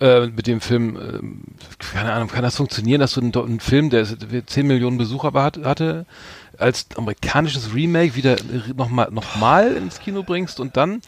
äh, 0.00 0.28
mit 0.28 0.46
dem 0.46 0.60
Film, 0.60 0.96
äh, 0.96 1.84
keine 1.92 2.12
Ahnung, 2.12 2.28
kann 2.28 2.42
das 2.42 2.54
funktionieren, 2.56 3.00
dass 3.00 3.14
du 3.14 3.20
einen, 3.20 3.34
einen 3.34 3.60
Film, 3.60 3.90
der 3.90 4.06
10 4.46 4.66
Millionen 4.66 4.96
Besucher 4.96 5.32
hat, 5.34 5.58
hatte, 5.64 6.06
als 6.58 6.86
amerikanisches 6.96 7.74
Remake 7.74 8.14
wieder 8.14 8.36
nochmal 8.74 9.08
noch 9.10 9.36
mal 9.36 9.72
ins 9.76 10.00
Kino 10.00 10.22
bringst 10.22 10.60
und 10.60 10.76
dann 10.76 11.02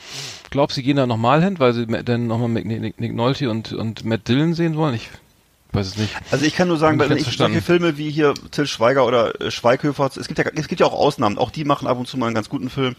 glaubst 0.51 0.77
sie 0.77 0.83
gehen 0.83 0.97
da 0.97 1.07
nochmal 1.07 1.43
hin, 1.43 1.59
weil 1.59 1.73
sie 1.73 1.87
dann 1.87 2.27
nochmal 2.27 2.49
Nick, 2.49 2.99
Nick, 2.99 3.15
Nolte 3.15 3.51
und, 3.51 3.73
und 3.73 4.05
Matt 4.05 4.29
Dillon 4.29 4.55
sehen 4.55 4.77
wollen? 4.77 4.95
Ich 4.95 5.11
weiß 5.73 5.87
es 5.87 5.97
nicht. 5.97 6.15
Also 6.31 6.45
ich 6.45 6.55
kann 6.55 6.69
nur 6.69 6.79
sagen, 6.79 6.99
wenn 6.99 7.17
ich 7.17 7.37
solche 7.37 7.63
Filme 7.63 7.97
wie 7.97 8.11
hier 8.11 8.35
Till 8.51 8.67
Schweiger 8.67 9.07
oder 9.07 9.41
äh, 9.41 9.51
Schweighöfer, 9.51 10.11
es 10.17 10.27
gibt 10.27 10.39
ja 10.39 10.45
es 10.55 10.69
gibt 10.69 10.81
ja 10.81 10.87
auch 10.87 10.93
Ausnahmen, 10.93 11.39
auch 11.39 11.51
die 11.51 11.65
machen 11.65 11.87
ab 11.87 11.99
und 11.99 12.07
zu 12.07 12.17
mal 12.19 12.27
einen 12.27 12.35
ganz 12.35 12.49
guten 12.49 12.71
Film. 12.71 12.97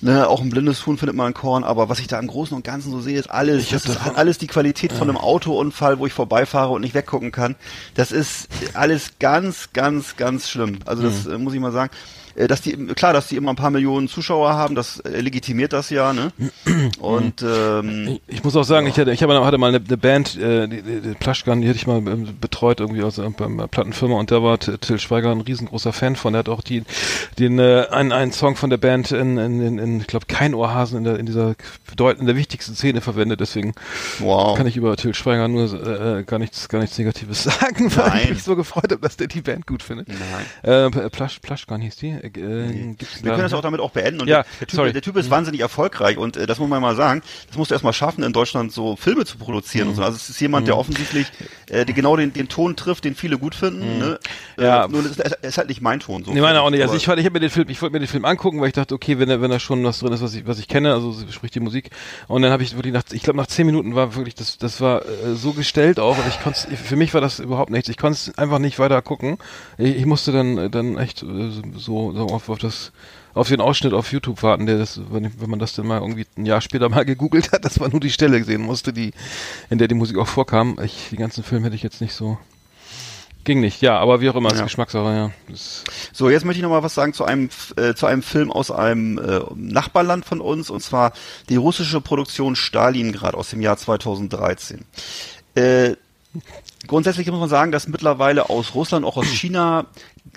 Ne, 0.00 0.28
auch 0.28 0.40
ein 0.40 0.50
blindes 0.50 0.86
Huhn 0.86 0.96
findet 0.96 1.16
man 1.16 1.26
ein 1.26 1.34
Korn, 1.34 1.64
aber 1.64 1.88
was 1.88 1.98
ich 1.98 2.06
da 2.06 2.20
im 2.20 2.28
Großen 2.28 2.56
und 2.56 2.62
Ganzen 2.62 2.92
so 2.92 3.00
sehe, 3.00 3.18
ist 3.18 3.30
alles, 3.30 3.68
das 3.70 3.84
ist 3.84 3.98
alles 4.14 4.38
die 4.38 4.46
Qualität 4.46 4.92
von 4.92 5.08
einem 5.08 5.18
Autounfall, 5.18 5.98
wo 5.98 6.06
ich 6.06 6.12
vorbeifahre 6.12 6.72
und 6.72 6.82
nicht 6.82 6.94
weggucken 6.94 7.32
kann. 7.32 7.56
Das 7.94 8.12
ist 8.12 8.48
alles 8.74 9.18
ganz, 9.18 9.70
ganz, 9.72 10.16
ganz 10.16 10.48
schlimm. 10.48 10.78
Also 10.86 11.02
das 11.02 11.26
äh, 11.26 11.36
muss 11.36 11.52
ich 11.52 11.58
mal 11.58 11.72
sagen. 11.72 11.90
Äh, 12.38 12.46
Dass 12.46 12.60
die, 12.60 12.76
klar, 12.94 13.12
dass 13.12 13.26
die 13.28 13.36
immer 13.36 13.50
ein 13.50 13.56
paar 13.56 13.70
Millionen 13.70 14.08
Zuschauer 14.08 14.52
haben, 14.52 14.74
das 14.74 15.00
äh, 15.00 15.20
legitimiert 15.20 15.72
das 15.72 15.90
ja, 15.90 16.12
ne? 16.12 16.32
Und 17.00 17.42
ähm, 17.42 18.20
Ich 18.28 18.44
muss 18.44 18.54
auch 18.56 18.64
sagen, 18.64 18.86
ich 18.86 18.98
hatte, 18.98 19.10
ich 19.10 19.22
habe 19.22 19.44
hatte 19.44 19.58
mal 19.58 19.74
eine, 19.74 19.84
eine 19.84 19.96
Band, 19.96 20.36
äh, 20.36 20.68
die, 20.68 20.82
die, 20.82 21.00
die 21.00 21.14
Plaschkan, 21.14 21.60
die 21.60 21.68
hätte 21.68 21.78
ich 21.78 21.86
mal 21.86 21.98
ähm, 21.98 22.36
betreut 22.40 22.80
irgendwie 22.80 23.02
aus 23.02 23.18
äh, 23.18 23.28
beim 23.30 23.56
Plattenfirma 23.68 24.16
und 24.16 24.30
da 24.30 24.42
war 24.42 24.58
Till 24.58 25.00
Schweiger 25.00 25.32
ein 25.32 25.40
riesengroßer 25.40 25.92
Fan 25.92 26.14
von. 26.14 26.32
Der 26.32 26.40
hat 26.40 26.48
auch 26.48 26.62
die, 26.62 26.84
den 27.38 27.58
äh, 27.58 27.86
einen, 27.90 28.12
einen 28.12 28.32
Song 28.32 28.54
von 28.54 28.70
der 28.70 28.76
Band 28.76 29.10
in, 29.10 29.36
in, 29.36 29.60
in, 29.60 29.78
in 29.78 30.00
ich 30.00 30.06
glaube 30.06 30.26
kein 30.26 30.54
Ohrhasen 30.54 30.98
in 30.98 31.04
der 31.04 31.18
in 31.18 31.26
dieser 31.26 31.56
bedeutenden, 31.90 32.26
der 32.26 32.36
wichtigsten 32.36 32.74
Szene 32.74 33.00
verwendet. 33.00 33.40
Deswegen 33.40 33.74
wow. 34.20 34.56
kann 34.56 34.66
ich 34.66 34.76
über 34.76 34.96
Till 34.96 35.14
Schweiger 35.14 35.48
nur 35.48 35.72
äh, 35.72 36.22
gar 36.22 36.38
nichts 36.38 36.68
gar 36.68 36.80
nichts 36.80 36.96
Negatives 36.98 37.42
sagen, 37.44 37.94
weil 37.96 38.06
ich 38.06 38.24
Nein. 38.24 38.28
mich 38.30 38.42
so 38.44 38.54
gefreut 38.54 38.90
habe, 38.92 39.00
dass 39.00 39.16
der 39.16 39.26
die 39.26 39.40
Band 39.40 39.66
gut 39.66 39.82
findet. 39.82 40.08
Nein. 40.08 40.90
Äh, 40.92 41.10
Plasch, 41.10 41.40
Plaschkan 41.40 41.80
hieß 41.80 41.96
die. 41.96 42.27
Äh, 42.36 42.40
äh, 42.40 42.94
Wir 43.22 43.30
können 43.32 43.42
das 43.42 43.52
auch 43.52 43.60
damit 43.62 43.80
auch 43.80 43.90
beenden. 43.90 44.20
Und 44.20 44.28
Ja, 44.28 44.42
der, 44.60 44.66
typ, 44.68 44.70
sorry. 44.76 44.92
der 44.92 45.02
Typ 45.02 45.16
ist 45.16 45.30
wahnsinnig 45.30 45.60
erfolgreich 45.60 46.18
und 46.18 46.36
äh, 46.36 46.46
das 46.46 46.58
muss 46.58 46.68
man 46.68 46.82
mal 46.82 46.96
sagen. 46.96 47.22
Das 47.48 47.56
musst 47.56 47.70
du 47.70 47.74
erstmal 47.74 47.92
schaffen, 47.92 48.22
in 48.24 48.32
Deutschland 48.32 48.72
so 48.72 48.96
Filme 48.96 49.24
zu 49.24 49.38
produzieren 49.38 49.86
Mhm. 49.86 49.90
und 49.90 49.96
so. 49.96 50.02
Also 50.02 50.16
es 50.16 50.28
ist 50.28 50.40
jemand, 50.40 50.66
der 50.68 50.76
offensichtlich 50.76 51.26
äh, 51.70 51.84
die 51.84 51.94
genau 51.94 52.16
den, 52.16 52.32
den 52.32 52.48
Ton 52.48 52.76
trifft, 52.76 53.04
den 53.04 53.14
viele 53.14 53.38
gut 53.38 53.54
finden. 53.54 53.98
Ne? 53.98 54.18
Mhm. 54.56 54.62
Ja. 54.64 54.84
Äh, 54.84 54.88
nur 54.88 55.00
es 55.04 55.16
ist, 55.16 55.20
ist 55.42 55.58
halt 55.58 55.68
nicht 55.68 55.80
mein 55.80 56.00
Ton. 56.00 56.24
So 56.24 56.32
Nee, 56.32 56.40
meine 56.40 56.60
auch 56.62 56.70
nicht. 56.70 56.82
Also 56.82 56.94
ich, 56.94 57.02
ich 57.02 57.08
habe 57.08 57.30
mir 57.30 57.40
den 57.40 57.50
Film, 57.50 57.68
ich 57.68 57.80
wollte 57.82 57.92
mir 57.92 58.00
den 58.00 58.08
Film 58.08 58.24
angucken, 58.24 58.60
weil 58.60 58.68
ich 58.68 58.74
dachte, 58.74 58.94
okay, 58.94 59.18
wenn 59.18 59.28
da, 59.28 59.40
wenn 59.40 59.50
da 59.50 59.58
schon 59.60 59.84
was 59.84 60.00
drin 60.00 60.12
ist, 60.12 60.22
was 60.22 60.34
ich, 60.34 60.46
was 60.46 60.58
ich 60.58 60.68
kenne, 60.68 60.92
also 60.92 61.14
sprich 61.30 61.50
die 61.50 61.60
Musik. 61.60 61.90
Und 62.26 62.42
dann 62.42 62.50
habe 62.52 62.62
ich 62.62 62.74
wirklich 62.74 62.92
nach, 62.92 63.02
ich 63.12 63.22
glaube 63.22 63.36
nach 63.38 63.46
zehn 63.46 63.66
Minuten 63.66 63.94
war 63.94 64.14
wirklich 64.14 64.34
das, 64.34 64.58
das 64.58 64.80
war 64.80 65.02
äh, 65.02 65.34
so 65.34 65.52
gestellt 65.52 65.98
auch. 66.00 66.16
Und 66.18 66.26
ich 66.28 66.40
konnte, 66.40 66.58
für 66.76 66.96
mich 66.96 67.14
war 67.14 67.20
das 67.20 67.38
überhaupt 67.38 67.70
nichts. 67.70 67.88
Ich 67.88 67.96
konnte 67.96 68.14
es 68.16 68.38
einfach 68.38 68.58
nicht 68.58 68.78
weiter 68.78 69.00
gucken. 69.02 69.38
Ich, 69.78 69.96
ich 69.96 70.06
musste 70.06 70.32
dann, 70.32 70.58
äh, 70.58 70.70
dann 70.70 70.98
echt 70.98 71.22
äh, 71.22 71.50
so, 71.76 72.12
so 72.18 72.26
auf, 72.26 72.48
auf 72.48 72.58
das 72.58 72.92
auf 73.34 73.48
den 73.48 73.60
Ausschnitt 73.60 73.92
auf 73.92 74.12
YouTube 74.12 74.42
warten, 74.42 74.66
der 74.66 74.78
das, 74.78 75.00
wenn, 75.10 75.30
wenn 75.40 75.50
man 75.50 75.58
das 75.58 75.72
dann 75.74 75.86
mal 75.86 76.00
irgendwie 76.00 76.26
ein 76.36 76.44
Jahr 76.44 76.60
später 76.60 76.88
mal 76.88 77.04
gegoogelt 77.06 77.52
hat, 77.52 77.64
dass 77.64 77.78
man 77.78 77.90
nur 77.92 78.00
die 78.00 78.10
Stelle 78.10 78.42
sehen 78.42 78.62
musste, 78.62 78.92
die, 78.92 79.12
in 79.70 79.78
der 79.78 79.88
die 79.88 79.94
Musik 79.94 80.18
auch 80.18 80.26
vorkam. 80.26 80.78
Ich, 80.82 81.08
die 81.10 81.16
ganzen 81.16 81.44
Filme 81.44 81.66
hätte 81.66 81.76
ich 81.76 81.82
jetzt 81.82 82.00
nicht 82.00 82.14
so, 82.14 82.38
ging 83.44 83.60
nicht. 83.60 83.80
Ja, 83.80 83.98
aber 83.98 84.20
wie 84.20 84.28
auch 84.28 84.34
immer, 84.34 84.50
ist 84.50 84.58
Ja. 84.58 84.64
Geschmackssache, 84.64 85.14
ja. 85.14 85.30
Das, 85.48 85.84
So, 86.12 86.30
jetzt 86.30 86.44
möchte 86.44 86.58
ich 86.58 86.62
noch 86.62 86.70
mal 86.70 86.82
was 86.82 86.94
sagen 86.94 87.12
zu 87.12 87.24
einem 87.24 87.48
äh, 87.76 87.94
zu 87.94 88.06
einem 88.06 88.22
Film 88.22 88.50
aus 88.50 88.70
einem 88.70 89.18
äh, 89.18 89.40
Nachbarland 89.54 90.24
von 90.24 90.40
uns 90.40 90.68
und 90.68 90.82
zwar 90.82 91.12
die 91.48 91.56
russische 91.56 92.00
Produktion 92.00 92.56
Stalingrad 92.56 93.34
aus 93.34 93.50
dem 93.50 93.60
Jahr 93.60 93.76
2013. 93.76 94.84
Äh, 95.54 95.94
grundsätzlich 96.86 97.26
muss 97.28 97.40
man 97.40 97.48
sagen, 97.48 97.72
dass 97.72 97.88
mittlerweile 97.88 98.50
aus 98.50 98.74
Russland, 98.74 99.06
auch 99.06 99.16
aus 99.16 99.26
China 99.32 99.86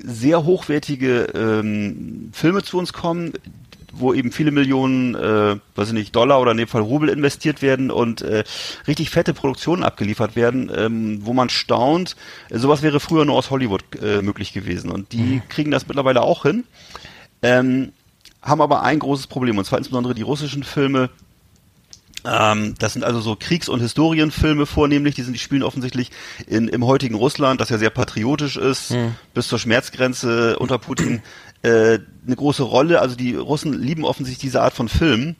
sehr 0.04 0.46
hochwertige 0.46 1.24
ähm, 1.34 2.30
Filme 2.34 2.64
zu 2.64 2.78
uns 2.78 2.94
kommen, 2.94 3.34
wo 3.94 4.14
eben 4.14 4.32
viele 4.32 4.52
Millionen, 4.52 5.16
äh, 5.16 5.58
weiß 5.76 5.89
ich 5.89 5.94
nicht, 5.94 6.16
Dollar 6.16 6.42
oder 6.42 6.52
in 6.52 6.58
dem 6.58 6.68
Fall 6.68 6.82
Rubel 6.82 7.10
investiert 7.10 7.62
werden 7.62 7.92
und 7.92 8.22
äh, 8.22 8.44
richtig 8.88 9.10
fette 9.10 9.34
Produktionen 9.34 9.84
abgeliefert 9.84 10.36
werden, 10.36 10.72
ähm, 10.76 11.20
wo 11.24 11.34
man 11.34 11.50
staunt. 11.50 12.16
Äh, 12.50 12.58
sowas 12.60 12.82
wäre 12.82 13.00
früher 13.00 13.26
nur 13.26 13.36
aus 13.36 13.50
Hollywood 13.50 13.84
äh, 14.02 14.22
möglich 14.22 14.54
gewesen 14.54 14.92
und 14.92 15.12
die 15.12 15.42
kriegen 15.50 15.72
das 15.72 15.88
mittlerweile 15.88 16.22
auch 16.22 16.44
hin, 16.44 16.64
ähm, 17.42 17.92
haben 18.42 18.62
aber 18.62 18.84
ein 18.84 19.00
großes 19.00 19.28
Problem 19.28 19.58
und 19.58 19.66
zwar 19.66 19.80
insbesondere 19.80 20.16
die 20.16 20.24
russischen 20.24 20.64
Filme. 20.64 21.10
Ähm, 22.26 22.76
das 22.78 22.93
sind 22.93 23.03
also 23.03 23.19
so 23.19 23.36
Kriegs- 23.36 23.69
und 23.69 23.80
Historienfilme 23.80 24.65
vornehmlich, 24.65 25.15
die 25.15 25.24
sind, 25.24 25.34
die 25.34 25.39
spielen 25.39 25.63
offensichtlich 25.63 26.11
in, 26.47 26.67
im 26.67 26.86
heutigen 26.86 27.15
Russland, 27.15 27.61
das 27.61 27.69
ja 27.69 27.78
sehr 27.78 27.89
patriotisch 27.89 28.57
ist, 28.57 28.91
bis 29.34 29.47
zur 29.47 29.59
Schmerzgrenze 29.59 30.59
unter 30.59 30.78
Putin, 30.78 31.22
äh, 31.63 31.99
eine 32.26 32.36
große 32.36 32.63
Rolle. 32.63 33.01
Also 33.01 33.15
die 33.15 33.36
Russen 33.36 33.74
lieben 33.74 34.03
offensichtlich 34.03 34.41
diese 34.41 34.61
Art 34.61 34.74
von 34.74 34.89
Filmen. 34.89 35.36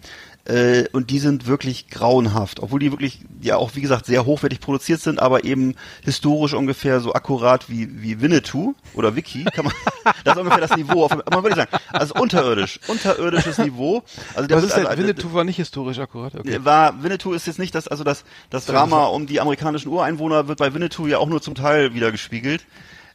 Äh, 0.52 0.90
und 0.92 1.10
die 1.12 1.20
sind 1.20 1.48
wirklich 1.48 1.88
grauenhaft, 1.90 2.60
obwohl 2.60 2.82
die 2.82 2.92
wirklich 2.92 3.20
ja 3.42 3.56
auch 3.56 3.76
wie 3.76 3.82
gesagt 3.82 4.06
sehr 4.06 4.26
hochwertig 4.26 4.60
produziert 4.60 5.00
sind, 5.00 5.22
aber 5.22 5.46
eben 5.46 5.76
historisch 6.04 6.54
ungefähr 6.54 7.00
so 7.00 7.14
akkurat 7.14 7.70
wie 7.70 8.02
wie 8.02 8.20
Winnetou 8.20 8.74
oder 8.94 9.16
Vicky, 9.16 9.46
kann 9.46 9.66
man 9.66 9.74
das 10.26 10.36
ist 10.36 10.42
ungefähr 10.42 10.60
das 10.60 10.76
Niveau, 10.76 11.06
auf, 11.06 11.12
man 11.12 11.44
würde 11.44 11.56
sagen, 11.56 11.72
also 11.94 12.16
unterirdisch, 12.16 12.82
unterirdisches 12.88 13.60
Niveau. 13.60 14.04
Also 14.36 14.48
der 14.48 14.58
was 14.58 14.66
ist 14.66 14.74
also, 14.74 14.98
Winnetou 14.98 15.34
war 15.34 15.46
nicht 15.46 15.56
historisch 15.56 16.00
akkurat, 16.00 16.36
okay. 16.36 16.60
war 16.66 17.02
Winnetou 17.02 17.32
ist 17.32 17.48
jetzt 17.48 17.60
nicht 17.60 17.74
das, 17.74 17.88
also 17.88 18.04
das, 18.04 18.26
das 18.50 18.66
Drama 18.66 19.06
um 19.06 19.28
die 19.28 19.40
amerikanischen 19.40 19.88
Ureinwohner 19.88 20.50
wird 20.50 20.60
bei 20.60 20.74
Winnetou 20.74 21.08
ja 21.08 21.20
auch 21.20 21.30
nur 21.30 21.42
zum 21.42 21.56
Teil 21.56 21.94
wieder 21.94 22.12
gespiegelt. 22.12 22.66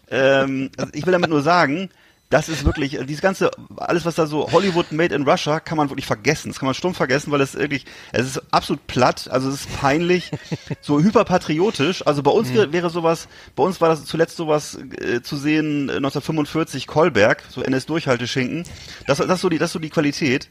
Ähm, 0.09 0.71
also 0.79 0.91
ich 0.95 1.05
will 1.05 1.13
damit 1.13 1.29
nur 1.29 1.43
sagen, 1.43 1.91
das 2.29 2.49
ist 2.49 2.65
wirklich, 2.65 2.99
äh, 2.99 3.05
dieses 3.05 3.23
ganze, 3.23 3.51
alles 3.77 4.05
was 4.05 4.17
da 4.17 4.27
so 4.27 4.51
Hollywood 4.51 4.91
made 4.91 5.15
in 5.15 5.23
Russia, 5.29 5.61
kann 5.61 5.77
man 5.77 5.91
wirklich 5.91 6.07
vergessen. 6.07 6.49
Das 6.49 6.59
kann 6.59 6.67
man 6.67 6.75
stumpf 6.75 6.97
vergessen, 6.97 7.31
weil 7.31 7.41
es 7.41 7.55
wirklich, 7.55 7.85
es 8.13 8.27
ist 8.27 8.43
absolut 8.53 8.85
platt, 8.89 9.29
also 9.31 9.49
es 9.49 9.61
ist 9.61 9.79
peinlich, 9.81 10.31
so 10.81 11.01
hyperpatriotisch. 11.01 12.05
Also 12.07 12.23
bei 12.23 12.31
uns 12.33 12.53
wär- 12.53 12.73
wäre 12.73 12.91
sowas, 12.91 13.29
bei 13.55 13.63
uns 13.63 13.81
war 13.81 13.89
das 13.91 14.05
zuletzt 14.05 14.37
sowas 14.37 14.77
äh, 15.01 15.23
zu 15.23 15.37
sehen, 15.37 15.89
äh, 15.89 15.97
1945 15.97 16.87
Kolberg, 16.89 17.43
so 17.49 17.63
NS-Durchhalteschinken. 17.63 18.65
Das, 19.07 19.19
das 19.19 19.29
ist 19.31 19.41
so 19.41 19.49
die, 19.49 19.59
das 19.59 19.69
ist 19.69 19.75
so 19.75 19.79
die 19.79 19.91
Qualität. 19.91 20.49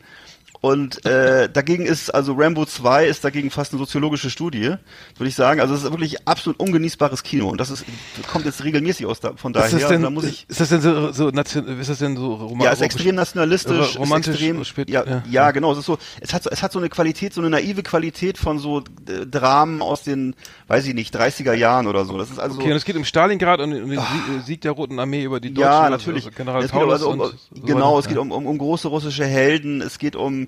Und 0.65 1.05
äh, 1.05 1.47
dagegen 1.47 1.85
ist, 1.85 2.09
also 2.09 2.33
Rambo 2.33 2.65
2 2.65 3.05
ist 3.05 3.23
dagegen 3.23 3.51
fast 3.51 3.71
eine 3.71 3.77
soziologische 3.77 4.31
Studie, 4.31 4.73
würde 5.15 5.27
ich 5.29 5.35
sagen. 5.35 5.61
Also 5.61 5.75
es 5.75 5.83
ist 5.83 5.91
wirklich 5.91 6.27
absolut 6.27 6.59
ungenießbares 6.59 7.21
Kino. 7.21 7.49
Und 7.49 7.61
das 7.61 7.69
ist, 7.69 7.85
kommt 8.31 8.45
jetzt 8.45 8.63
regelmäßig 8.63 9.05
aus 9.05 9.19
da, 9.19 9.33
von 9.35 9.53
daher. 9.53 9.67
Ist 9.67 9.73
das 9.75 9.83
Also 9.83 9.93
denn, 9.93 10.01
da 10.01 10.09
muss 10.09 10.23
ich, 10.23 10.45
ist 10.49 10.59
das 10.59 10.69
denn 10.69 10.81
so, 10.81 11.11
so 11.11 11.29
ist 11.29 11.89
das 11.89 11.99
denn 11.99 12.17
so 12.17 12.33
romantisch? 12.33 12.65
ja, 12.65 12.71
ist 12.71 12.81
extrem 12.81 13.13
nationalistisch, 13.13 13.95
Ro- 13.95 13.99
romantisch 13.99 14.41
ist 14.41 14.41
extrem, 14.41 14.61
spät- 14.63 14.89
ja, 14.89 15.05
ja. 15.05 15.23
ja, 15.29 15.51
genau, 15.51 15.71
es 15.71 15.77
ist 15.77 15.85
so, 15.85 15.99
es 16.19 16.33
hat 16.33 16.41
so, 16.41 16.49
es 16.49 16.63
hat 16.63 16.71
so 16.71 16.79
eine 16.79 16.89
Qualität, 16.89 17.35
so 17.35 17.41
eine 17.41 17.51
naive 17.51 17.83
Qualität 17.83 18.39
von 18.39 18.57
so 18.57 18.79
äh, 19.07 19.27
Dramen 19.27 19.83
aus 19.83 20.01
den, 20.01 20.33
weiß 20.67 20.87
ich 20.87 20.95
nicht, 20.95 21.15
30er 21.15 21.53
Jahren 21.53 21.85
oder 21.85 22.05
so. 22.05 22.17
Das 22.17 22.31
ist 22.31 22.39
also 22.39 22.57
Okay, 22.59 22.71
und 22.71 22.77
es 22.77 22.85
geht 22.85 22.95
um 22.95 23.05
Stalingrad 23.05 23.59
und 23.59 23.71
um 23.71 23.89
den 23.91 23.99
Sieg, 23.99 24.45
Sieg 24.45 24.61
der 24.61 24.71
Roten 24.71 24.97
Armee 24.99 25.21
über 25.25 25.39
die 25.39 25.53
Deutschen. 25.53 25.69
ja, 25.69 25.81
also 25.81 25.91
natürlich. 25.91 26.35
General 26.35 26.63
es 26.63 26.71
geht 26.71 26.79
Paulus 26.79 26.93
also 26.93 27.11
um, 27.11 27.19
so 27.19 27.31
genau, 27.65 27.91
weiter. 27.91 27.99
es 27.99 28.07
geht 28.07 28.17
um, 28.17 28.31
um, 28.31 28.47
um 28.47 28.57
große 28.57 28.87
russische 28.87 29.25
Helden, 29.25 29.81
es 29.81 29.99
geht 29.99 30.15
um 30.15 30.47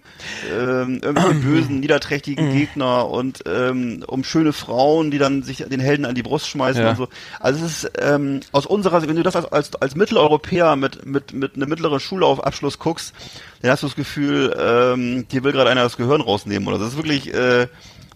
ähm, 0.51 0.99
irgendwelche 1.01 1.34
bösen, 1.41 1.80
niederträchtigen 1.80 2.51
Gegner 2.53 3.10
und 3.10 3.43
ähm, 3.47 4.03
um 4.08 4.24
schöne 4.24 4.53
Frauen, 4.53 5.12
die 5.12 5.18
dann 5.18 5.43
sich 5.43 5.58
den 5.58 5.80
Helden 5.80 6.05
an 6.05 6.16
die 6.16 6.24
Brust 6.24 6.47
schmeißen 6.47 6.82
Ja. 6.82 6.89
und 6.91 6.95
so. 6.97 7.08
Also 7.39 7.66
es 7.66 7.84
ist 7.84 7.91
ähm, 7.99 8.39
aus 8.51 8.66
unserer 8.66 8.99
Sicht, 8.99 9.10
wenn 9.10 9.18
du 9.18 9.24
das 9.24 9.36
als, 9.36 9.51
als, 9.51 9.76
als 9.76 9.95
Mitteleuropäer 9.95 10.76
mit, 10.76 11.05
mit, 11.05 11.34
mit 11.34 11.55
einem 11.55 11.70
mittleren 11.70 11.99
Schulaufabschluss 11.99 12.80
guckst, 12.80 13.14
dann 13.62 13.72
hast 13.72 13.84
du 13.84 13.88
das 13.88 13.95
Gefühl, 13.95 14.55
ähm, 14.60 15.28
dir 15.28 15.43
will 15.43 15.51
gerade 15.51 15.70
einer 15.70 15.84
das 15.84 15.97
Gehirn 15.97 16.22
rausnehmen 16.22 16.68
oder 16.68 16.78
so. 16.78 16.84
das 16.84 16.93
ist 16.93 16.97
wirklich 16.97 17.34
äh, 17.34 17.68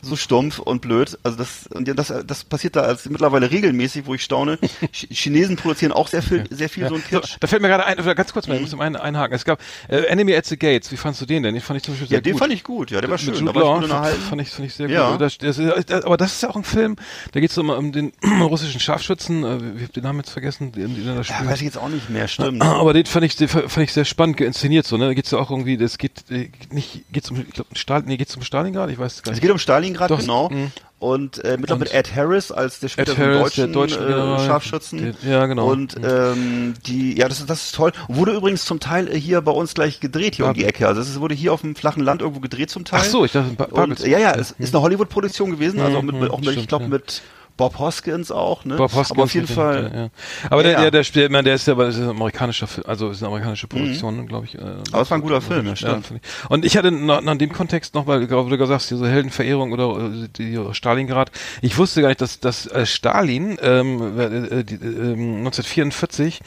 so 0.01 0.15
stumpf 0.15 0.59
und 0.59 0.81
blöd. 0.81 1.17
Also 1.23 1.37
das, 1.37 1.67
und 1.73 1.87
ja, 1.87 1.93
das, 1.93 2.13
das 2.25 2.43
passiert 2.43 2.75
da 2.75 2.81
als 2.81 3.07
mittlerweile 3.09 3.51
regelmäßig, 3.51 4.05
wo 4.05 4.13
ich 4.15 4.23
staune. 4.23 4.57
Ch 4.91 5.07
Chinesen 5.11 5.55
produzieren 5.55 5.91
auch 5.91 6.07
sehr 6.07 6.21
viel, 6.21 6.43
sehr 6.49 6.69
viel 6.69 6.87
so 6.87 6.95
ein 6.95 7.03
So, 7.09 7.19
Kitsch. 7.19 7.37
da 7.39 7.47
fällt 7.47 7.61
mir 7.61 7.67
gerade 7.67 7.85
ein, 7.85 7.99
oder 7.99 8.15
ganz 8.15 8.33
kurz 8.33 8.47
mal, 8.47 8.55
ich 8.55 8.61
muss 8.61 8.75
mal 8.75 8.85
ein, 8.85 8.95
einhaken. 8.95 9.35
Es 9.35 9.45
gab 9.45 9.59
äh, 9.87 9.97
Enemy 10.05 10.35
at 10.35 10.45
the 10.45 10.57
Gates. 10.57 10.91
Wie 10.91 10.97
fandst 10.97 11.21
du 11.21 11.25
den 11.25 11.43
denn? 11.43 11.53
Den 11.53 11.61
fand 11.61 11.77
ich 11.77 11.83
zum 11.83 11.93
Beispiel 11.93 12.07
sehr 12.09 12.17
Ja, 12.17 12.21
den 12.21 12.33
gut. 12.33 12.39
fand 12.39 12.53
ich 12.53 12.63
gut, 12.63 12.91
ja, 12.91 13.01
der 13.01 13.09
war 13.09 13.17
schön. 13.17 13.33
Jude 13.33 13.45
Da 13.45 13.55
war 13.55 13.81
Law 13.87 14.05
fand, 14.19 14.41
ich, 14.41 14.49
fand 14.49 14.67
ich 14.67 14.73
sehr 14.73 14.89
Ja. 14.89 15.11
gut. 15.11 15.21
Das, 15.21 15.37
das, 15.37 15.57
das, 15.85 16.03
aber 16.03 16.17
das 16.17 16.33
ist 16.33 16.41
ja 16.43 16.49
auch 16.49 16.55
ein 16.55 16.63
Film, 16.63 16.95
da 17.31 17.39
geht 17.39 17.51
es 17.51 17.57
um, 17.57 17.69
um 17.69 17.91
den 17.91 18.11
russischen 18.41 18.79
Scharfschützen, 18.79 19.43
äh, 19.43 19.55
ich 19.77 19.83
habe 19.83 19.93
den 19.93 20.03
Namen 20.03 20.19
jetzt 20.19 20.31
vergessen, 20.31 20.71
den, 20.71 20.95
den 20.95 21.05
da 21.05 21.21
Ja, 21.21 21.45
weiß 21.45 21.59
ich 21.59 21.65
jetzt 21.65 21.77
auch 21.77 21.89
nicht 21.89 22.09
mehr, 22.09 22.27
stimmt. 22.27 22.61
Aber 22.63 22.93
den 22.93 23.05
fand 23.05 23.25
ich, 23.25 23.35
den 23.35 23.47
fand 23.47 23.77
ich 23.77 23.93
sehr 23.93 24.05
spannend 24.05 24.41
inszeniert 24.41 24.85
so, 24.85 24.97
ne? 24.97 25.07
Da 25.07 25.13
geht's 25.13 25.31
ja 25.31 25.37
auch 25.39 25.51
irgendwie, 25.51 25.77
das 25.77 25.97
geht 25.97 26.29
äh, 26.31 26.49
nicht, 26.71 27.03
geht's 27.11 27.29
um, 27.31 27.39
ich 27.41 27.49
glaube, 27.53 27.69
Stalin, 27.75 28.07
nee, 28.07 28.17
geht's 28.17 28.35
um 28.35 28.41
Stalingrad, 28.43 28.89
ich 28.89 28.97
weiß 28.97 29.15
es 29.15 29.23
gar 29.23 29.31
Es 29.31 29.35
nicht. 29.37 29.41
geht 29.41 29.51
um 29.51 29.59
Stalingrad, 29.95 30.11
Doch, 30.11 30.19
genau. 30.19 30.49
mh. 30.49 30.71
Und 30.99 31.43
äh, 31.43 31.57
mittlerweile 31.59 31.79
mit 31.85 31.89
Und- 31.89 31.95
Ed 31.97 32.15
Harris 32.15 32.51
als 32.51 32.79
der 32.79 32.89
ja 32.91 32.97
Harris, 32.97 33.15
der 33.15 33.39
deutschen, 33.41 33.73
deutsche 33.73 33.97
General, 33.97 34.39
äh, 34.39 34.45
Scharfschützen. 34.45 35.15
der- 35.23 35.31
ja, 35.31 35.45
genau. 35.47 35.67
Und 35.71 35.95
ähm, 36.03 36.75
die, 36.85 37.17
ja, 37.17 37.27
das 37.27 37.39
ist, 37.39 37.49
das 37.49 37.65
ist 37.65 37.75
toll. 37.75 37.91
Wurde 38.07 38.33
übrigens 38.33 38.65
zum 38.65 38.79
Teil 38.79 39.11
hier 39.15 39.41
bei 39.41 39.51
uns 39.51 39.73
gleich 39.73 39.99
gedreht, 39.99 40.35
hier 40.35 40.45
um 40.45 40.53
die 40.53 40.63
Ecke. 40.63 40.87
Also 40.87 41.01
es 41.01 41.19
wurde 41.19 41.33
hier 41.33 41.53
auf 41.53 41.61
dem 41.61 41.75
flachen 41.75 42.03
Land 42.03 42.21
irgendwo 42.21 42.39
gedreht 42.39 42.69
zum 42.69 42.85
Teil. 42.85 42.99
Ach 43.01 43.05
so, 43.05 43.25
ich 43.25 43.31
dachte, 43.31 43.51
Ba- 43.55 43.63
Und, 43.65 43.73
Babels. 43.73 44.05
ja, 44.05 44.19
ja, 44.19 44.31
es 44.35 44.51
ist 44.59 44.75
eine 44.75 44.83
Hollywood-Produktion 44.83 45.49
gewesen, 45.49 45.79
also 45.79 45.97
auch 45.97 46.01
mit, 46.03 46.13
Mhm, 46.15 46.29
auch 46.29 46.39
mit 46.39 46.55
ich 46.55 46.67
glaube 46.67 46.83
ja. 46.83 46.89
mit 46.91 47.23
Bob 47.57 47.79
Hoskins 47.79 48.31
auch, 48.31 48.65
ne? 48.65 48.75
Bob 48.77 48.93
Hoskins 48.93 49.11
Aber 49.11 49.23
auf 49.23 49.33
jeden 49.33 49.47
Fall. 49.47 49.91
Ja, 49.93 49.99
ja. 50.01 50.09
Aber 50.49 50.65
Ja, 50.65 50.89
der, 50.89 50.91
der, 50.91 51.03
der, 51.03 51.29
meine, 51.29 51.43
der 51.43 51.55
ist 51.55 51.67
ja, 51.67 51.73
aber 51.73 51.85
das 51.85 51.95
ist 51.95 52.01
ein 52.01 52.09
amerikanischer, 52.09 52.67
also 52.85 53.09
ist 53.09 53.21
eine 53.21 53.27
amerikanische 53.27 53.67
Produktion, 53.67 54.27
glaube 54.27 54.45
ich. 54.45 54.55
Äh, 54.55 54.61
Mhm. 54.61 54.83
Aber 54.91 55.01
es 55.01 55.11
war 55.11 55.17
ein 55.17 55.21
guter 55.21 55.41
Film, 55.41 55.67
ja, 55.67 55.75
stimmt. 55.75 56.13
Und 56.49 56.65
ich 56.65 56.77
hatte 56.77 56.91
noch, 56.91 57.21
noch 57.21 57.31
in 57.33 57.39
dem 57.39 57.53
Kontext 57.53 57.93
noch, 57.95 58.07
weil 58.07 58.27
du 58.27 58.27
gesagt 58.49 58.71
hast, 58.71 58.89
diese 58.91 59.09
Heldenverehrung 59.09 59.71
oder 59.71 59.97
äh, 59.97 60.27
die 60.37 60.59
Stalingrad. 60.73 61.31
Ich 61.61 61.77
wusste 61.77 62.01
gar 62.01 62.09
nicht, 62.09 62.21
dass, 62.21 62.39
dass 62.39 62.67
äh, 62.67 62.85
Stalin 62.85 63.57
ähm, 63.61 64.19
äh, 64.19 64.63
die, 64.63 64.75
äh, 64.75 65.13
1944 65.13 66.41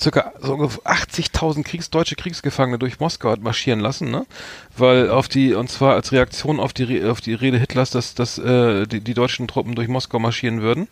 circa 0.00 0.32
so 0.40 0.54
ungefähr 0.54 0.82
80.000 0.84 1.64
Kriegs, 1.64 1.90
deutsche 1.90 2.16
Kriegsgefangene 2.16 2.78
durch 2.78 3.00
Moskau 3.00 3.30
hat 3.30 3.40
marschieren 3.40 3.80
lassen, 3.80 4.10
ne? 4.10 4.26
Weil 4.76 5.10
auf 5.10 5.28
die, 5.28 5.54
und 5.54 5.70
zwar 5.70 5.94
als 5.94 6.12
Reaktion 6.12 6.60
auf 6.60 6.72
die, 6.72 7.04
auf 7.04 7.20
die 7.20 7.34
Rede 7.34 7.58
Hitlers, 7.58 7.90
dass, 7.90 8.14
dass 8.14 8.38
äh, 8.38 8.86
die, 8.86 9.00
die 9.00 9.14
deutschen 9.14 9.48
Truppen 9.48 9.74
durch 9.74 9.88
Moskau 9.88 10.18
marschieren 10.18 10.45
würden. 10.62 10.88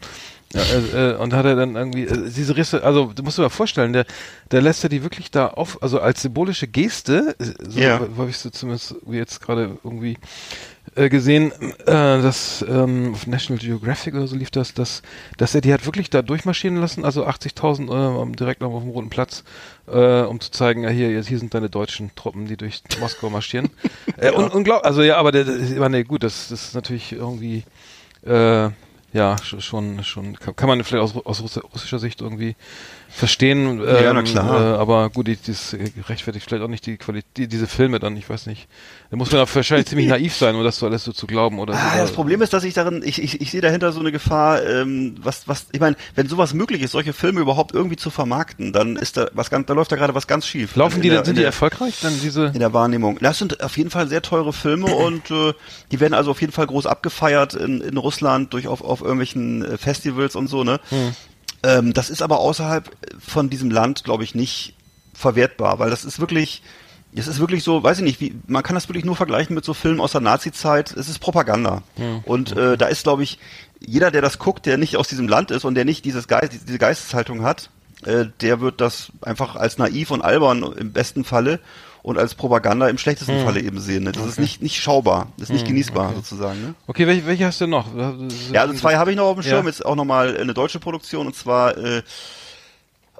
Ja, 0.52 0.60
äh, 0.62 1.10
äh, 1.12 1.16
und 1.16 1.32
hat 1.32 1.46
er 1.46 1.56
dann 1.56 1.74
irgendwie 1.74 2.04
äh, 2.04 2.30
diese 2.30 2.56
Risse, 2.56 2.84
also 2.84 3.10
du 3.12 3.24
musst 3.24 3.38
dir 3.38 3.42
mal 3.42 3.48
vorstellen, 3.48 3.92
der, 3.92 4.04
der 4.52 4.62
lässt 4.62 4.84
ja 4.84 4.88
die 4.88 5.02
wirklich 5.02 5.32
da 5.32 5.48
auf, 5.48 5.82
also 5.82 5.98
als 6.00 6.22
symbolische 6.22 6.68
Geste, 6.68 7.34
äh, 7.40 7.44
so 7.68 7.80
Ja. 7.80 7.98
habe 8.16 8.30
ich 8.30 8.38
so 8.38 8.50
zumindest 8.50 8.94
wie 9.04 9.16
jetzt 9.16 9.40
gerade 9.40 9.78
irgendwie 9.82 10.16
äh, 10.94 11.08
gesehen, 11.08 11.50
äh, 11.60 11.84
dass 11.86 12.64
ähm, 12.68 13.14
auf 13.14 13.26
National 13.26 13.58
Geographic 13.60 14.14
oder 14.14 14.28
so 14.28 14.36
lief 14.36 14.52
das, 14.52 14.74
dass, 14.74 15.02
dass 15.38 15.56
er 15.56 15.60
die 15.60 15.72
hat 15.74 15.86
wirklich 15.86 16.08
da 16.08 16.22
durchmarschieren 16.22 16.76
lassen, 16.76 17.04
also 17.04 17.26
80.000 17.26 17.88
äh, 17.90 18.20
am- 18.22 18.36
direkt 18.36 18.60
noch 18.60 18.70
auf 18.72 18.82
dem 18.84 18.90
Roten 18.92 19.10
Platz, 19.10 19.42
um 19.86 20.40
zu 20.40 20.50
zeigen, 20.52 20.84
ja 20.84 20.88
hier, 20.90 21.10
jetzt 21.10 21.26
hier 21.28 21.38
sind 21.38 21.52
deine 21.52 21.68
deutschen 21.68 22.14
Truppen, 22.14 22.46
die 22.46 22.56
durch 22.56 22.82
Moskau 23.00 23.28
marschieren. 23.28 23.70
äh, 24.18 24.30
un, 24.30 24.48
unglaublich, 24.50 24.86
also 24.86 25.02
ja, 25.02 25.16
aber 25.16 25.32
der, 25.32 25.44
der, 25.44 25.80
meine, 25.80 26.04
gut, 26.04 26.22
das, 26.22 26.48
das 26.48 26.66
ist 26.68 26.74
natürlich 26.74 27.12
irgendwie 27.12 27.64
ja, 29.14 29.36
sch- 29.36 29.60
schon, 29.62 30.04
schon, 30.04 30.36
kann, 30.38 30.68
man 30.68 30.84
vielleicht 30.84 31.02
aus, 31.02 31.14
aus 31.24 31.40
Russi- 31.40 31.62
russischer 31.72 31.98
Sicht 31.98 32.20
irgendwie 32.20 32.54
verstehen. 33.08 33.80
Ähm, 33.80 34.04
Ja, 34.04 34.12
na 34.12 34.22
klar. 34.22 34.74
Äh, 34.74 34.76
aber 34.76 35.08
gut, 35.08 35.28
die, 35.28 35.38
das 35.46 35.76
rechtfertigt 36.08 36.44
vielleicht 36.48 36.64
auch 36.64 36.68
nicht 36.68 36.84
die 36.84 36.96
Qualität, 36.96 37.30
die, 37.36 37.46
diese 37.46 37.68
Filme 37.68 38.00
dann, 38.00 38.16
ich 38.16 38.28
weiß 38.28 38.46
nicht. 38.46 38.66
Da 39.10 39.16
muss 39.16 39.30
man 39.30 39.40
auch 39.42 39.54
wahrscheinlich 39.54 39.86
ziemlich 39.86 40.08
naiv 40.08 40.34
sein, 40.34 40.56
um 40.56 40.64
das 40.64 40.78
so 40.78 40.86
alles 40.86 41.04
so 41.04 41.12
zu 41.12 41.28
glauben 41.28 41.60
oder 41.60 41.74
Ah, 41.74 41.92
so. 41.94 41.98
das 42.00 42.10
Problem 42.12 42.42
ist, 42.42 42.52
dass 42.52 42.64
ich 42.64 42.74
darin, 42.74 43.02
ich, 43.04 43.22
ich, 43.22 43.40
ich 43.40 43.52
sehe 43.52 43.60
dahinter 43.60 43.92
so 43.92 44.00
eine 44.00 44.10
Gefahr, 44.10 44.64
ähm, 44.66 45.14
was, 45.22 45.46
was, 45.46 45.66
ich 45.70 45.78
meine, 45.78 45.94
wenn 46.16 46.28
sowas 46.28 46.52
möglich 46.54 46.82
ist, 46.82 46.90
solche 46.90 47.12
Filme 47.12 47.40
überhaupt 47.40 47.72
irgendwie 47.72 47.94
zu 47.96 48.10
vermarkten, 48.10 48.72
dann 48.72 48.96
ist 48.96 49.16
da 49.16 49.28
was 49.32 49.48
ganz, 49.48 49.66
da 49.66 49.74
läuft 49.74 49.92
da 49.92 49.96
gerade 49.96 50.16
was 50.16 50.26
ganz 50.26 50.44
schief. 50.48 50.74
Laufen 50.74 50.96
In 50.96 51.02
die, 51.02 51.08
der- 51.10 51.18
denn- 51.18 51.24
sind 51.26 51.32
in 51.32 51.36
die 51.36 51.40
der- 51.42 51.46
erfolgreich, 51.50 52.00
dann 52.02 52.18
diese? 52.20 52.46
in 52.46 52.58
der 52.58 52.72
Wahrnehmung. 52.72 53.18
Das 53.20 53.38
sind 53.38 53.62
auf 53.62 53.76
jeden 53.78 53.90
Fall 53.90 54.08
sehr 54.08 54.22
teure 54.22 54.52
Filme 54.52 54.86
und 54.86 55.30
äh, 55.30 55.52
die 55.92 56.00
werden 56.00 56.14
also 56.14 56.32
auf 56.32 56.40
jeden 56.40 56.52
Fall 56.52 56.66
groß 56.66 56.86
abgefeiert 56.86 57.54
in, 57.54 57.80
in 57.80 57.96
Russland 57.96 58.52
durch 58.52 58.66
auf, 58.66 58.82
auf 58.82 59.03
irgendwelchen 59.04 59.64
äh, 59.64 59.78
Festivals 59.78 60.36
und 60.36 60.48
so, 60.48 60.64
ne? 60.64 60.80
Ähm, 61.62 61.92
das 61.92 62.10
ist 62.10 62.22
aber 62.22 62.40
außerhalb 62.40 62.90
von 63.18 63.48
diesem 63.48 63.70
Land, 63.70 64.04
glaube 64.04 64.24
ich, 64.24 64.34
nicht 64.34 64.74
verwertbar, 65.14 65.78
weil 65.78 65.90
das 65.90 66.04
ist 66.04 66.20
wirklich, 66.20 66.62
es 67.14 67.26
ist 67.26 67.38
wirklich 67.38 67.62
so, 67.62 67.82
weiß 67.82 67.98
ich 67.98 68.04
nicht, 68.04 68.20
wie, 68.20 68.34
man 68.46 68.62
kann 68.62 68.74
das 68.74 68.88
wirklich 68.88 69.04
nur 69.04 69.16
vergleichen 69.16 69.54
mit 69.54 69.64
so 69.64 69.72
Filmen 69.72 70.00
aus 70.00 70.12
der 70.12 70.20
Nazi-Zeit. 70.20 70.92
Es 70.92 71.08
ist 71.08 71.20
Propaganda. 71.20 71.82
Und 72.24 72.56
äh, 72.56 72.76
da 72.76 72.86
ist, 72.86 73.04
glaube 73.04 73.22
ich, 73.22 73.38
jeder, 73.80 74.10
der 74.10 74.20
das 74.20 74.38
guckt, 74.38 74.66
der 74.66 74.76
nicht 74.78 74.96
aus 74.96 75.08
diesem 75.08 75.28
Land 75.28 75.50
ist 75.50 75.64
und 75.64 75.74
der 75.74 75.84
nicht 75.84 76.04
dieses 76.04 76.28
Geist, 76.28 76.52
diese 76.66 76.78
Geisteshaltung 76.78 77.42
hat, 77.42 77.70
äh, 78.04 78.26
der 78.40 78.60
wird 78.60 78.80
das 78.80 79.12
einfach 79.22 79.56
als 79.56 79.78
naiv 79.78 80.10
und 80.10 80.22
albern 80.22 80.62
im 80.76 80.92
besten 80.92 81.24
Falle 81.24 81.60
und 82.04 82.18
als 82.18 82.34
Propaganda 82.34 82.86
im 82.88 82.98
schlechtesten 82.98 83.42
Falle 83.44 83.60
eben 83.62 83.80
sehen. 83.80 84.04
Ne? 84.04 84.12
Das 84.12 84.26
ist 84.26 84.38
nicht, 84.38 84.60
nicht 84.60 84.78
schaubar, 84.80 85.28
das 85.38 85.48
ist 85.48 85.54
nicht 85.54 85.66
genießbar 85.66 86.12
sozusagen. 86.14 86.60
Ne? 86.60 86.74
Okay, 86.86 87.06
welche, 87.06 87.26
welche 87.26 87.46
hast 87.46 87.62
du 87.62 87.66
noch? 87.66 87.86
Ja, 88.52 88.60
also 88.60 88.74
zwei 88.74 88.96
habe 88.96 89.10
ich 89.10 89.16
noch 89.16 89.24
auf 89.24 89.36
dem 89.36 89.42
Schirm, 89.42 89.64
Ja. 89.64 89.70
jetzt 89.70 89.86
auch 89.86 89.96
nochmal 89.96 90.36
eine 90.36 90.52
deutsche 90.52 90.80
Produktion 90.80 91.26
und 91.26 91.34
zwar 91.34 91.78
äh, 91.78 92.02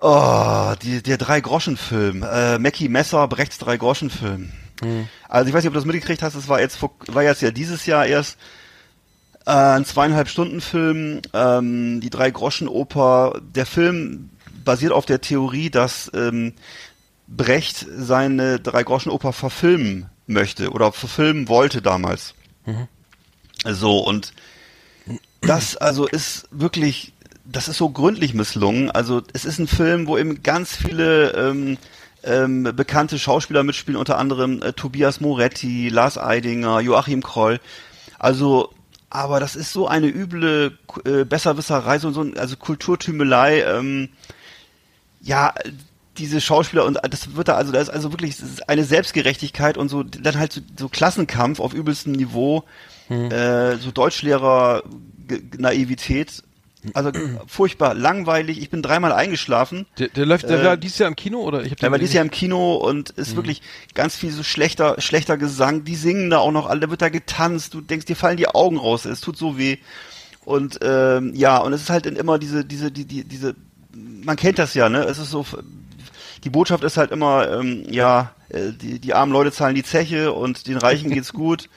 oh, 0.03 0.75
die, 0.83 1.03
der 1.03 1.17
Drei-Groschen-Film. 1.17 2.27
Äh, 2.31 2.59
Mackie 2.59 2.91
Messer, 2.91 3.27
Brechts 3.27 3.57
Drei-Groschen-Film. 3.57 4.53
Also 5.31 5.49
ich 5.49 5.55
weiß 5.55 5.63
nicht, 5.63 5.69
ob 5.69 5.73
du 5.75 5.79
das 5.81 5.87
mitgekriegt 5.87 6.21
hast, 6.23 6.35
es 6.35 6.49
war 6.49 6.61
jetzt 6.61 6.79
war 7.07 7.23
jetzt 7.23 7.41
ja 7.41 7.51
dieses 7.51 7.87
Jahr 7.87 8.05
erst 8.05 8.37
äh, 9.47 9.51
ein 9.51 9.87
zweieinhalb 9.87 10.29
Stunden 10.29 10.61
Film, 10.61 11.23
ähm, 11.33 12.03
die 12.03 12.11
Drei-Groschen-Oper. 12.11 13.41
Der 13.55 13.65
Film 13.65 14.29
basiert 14.63 14.93
auf 14.93 15.07
der 15.07 15.23
Theorie, 15.23 15.71
dass 15.71 16.11
ähm, 16.15 16.53
Brecht 17.27 17.87
seine 17.97 18.61
Drei-Groschen-Oper 18.61 19.33
verfilmen 19.33 20.11
möchte 20.27 20.71
oder 20.71 20.93
verfilmen 20.93 21.49
wollte 21.49 21.83
damals. 21.83 22.35
So, 23.65 23.99
und 23.99 24.33
das 25.41 25.77
also 25.77 26.07
ist 26.07 26.49
wirklich, 26.51 27.13
das 27.45 27.69
ist 27.69 27.79
so 27.79 27.91
gründlich 27.91 28.35
misslungen. 28.35 28.91
Also 28.91 29.23
es 29.33 29.45
ist 29.45 29.59
ein 29.59 29.67
Film, 29.67 30.07
wo 30.07 30.19
eben 30.19 30.43
ganz 30.43 30.77
viele 30.77 31.31
ähm, 31.33 31.79
ähm, 32.23 32.73
bekannte 32.75 33.19
Schauspieler 33.19 33.63
mitspielen, 33.63 33.99
unter 33.99 34.19
anderem 34.19 34.63
äh, 34.63 34.73
Tobias 34.73 35.21
Moretti, 35.21 35.89
Lars 35.89 36.19
Eidinger, 36.19 36.81
Joachim 36.81 37.23
Kroll. 37.23 37.61
Also, 38.19 38.73
aber 39.11 39.41
das 39.41 39.57
ist 39.57 39.73
so 39.73 39.87
eine 39.87 40.09
üble 40.09 40.79
äh, 41.05 41.25
Besserwisserei, 41.25 41.99
so, 41.99 42.11
so 42.11 42.23
ein, 42.23 42.39
also 42.39 42.57
Kulturtümelei. 42.57 43.63
Ähm, 43.63 44.09
ja, 45.21 45.55
diese 46.19 46.41
Schauspieler 46.41 46.85
und 46.85 46.99
das 47.11 47.35
wird 47.37 47.49
da 47.49 47.55
also, 47.57 47.73
da 47.73 47.81
ist 47.81 47.89
also 47.89 48.13
wirklich 48.13 48.31
ist 48.41 48.69
eine 48.69 48.85
Selbstgerechtigkeit 48.85 49.77
und 49.77 49.89
so, 49.89 50.03
dann 50.03 50.39
halt 50.39 50.53
so, 50.53 50.61
so 50.79 50.89
Klassenkampf 50.89 51.61
auf 51.61 51.75
übelstem 51.75 52.13
Niveau, 52.13 52.65
äh, 53.09 53.77
so 53.77 53.91
Deutschlehrer 53.91 54.83
G- 55.29 55.41
Naivität. 55.59 56.43
Also 56.93 57.11
furchtbar 57.47 57.95
langweilig. 57.95 58.61
Ich 58.61 58.71
bin 58.71 58.83
dreimal 58.83 59.13
eingeschlafen. 59.13 59.87
Der, 59.99 60.09
der 60.09 60.27
läuft, 60.27 60.49
der 60.49 60.61
Äh, 60.61 60.65
war 60.65 60.77
dieses 60.77 60.99
Jahr 60.99 61.09
im 61.09 61.17
Kino 61.17 61.41
oder 61.41 61.63
ich 61.65 61.73
hab 61.73 61.79
Der 61.81 61.91
war 61.91 61.99
dieses 61.99 62.15
Jahr 62.15 62.25
im 62.25 62.31
Kino 62.31 62.75
und 62.77 63.11
ist 63.11 63.37
wirklich 63.37 63.63
ganz 63.95 64.17
viel 64.17 64.31
so 64.33 64.43
schlechter, 64.43 65.01
schlechter 65.01 65.37
Gesang. 65.39 65.85
Die 65.85 65.97
singen 65.97 66.29
da 66.31 66.39
auch 66.39 66.53
noch 66.53 66.67
alle, 66.67 66.81
da 66.81 66.91
wird 66.91 67.01
da 67.03 67.09
getanzt. 67.09 67.73
Du 67.75 67.81
denkst, 67.81 68.05
dir 68.07 68.17
fallen 68.17 68.37
die 68.37 68.49
Augen 68.49 68.77
raus. 68.79 69.05
Es 69.07 69.21
tut 69.23 69.37
so 69.37 69.57
weh. 69.59 69.79
Und 70.45 70.79
ähm, 70.83 71.33
ja, 71.35 71.57
und 71.59 71.73
es 71.73 71.81
ist 71.83 71.91
halt 71.91 72.05
immer 72.07 72.39
diese, 72.39 72.67
diese, 72.67 72.91
die, 72.91 73.07
die, 73.07 73.25
diese, 73.25 73.55
man 73.95 74.37
kennt 74.37 74.59
das 74.59 74.75
ja, 74.75 74.91
ne? 74.91 75.05
Es 75.05 75.17
ist 75.19 75.31
so, 75.31 75.47
die 76.45 76.51
Botschaft 76.51 76.85
ist 76.85 76.97
halt 76.97 77.11
immer, 77.11 77.51
ähm, 77.51 77.85
ja, 77.91 78.33
äh, 78.51 78.71
die, 78.73 78.99
die 79.01 79.15
armen 79.15 79.33
Leute 79.33 79.51
zahlen 79.51 79.75
die 79.75 79.83
Zeche 79.83 80.33
und 80.33 80.67
den 80.69 80.77
Reichen 80.79 81.11
geht's 81.11 81.33
gut. 81.33 81.69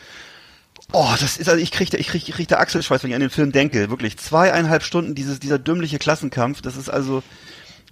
Oh, 0.93 1.09
das 1.19 1.37
ist 1.37 1.49
also 1.49 1.61
ich 1.61 1.71
krieg, 1.71 1.89
da- 1.89 1.97
ich 1.97 2.07
krieg, 2.07 2.27
ich 2.29 2.35
krieg 2.35 2.47
da 2.47 2.57
Achselschweiß, 2.59 3.03
wenn 3.03 3.09
ich 3.09 3.15
an 3.15 3.21
den 3.21 3.29
Film 3.29 3.51
denke. 3.51 3.89
Wirklich 3.89 4.17
zweieinhalb 4.17 4.83
Stunden 4.83 5.15
dieses 5.15 5.39
dieser 5.39 5.59
dümmliche 5.59 5.99
Klassenkampf. 5.99 6.61
Das 6.61 6.77
ist 6.77 6.89
also 6.89 7.23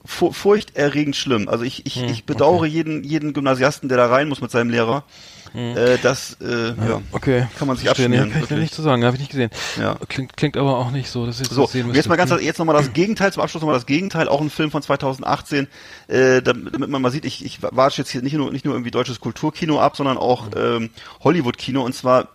furchterregend 0.03 1.15
schlimm. 1.15 1.47
Also 1.49 1.63
ich 1.63 1.85
ich, 1.85 2.01
ich 2.03 2.25
bedauere 2.25 2.65
jeden 2.65 3.03
jeden 3.03 3.33
Gymnasiasten, 3.33 3.89
der 3.89 3.97
da 3.97 4.07
rein 4.07 4.27
muss 4.29 4.41
mit 4.41 4.51
seinem 4.51 4.69
Lehrer. 4.69 5.03
Äh, 5.55 5.97
das 6.03 6.35
äh, 6.41 6.67
ja. 6.69 7.01
Okay. 7.13 7.47
Kann 7.57 7.69
man 7.69 7.77
sich 7.77 7.85
verstehe. 7.85 8.09
Nee, 8.09 8.17
Kann 8.17 8.41
ich 8.41 8.47
dir 8.49 8.57
nicht 8.57 8.73
zu 8.73 8.81
sagen, 8.81 9.05
habe 9.05 9.15
ich 9.15 9.21
nicht 9.21 9.31
gesehen. 9.31 9.51
Ja. 9.79 9.95
Klingt, 10.09 10.35
klingt 10.35 10.57
aber 10.57 10.77
auch 10.77 10.91
nicht 10.91 11.09
so, 11.09 11.25
dass 11.25 11.39
ich 11.39 11.47
So, 11.47 11.61
das 11.61 11.71
sehen 11.71 11.83
und 11.85 11.95
jetzt 11.95 11.95
müsste. 11.95 12.09
mal 12.09 12.15
ganz, 12.17 12.31
Hm. 12.31 12.39
jetzt 12.41 12.59
nochmal 12.59 12.75
das 12.75 12.91
Gegenteil, 12.91 13.31
zum 13.31 13.41
Abschluss 13.41 13.61
nochmal 13.61 13.75
das 13.77 13.85
Gegenteil, 13.85 14.27
auch 14.27 14.41
ein 14.41 14.49
Film 14.49 14.69
von 14.69 14.81
2018, 14.81 15.67
äh, 16.09 16.41
damit 16.41 16.73
damit 16.73 16.89
man 16.89 17.01
mal 17.01 17.09
sieht, 17.09 17.23
ich, 17.23 17.45
ich 17.45 17.59
watsche 17.61 18.01
jetzt 18.01 18.11
hier 18.11 18.21
nicht 18.21 18.33
nur, 18.33 18.51
nicht 18.51 18.65
nur 18.65 18.73
irgendwie 18.73 18.91
deutsches 18.91 19.21
Kulturkino 19.21 19.79
ab, 19.79 19.95
sondern 19.95 20.17
auch 20.17 20.47
ähm, 20.57 20.89
Hollywood-Kino 21.23 21.81
und 21.85 21.95
zwar, 21.95 22.27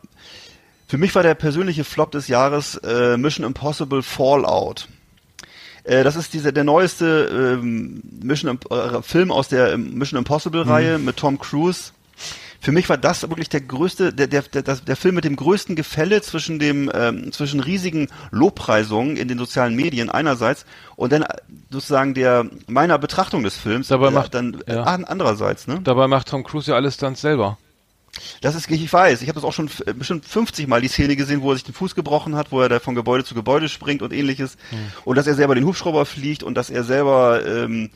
für 0.88 0.96
mich 0.96 1.14
war 1.14 1.22
der 1.22 1.34
persönliche 1.34 1.84
Flop 1.84 2.12
des 2.12 2.26
Jahres 2.26 2.76
äh, 2.76 3.18
Mission 3.18 3.44
Impossible 3.44 4.02
Fallout. 4.02 4.88
Äh, 5.90 6.04
das 6.04 6.14
ist 6.14 6.32
dieser 6.34 6.52
der 6.52 6.62
neueste 6.64 7.58
ähm, 7.60 8.00
Mission 8.22 8.58
äh, 8.70 9.02
Film 9.02 9.32
aus 9.32 9.48
der 9.48 9.72
ähm, 9.72 9.94
Mission 9.94 10.18
Impossible 10.18 10.62
Reihe 10.62 10.98
mit 10.98 11.16
Tom 11.16 11.38
Cruise. 11.38 11.90
Für 12.62 12.72
mich 12.72 12.88
war 12.90 12.98
das 12.98 13.22
wirklich 13.22 13.48
der 13.48 13.62
größte, 13.62 14.12
der, 14.12 14.26
der, 14.26 14.42
der, 14.42 14.62
der 14.62 14.96
Film 14.96 15.14
mit 15.14 15.24
dem 15.24 15.34
größten 15.34 15.76
Gefälle 15.76 16.20
zwischen 16.20 16.58
dem, 16.58 16.90
ähm, 16.94 17.32
zwischen 17.32 17.58
riesigen 17.60 18.08
Lobpreisungen 18.30 19.16
in 19.16 19.28
den 19.28 19.38
sozialen 19.38 19.74
Medien 19.74 20.10
einerseits 20.10 20.66
und 20.94 21.10
dann 21.10 21.22
äh, 21.22 21.28
sozusagen 21.70 22.12
der 22.14 22.46
meiner 22.68 22.98
Betrachtung 22.98 23.42
des 23.42 23.56
Films 23.56 23.88
Dabei 23.88 24.08
äh, 24.08 24.10
macht- 24.12 24.34
dann 24.34 24.58
ja. 24.68 24.82
an- 24.84 25.04
andererseits, 25.06 25.66
ne? 25.66 25.80
Dabei 25.82 26.06
macht 26.06 26.28
Tom 26.28 26.44
Cruise 26.44 26.70
ja 26.70 26.76
alles 26.76 26.98
dann 26.98 27.14
selber. 27.16 27.56
Das 28.40 28.54
ist, 28.54 28.70
ich 28.70 28.92
weiß, 28.92 29.22
ich 29.22 29.28
habe 29.28 29.36
das 29.36 29.44
auch 29.44 29.52
schon 29.52 29.70
äh, 29.86 29.92
bestimmt 29.92 30.24
50 30.24 30.66
Mal 30.66 30.80
die 30.80 30.88
Szene 30.88 31.16
gesehen, 31.16 31.42
wo 31.42 31.50
er 31.50 31.56
sich 31.56 31.64
den 31.64 31.74
Fuß 31.74 31.94
gebrochen 31.94 32.36
hat, 32.36 32.52
wo 32.52 32.60
er 32.60 32.68
da 32.68 32.80
von 32.80 32.94
Gebäude 32.94 33.24
zu 33.24 33.34
Gebäude 33.34 33.68
springt 33.68 34.02
und 34.02 34.12
ähnliches. 34.12 34.56
Und 35.04 35.16
dass 35.16 35.26
er 35.26 35.34
selber 35.34 35.54
den 35.54 35.64
Hubschrauber 35.64 36.06
fliegt 36.06 36.42
und 36.42 36.54
dass 36.54 36.70
er 36.70 36.84
selber, 36.84 37.44
ähm, 37.46 37.90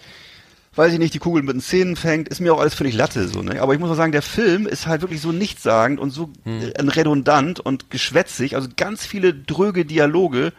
weiß 0.75 0.93
ich 0.93 0.99
nicht, 0.99 1.14
die 1.14 1.18
Kugel 1.18 1.43
mit 1.43 1.55
den 1.55 1.61
Zähnen 1.61 1.97
fängt, 1.97 2.29
ist 2.29 2.41
mir 2.41 2.53
auch 2.53 2.61
alles 2.61 2.75
völlig 2.75 2.95
Latte 2.95 3.29
so, 3.29 3.43
ne? 3.43 3.62
Aber 3.62 3.75
ich 3.75 3.81
muss 3.81 3.89
mal 3.89 3.97
sagen, 3.97 4.12
der 4.12 4.22
Film 4.22 4.66
ist 4.66 4.87
halt 4.87 5.03
wirklich 5.03 5.20
so 5.20 5.33
nichtssagend 5.33 6.01
und 6.01 6.11
so 6.11 6.31
äh, 6.45 6.81
redundant 6.81 7.61
und 7.61 7.91
geschwätzig, 7.91 8.57
also 8.57 8.68
ganz 8.77 9.07
viele 9.07 9.35
dröge 9.35 9.85
Dialoge 9.85 10.53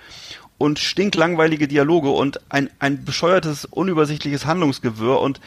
und 0.58 0.80
stinklangweilige 0.80 1.68
Dialoge 1.68 2.10
und 2.10 2.40
ein, 2.50 2.70
ein 2.80 3.04
bescheuertes, 3.04 3.66
unübersichtliches 3.66 4.46
Handlungsgewirr 4.46 5.20
und 5.20 5.42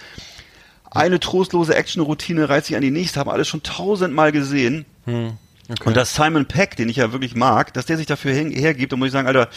eine 0.90 1.20
trostlose 1.20 1.74
Action-Routine 1.74 2.48
reizt 2.48 2.66
sich 2.68 2.76
an 2.76 2.82
die 2.82 2.90
nächste, 2.90 3.20
haben 3.20 3.30
alles 3.30 3.48
schon 3.48 3.62
tausendmal 3.62 4.32
gesehen. 4.32 4.84
Und 5.84 5.96
dass 5.98 6.14
Simon 6.14 6.46
Peck, 6.46 6.76
den 6.76 6.88
ich 6.88 6.96
ja 6.96 7.12
wirklich 7.12 7.34
mag, 7.34 7.74
dass 7.74 7.84
der 7.84 7.98
sich 7.98 8.06
dafür 8.06 8.32
hin- 8.32 8.52
hergibt, 8.52 8.90
und 8.94 9.00
muss 9.00 9.08
ich 9.08 9.12
sagen, 9.12 9.26
Alter, 9.28 9.50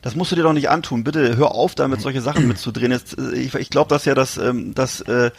das 0.00 0.16
musst 0.16 0.32
du 0.32 0.36
dir 0.36 0.42
doch 0.42 0.52
nicht 0.52 0.68
antun. 0.70 1.04
Bitte 1.04 1.36
hör 1.36 1.52
auf, 1.54 1.76
damit 1.76 2.00
solche 2.00 2.20
Sachen 2.20 2.48
mitzudrehen. 2.48 2.90
Jetzt, 2.90 3.16
äh, 3.16 3.34
ich 3.36 3.54
ich 3.54 3.70
glaube, 3.70 3.88
dass 3.88 4.04
ja, 4.04 4.14
dass, 4.16 4.38
ähm, 4.38 4.74
dass 4.74 5.00
äh, 5.02 5.30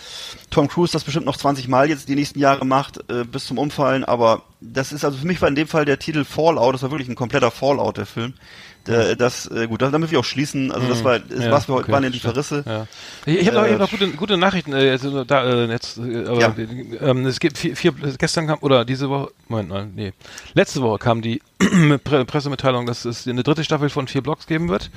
Tom 0.50 0.70
Cruise 0.70 0.94
das 0.94 1.04
bestimmt 1.04 1.26
noch 1.26 1.36
20 1.36 1.68
Mal 1.68 1.90
jetzt 1.90 2.08
die 2.08 2.16
nächsten 2.16 2.40
Jahre 2.40 2.66
macht, 2.66 3.00
äh, 3.12 3.26
bis 3.26 3.46
zum 3.48 3.58
Umfallen. 3.58 4.06
Aber 4.06 4.44
das 4.62 4.94
ist 4.94 5.04
also 5.04 5.18
für 5.18 5.28
mich 5.28 5.42
war 5.42 5.50
in 5.50 5.56
dem 5.56 5.68
Fall 5.68 5.84
der 5.84 6.00
Titel 6.00 6.24
Fallout. 6.24 6.74
Das 6.74 6.84
war 6.84 6.92
wirklich 6.92 7.10
ein 7.10 7.16
kompletter 7.16 7.52
Fallout 7.52 7.98
der 7.98 8.06
Film. 8.06 8.34
Der, 8.86 9.16
das 9.16 9.50
äh, 9.50 9.68
gut, 9.68 9.82
damit 9.82 10.12
wir 10.12 10.20
auch 10.20 10.26
schließen. 10.26 10.72
Also 10.72 10.88
das 10.90 11.04
war, 11.06 11.20
das 11.20 11.46
Ja, 11.46 11.52
was 11.52 11.68
wir 11.70 11.76
heute 11.76 11.84
okay, 11.86 11.92
waren 11.94 12.04
ja 12.04 12.10
die. 12.10 12.20
Verrisse. 12.20 12.64
Ja. 12.66 12.88
Ich, 13.26 13.40
ich 13.40 13.48
habe 13.48 13.58
noch, 13.58 13.66
Äh, 13.66 13.78
noch 13.78 13.90
gute, 13.90 14.10
gute 14.12 14.38
Nachrichten. 14.38 14.74
Äh, 14.74 14.88
jetzt, 14.92 15.06
äh, 15.06 15.26
da, 15.26 15.46
äh, 15.46 15.66
jetzt, 15.68 15.98
äh, 16.00 16.26
aber, 16.28 16.40
Ja. 16.42 16.56
ähm, 17.02 17.26
es 17.26 17.40
gibt 17.40 17.58
vier, 17.58 17.76
vier, 17.78 17.94
gestern 18.18 18.48
kam, 18.48 18.58
oder 18.62 18.84
diese 18.84 19.10
Woche, 19.10 19.32
Moment, 19.48 19.70
nein, 19.70 19.92
nee, 19.96 20.14
letzte 20.54 20.82
Woche 20.82 21.00
kam 21.00 21.22
die 21.22 21.42
Pre 22.04 22.26
Pressemitteilung, 22.26 22.86
dass 22.86 23.06
es 23.06 23.28
eine 23.28 23.44
dritte 23.44 23.64
Staffel 23.64 23.90
von 23.90 24.08
vier 24.08 24.22
Blocks 24.22 24.48
geben 24.48 24.70
wird 24.70 24.90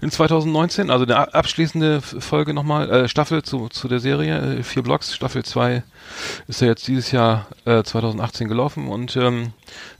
in 0.00 0.10
2019. 0.10 0.90
Also 0.90 1.04
eine 1.04 1.34
abschließende 1.34 2.00
Folge 2.00 2.54
nochmal, 2.54 2.90
äh, 2.90 3.08
Staffel 3.08 3.42
zu, 3.42 3.68
zu 3.68 3.88
der 3.88 4.00
Serie, 4.00 4.58
äh, 4.58 4.62
vier 4.62 4.82
Blocks, 4.82 5.14
Staffel 5.14 5.44
2 5.44 5.82
ist 6.48 6.60
ja 6.60 6.66
jetzt 6.68 6.88
dieses 6.88 7.12
Jahr 7.12 7.46
äh, 7.66 7.82
2018 7.82 8.48
gelaufen 8.48 8.88
und 8.88 9.16
ähm, 9.16 9.52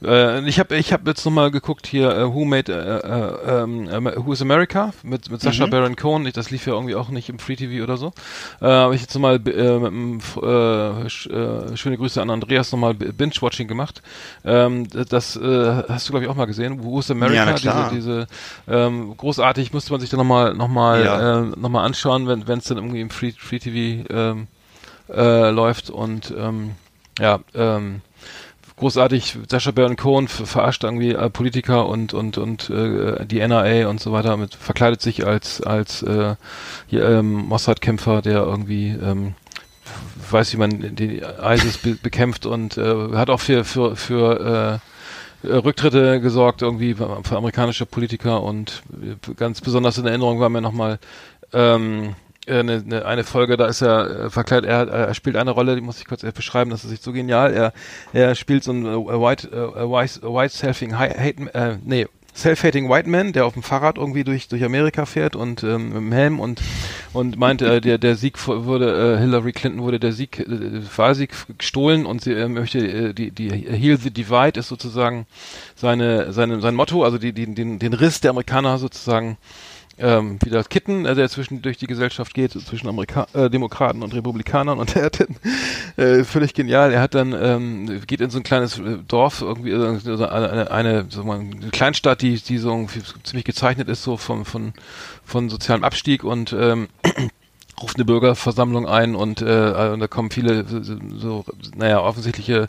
äh, 0.03 0.41
ich 0.49 0.59
habe 0.59 0.77
ich 0.77 0.93
hab 0.93 1.07
jetzt 1.07 1.25
nochmal 1.25 1.51
geguckt 1.51 1.87
hier 1.87 2.11
äh, 2.11 2.33
Who 2.35 2.45
Made 2.45 2.73
äh, 2.73 3.57
äh, 3.59 3.95
Am- 3.95 4.07
Who 4.27 4.33
is 4.33 4.43
America 4.43 4.93
mit, 5.03 5.31
mit 5.31 5.41
Sacha 5.41 5.67
Baron 5.67 5.97
Cohen, 5.97 6.27
Ich- 6.27 6.33
das 6.33 6.51
lief 6.51 6.67
ja 6.67 6.73
irgendwie 6.73 6.95
auch 6.95 7.11
nicht 7.11 7.29
im 7.29 7.39
Free 7.39 7.57
TV 7.57 7.83
oder 7.85 7.97
so. 7.97 8.13
Äh, 8.61 8.67
habe 8.67 8.95
ich 8.95 9.03
jetzt 9.03 9.15
nochmal 9.15 9.41
äh, 9.47 9.51
äh, 9.51 11.07
äh, 11.07 11.77
schöne 11.77 11.97
Grüße 11.97 12.21
an 12.21 12.31
Andreas 12.31 12.73
nochmal 12.73 12.95
Binge-Watching 12.95 13.69
gemacht. 13.69 14.03
Ähm, 14.45 14.89
das 15.09 15.37
äh, 15.37 15.83
hast 15.89 16.09
du 16.09 16.10
glaube 16.11 16.25
ich 16.25 16.31
auch 16.31 16.37
mal 16.37 16.47
gesehen. 16.47 16.83
Who 16.85 16.99
is 17.01 17.11
America? 17.11 17.55
Ja. 17.57 17.89
Diese, 17.91 17.95
diese 17.95 18.27
ähm, 18.69 19.17
großartig 19.17 19.73
musste 19.73 19.93
man 19.93 20.01
sich 20.01 20.11
dann 20.11 20.19
nochmal 20.19 20.55
noch 20.55 20.69
mal, 20.69 21.05
Ja. 21.05 21.41
äh, 21.41 21.43
noch 21.57 21.69
mal 21.69 21.85
anschauen, 21.85 22.27
wenn 22.29 22.47
wenn 22.49 22.59
es 22.59 22.65
dann 22.65 22.79
irgendwie 22.79 23.01
im 23.01 23.11
Free, 23.11 23.33
Free 23.37 23.59
TV 23.59 24.05
ähm, 24.13 24.47
äh, 25.13 25.51
läuft 25.51 25.91
und 25.91 26.33
ähm, 26.37 26.73
ja, 27.19 27.41
ähm, 27.55 28.01
großartig, 28.77 29.37
Sascha 29.51 29.73
Baron 29.73 29.97
Cohen 29.97 30.29
ver- 30.29 30.47
verarscht 30.47 30.85
irgendwie 30.85 31.13
äh, 31.13 31.29
Politiker 31.29 31.87
und 31.87 32.15
und 32.15 32.39
und 32.39 32.71
äh, 32.71 33.27
die 33.27 33.41
NRA 33.41 33.89
und 33.89 34.01
so 34.01 34.13
weiter 34.13 34.37
mit 34.37 34.55
verkleidet 34.55 35.03
sich 35.03 35.27
als 35.27 35.61
als 35.63 36.03
äh, 36.03 36.37
hier, 36.87 37.07
ähm, 37.09 37.33
Mossad-Kämpfer, 37.33 38.23
der 38.23 38.39
irgendwie 38.43 38.89
ähm, 38.91 39.35
weiß, 40.31 40.53
wie 40.55 40.57
man 40.59 40.95
die 40.95 41.21
ISIS 41.43 41.79
be 41.79 41.97
bekämpft 42.01 42.47
und 42.47 42.79
äh, 42.79 43.13
hat 43.17 43.29
auch 43.29 43.41
für 43.41 43.65
für 43.65 43.97
für 43.97 44.81
äh, 44.81 44.90
Rücktritte 45.45 46.21
gesorgt 46.21 46.63
irgendwie 46.63 46.95
für 46.95 47.37
amerikanische 47.37 47.87
Politiker 47.87 48.43
und 48.43 48.83
äh, 49.03 49.35
ganz 49.35 49.61
besonders 49.61 49.99
in 49.99 50.07
Erinnerung 50.07 50.41
war 50.41 50.49
mir 50.49 50.61
nochmal 50.61 50.99
ähm, 51.53 52.15
eine, 52.47 52.83
eine, 52.85 53.05
eine 53.05 53.25
Folge, 53.25 53.57
da 53.57 53.67
ist 53.67 53.83
er 53.83 54.27
äh, 54.27 54.31
verkleidet, 54.31 54.69
er, 54.69 54.89
er 54.89 55.15
spielt 55.15 55.37
eine 55.37 55.51
Rolle, 55.51 55.75
die 55.75 55.81
muss 55.81 56.01
ich 56.01 56.07
kurz 56.07 56.23
äh, 56.23 56.33
beschreiben, 56.33 56.71
das 56.71 56.85
ist 56.85 56.91
nicht 56.91 57.03
so 57.03 57.13
genial. 57.13 57.53
Er, 57.53 57.73
er 58.13 58.35
spielt 58.35 58.65
so 58.65 58.73
äh, 58.73 59.21
white, 59.21 59.49
äh, 59.49 59.89
white, 59.89 60.23
white 60.23 60.55
self-hating, 60.55 60.99
hate, 60.99 61.55
äh, 61.55 61.79
nee, 61.85 62.07
self-hating 62.35 62.89
white 62.89 63.09
man, 63.09 63.33
der 63.33 63.47
auf 63.47 63.55
dem 63.55 63.63
Fahrrad 63.63 63.99
irgendwie 63.99 64.25
durch, 64.25 64.49
durch 64.49 64.65
Amerika 64.65 65.07
fährt 65.07 65.37
und 65.37 65.63
ähm, 65.63 65.89
mit 65.89 65.97
dem 65.97 66.13
Helm 66.13 66.41
und, 66.41 66.61
und 67.13 67.39
meint, 67.39 67.63
äh, 67.63 67.81
der, 67.81 67.99
der 67.99 68.17
Sieg 68.17 68.47
wurde, 68.47 69.17
äh, 69.17 69.19
Hillary 69.19 69.53
Clinton 69.53 69.83
wurde 69.83 70.01
der 70.01 70.13
Sieg, 70.13 70.41
äh, 70.41 70.81
Wahlsieg 70.97 71.31
gestohlen 71.59 72.07
und 72.07 72.23
sie 72.23 72.33
äh, 72.33 72.49
möchte, 72.49 72.79
äh, 72.79 73.15
die, 73.15 73.31
die 73.31 73.51
Heal 73.51 73.99
the 73.99 74.11
Divide 74.11 74.61
ist 74.61 74.69
sozusagen 74.69 75.27
seine, 75.75 76.33
seine, 76.33 76.61
sein 76.61 76.75
Motto, 76.75 77.05
also 77.05 77.19
die, 77.19 77.33
die, 77.33 77.55
den, 77.55 77.79
den 77.79 77.93
Riss 77.93 78.21
der 78.21 78.31
Amerikaner 78.31 78.79
sozusagen 78.79 79.37
ähm, 80.01 80.39
wieder 80.43 80.63
kitten, 80.65 81.07
äh, 81.07 81.15
der 81.15 81.29
zwischen 81.29 81.63
durch 81.63 81.77
die 81.77 81.87
Gesellschaft 81.87 82.35
geht, 82.35 82.53
zwischen 82.53 82.89
Amerika 82.89 83.27
äh, 83.33 83.51
Demokraten 83.51 84.03
und 84.03 84.15
Republikanern. 84.15 84.79
Und 84.79 84.97
er 84.97 85.05
hat 85.05 85.21
dann, 85.21 85.37
äh, 85.97 86.25
völlig 86.25 86.55
genial, 86.55 86.93
er 86.93 87.01
hat 87.01 87.15
dann 87.15 87.33
ähm, 87.33 88.01
geht 88.07 88.21
in 88.21 88.31
so 88.31 88.39
ein 88.39 88.43
kleines 88.43 88.79
äh, 88.79 88.99
Dorf 89.07 89.43
irgendwie 89.43 89.73
so 90.01 90.27
eine, 90.27 90.71
eine, 90.71 91.07
so 91.09 91.25
mal 91.25 91.41
eine 91.41 91.71
Kleinstadt, 91.71 92.23
die 92.23 92.41
die 92.41 92.59
so 92.59 92.87
ziemlich 93.23 93.45
gezeichnet 93.45 93.89
ist 93.89 94.03
so 94.03 94.17
von 94.17 94.45
von 94.45 94.73
von 95.25 95.49
sozialem 95.49 95.85
Abstieg. 95.85 96.25
Und 96.25 96.53
ähm, 96.53 96.89
ruft 97.83 97.97
eine 97.97 98.05
Bürgerversammlung 98.05 98.87
ein 98.87 99.15
und, 99.15 99.43
äh, 99.43 99.91
und 99.93 100.01
da 100.01 100.07
kommen 100.09 100.31
viele 100.31 100.65
so, 100.67 101.45
naja, 101.77 102.01
offensichtliche 102.01 102.69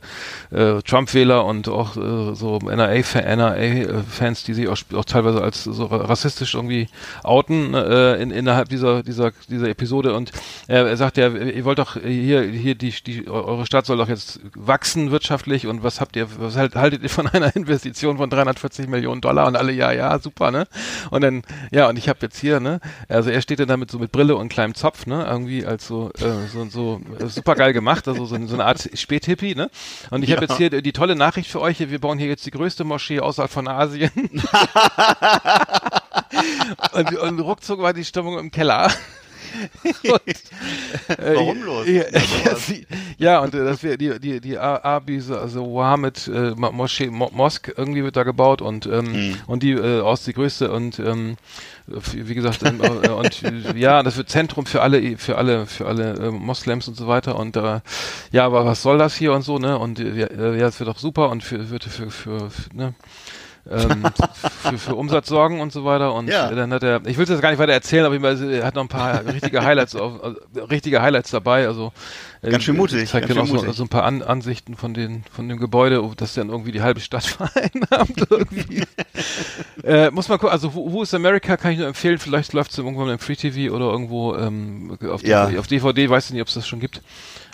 äh, 0.51 0.81
Trump-Wähler 0.81 1.45
und 1.45 1.67
auch 1.67 1.97
äh, 1.97 2.35
so 2.35 2.59
NRA-Fans, 2.59 4.43
die 4.43 4.53
sich 4.53 4.67
auch, 4.67 4.77
auch 4.93 5.05
teilweise 5.05 5.41
als 5.41 5.63
so 5.63 5.85
rassistisch 5.85 6.53
irgendwie 6.53 6.87
outen 7.23 7.73
äh, 7.73 8.15
in, 8.15 8.31
innerhalb 8.31 8.69
dieser 8.69 9.03
dieser 9.03 9.31
dieser 9.49 9.69
Episode. 9.69 10.13
Und 10.13 10.31
er, 10.67 10.87
er 10.87 10.97
sagt 10.97 11.17
ja, 11.17 11.29
ihr 11.29 11.65
wollt 11.65 11.79
doch 11.79 11.93
hier 12.01 12.43
hier 12.43 12.75
die, 12.75 12.91
die 13.05 13.27
eure 13.27 13.65
Stadt 13.65 13.85
soll 13.85 13.97
doch 13.97 14.09
jetzt 14.09 14.39
wachsen 14.55 15.11
wirtschaftlich. 15.11 15.67
Und 15.67 15.83
was 15.83 16.01
habt 16.01 16.15
ihr 16.15 16.27
was 16.39 16.55
halt, 16.55 16.75
haltet 16.75 17.03
ihr 17.03 17.09
von 17.09 17.27
einer 17.27 17.55
Investition 17.55 18.17
von 18.17 18.29
340 18.29 18.87
Millionen 18.87 19.21
Dollar? 19.21 19.47
Und 19.47 19.55
alle 19.55 19.71
ja 19.71 19.91
ja 19.91 20.17
super 20.19 20.51
ne? 20.51 20.67
Und 21.09 21.21
dann 21.21 21.43
ja 21.71 21.89
und 21.89 21.97
ich 21.97 22.09
habe 22.09 22.19
jetzt 22.21 22.39
hier 22.39 22.59
ne? 22.59 22.79
Also 23.07 23.29
er 23.29 23.41
steht 23.41 23.59
dann 23.59 23.67
damit 23.67 23.91
so 23.91 23.99
mit 23.99 24.11
Brille 24.11 24.35
und 24.35 24.49
kleinem 24.49 24.75
Zopf 24.75 25.00
ne 25.07 25.25
irgendwie 25.25 25.65
als 25.65 25.87
so 25.87 26.11
äh, 26.19 26.47
so 26.51 26.65
so 26.65 27.01
äh, 27.19 27.27
super 27.27 27.55
geil 27.55 27.73
gemacht 27.73 28.07
also 28.07 28.25
so, 28.25 28.45
so 28.45 28.53
eine 28.53 28.65
Art 28.65 28.89
Späthippie 28.93 29.55
ne? 29.55 29.69
Und 30.09 30.23
ich 30.23 30.31
habe 30.31 30.45
jetzt 30.45 30.57
hier 30.57 30.69
die 30.81 30.93
tolle 30.93 31.15
Nachricht 31.15 31.49
für 31.49 31.61
euch 31.61 31.79
wir 31.79 31.99
bauen 31.99 32.19
hier 32.19 32.27
jetzt 32.27 32.45
die 32.45 32.51
größte 32.51 32.83
Moschee 32.83 33.19
außerhalb 33.19 33.51
von 33.51 33.67
Asien. 33.67 34.11
Und, 36.93 37.17
und 37.17 37.39
ruckzuck 37.39 37.81
war 37.81 37.93
die 37.93 38.05
Stimmung 38.05 38.39
im 38.39 38.51
Keller 38.51 38.89
und, 40.03 40.21
äh, 41.19 41.35
Warum 41.35 41.63
los? 41.63 41.87
Ja, 41.87 42.03
ja, 42.11 42.55
sie- 42.55 42.85
ja, 43.17 43.39
und 43.39 43.53
äh, 43.53 43.63
das 43.63 43.83
wir 43.83 43.97
die 43.97 44.19
die 44.19 44.39
die 44.41 44.57
Abi 44.57 45.21
also 45.29 45.65
Mohammed 45.65 46.27
äh, 46.27 46.51
Moschee 46.55 47.09
Mo 47.09 47.29
Mosk 47.33 47.71
irgendwie 47.75 48.03
wird 48.03 48.15
da 48.15 48.23
gebaut 48.23 48.61
und 48.61 48.85
ähm, 48.85 49.35
und 49.47 49.63
die 49.63 49.71
äh, 49.71 50.01
aus 50.01 50.23
die 50.23 50.33
größte 50.33 50.71
und 50.71 50.99
ähm, 50.99 51.37
wie 52.13 52.35
gesagt 52.35 52.63
ähm, 52.63 52.81
äh, 52.81 53.09
und 53.09 53.43
äh, 53.43 53.77
ja, 53.77 54.03
das 54.03 54.17
wird 54.17 54.29
Zentrum 54.29 54.65
für 54.65 54.81
alle 54.81 55.17
für 55.17 55.37
alle 55.37 55.65
für 55.65 55.87
alle 55.87 56.13
äh, 56.13 56.31
Moslems 56.31 56.87
und 56.87 56.95
so 56.95 57.07
weiter 57.07 57.37
und 57.37 57.55
äh, 57.57 57.79
ja, 58.31 58.45
aber 58.45 58.65
was 58.65 58.81
soll 58.81 58.97
das 58.97 59.15
hier 59.15 59.33
und 59.33 59.41
so, 59.43 59.59
ne? 59.59 59.77
Und 59.77 59.99
äh, 59.99 60.13
ja, 60.21 60.27
äh, 60.27 60.59
ja, 60.59 60.67
es 60.67 60.79
wird 60.79 60.89
doch 60.89 60.99
super 60.99 61.29
und 61.29 61.43
für 61.43 61.69
wird 61.69 61.83
für 61.83 62.09
für, 62.09 62.49
für 62.49 62.69
ne 62.73 62.93
ähm, 63.69 64.03
für, 64.63 64.77
für 64.77 64.95
Umsatz 64.95 65.27
sorgen 65.29 65.61
und 65.61 65.71
so 65.71 65.85
weiter. 65.85 66.13
Und 66.13 66.27
Ja. 66.27 66.49
äh, 66.49 66.55
dann 66.55 66.73
hat 66.73 66.83
er, 66.83 67.01
ich 67.05 67.17
will 67.17 67.23
es 67.23 67.29
jetzt 67.29 67.41
gar 67.41 67.49
nicht 67.51 67.59
weiter 67.59 67.73
erzählen, 67.73 68.05
aber 68.05 68.15
er 68.15 68.65
hat 68.65 68.75
noch 68.75 68.81
ein 68.83 68.87
paar 68.87 69.25
richtige 69.25 69.63
Highlights, 69.63 69.95
auf, 69.95 70.23
also, 70.23 70.39
richtige 70.69 71.01
Highlights 71.01 71.31
dabei. 71.31 71.67
Also 71.67 71.91
äh, 72.41 72.49
Ganz 72.51 72.63
schön 72.63 72.75
mutig, 72.75 73.07
Zeigt 73.09 73.27
ganz 73.27 73.39
dann 73.39 73.57
auch 73.57 73.63
so, 73.65 73.71
so 73.71 73.83
ein 73.83 73.89
paar 73.89 74.03
An 74.03 74.23
Ansichten 74.23 74.75
von 74.75 74.93
den 74.93 75.23
von 75.31 75.47
dem 75.47 75.59
Gebäude, 75.59 76.03
oh, 76.03 76.13
das 76.15 76.33
dann 76.33 76.49
irgendwie 76.49 76.71
die 76.71 76.81
halbe 76.81 76.99
Stadt 76.99 77.23
vereinnahmt 77.25 78.25
irgendwie. 78.29 78.83
äh, 79.83 80.09
muss 80.11 80.27
man 80.29 80.39
gucken. 80.39 80.51
Also 80.53 80.73
wo, 80.73 80.91
wo 80.91 81.03
ist 81.03 81.13
America? 81.13 81.57
Kann 81.57 81.71
ich 81.73 81.77
nur 81.77 81.87
empfehlen. 81.87 82.17
Vielleicht 82.17 82.53
läuft 82.53 82.71
es 82.71 82.77
irgendwann 82.77 83.09
im 83.09 83.19
Free 83.19 83.35
TV 83.35 83.73
oder 83.75 83.85
irgendwo 83.91 84.35
ähm, 84.35 84.97
auf, 85.09 85.23
Ja. 85.23 85.45
DVD, 85.45 85.59
auf 85.59 85.67
DVD. 85.67 86.09
Weiß 86.09 86.25
ich 86.25 86.31
nicht, 86.31 86.41
ob 86.41 86.47
es 86.47 86.53
das 86.55 86.67
schon 86.67 86.79
gibt. 86.79 87.01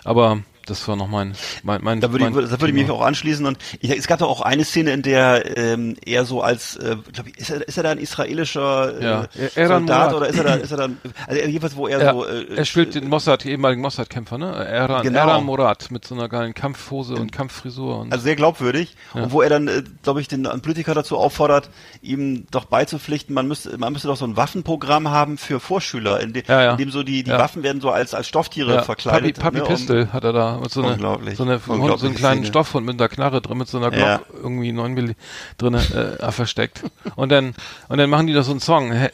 Aber 0.04 0.38
das 0.68 0.86
war 0.88 0.96
noch 0.96 1.08
mein 1.08 1.34
mein 1.62 1.82
mein. 1.82 2.00
Da 2.00 2.12
würde 2.12 2.26
ich, 2.26 2.30
mein 2.34 2.44
da 2.44 2.50
würde 2.52 2.68
ich 2.68 2.72
mich 2.74 2.90
auch 2.90 3.00
anschließen 3.02 3.44
und 3.46 3.58
ich, 3.80 3.90
es 3.90 4.06
gab 4.06 4.18
doch 4.20 4.28
auch 4.28 4.40
eine 4.42 4.64
Szene, 4.64 4.92
in 4.92 5.02
der 5.02 5.56
ähm, 5.56 5.96
er 6.04 6.24
so 6.24 6.42
als, 6.42 6.76
äh, 6.76 6.96
glaub 7.12 7.26
ich, 7.26 7.38
ist 7.38 7.50
er, 7.50 7.66
ist 7.66 7.76
er 7.76 7.82
da 7.84 7.90
ein 7.90 7.98
israelischer 7.98 8.98
äh, 9.00 9.04
Ja. 9.04 9.28
Eran 9.54 9.86
Soldat 9.86 10.10
Murat. 10.10 10.14
oder 10.14 10.28
ist 10.28 10.38
er 10.38 10.44
da, 10.44 10.54
ist 10.54 10.70
er 10.70 10.76
dann, 10.76 10.98
also 11.26 11.40
jedenfalls 11.42 11.76
wo 11.76 11.86
er 11.88 12.02
Ja, 12.02 12.12
so, 12.12 12.26
äh, 12.26 12.54
er 12.56 12.64
spielt 12.64 12.94
den 12.94 13.08
Mossad, 13.08 13.44
ehemaligen 13.46 13.82
Mossad-Kämpfer, 13.82 14.38
ne? 14.38 14.52
Eran, 14.54 15.02
Genau. 15.02 15.18
Eran 15.20 15.44
Murat 15.44 15.90
mit 15.90 16.04
so 16.04 16.14
einer 16.14 16.28
geilen 16.28 16.54
Kampfhose 16.54 17.14
und 17.14 17.32
Kampffrisur. 17.32 18.00
Und 18.00 18.12
also 18.12 18.22
sehr 18.24 18.36
glaubwürdig 18.36 18.96
und 19.14 19.32
wo 19.32 19.42
er 19.42 19.48
dann, 19.50 19.68
äh, 19.68 19.82
glaube 20.02 20.20
ich, 20.20 20.28
den 20.28 20.42
Politiker 20.62 20.94
dazu 20.94 21.16
auffordert, 21.16 21.70
ihm 22.02 22.46
doch 22.50 22.66
beizupflichten, 22.66 23.34
man 23.34 23.46
müsste, 23.48 23.78
man 23.78 23.92
müsste 23.92 24.08
doch 24.08 24.16
so 24.16 24.24
ein 24.26 24.36
Waffenprogramm 24.36 25.08
haben 25.08 25.38
für 25.38 25.60
Vorschüler, 25.60 26.20
in, 26.20 26.32
de, 26.32 26.42
Ja, 26.46 26.62
ja. 26.62 26.70
in 26.72 26.76
dem 26.78 26.90
so 26.90 27.02
die, 27.02 27.22
die 27.22 27.30
Ja. 27.30 27.38
Waffen 27.38 27.62
werden 27.62 27.80
so 27.80 27.90
als, 27.90 28.14
als 28.14 28.26
Stofftiere 28.28 28.74
ja, 28.74 28.82
verkleidet. 28.82 29.36
Papi, 29.38 29.42
Papi 29.42 29.56
ne, 29.58 29.62
um- 29.64 29.68
Pistol 29.68 30.08
hat 30.12 30.24
er 30.24 30.32
da 30.32 30.57
mit 30.60 30.70
so 30.70 30.82
Unglaublich. 30.82 31.36
so, 31.36 31.44
eine, 31.44 31.58
so 31.58 31.72
einen 31.72 32.14
kleinen 32.14 32.40
Szene. 32.42 32.46
Stoffhund 32.46 32.86
mit 32.86 33.00
einer 33.00 33.08
Knarre 33.08 33.40
drin, 33.40 33.58
mit 33.58 33.68
so 33.68 33.78
einer 33.78 33.90
Glock 33.90 34.00
Ja. 34.06 34.20
irgendwie 34.42 34.72
9 34.72 34.92
Milli 34.94 35.14
drin 35.58 35.74
äh, 35.74 36.32
versteckt. 36.32 36.82
Und 37.16 37.30
dann 37.30 37.54
und 37.88 37.98
dann 37.98 38.10
machen 38.10 38.26
die 38.26 38.32
da 38.32 38.42
so 38.42 38.50
einen 38.50 38.60
Song, 38.60 38.92
äh, 38.92 39.10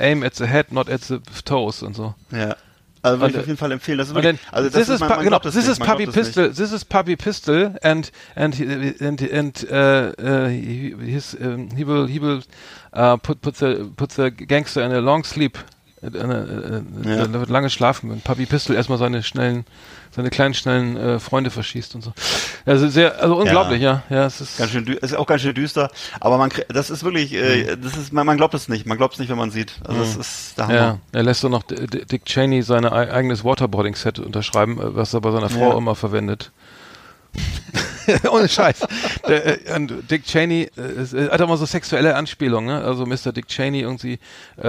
aim 0.00 0.22
at 0.22 0.34
the 0.34 0.46
head, 0.46 0.72
not 0.72 0.88
at 0.90 1.02
the 1.02 1.18
toes 1.44 1.82
und 1.82 1.94
so. 1.94 2.14
Ja. 2.30 2.56
Also 3.02 3.18
würde 3.18 3.32
ich 3.32 3.38
auf 3.40 3.46
jeden 3.46 3.58
Fall 3.58 3.72
empfehlen. 3.72 3.96
Das 3.96 4.08
ist 4.08 4.14
wirklich, 4.14 4.38
also 4.52 4.68
das 4.68 4.74
this 4.78 4.88
ist, 4.90 4.94
is, 4.96 5.00
man, 5.00 5.08
man 5.08 5.24
genau, 5.24 5.38
this 5.38 5.54
is 5.56 5.78
Puppy. 5.78 6.06
Pistol, 6.06 6.50
this 6.52 6.70
is 6.70 6.84
Puppy 6.84 7.16
Pistol, 7.16 7.74
and 7.82 8.12
and 8.36 8.54
he, 8.54 8.64
and 9.00 9.22
and 9.22 9.66
uh, 9.70 10.12
uh, 10.22 10.48
he, 10.48 10.94
his, 11.00 11.34
um, 11.40 11.70
he 11.74 11.86
will 11.86 12.06
he 12.06 12.20
will 12.20 12.42
uh, 12.92 13.16
put 13.16 13.40
put 13.40 13.56
the 13.56 13.90
put 13.96 14.10
the 14.16 14.30
gangster 14.30 14.82
in 14.82 14.92
a 14.92 15.00
long 15.00 15.24
sleep. 15.24 15.56
Äh, 16.02 16.06
äh, 16.06 16.20
äh, 16.20 16.82
Ja. 17.04 17.32
Wird 17.32 17.50
lange 17.50 17.68
schlafen, 17.70 18.10
wenn 18.10 18.20
Puppy 18.22 18.46
Pistol 18.46 18.74
erstmal 18.76 18.96
seine 18.98 19.22
schnellen, 19.22 19.66
seine 20.10 20.30
kleinen 20.30 20.54
schnellen 20.54 20.96
äh, 20.96 21.18
Freunde 21.20 21.50
verschießt 21.50 21.94
und 21.94 22.02
so. 22.02 22.12
Also 22.64 22.88
sehr, 22.88 23.20
also 23.22 23.36
unglaublich, 23.36 23.82
ja. 23.82 24.02
Ja, 24.08 24.24
es 24.24 24.40
ist. 24.40 24.56
Ganz 24.58 24.70
schön, 24.70 24.86
ist 24.86 25.14
auch 25.14 25.26
ganz 25.26 25.42
schön 25.42 25.54
düster. 25.54 25.90
Aber 26.20 26.38
man, 26.38 26.50
das 26.68 26.88
ist 26.88 27.04
wirklich, 27.04 27.34
äh, 27.34 27.76
das 27.76 27.96
ist, 27.98 28.12
man, 28.12 28.26
man 28.26 28.38
glaubt 28.38 28.54
es 28.54 28.68
nicht. 28.68 28.86
Man 28.86 28.96
glaubt 28.96 29.14
es 29.14 29.20
nicht, 29.20 29.28
wenn 29.28 29.36
man 29.38 29.50
sieht. 29.50 29.74
Also 29.86 30.00
das 30.00 30.16
ist 30.16 30.58
der 30.58 30.64
Hammer. 30.68 30.74
Ja, 30.76 30.98
er 31.12 31.22
lässt 31.22 31.44
doch 31.44 31.50
noch 31.50 31.64
D- 31.64 31.86
D- 31.86 32.04
Dick 32.06 32.24
Cheney 32.24 32.62
sein 32.62 32.86
ei- 32.86 33.12
eigenes 33.12 33.44
Waterboarding-Set 33.44 34.18
unterschreiben, 34.20 34.78
äh, 34.80 34.94
was 34.96 35.12
er 35.12 35.20
bei 35.20 35.30
seiner 35.32 35.50
Frau 35.50 35.72
Ja. 35.72 35.76
immer 35.78 35.94
verwendet. 35.94 36.50
Ohne 38.32 38.48
Scheiß. 38.48 38.80
Der, 39.28 39.68
äh, 39.70 39.76
und 39.76 40.10
Dick 40.10 40.24
Cheney 40.24 40.70
äh, 40.76 40.80
äh, 41.16 41.30
hat 41.30 41.40
immer 41.40 41.56
so 41.56 41.64
sexuelle 41.66 42.16
Anspielungen, 42.16 42.66
ne? 42.74 42.82
Also 42.84 43.06
Mr. 43.06 43.32
Dick 43.32 43.46
Cheney 43.48 43.80
irgendwie, 43.82 44.18
äh, 44.60 44.68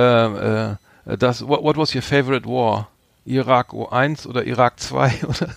äh, 0.72 0.76
das, 1.06 1.48
what, 1.48 1.64
what 1.64 1.78
was 1.78 1.94
your 1.95 2.02
favorite 2.02 2.48
war? 2.48 2.90
Irak 3.26 3.73
1 3.73 4.28
oder 4.28 4.45
Irak 4.45 4.80
2 4.80 5.22
oder 5.28 5.56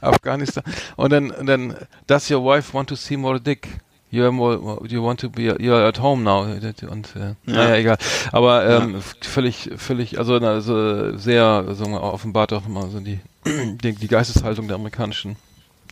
Afghanistan. 0.00 0.64
Und 0.96 1.12
dann, 1.12 1.30
und 1.30 1.46
dann, 1.46 1.76
does 2.06 2.30
your 2.30 2.44
wife 2.44 2.72
want 2.72 2.88
to 2.88 2.96
see 2.96 3.16
more 3.16 3.40
dick? 3.40 3.68
You're 4.10 4.30
more, 4.30 4.78
you 4.86 5.02
want 5.02 5.20
to 5.20 5.30
be, 5.30 5.50
you're 5.58 5.86
at 5.86 5.98
home 5.98 6.22
now. 6.22 6.42
Und, 6.42 7.16
äh, 7.16 7.34
naja, 7.46 7.76
egal. 7.76 7.98
Aber, 8.30 8.68
ähm, 8.68 9.02
völlig, 9.22 9.70
völlig, 9.78 10.18
also, 10.18 10.34
also 10.34 11.16
sehr, 11.16 11.64
wir, 11.74 11.94
offenbart 11.94 12.52
auch 12.52 12.66
immer 12.66 12.88
so 12.88 13.00
die, 13.00 13.20
die, 13.46 13.94
die 13.94 14.08
Geisteshaltung 14.08 14.68
der 14.68 14.76
amerikanischen, 14.76 15.36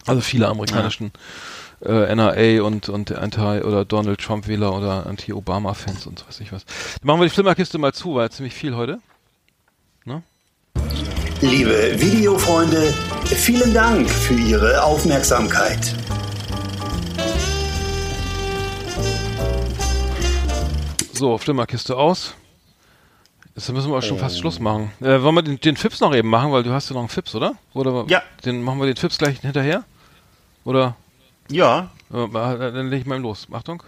also 0.06 0.20
viele 0.20 0.48
amerikanischen, 0.48 1.12
äh, 1.84 2.14
NRA 2.14 2.62
und, 2.62 2.88
und 2.88 3.12
Anti- 3.12 3.62
oder 3.62 3.84
Donald 3.84 4.20
Trump 4.20 4.46
Wähler 4.48 4.76
oder 4.76 5.06
Anti-Obama-Fans 5.06 6.06
und 6.06 6.26
weiß 6.26 6.40
ich 6.40 6.52
was. 6.52 6.64
Dann 6.64 7.06
machen 7.06 7.20
wir 7.20 7.24
die 7.26 7.34
Flimmerkiste 7.34 7.78
mal 7.78 7.92
zu, 7.92 8.14
weil 8.14 8.30
ziemlich 8.30 8.54
viel 8.54 8.76
heute. 8.76 9.00
Liebe 11.42 11.98
Videofreunde, 11.98 12.92
vielen 13.24 13.72
Dank 13.72 14.10
für 14.10 14.34
Ihre 14.34 14.84
Aufmerksamkeit. 14.84 15.94
So, 21.14 21.38
Flimmerkiste 21.38 21.96
aus. 21.96 22.34
Jetzt 23.54 23.72
müssen 23.72 23.90
wir 23.90 23.96
auch 23.98 24.02
schon 24.02 24.18
fast 24.18 24.38
Schluss 24.38 24.60
machen. 24.60 24.92
Äh, 25.00 25.22
wollen 25.22 25.34
wir 25.34 25.42
den, 25.42 25.58
den 25.58 25.76
Fips 25.76 26.00
noch 26.00 26.14
eben 26.14 26.28
machen, 26.28 26.52
weil 26.52 26.62
du 26.62 26.72
hast 26.72 26.90
ja 26.90 26.94
noch 26.94 27.00
einen 27.00 27.08
Fips, 27.08 27.34
oder? 27.34 27.54
Oder 27.72 28.04
Ja. 28.08 28.22
Den 28.44 28.62
machen 28.62 28.78
wir 28.78 28.86
den 28.86 28.96
Fips 28.96 29.16
gleich 29.16 29.40
hinterher? 29.40 29.84
Oder? 30.64 30.94
Ja. 31.50 31.90
Äh, 32.12 32.28
dann 32.28 32.88
leg 32.88 33.00
ich 33.00 33.06
mal 33.06 33.20
los. 33.20 33.48
Achtung. 33.52 33.82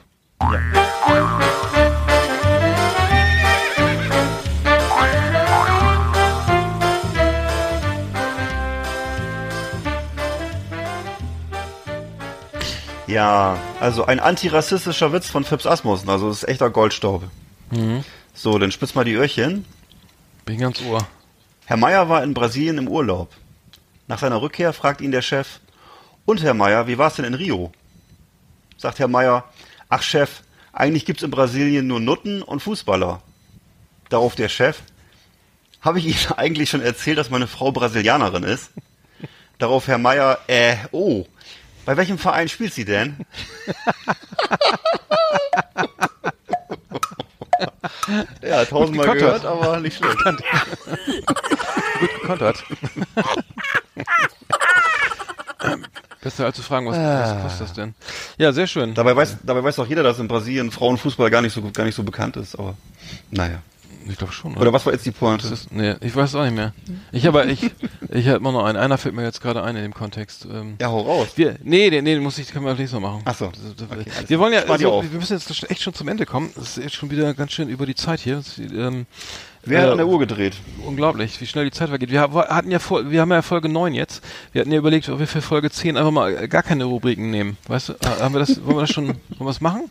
Ja, 13.07 13.59
also 13.79 14.07
ein 14.07 14.21
antirassistischer 14.21 15.13
Witz 15.13 15.29
von 15.29 15.45
Fips 15.45 15.67
Asmussen, 15.67 16.09
also 16.09 16.29
das 16.29 16.39
ist 16.39 16.49
echter 16.49 16.71
Goldstaub. 16.71 17.25
So, 18.35 18.59
dann 18.59 18.73
spitz 18.73 18.95
mal 18.95 19.05
die 19.05 19.13
Öhrchen. 19.13 19.67
Bin 20.47 20.59
ganz 20.59 20.83
ohr. 20.83 21.07
Herr 21.67 21.77
Meier 21.77 22.09
war 22.09 22.23
in 22.23 22.33
Brasilien 22.33 22.79
im 22.79 22.89
Urlaub. 22.89 23.29
Nach 24.09 24.19
seiner 24.19 24.41
Rückkehr 24.41 24.73
fragt 24.73 25.01
ihn 25.01 25.11
der 25.13 25.23
Chef, 25.23 25.61
und 26.25 26.43
Herr 26.43 26.55
Meier, 26.55 26.87
wie 26.87 26.99
war's 26.99 27.17
denn 27.17 27.25
in 27.25 27.35
Rio? 27.35 27.73
Sagt 28.77 28.99
Herr 28.99 29.09
Meier, 29.09 29.45
ach 29.89 30.03
Chef, 30.03 30.43
eigentlich 30.73 31.05
gibt's 31.05 31.23
in 31.23 31.31
Brasilien 31.31 31.87
nur 31.87 32.01
Nutten 32.01 32.43
und 32.43 32.61
Fußballer. 32.61 33.23
Darauf 34.09 34.35
der 34.35 34.49
Chef, 34.49 34.81
habe 35.81 35.99
ich 35.99 36.07
Ihnen 36.07 36.33
eigentlich 36.37 36.71
schon 36.71 36.83
erzählt, 36.83 37.19
dass 37.19 37.31
meine 37.31 37.47
Frau 37.47 37.73
Brasilianerin 37.73 38.45
ist? 38.45 38.71
Darauf 39.59 39.87
Herr 39.87 39.99
Meier, 39.99 40.39
äh, 40.49 40.77
oh, 40.91 41.27
bei 41.85 41.97
welchem 41.97 42.19
Verein 42.19 42.49
spielt 42.49 42.75
sie 42.75 42.85
denn? 42.85 43.25
ja, 48.43 48.65
tausendmal 48.65 49.07
Gut 49.07 49.19
gekontert. 49.19 49.43
gehört, 49.43 49.45
aber 49.45 49.81
nicht 49.81 49.97
schlecht. 49.97 50.19
Gut 52.01 52.11
gekontert. 52.21 52.65
Besser 56.23 56.45
als 56.45 56.57
zu 56.57 56.63
fragen, 56.63 56.87
was, 56.87 56.97
was 56.97 57.43
kostet 57.43 57.61
das 57.63 57.73
denn? 57.73 57.95
Ja, 58.39 58.53
sehr 58.53 58.69
schön. 58.69 58.95
Dabei 58.95 59.17
weiß, 59.17 59.39
dabei 59.43 59.65
weiß 59.65 59.77
doch 59.77 59.89
jeder, 59.89 60.05
dass 60.05 60.19
in 60.21 60.29
Brasilien 60.29 60.71
Frauenfußball 60.71 61.31
gar 61.31 61.43
nicht 61.43 61.53
so, 61.53 61.63
gar 61.73 61.85
nicht 61.85 61.97
so 61.97 62.05
bekannt 62.05 62.37
ist, 62.37 62.57
aber 62.57 62.75
naja. 63.31 63.59
Ich 64.09 64.17
glaube 64.17 64.33
schon. 64.33 64.57
Oder 64.57 64.73
was 64.73 64.85
war 64.85 64.93
jetzt 64.93 65.07
die 65.07 65.11
Pointe? 65.11 65.47
Ist, 65.49 65.73
nee, 65.73 65.95
ich 66.01 66.15
weiß 66.15 66.35
auch 66.35 66.45
nicht 66.45 66.55
mehr. 66.55 66.73
Ich 67.13 67.27
aber 67.27 67.47
ich 67.47 67.71
ich 68.11 68.27
habe 68.27 68.39
immer 68.39 68.53
noch 68.53 68.65
einen. 68.65 68.79
Einer 68.79 68.99
fällt 68.99 69.15
mir 69.15 69.23
jetzt 69.23 69.41
gerade 69.41 69.63
ein 69.63 69.77
in 69.77 69.83
dem 69.83 69.95
Kontext. 69.95 70.47
Ähm, 70.51 70.77
ja, 70.81 70.89
hau 70.89 71.01
raus. 71.01 71.29
wir, 71.37 71.57
nee, 71.63 71.89
nee, 71.91 72.03
nee, 72.03 72.19
muss 72.19 72.39
ich, 72.39 72.51
können 72.51 72.65
wir 72.65 72.75
nächstes 72.75 73.01
Mal 73.01 73.09
machen. 73.09 73.23
Ach 73.25 73.37
so. 73.37 73.47
Okay, 73.47 73.55
alles 73.91 74.07
wir 74.29 74.39
wollen 74.39 74.53
ja, 74.53 74.61
also, 74.63 75.05
wir 75.09 75.19
müssen 75.19 75.35
jetzt 75.39 75.71
echt 75.71 75.83
schon 75.83 75.95
zum 75.95 76.09
Ende 76.09 76.27
kommen. 76.27 76.51
Das 76.55 76.77
ist 76.77 76.83
jetzt 76.83 76.95
schon 76.97 77.11
wieder 77.11 77.33
ganz 77.35 77.53
schön 77.53 77.69
über 77.69 77.87
die 77.87 77.95
Zeit 77.95 78.21
hier. 78.21 78.37
Das, 78.37 78.59
ähm, 78.59 79.07
Wer 79.65 79.81
hat 79.83 79.89
äh, 79.89 79.91
an 79.93 79.97
der 79.99 80.07
Uhr 80.09 80.19
gedreht? 80.19 80.55
Unglaublich, 80.85 81.41
wie 81.41 81.47
schnell 81.47 81.65
die 81.67 81.71
Zeit 81.71 81.89
vergeht. 81.89 82.11
Wir 82.11 82.21
ha- 82.21 82.49
hatten 82.49 82.71
ja 82.71 82.79
vor, 82.81 83.11
wir 83.11 83.21
haben 83.21 83.31
ja 83.31 83.43
Folge 83.43 83.69
9 83.69 83.95
jetzt. 83.95 84.25
Wir 84.53 84.61
hatten 84.61 84.73
ja 84.73 84.79
überlegt, 84.79 85.09
ob 85.09 85.19
wir 85.21 85.29
für 85.29 85.41
Folge 85.41 85.71
10 85.71 85.97
einfach 85.97 86.11
mal 86.11 86.49
gar 86.49 86.63
keine 86.65 86.85
Rubriken 86.85 87.31
nehmen. 87.31 87.57
Weißt 87.69 87.91
du, 87.91 87.93
Ha- 88.05 88.21
haben 88.21 88.35
wir 88.35 88.41
das, 88.41 88.65
wollen 88.65 88.77
wir 88.77 88.81
das 88.83 88.91
schon, 88.91 89.07
wollen 89.09 89.17
wir 89.39 89.47
das 89.47 89.61
machen? 89.61 89.83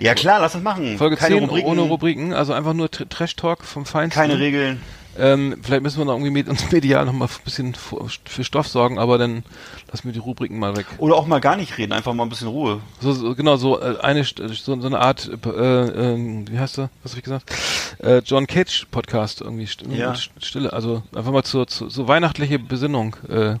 Ja 0.00 0.14
klar, 0.14 0.40
lass 0.40 0.52
das 0.54 0.62
machen. 0.62 0.98
Folge 0.98 1.16
keine 1.16 1.36
10 1.36 1.44
Rubriken, 1.44 1.68
ohne 1.68 1.80
Rubriken, 1.82 2.32
also 2.32 2.52
einfach 2.52 2.72
nur 2.74 2.88
Tr- 2.88 3.08
Trash 3.08 3.36
Talk 3.36 3.64
vom 3.64 3.86
Feinsten. 3.86 4.20
keine 4.20 4.38
Regeln. 4.38 4.80
Ähm, 5.20 5.56
vielleicht 5.62 5.82
müssen 5.82 5.98
wir 5.98 6.06
noch 6.06 6.14
irgendwie 6.14 6.30
mit 6.30 6.48
uns 6.48 6.70
medial 6.72 7.04
noch 7.04 7.12
mal 7.12 7.26
ein 7.26 7.44
bisschen 7.44 7.74
für, 7.74 8.08
Stoff 8.44 8.66
sorgen, 8.68 8.98
aber 8.98 9.18
dann 9.18 9.44
lassen 9.90 10.04
wir 10.06 10.12
die 10.12 10.18
Rubriken 10.18 10.58
mal 10.58 10.76
weg. 10.76 10.86
Oder 10.98 11.16
auch 11.16 11.26
mal 11.26 11.40
gar 11.40 11.56
nicht 11.56 11.76
reden, 11.76 11.92
einfach 11.92 12.14
mal 12.14 12.22
ein 12.22 12.30
bisschen 12.30 12.48
Ruhe. 12.48 12.80
So, 13.00 13.12
so 13.12 13.34
genau 13.34 13.56
so 13.56 13.80
äh, 13.80 13.98
eine 14.00 14.22
St- 14.22 14.48
so, 14.48 14.80
so 14.80 14.86
eine 14.86 14.98
Art 14.98 15.28
äh, 15.44 15.50
äh, 15.50 16.46
wie 16.50 16.58
heißt 16.58 16.78
er? 16.78 16.90
Was 17.02 17.12
habe 17.12 17.18
ich 17.18 17.24
gesagt? 17.24 17.52
Äh, 17.98 18.22
John 18.24 18.46
Cage 18.46 18.86
Podcast 18.90 19.42
irgendwie 19.42 19.68
Ja. 19.90 20.14
Stille, 20.14 20.72
also 20.72 21.02
einfach 21.14 21.32
mal 21.32 21.44
zur, 21.44 21.66
zu, 21.66 21.90
so 21.90 22.08
weihnachtliche 22.08 22.58
Besinnung. 22.58 23.16
Äh, 23.28 23.56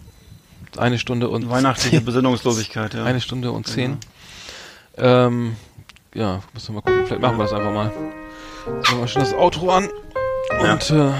eine 0.78 0.98
Stunde 0.98 1.28
und 1.28 1.50
Weihnachtliche 1.50 2.00
Besinnungslosigkeit, 2.00 2.94
ja. 2.94 3.04
eine 3.04 3.20
Stunde 3.20 3.50
und 3.50 3.66
zehn. 3.66 3.98
Ähm, 4.96 5.56
ja, 6.14 6.42
müssen 6.54 6.68
wir 6.68 6.74
mal 6.76 6.80
gucken. 6.82 7.06
Vielleicht 7.06 7.22
machen 7.22 7.38
wir 7.38 7.44
das 7.44 7.52
einfach 7.52 7.72
mal. 7.72 7.92
Machen 8.66 9.00
wir 9.00 9.08
schon 9.08 9.22
das 9.22 9.34
Outro 9.34 9.70
an. 9.70 9.88
Ja. 10.62 10.72
Und 10.72 10.90
äh, 10.90 11.08
äh, 11.08 11.12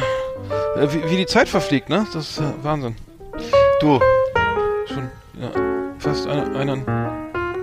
wie, 0.77 1.11
wie 1.11 1.17
die 1.17 1.27
Zeit 1.27 1.49
verfliegt, 1.49 1.89
ne? 1.89 2.07
Das 2.13 2.31
ist 2.31 2.39
äh, 2.39 2.45
Wahnsinn. 2.63 2.97
Du, 3.81 3.99
Schon, 4.87 5.11
ja, 5.41 5.51
fast 5.99 6.27
eine, 6.27 6.57
eine, 6.59 6.73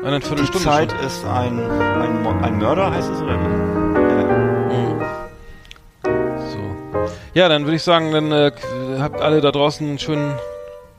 eine 0.04 0.20
die 0.20 0.26
Viertelstunde 0.26 0.66
Zeit 0.66 0.92
schon. 0.92 1.06
ist 1.08 1.26
ein, 1.26 1.60
ein, 1.60 2.44
ein 2.44 2.58
Mörder, 2.58 2.92
heißt 2.92 3.10
es, 3.10 3.22
oder 3.22 3.38
wie? 3.40 3.68
So. 6.52 6.60
Ja, 7.34 7.50
dann 7.50 7.66
würde 7.66 7.76
ich 7.76 7.84
sagen, 7.84 8.12
dann 8.12 8.32
äh, 8.32 8.52
habt 9.00 9.22
alle 9.22 9.42
da 9.42 9.52
draußen 9.52 9.88
einen 9.88 10.00
schönen, 10.00 10.34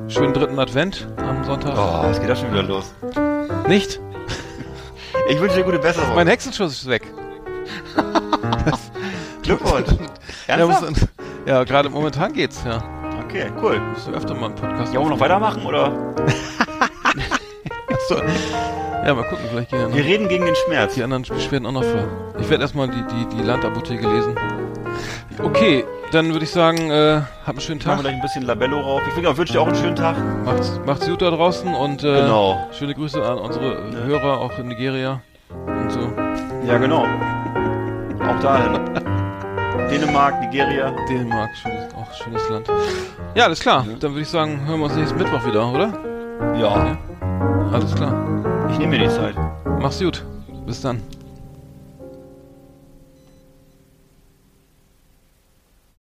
schönen 0.09 0.35
dritten 0.35 0.59
Advent 0.59 1.09
am 1.17 1.45
Sonntag. 1.45 1.75
Oh, 1.77 2.07
es 2.11 2.21
geht 2.21 2.29
das 2.31 2.41
schon 2.41 2.53
wieder 2.53 2.63
los. 2.63 2.93
Nicht? 3.67 4.01
Ich 5.31 5.41
wünsche 5.41 5.57
dir 5.57 5.65
gute 5.65 5.79
Besserung. 5.79 6.15
Mein 6.15 6.27
Hexenschuss 6.29 6.73
ist 6.73 6.89
weg. 6.89 7.03
Glückwunsch. 9.43 9.89
Ernsthaft? 10.47 11.09
Ja 11.49 11.65
gerade 11.65 11.89
momentan 11.91 12.33
geht's, 12.33 12.63
ja. 12.65 12.83
Okay, 13.25 13.47
cool. 13.63 13.81
Musst 13.93 14.07
du 14.09 14.13
öfter 14.13 14.35
mal 14.35 14.47
einen 14.47 14.55
Podcast 14.55 14.93
Ja, 14.95 15.01
wollen 15.01 15.11
wir 15.11 15.15
noch 15.17 15.21
weitermachen, 15.21 15.65
oder? 15.67 15.93
So. 18.09 18.15
Ja, 19.05 19.15
mal 19.15 19.25
gucken, 19.25 19.45
vielleicht 19.51 19.71
gehen 19.71 19.81
ja 19.81 19.89
noch 19.89 19.95
Wir 19.95 20.05
reden 20.05 20.29
gegen 20.29 20.47
den 20.47 20.55
Schmerz. 20.67 20.95
die 20.95 21.03
anderen 21.03 21.23
Beschwerden 21.25 21.67
auch 21.67 21.73
noch 21.73 21.85
vor. 21.85 22.05
Ich 22.41 22.49
werde 22.49 22.63
erstmal 22.63 22.89
die, 22.89 23.03
die, 23.03 23.37
die 23.37 23.43
Landapotheke 23.43 24.07
lesen. 24.09 24.35
Okay, 25.43 25.85
dann 26.13 26.33
würde 26.33 26.45
ich 26.45 26.51
sagen, 26.51 26.91
äh, 26.91 27.21
habt 27.45 27.49
einen 27.49 27.61
schönen 27.61 27.79
Machen 27.81 27.89
wir 27.89 27.95
Tag. 27.97 28.01
gleich 28.03 28.15
ein 28.15 28.23
bisschen 28.23 28.43
Labello 28.45 28.81
rauf. 28.81 29.03
Ich 29.09 29.17
wünsche 29.17 29.53
dir 29.53 29.61
auch 29.61 29.67
einen 29.67 29.77
schönen 29.77 29.97
Tag. 29.97 30.17
Macht's, 30.45 30.81
macht's 30.87 31.07
gut 31.09 31.21
da 31.21 31.31
draußen 31.31 31.75
und 31.75 32.03
äh, 32.03 32.23
Genau. 32.23 32.67
schöne 32.73 32.95
Grüße 32.95 33.23
an 33.23 33.39
unsere 33.39 33.75
äh, 33.75 34.05
Hörer, 34.07 34.39
auch 34.41 34.59
in 34.59 34.69
Nigeria 34.69 35.21
und 35.67 35.91
so. 35.93 36.01
Ja, 36.67 36.79
genau. 36.79 37.05
Auch 38.27 38.41
dahin. 38.41 39.18
Dänemark, 39.91 40.41
Nigeria. 40.41 40.91
Dänemark, 41.09 41.51
schönes, 41.57 41.95
auch 41.95 42.13
schönes 42.13 42.49
Land. 42.51 42.69
Ja, 43.35 43.45
alles 43.45 43.61
klar. 43.61 43.87
Dann 44.01 44.11
würde 44.13 44.23
ich 44.23 44.29
sagen, 44.29 44.67
hören 44.67 44.81
wir 44.81 44.87
uns 44.87 44.97
nächsten 44.97 45.17
Mittwoch 45.19 45.45
wieder, 45.47 45.71
oder? 45.73 45.93
Ja, 46.59 46.97
Alles 47.73 47.95
klar. 47.95 48.13
ich 48.71 48.79
nehme 48.79 48.99
mir 48.99 49.05
die 49.05 49.09
Zeit. 49.09 49.35
Mach's 49.81 49.99
gut. 50.01 50.25
Bis 50.67 50.81
dann. 50.83 51.03